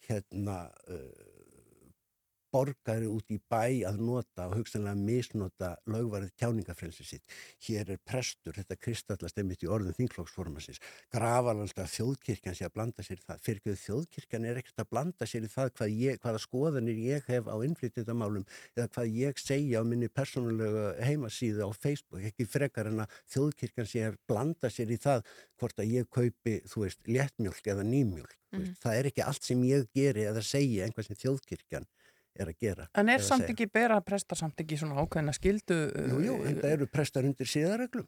hérna 0.08 0.58
uh, 0.90 1.31
borgari 2.52 3.08
út 3.08 3.30
í 3.32 3.38
bæ 3.50 3.82
að 3.88 4.00
nota 4.04 4.46
og 4.48 4.58
hugsanlega 4.58 4.98
misnota 4.98 5.70
lögvarið 5.90 6.32
tjáningafrelsi 6.40 7.06
sitt. 7.06 7.36
Hér 7.66 7.94
er 7.94 8.00
prestur, 8.04 8.54
þetta 8.56 8.76
kristallast 8.80 9.38
einmitt 9.40 9.64
í 9.64 9.70
orðum 9.72 9.96
þingflokksformansins. 9.96 10.82
Grafalandska 11.14 11.86
þjóðkirkjan 11.94 12.58
sé 12.58 12.68
að 12.68 12.74
blanda 12.76 13.06
sér 13.06 13.22
í 13.22 13.26
það. 13.26 13.42
Fyrir 13.46 13.78
þjóðkirkjan 13.84 14.48
er 14.50 14.60
ekkert 14.60 14.84
að 14.84 14.90
blanda 14.92 15.28
sér 15.28 15.46
í 15.46 15.52
það 15.52 15.72
hvað 15.78 15.96
ég, 16.02 16.20
hvaða 16.22 16.42
skoðanir 16.44 17.00
ég 17.06 17.30
hef 17.32 17.48
á 17.48 17.56
innflytjandamálum 17.66 18.46
eða 18.76 18.88
hvað 18.96 19.16
ég 19.22 19.40
segja 19.40 19.80
á 19.80 19.88
minni 19.88 20.10
persónulega 20.12 20.92
heimasíðu 21.08 21.66
á 21.66 21.70
Facebook. 21.72 22.20
Ekki 22.28 22.48
frekar 22.48 22.92
en 22.92 23.06
að 23.06 23.16
þjóðkirkjan 23.32 23.88
sé 23.88 24.06
að 24.10 24.20
blanda 24.28 24.70
sér 24.72 24.92
í 24.92 25.00
það 25.00 25.24
hvort 25.62 25.80
að 25.80 25.96
ég 25.96 26.08
kaupi, 26.12 26.60
þú 26.68 26.84
veist, 26.84 27.02
léttmjölk 27.06 27.68
eða 27.72 27.86
nýmjölk. 27.86 28.38
Mm. 28.52 28.72
Það 28.82 28.98
er 28.98 29.08
ekki 29.08 29.24
allt 29.24 29.46
sem 29.46 29.60
ég 29.64 29.86
geri 29.96 30.26
eða 30.28 30.42
segja 30.44 30.86
einhvað 30.86 31.08
sem 31.08 31.20
þjóðkirkjan 31.22 31.86
er 32.38 32.50
að 32.52 32.58
gera. 32.64 32.88
En 32.98 33.10
er 33.12 33.22
samt 33.24 33.48
ekki 33.50 33.68
bera 33.72 34.00
prestar 34.04 34.40
samt 34.40 34.60
ekki 34.62 34.78
svona 34.80 35.02
ákveðina 35.02 35.34
skildu? 35.36 35.78
Jú, 36.12 36.20
jú, 36.26 36.36
en 36.48 36.60
það 36.62 36.76
eru 36.78 36.88
prestar 36.92 37.28
undir 37.28 37.50
síðarreglum 37.50 38.06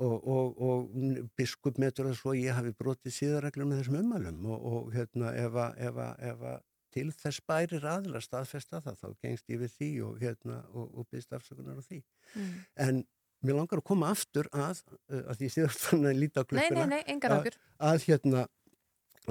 og, 0.00 0.16
og, 0.16 0.62
og 0.64 1.30
biskup 1.38 1.78
metur 1.82 2.08
það 2.08 2.18
svo 2.18 2.32
að 2.32 2.42
ég 2.42 2.56
hafi 2.56 2.74
brotið 2.78 3.16
síðarreglum 3.18 3.70
með 3.70 3.82
þessum 3.82 4.00
ummælum 4.00 4.50
og, 4.50 4.66
og 4.72 4.90
hérna 4.96 5.32
ef 5.36 5.58
að, 5.60 5.78
ef 5.88 6.02
að, 6.06 6.26
ef 6.32 6.44
að 6.54 6.58
til 6.90 7.06
þess 7.14 7.42
bærir 7.46 7.86
aðla 7.86 8.20
staðfesta 8.24 8.80
það 8.82 9.00
þá 9.02 9.08
gengst 9.22 9.52
ég 9.52 9.60
við 9.62 9.74
því 9.78 9.90
og 10.08 10.20
hérna 10.24 10.60
og, 10.72 10.88
og 10.90 11.08
byrst 11.12 11.36
afsökunar 11.36 11.78
á 11.78 11.82
því. 11.86 12.00
Mm. 12.34 12.54
En 12.86 13.02
mér 13.46 13.56
langar 13.60 13.80
að 13.80 13.86
koma 13.92 14.10
aftur 14.10 14.48
að, 14.52 14.82
uh, 15.12 15.22
að 15.30 15.42
því 15.42 15.50
síðan 15.54 15.76
fann 15.84 16.08
að 16.10 16.18
líta 16.24 16.42
á 16.42 16.44
Nei, 16.44 16.50
klukkuna. 16.50 16.86
nei, 16.86 16.96
nei, 16.96 17.12
engar 17.14 17.34
að- 17.36 17.44
áhyggjur. 17.44 17.60
Að 17.90 18.06
hérna, 18.08 18.46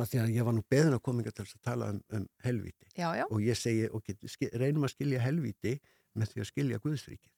að 0.03 0.13
því 0.13 0.21
að 0.23 0.35
ég 0.35 0.47
var 0.47 0.55
nú 0.55 0.63
beðin 0.71 0.95
að 0.97 1.03
koma 1.05 1.23
inga 1.23 1.33
til 1.35 1.45
að 1.45 1.65
tala 1.65 1.89
um, 1.93 1.99
um 2.15 2.27
helvíti 2.45 2.87
Já, 2.95 3.09
já. 3.17 3.25
og 3.27 3.43
ég 3.43 3.59
segi, 3.59 3.89
ok, 3.91 4.13
reynum 4.61 4.87
að 4.87 4.95
skilja 4.95 5.21
helvíti 5.23 5.75
með 6.17 6.33
því 6.33 6.43
að 6.43 6.49
skilja 6.51 6.81
Guðsríkið 6.85 7.35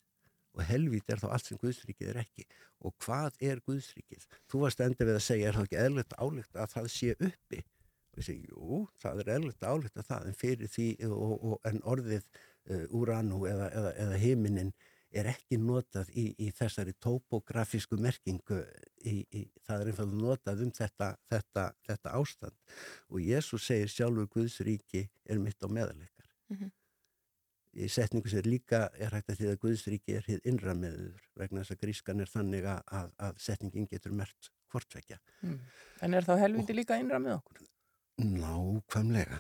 og 0.52 0.64
helvíti 0.68 1.14
er 1.14 1.22
þá 1.22 1.28
allt 1.32 1.48
sem 1.48 1.60
Guðsríkið 1.62 2.12
er 2.12 2.22
ekki 2.26 2.48
og 2.82 2.96
hvað 3.06 3.38
er 3.48 3.62
Guðsríkið? 3.68 4.26
Þú 4.50 4.64
varst 4.66 4.84
enda 4.84 5.08
við 5.08 5.18
að 5.18 5.26
segja, 5.26 5.50
er 5.50 5.58
það 5.58 5.68
ekki 5.68 5.82
eðlert 5.86 6.16
álíkt 6.18 6.58
að 6.58 6.74
það 6.74 6.90
sé 6.96 7.12
uppi? 7.18 7.62
Og 8.12 8.20
ég 8.20 8.28
segi, 8.28 8.50
jú, 8.50 8.80
það 9.00 9.22
er 9.24 9.34
eðlert 9.38 9.68
álíkt 9.68 10.02
að 10.02 10.08
það 10.10 10.26
en 10.28 10.40
fyrir 10.42 10.72
því 10.72 10.88
og, 11.08 11.36
og, 11.38 11.54
en 11.70 11.84
orðið 11.94 12.26
uh, 12.26 12.86
úranu 13.00 13.46
eða, 13.48 13.70
eða, 13.72 13.94
eða 14.06 14.20
heiminin 14.26 14.74
er 15.12 15.28
ekki 15.34 15.58
notað 15.60 16.10
í, 16.16 16.30
í 16.40 16.52
þessari 16.56 16.94
topografísku 17.04 17.98
merkingu 18.00 18.62
í, 19.04 19.26
í, 19.28 19.42
það 19.68 19.82
er 19.84 19.90
einfalda 19.92 20.20
notað 20.22 20.62
um 20.66 20.72
þetta, 20.78 21.10
þetta, 21.32 21.66
þetta 21.88 22.14
ástand 22.20 22.56
og 23.10 23.20
Jésús 23.26 23.66
segir 23.68 23.92
sjálfur 23.92 24.30
Guðs 24.32 24.60
ríki 24.68 25.08
er 25.26 25.40
mitt 25.44 25.60
á 25.64 25.68
meðaleikar 25.68 26.30
Mhm. 26.52 26.72
í 27.80 27.88
setningu 27.88 28.28
sem 28.28 28.44
líka 28.44 28.90
er 29.00 29.14
hægt 29.16 29.30
að 29.32 29.38
því 29.40 29.46
að 29.52 29.60
Guðs 29.64 29.86
ríki 29.88 30.16
er 30.18 30.26
hér 30.28 30.42
innra 30.44 30.74
meður 30.76 31.22
vegna 31.40 31.62
þess 31.64 31.72
að 31.76 31.82
grískan 31.86 32.20
er 32.20 32.28
þannig 32.32 32.66
að, 32.68 33.12
að, 33.20 33.38
setningin 33.40 33.88
getur 33.92 34.12
mert 34.12 34.50
hvortvekja 34.72 35.20
Mm. 35.42 35.60
En 36.02 36.14
er 36.14 36.24
þá 36.28 36.36
helviti 36.40 36.74
líka 36.76 36.98
innra 37.00 37.20
með 37.20 37.38
okkur? 37.40 37.62
nákvæmlega 38.22 39.40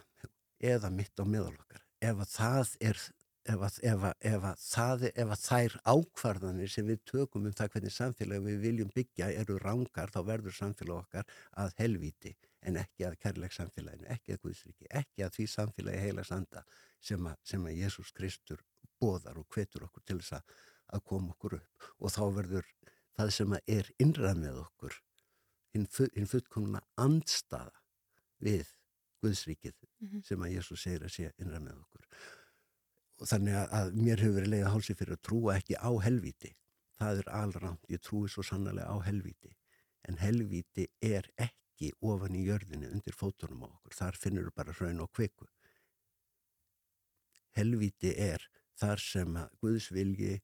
eða 0.61 0.89
mitt 0.93 1.19
á 1.19 1.25
meðal 1.25 1.53
okkar 1.59 1.83
ef 2.01 2.17
að 2.23 2.31
það 2.35 2.71
er 2.89 3.01
ef 3.51 3.63
að, 3.67 3.77
ef 3.91 4.03
að, 4.09 4.13
ef 4.31 4.45
að, 4.49 4.61
það, 4.65 5.03
ef 5.23 5.33
að 5.35 5.41
þær 5.45 5.75
ákvarðanir 5.93 6.71
sem 6.73 6.87
við 6.89 7.01
tökum 7.11 7.45
um 7.49 7.55
það 7.57 7.71
hvernig 7.75 7.93
samfélag 7.95 8.45
við 8.45 8.59
viljum 8.65 8.91
byggja 8.95 9.29
eru 9.41 9.57
rángar 9.61 10.11
þá 10.13 10.19
verður 10.27 10.55
samfélag 10.57 11.03
okkar 11.03 11.35
að 11.63 11.75
helvíti 11.81 12.33
en 12.61 12.77
ekki 12.77 13.05
að 13.07 13.15
kærleik 13.23 13.55
samfélaginu, 13.55 14.05
ekki 14.13 14.35
að 14.35 14.41
Guðsriki, 14.43 14.85
ekki 14.93 15.23
að 15.25 15.31
því 15.37 15.45
samfélagi 15.49 16.01
heila 16.03 16.25
sanda 16.27 16.61
sem 17.01 17.25
að, 17.25 17.37
sem 17.43 17.63
að 17.65 17.79
Jésús 17.79 18.11
Kristur 18.13 18.61
boðar 19.01 19.39
og 19.41 19.47
hvetur 19.55 19.87
okkur 19.87 20.03
til 20.05 20.19
þess 20.21 20.35
að, 20.37 20.51
að 20.93 21.05
koma 21.09 21.33
okkur 21.33 21.57
upp 21.57 21.87
og 21.97 22.13
þá 22.13 22.21
verður 22.37 22.67
það 23.17 23.31
sem 23.37 23.55
að 23.57 23.73
er 23.79 23.89
innra 24.05 24.35
með 24.37 24.59
okkur 24.67 24.99
hinn, 25.73 25.87
hinn 26.13 26.29
fullkomna 26.29 26.83
andstaða 27.01 27.81
við 28.41 28.69
Guðsríkið 29.21 29.75
Mhm. 30.01 30.21
sem 30.25 30.41
að 30.41 30.53
Jésús 30.55 30.81
segir 30.81 31.03
að 31.05 31.11
sé 31.13 31.27
innra 31.37 31.59
með 31.61 31.75
okkur 31.77 32.05
þannig 33.27 33.57
að, 33.61 33.95
mér 33.95 34.21
hefur 34.21 34.37
verið 34.39 34.53
leiða 34.53 34.73
hálsi 34.73 34.95
fyrir 34.97 35.17
að 35.17 35.23
trúa 35.27 35.55
ekki 35.59 35.77
á 35.77 35.91
helvíti. 36.05 36.53
Það 36.97 37.23
er 37.23 37.31
alramt, 37.37 37.89
ég 37.89 38.01
trúi 38.03 38.29
svo 38.29 38.45
sannlega 38.45 38.87
á 38.89 38.97
helvíti. 39.05 39.55
En 40.09 40.17
helvíti 40.21 40.87
er 41.05 41.27
ekki 41.37 41.91
ofan 42.01 42.37
í 42.37 42.45
jörðinu 42.47 42.89
undir 42.91 43.17
fótunum 43.17 43.65
á 43.65 43.69
okkur, 43.69 43.97
þar 43.97 44.19
finnur 44.21 44.53
bara 44.55 44.73
hraun 44.77 45.03
og 45.03 45.11
kviku. 45.13 45.47
Helvíti 47.57 48.13
er 48.15 48.45
þar 48.79 49.03
sem 49.03 49.37
að 49.37 49.53
Guðs 49.61 49.91
vilji 49.93 50.39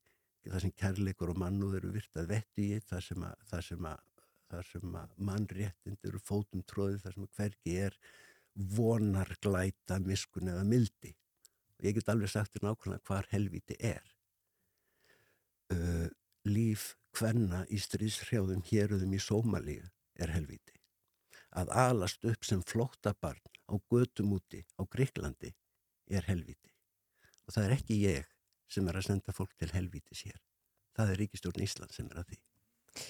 þar 0.48 0.64
sem 0.64 0.74
kærleikur 0.80 1.34
og 1.34 1.40
mannúð 1.42 1.80
eru 1.82 1.94
virtað 1.96 2.30
vetti 2.32 2.72
í 2.76 2.80
þar 2.84 3.04
sem 3.04 3.24
að, 3.28 3.46
þar 3.50 3.66
sem 3.68 3.88
að, 3.90 4.04
þar 4.52 4.70
sem 4.72 4.98
að 5.02 5.16
mannréttindur 5.30 6.20
fótum 6.24 6.64
tróðið 6.70 7.02
þar 7.04 7.16
sem 7.16 7.26
að 7.26 7.40
hvergi 7.40 7.78
er 7.88 7.98
vonar 8.78 9.34
glæta 9.44 10.00
miskun 10.04 10.52
eða 10.54 10.64
mildi 10.68 11.14
ég 11.84 11.98
get 11.98 12.10
alveg 12.10 12.32
sagt 12.32 12.56
þér 12.56 12.68
nákvæmlega 12.68 13.06
hvar 13.08 13.28
helvíti 13.32 13.78
er. 13.84 14.06
Uh, 15.74 16.08
líf 16.48 16.94
hvenna 17.18 17.64
í 17.74 17.80
stríðshrjáðum 17.82 18.64
héruðum 18.70 19.14
í 19.18 19.22
Sómalíu 19.22 19.86
er 20.16 20.34
helvíti. 20.34 20.76
Að 21.58 21.72
alast 21.74 22.26
upp 22.28 22.46
sem 22.46 22.64
flóttabarn 22.66 23.44
á 23.68 23.76
götum 23.92 24.34
úti 24.38 24.64
á 24.80 24.82
Greiklandi 24.86 25.54
er 26.10 26.28
helvíti. 26.28 26.74
Og 27.48 27.56
það 27.56 27.66
er 27.66 27.78
ekki 27.78 28.02
ég 28.04 28.28
sem 28.72 28.88
er 28.88 29.00
að 29.00 29.10
senda 29.10 29.36
fólk 29.36 29.56
til 29.58 29.72
helvítis 29.74 30.26
hér. 30.28 30.40
Það 30.98 31.14
er 31.14 31.22
ríkistjórn 31.24 31.64
Ísland 31.64 31.96
sem 31.96 32.08
er 32.12 32.22
að 32.22 32.32
því. 32.32 32.40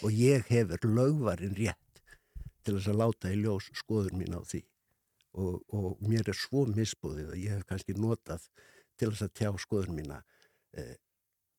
Og 0.03 0.17
ég 0.17 0.49
hefur 0.51 0.89
lögvarinn 0.91 1.55
rétt 1.57 2.01
til 2.63 2.75
þess 2.75 2.91
að 2.91 2.99
láta 2.99 3.31
í 3.31 3.39
ljós 3.39 3.69
skoður 3.79 4.17
mín 4.17 4.35
á 4.35 4.41
því 4.43 4.65
og, 5.37 5.61
og 5.73 6.01
mér 6.09 6.31
er 6.31 6.37
svo 6.37 6.65
misbúðið 6.69 7.33
að 7.33 7.43
ég 7.43 7.55
hef 7.57 7.67
kannski 7.69 7.95
notað 7.97 8.47
til 8.97 9.11
þess 9.11 9.27
að 9.27 9.35
tjá 9.37 9.51
skoður 9.61 9.93
mína 9.93 10.21
eh, 10.77 10.95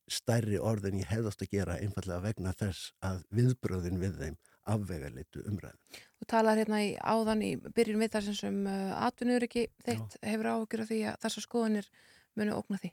stærri 0.09 0.59
orð 0.59 0.89
en 0.89 1.01
ég 1.03 1.11
hefðast 1.11 1.45
að 1.45 1.53
gera 1.55 1.79
einfallega 1.83 2.25
vegna 2.25 2.55
þess 2.57 2.93
að 3.05 3.23
viðbröðin 3.39 4.01
við 4.01 4.21
þeim 4.23 4.39
afvegalitu 4.69 5.43
umræðum. 5.49 5.99
Þú 6.19 6.29
talar 6.29 6.61
hérna 6.61 6.81
í 6.85 6.95
áðan 6.97 7.45
í 7.45 7.51
byrjun 7.57 8.03
við 8.03 8.15
þar 8.15 8.27
sem 8.29 8.39
sem 8.39 8.59
uh, 8.69 8.95
atvinnuriki 9.07 9.67
þitt 9.85 10.19
hefur 10.25 10.51
áhugjur 10.53 10.85
af 10.85 10.91
því 10.91 11.01
að 11.09 11.21
þessar 11.25 11.47
skoðanir 11.47 11.91
munu 12.39 12.57
ógna 12.57 12.81
því. 12.83 12.93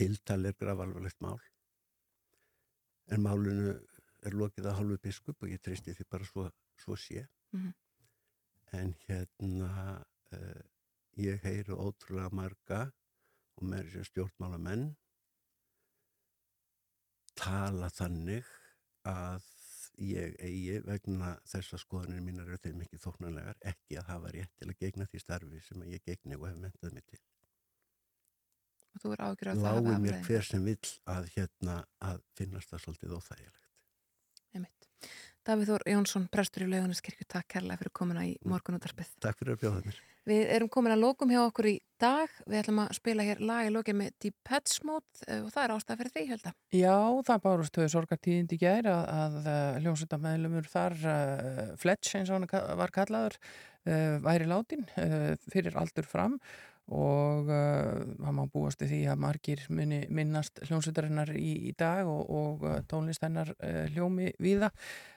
Tiltal 0.00 0.42
er 0.48 0.54
grafalvarlegt 0.56 1.18
mál 1.20 1.38
en 3.10 3.22
málinu 3.24 3.74
er 4.26 4.36
lokið 4.36 4.68
að 4.70 4.76
hálfu 4.78 4.98
biskup 5.04 5.42
og 5.42 5.52
ég 5.52 5.62
treysti 5.64 5.94
því 5.96 6.06
bara 6.10 6.28
svo, 6.28 6.48
svo 6.80 6.96
sé. 6.96 7.26
Mhm. 7.56 7.72
En 8.78 8.94
hérna 9.06 9.70
uh, 10.36 10.62
ég 11.18 11.40
heyri 11.42 11.74
ótrúlega 11.74 12.30
marga 12.32 12.82
og 13.58 13.64
með 13.66 13.88
þessi 13.90 14.10
stjórnmálamenn 14.10 14.90
tala 17.40 17.88
þannig 17.94 18.46
að 19.08 19.46
ég 20.00 20.36
eigi 20.40 20.78
vegna 20.84 21.34
þess 21.48 21.74
að 21.74 21.82
skoðanir 21.84 22.22
mínar 22.24 22.48
eru 22.48 22.60
þeim 22.62 22.84
ekki 22.84 23.00
þóknanlegar 23.02 23.58
ekki 23.72 23.98
að 24.00 24.08
hafa 24.12 24.32
rétt 24.36 24.54
til 24.60 24.70
að 24.70 24.78
gegna 24.84 25.06
því 25.10 25.22
starfi 25.24 25.60
sem 25.66 25.84
ég 25.90 26.04
gegni 26.06 26.38
og 26.38 26.46
hef 26.48 26.60
mentað 26.62 26.96
mig 26.96 27.06
til. 27.10 27.20
og 28.90 29.02
þú 29.02 29.12
er 29.14 29.24
ágjur 29.26 29.50
að 29.50 29.60
það 29.64 29.76
lái 29.80 29.90
hafi 29.90 30.04
mér 30.04 30.22
hver 30.26 30.46
sem 30.46 30.64
vill 30.66 30.92
að 31.14 31.28
hérna 31.36 31.76
að 32.10 32.22
finnast 32.38 32.72
það 32.72 32.84
svolítið 32.84 33.16
óþægilegt. 33.18 33.69
Davíð 35.46 35.72
Þór 35.72 35.84
Jónsson, 35.88 36.28
prestur 36.28 36.66
í 36.66 36.70
Laugarneskirkju, 36.70 37.24
takk 37.30 37.48
kærlega 37.54 37.80
fyrir 37.80 37.92
komuna 37.96 38.26
í 38.28 38.34
morgunútarpið. 38.44 39.08
Takk 39.24 39.40
fyrir 39.40 39.56
að 39.56 39.62
bjóða 39.62 39.84
mér. 39.86 40.00
Við 40.28 40.50
erum 40.52 40.68
komin 40.68 40.92
að 40.92 41.00
lókum 41.00 41.30
hjá 41.32 41.40
okkur 41.46 41.68
í 41.70 41.74
dag. 42.00 42.32
Við 42.44 42.58
ætlum 42.60 42.82
að 42.82 42.90
spila 42.98 43.24
hér 43.24 43.40
lag 43.48 43.66
í 43.66 43.72
lókið 43.72 43.96
með 43.96 44.10
Deep 44.20 44.36
Pets 44.46 44.82
Mode 44.84 45.24
eh, 45.26 45.40
og 45.40 45.48
það 45.54 45.64
er 45.64 45.74
ástæða 45.74 45.98
fyrir 46.02 46.14
því, 46.14 46.24
held 46.28 46.44
að. 46.50 46.58
Já, 46.76 46.98
það 47.30 47.42
bárust 47.46 47.80
þau 47.80 47.88
sorgartíðindi 47.94 48.58
í 48.58 48.60
gær 48.60 48.90
að, 48.92 49.08
að 49.16 49.80
hljómsveitamæðlumur 49.80 50.70
þar 50.70 50.98
uh, 51.00 51.62
Fletch 51.80 52.20
eins 52.20 52.30
og 52.30 52.36
hann 52.36 52.76
var 52.82 52.94
kallaður 52.94 53.38
uh, 53.40 54.18
væri 54.28 54.50
látin 54.50 54.84
uh, 55.00 55.32
fyrir 55.48 55.80
aldur 55.80 56.08
fram 56.08 56.36
og 56.90 57.46
uh, 57.46 58.02
hann 58.24 58.34
má 58.34 58.42
búast 58.50 58.80
við 58.82 58.90
því 58.90 59.00
að 59.12 59.20
margir 59.22 59.62
muni 59.70 60.00
minnast 60.10 60.58
hljómsveitarinnar 60.66 61.30
í, 61.38 61.52
í 61.70 61.74
dag 61.78 62.08
og, 62.10 62.24
og 62.26 62.64
uh, 62.66 62.80
tónlist 62.90 63.22
hennar 63.22 63.52
uh, 63.54 63.84
hljómi 63.94 64.32
víða. 64.42 64.72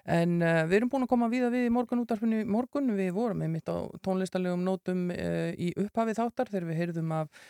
En 0.05 0.37
uh, 0.43 0.61
við 0.69 0.77
erum 0.79 0.93
búin 0.93 1.07
að 1.07 1.13
koma 1.15 1.31
víða 1.33 1.49
við 1.53 1.65
í 1.65 1.73
morgun 1.73 2.03
útarfinu 2.03 2.43
morgun, 2.45 2.93
við 2.97 3.09
vorum 3.17 3.41
einmitt 3.41 3.73
á 3.73 3.89
tónlistarlegum 4.05 4.61
nótum 4.67 5.09
í 5.13 5.73
upphafi 5.81 6.13
þáttar 6.17 6.51
þegar 6.51 6.69
við 6.69 6.81
heyrðum 6.81 7.17
af 7.17 7.43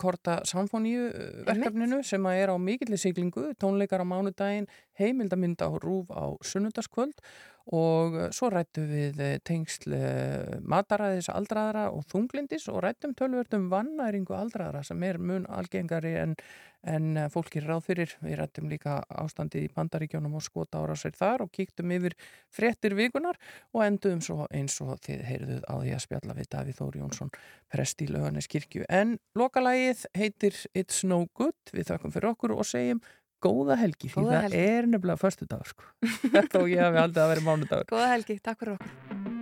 Korta 0.00 0.40
Samfoníu 0.48 1.06
uh, 1.08 1.28
verkefninu 1.48 2.02
sem 2.06 2.26
að 2.28 2.42
er 2.42 2.52
á 2.52 2.56
mikilli 2.60 2.98
siglingu, 3.00 3.50
tónleikar 3.60 4.04
á 4.04 4.06
mánudaginn, 4.08 4.68
heimildamind 5.00 5.62
á 5.64 5.70
rúf 5.80 6.12
á 6.12 6.36
sunnundaskvöld 6.44 7.22
og 7.70 8.16
svo 8.34 8.50
rættum 8.52 8.88
við 8.90 9.20
uh, 9.24 9.36
tengsl 9.46 9.94
uh, 9.96 10.58
mataræðis 10.64 11.30
aldraðara 11.32 11.88
og 11.94 12.04
þunglindis 12.10 12.68
og 12.72 12.82
rættum 12.84 13.14
tölvört 13.18 13.56
um 13.56 13.68
vannæringu 13.72 14.36
aldraðara 14.36 14.82
sem 14.86 15.02
er 15.06 15.20
mun 15.20 15.48
algengari 15.48 16.16
en, 16.20 16.36
en 16.88 17.16
uh, 17.16 17.26
fólk 17.32 17.56
er 17.58 17.66
ráð 17.68 17.84
fyrir. 17.88 18.14
Við 18.24 18.38
rættum 18.40 18.70
líka 18.70 19.00
ástandið 19.08 19.66
í 19.66 19.70
bandaríkjónum 19.74 20.36
og 20.38 20.44
skota 20.44 20.80
ára 20.80 20.96
sér 20.98 21.14
þar 21.18 21.44
og 21.44 21.52
kíktum 21.54 21.92
yfir 21.96 22.16
fréttir 22.54 22.96
vikunar 22.98 23.38
og 23.74 23.84
enduðum 23.86 24.22
svo 24.24 24.48
eins 24.48 24.78
og 24.84 24.96
þið 25.04 25.24
heyrðuð 25.28 25.64
á 25.68 25.74
því 25.76 25.94
að 25.96 26.04
spjalla 26.06 26.36
við 26.38 26.50
Davíð 26.56 26.80
Þóri 26.80 27.02
Jónsson 27.04 27.32
prest 27.70 28.04
í 28.04 28.10
löganis 28.10 28.50
kirkju. 28.50 28.84
En 28.88 29.18
lokalagið 29.38 30.06
heitir 30.16 30.60
It's 30.74 31.04
No 31.04 31.26
Good, 31.34 31.74
við 31.74 31.92
þakkum 31.92 32.14
fyrir 32.16 32.32
okkur 32.32 32.56
og 32.56 32.68
segjum 32.68 33.02
góða 33.40 33.78
helgi, 33.80 34.10
því 34.12 34.26
það 34.28 34.56
er 34.60 34.88
nefnilega 34.90 35.20
föstudagur 35.20 35.72
sko. 35.72 35.90
Þetta 36.36 36.60
og 36.60 36.72
ég 36.72 36.84
hafi 36.84 37.04
aldrei 37.04 37.24
að 37.24 37.34
vera 37.34 37.46
mánudagur. 37.48 37.92
Góða 37.94 38.14
helgi, 38.14 38.40
takk 38.44 38.64
fyrir 38.64 38.76
okkur. 38.76 39.39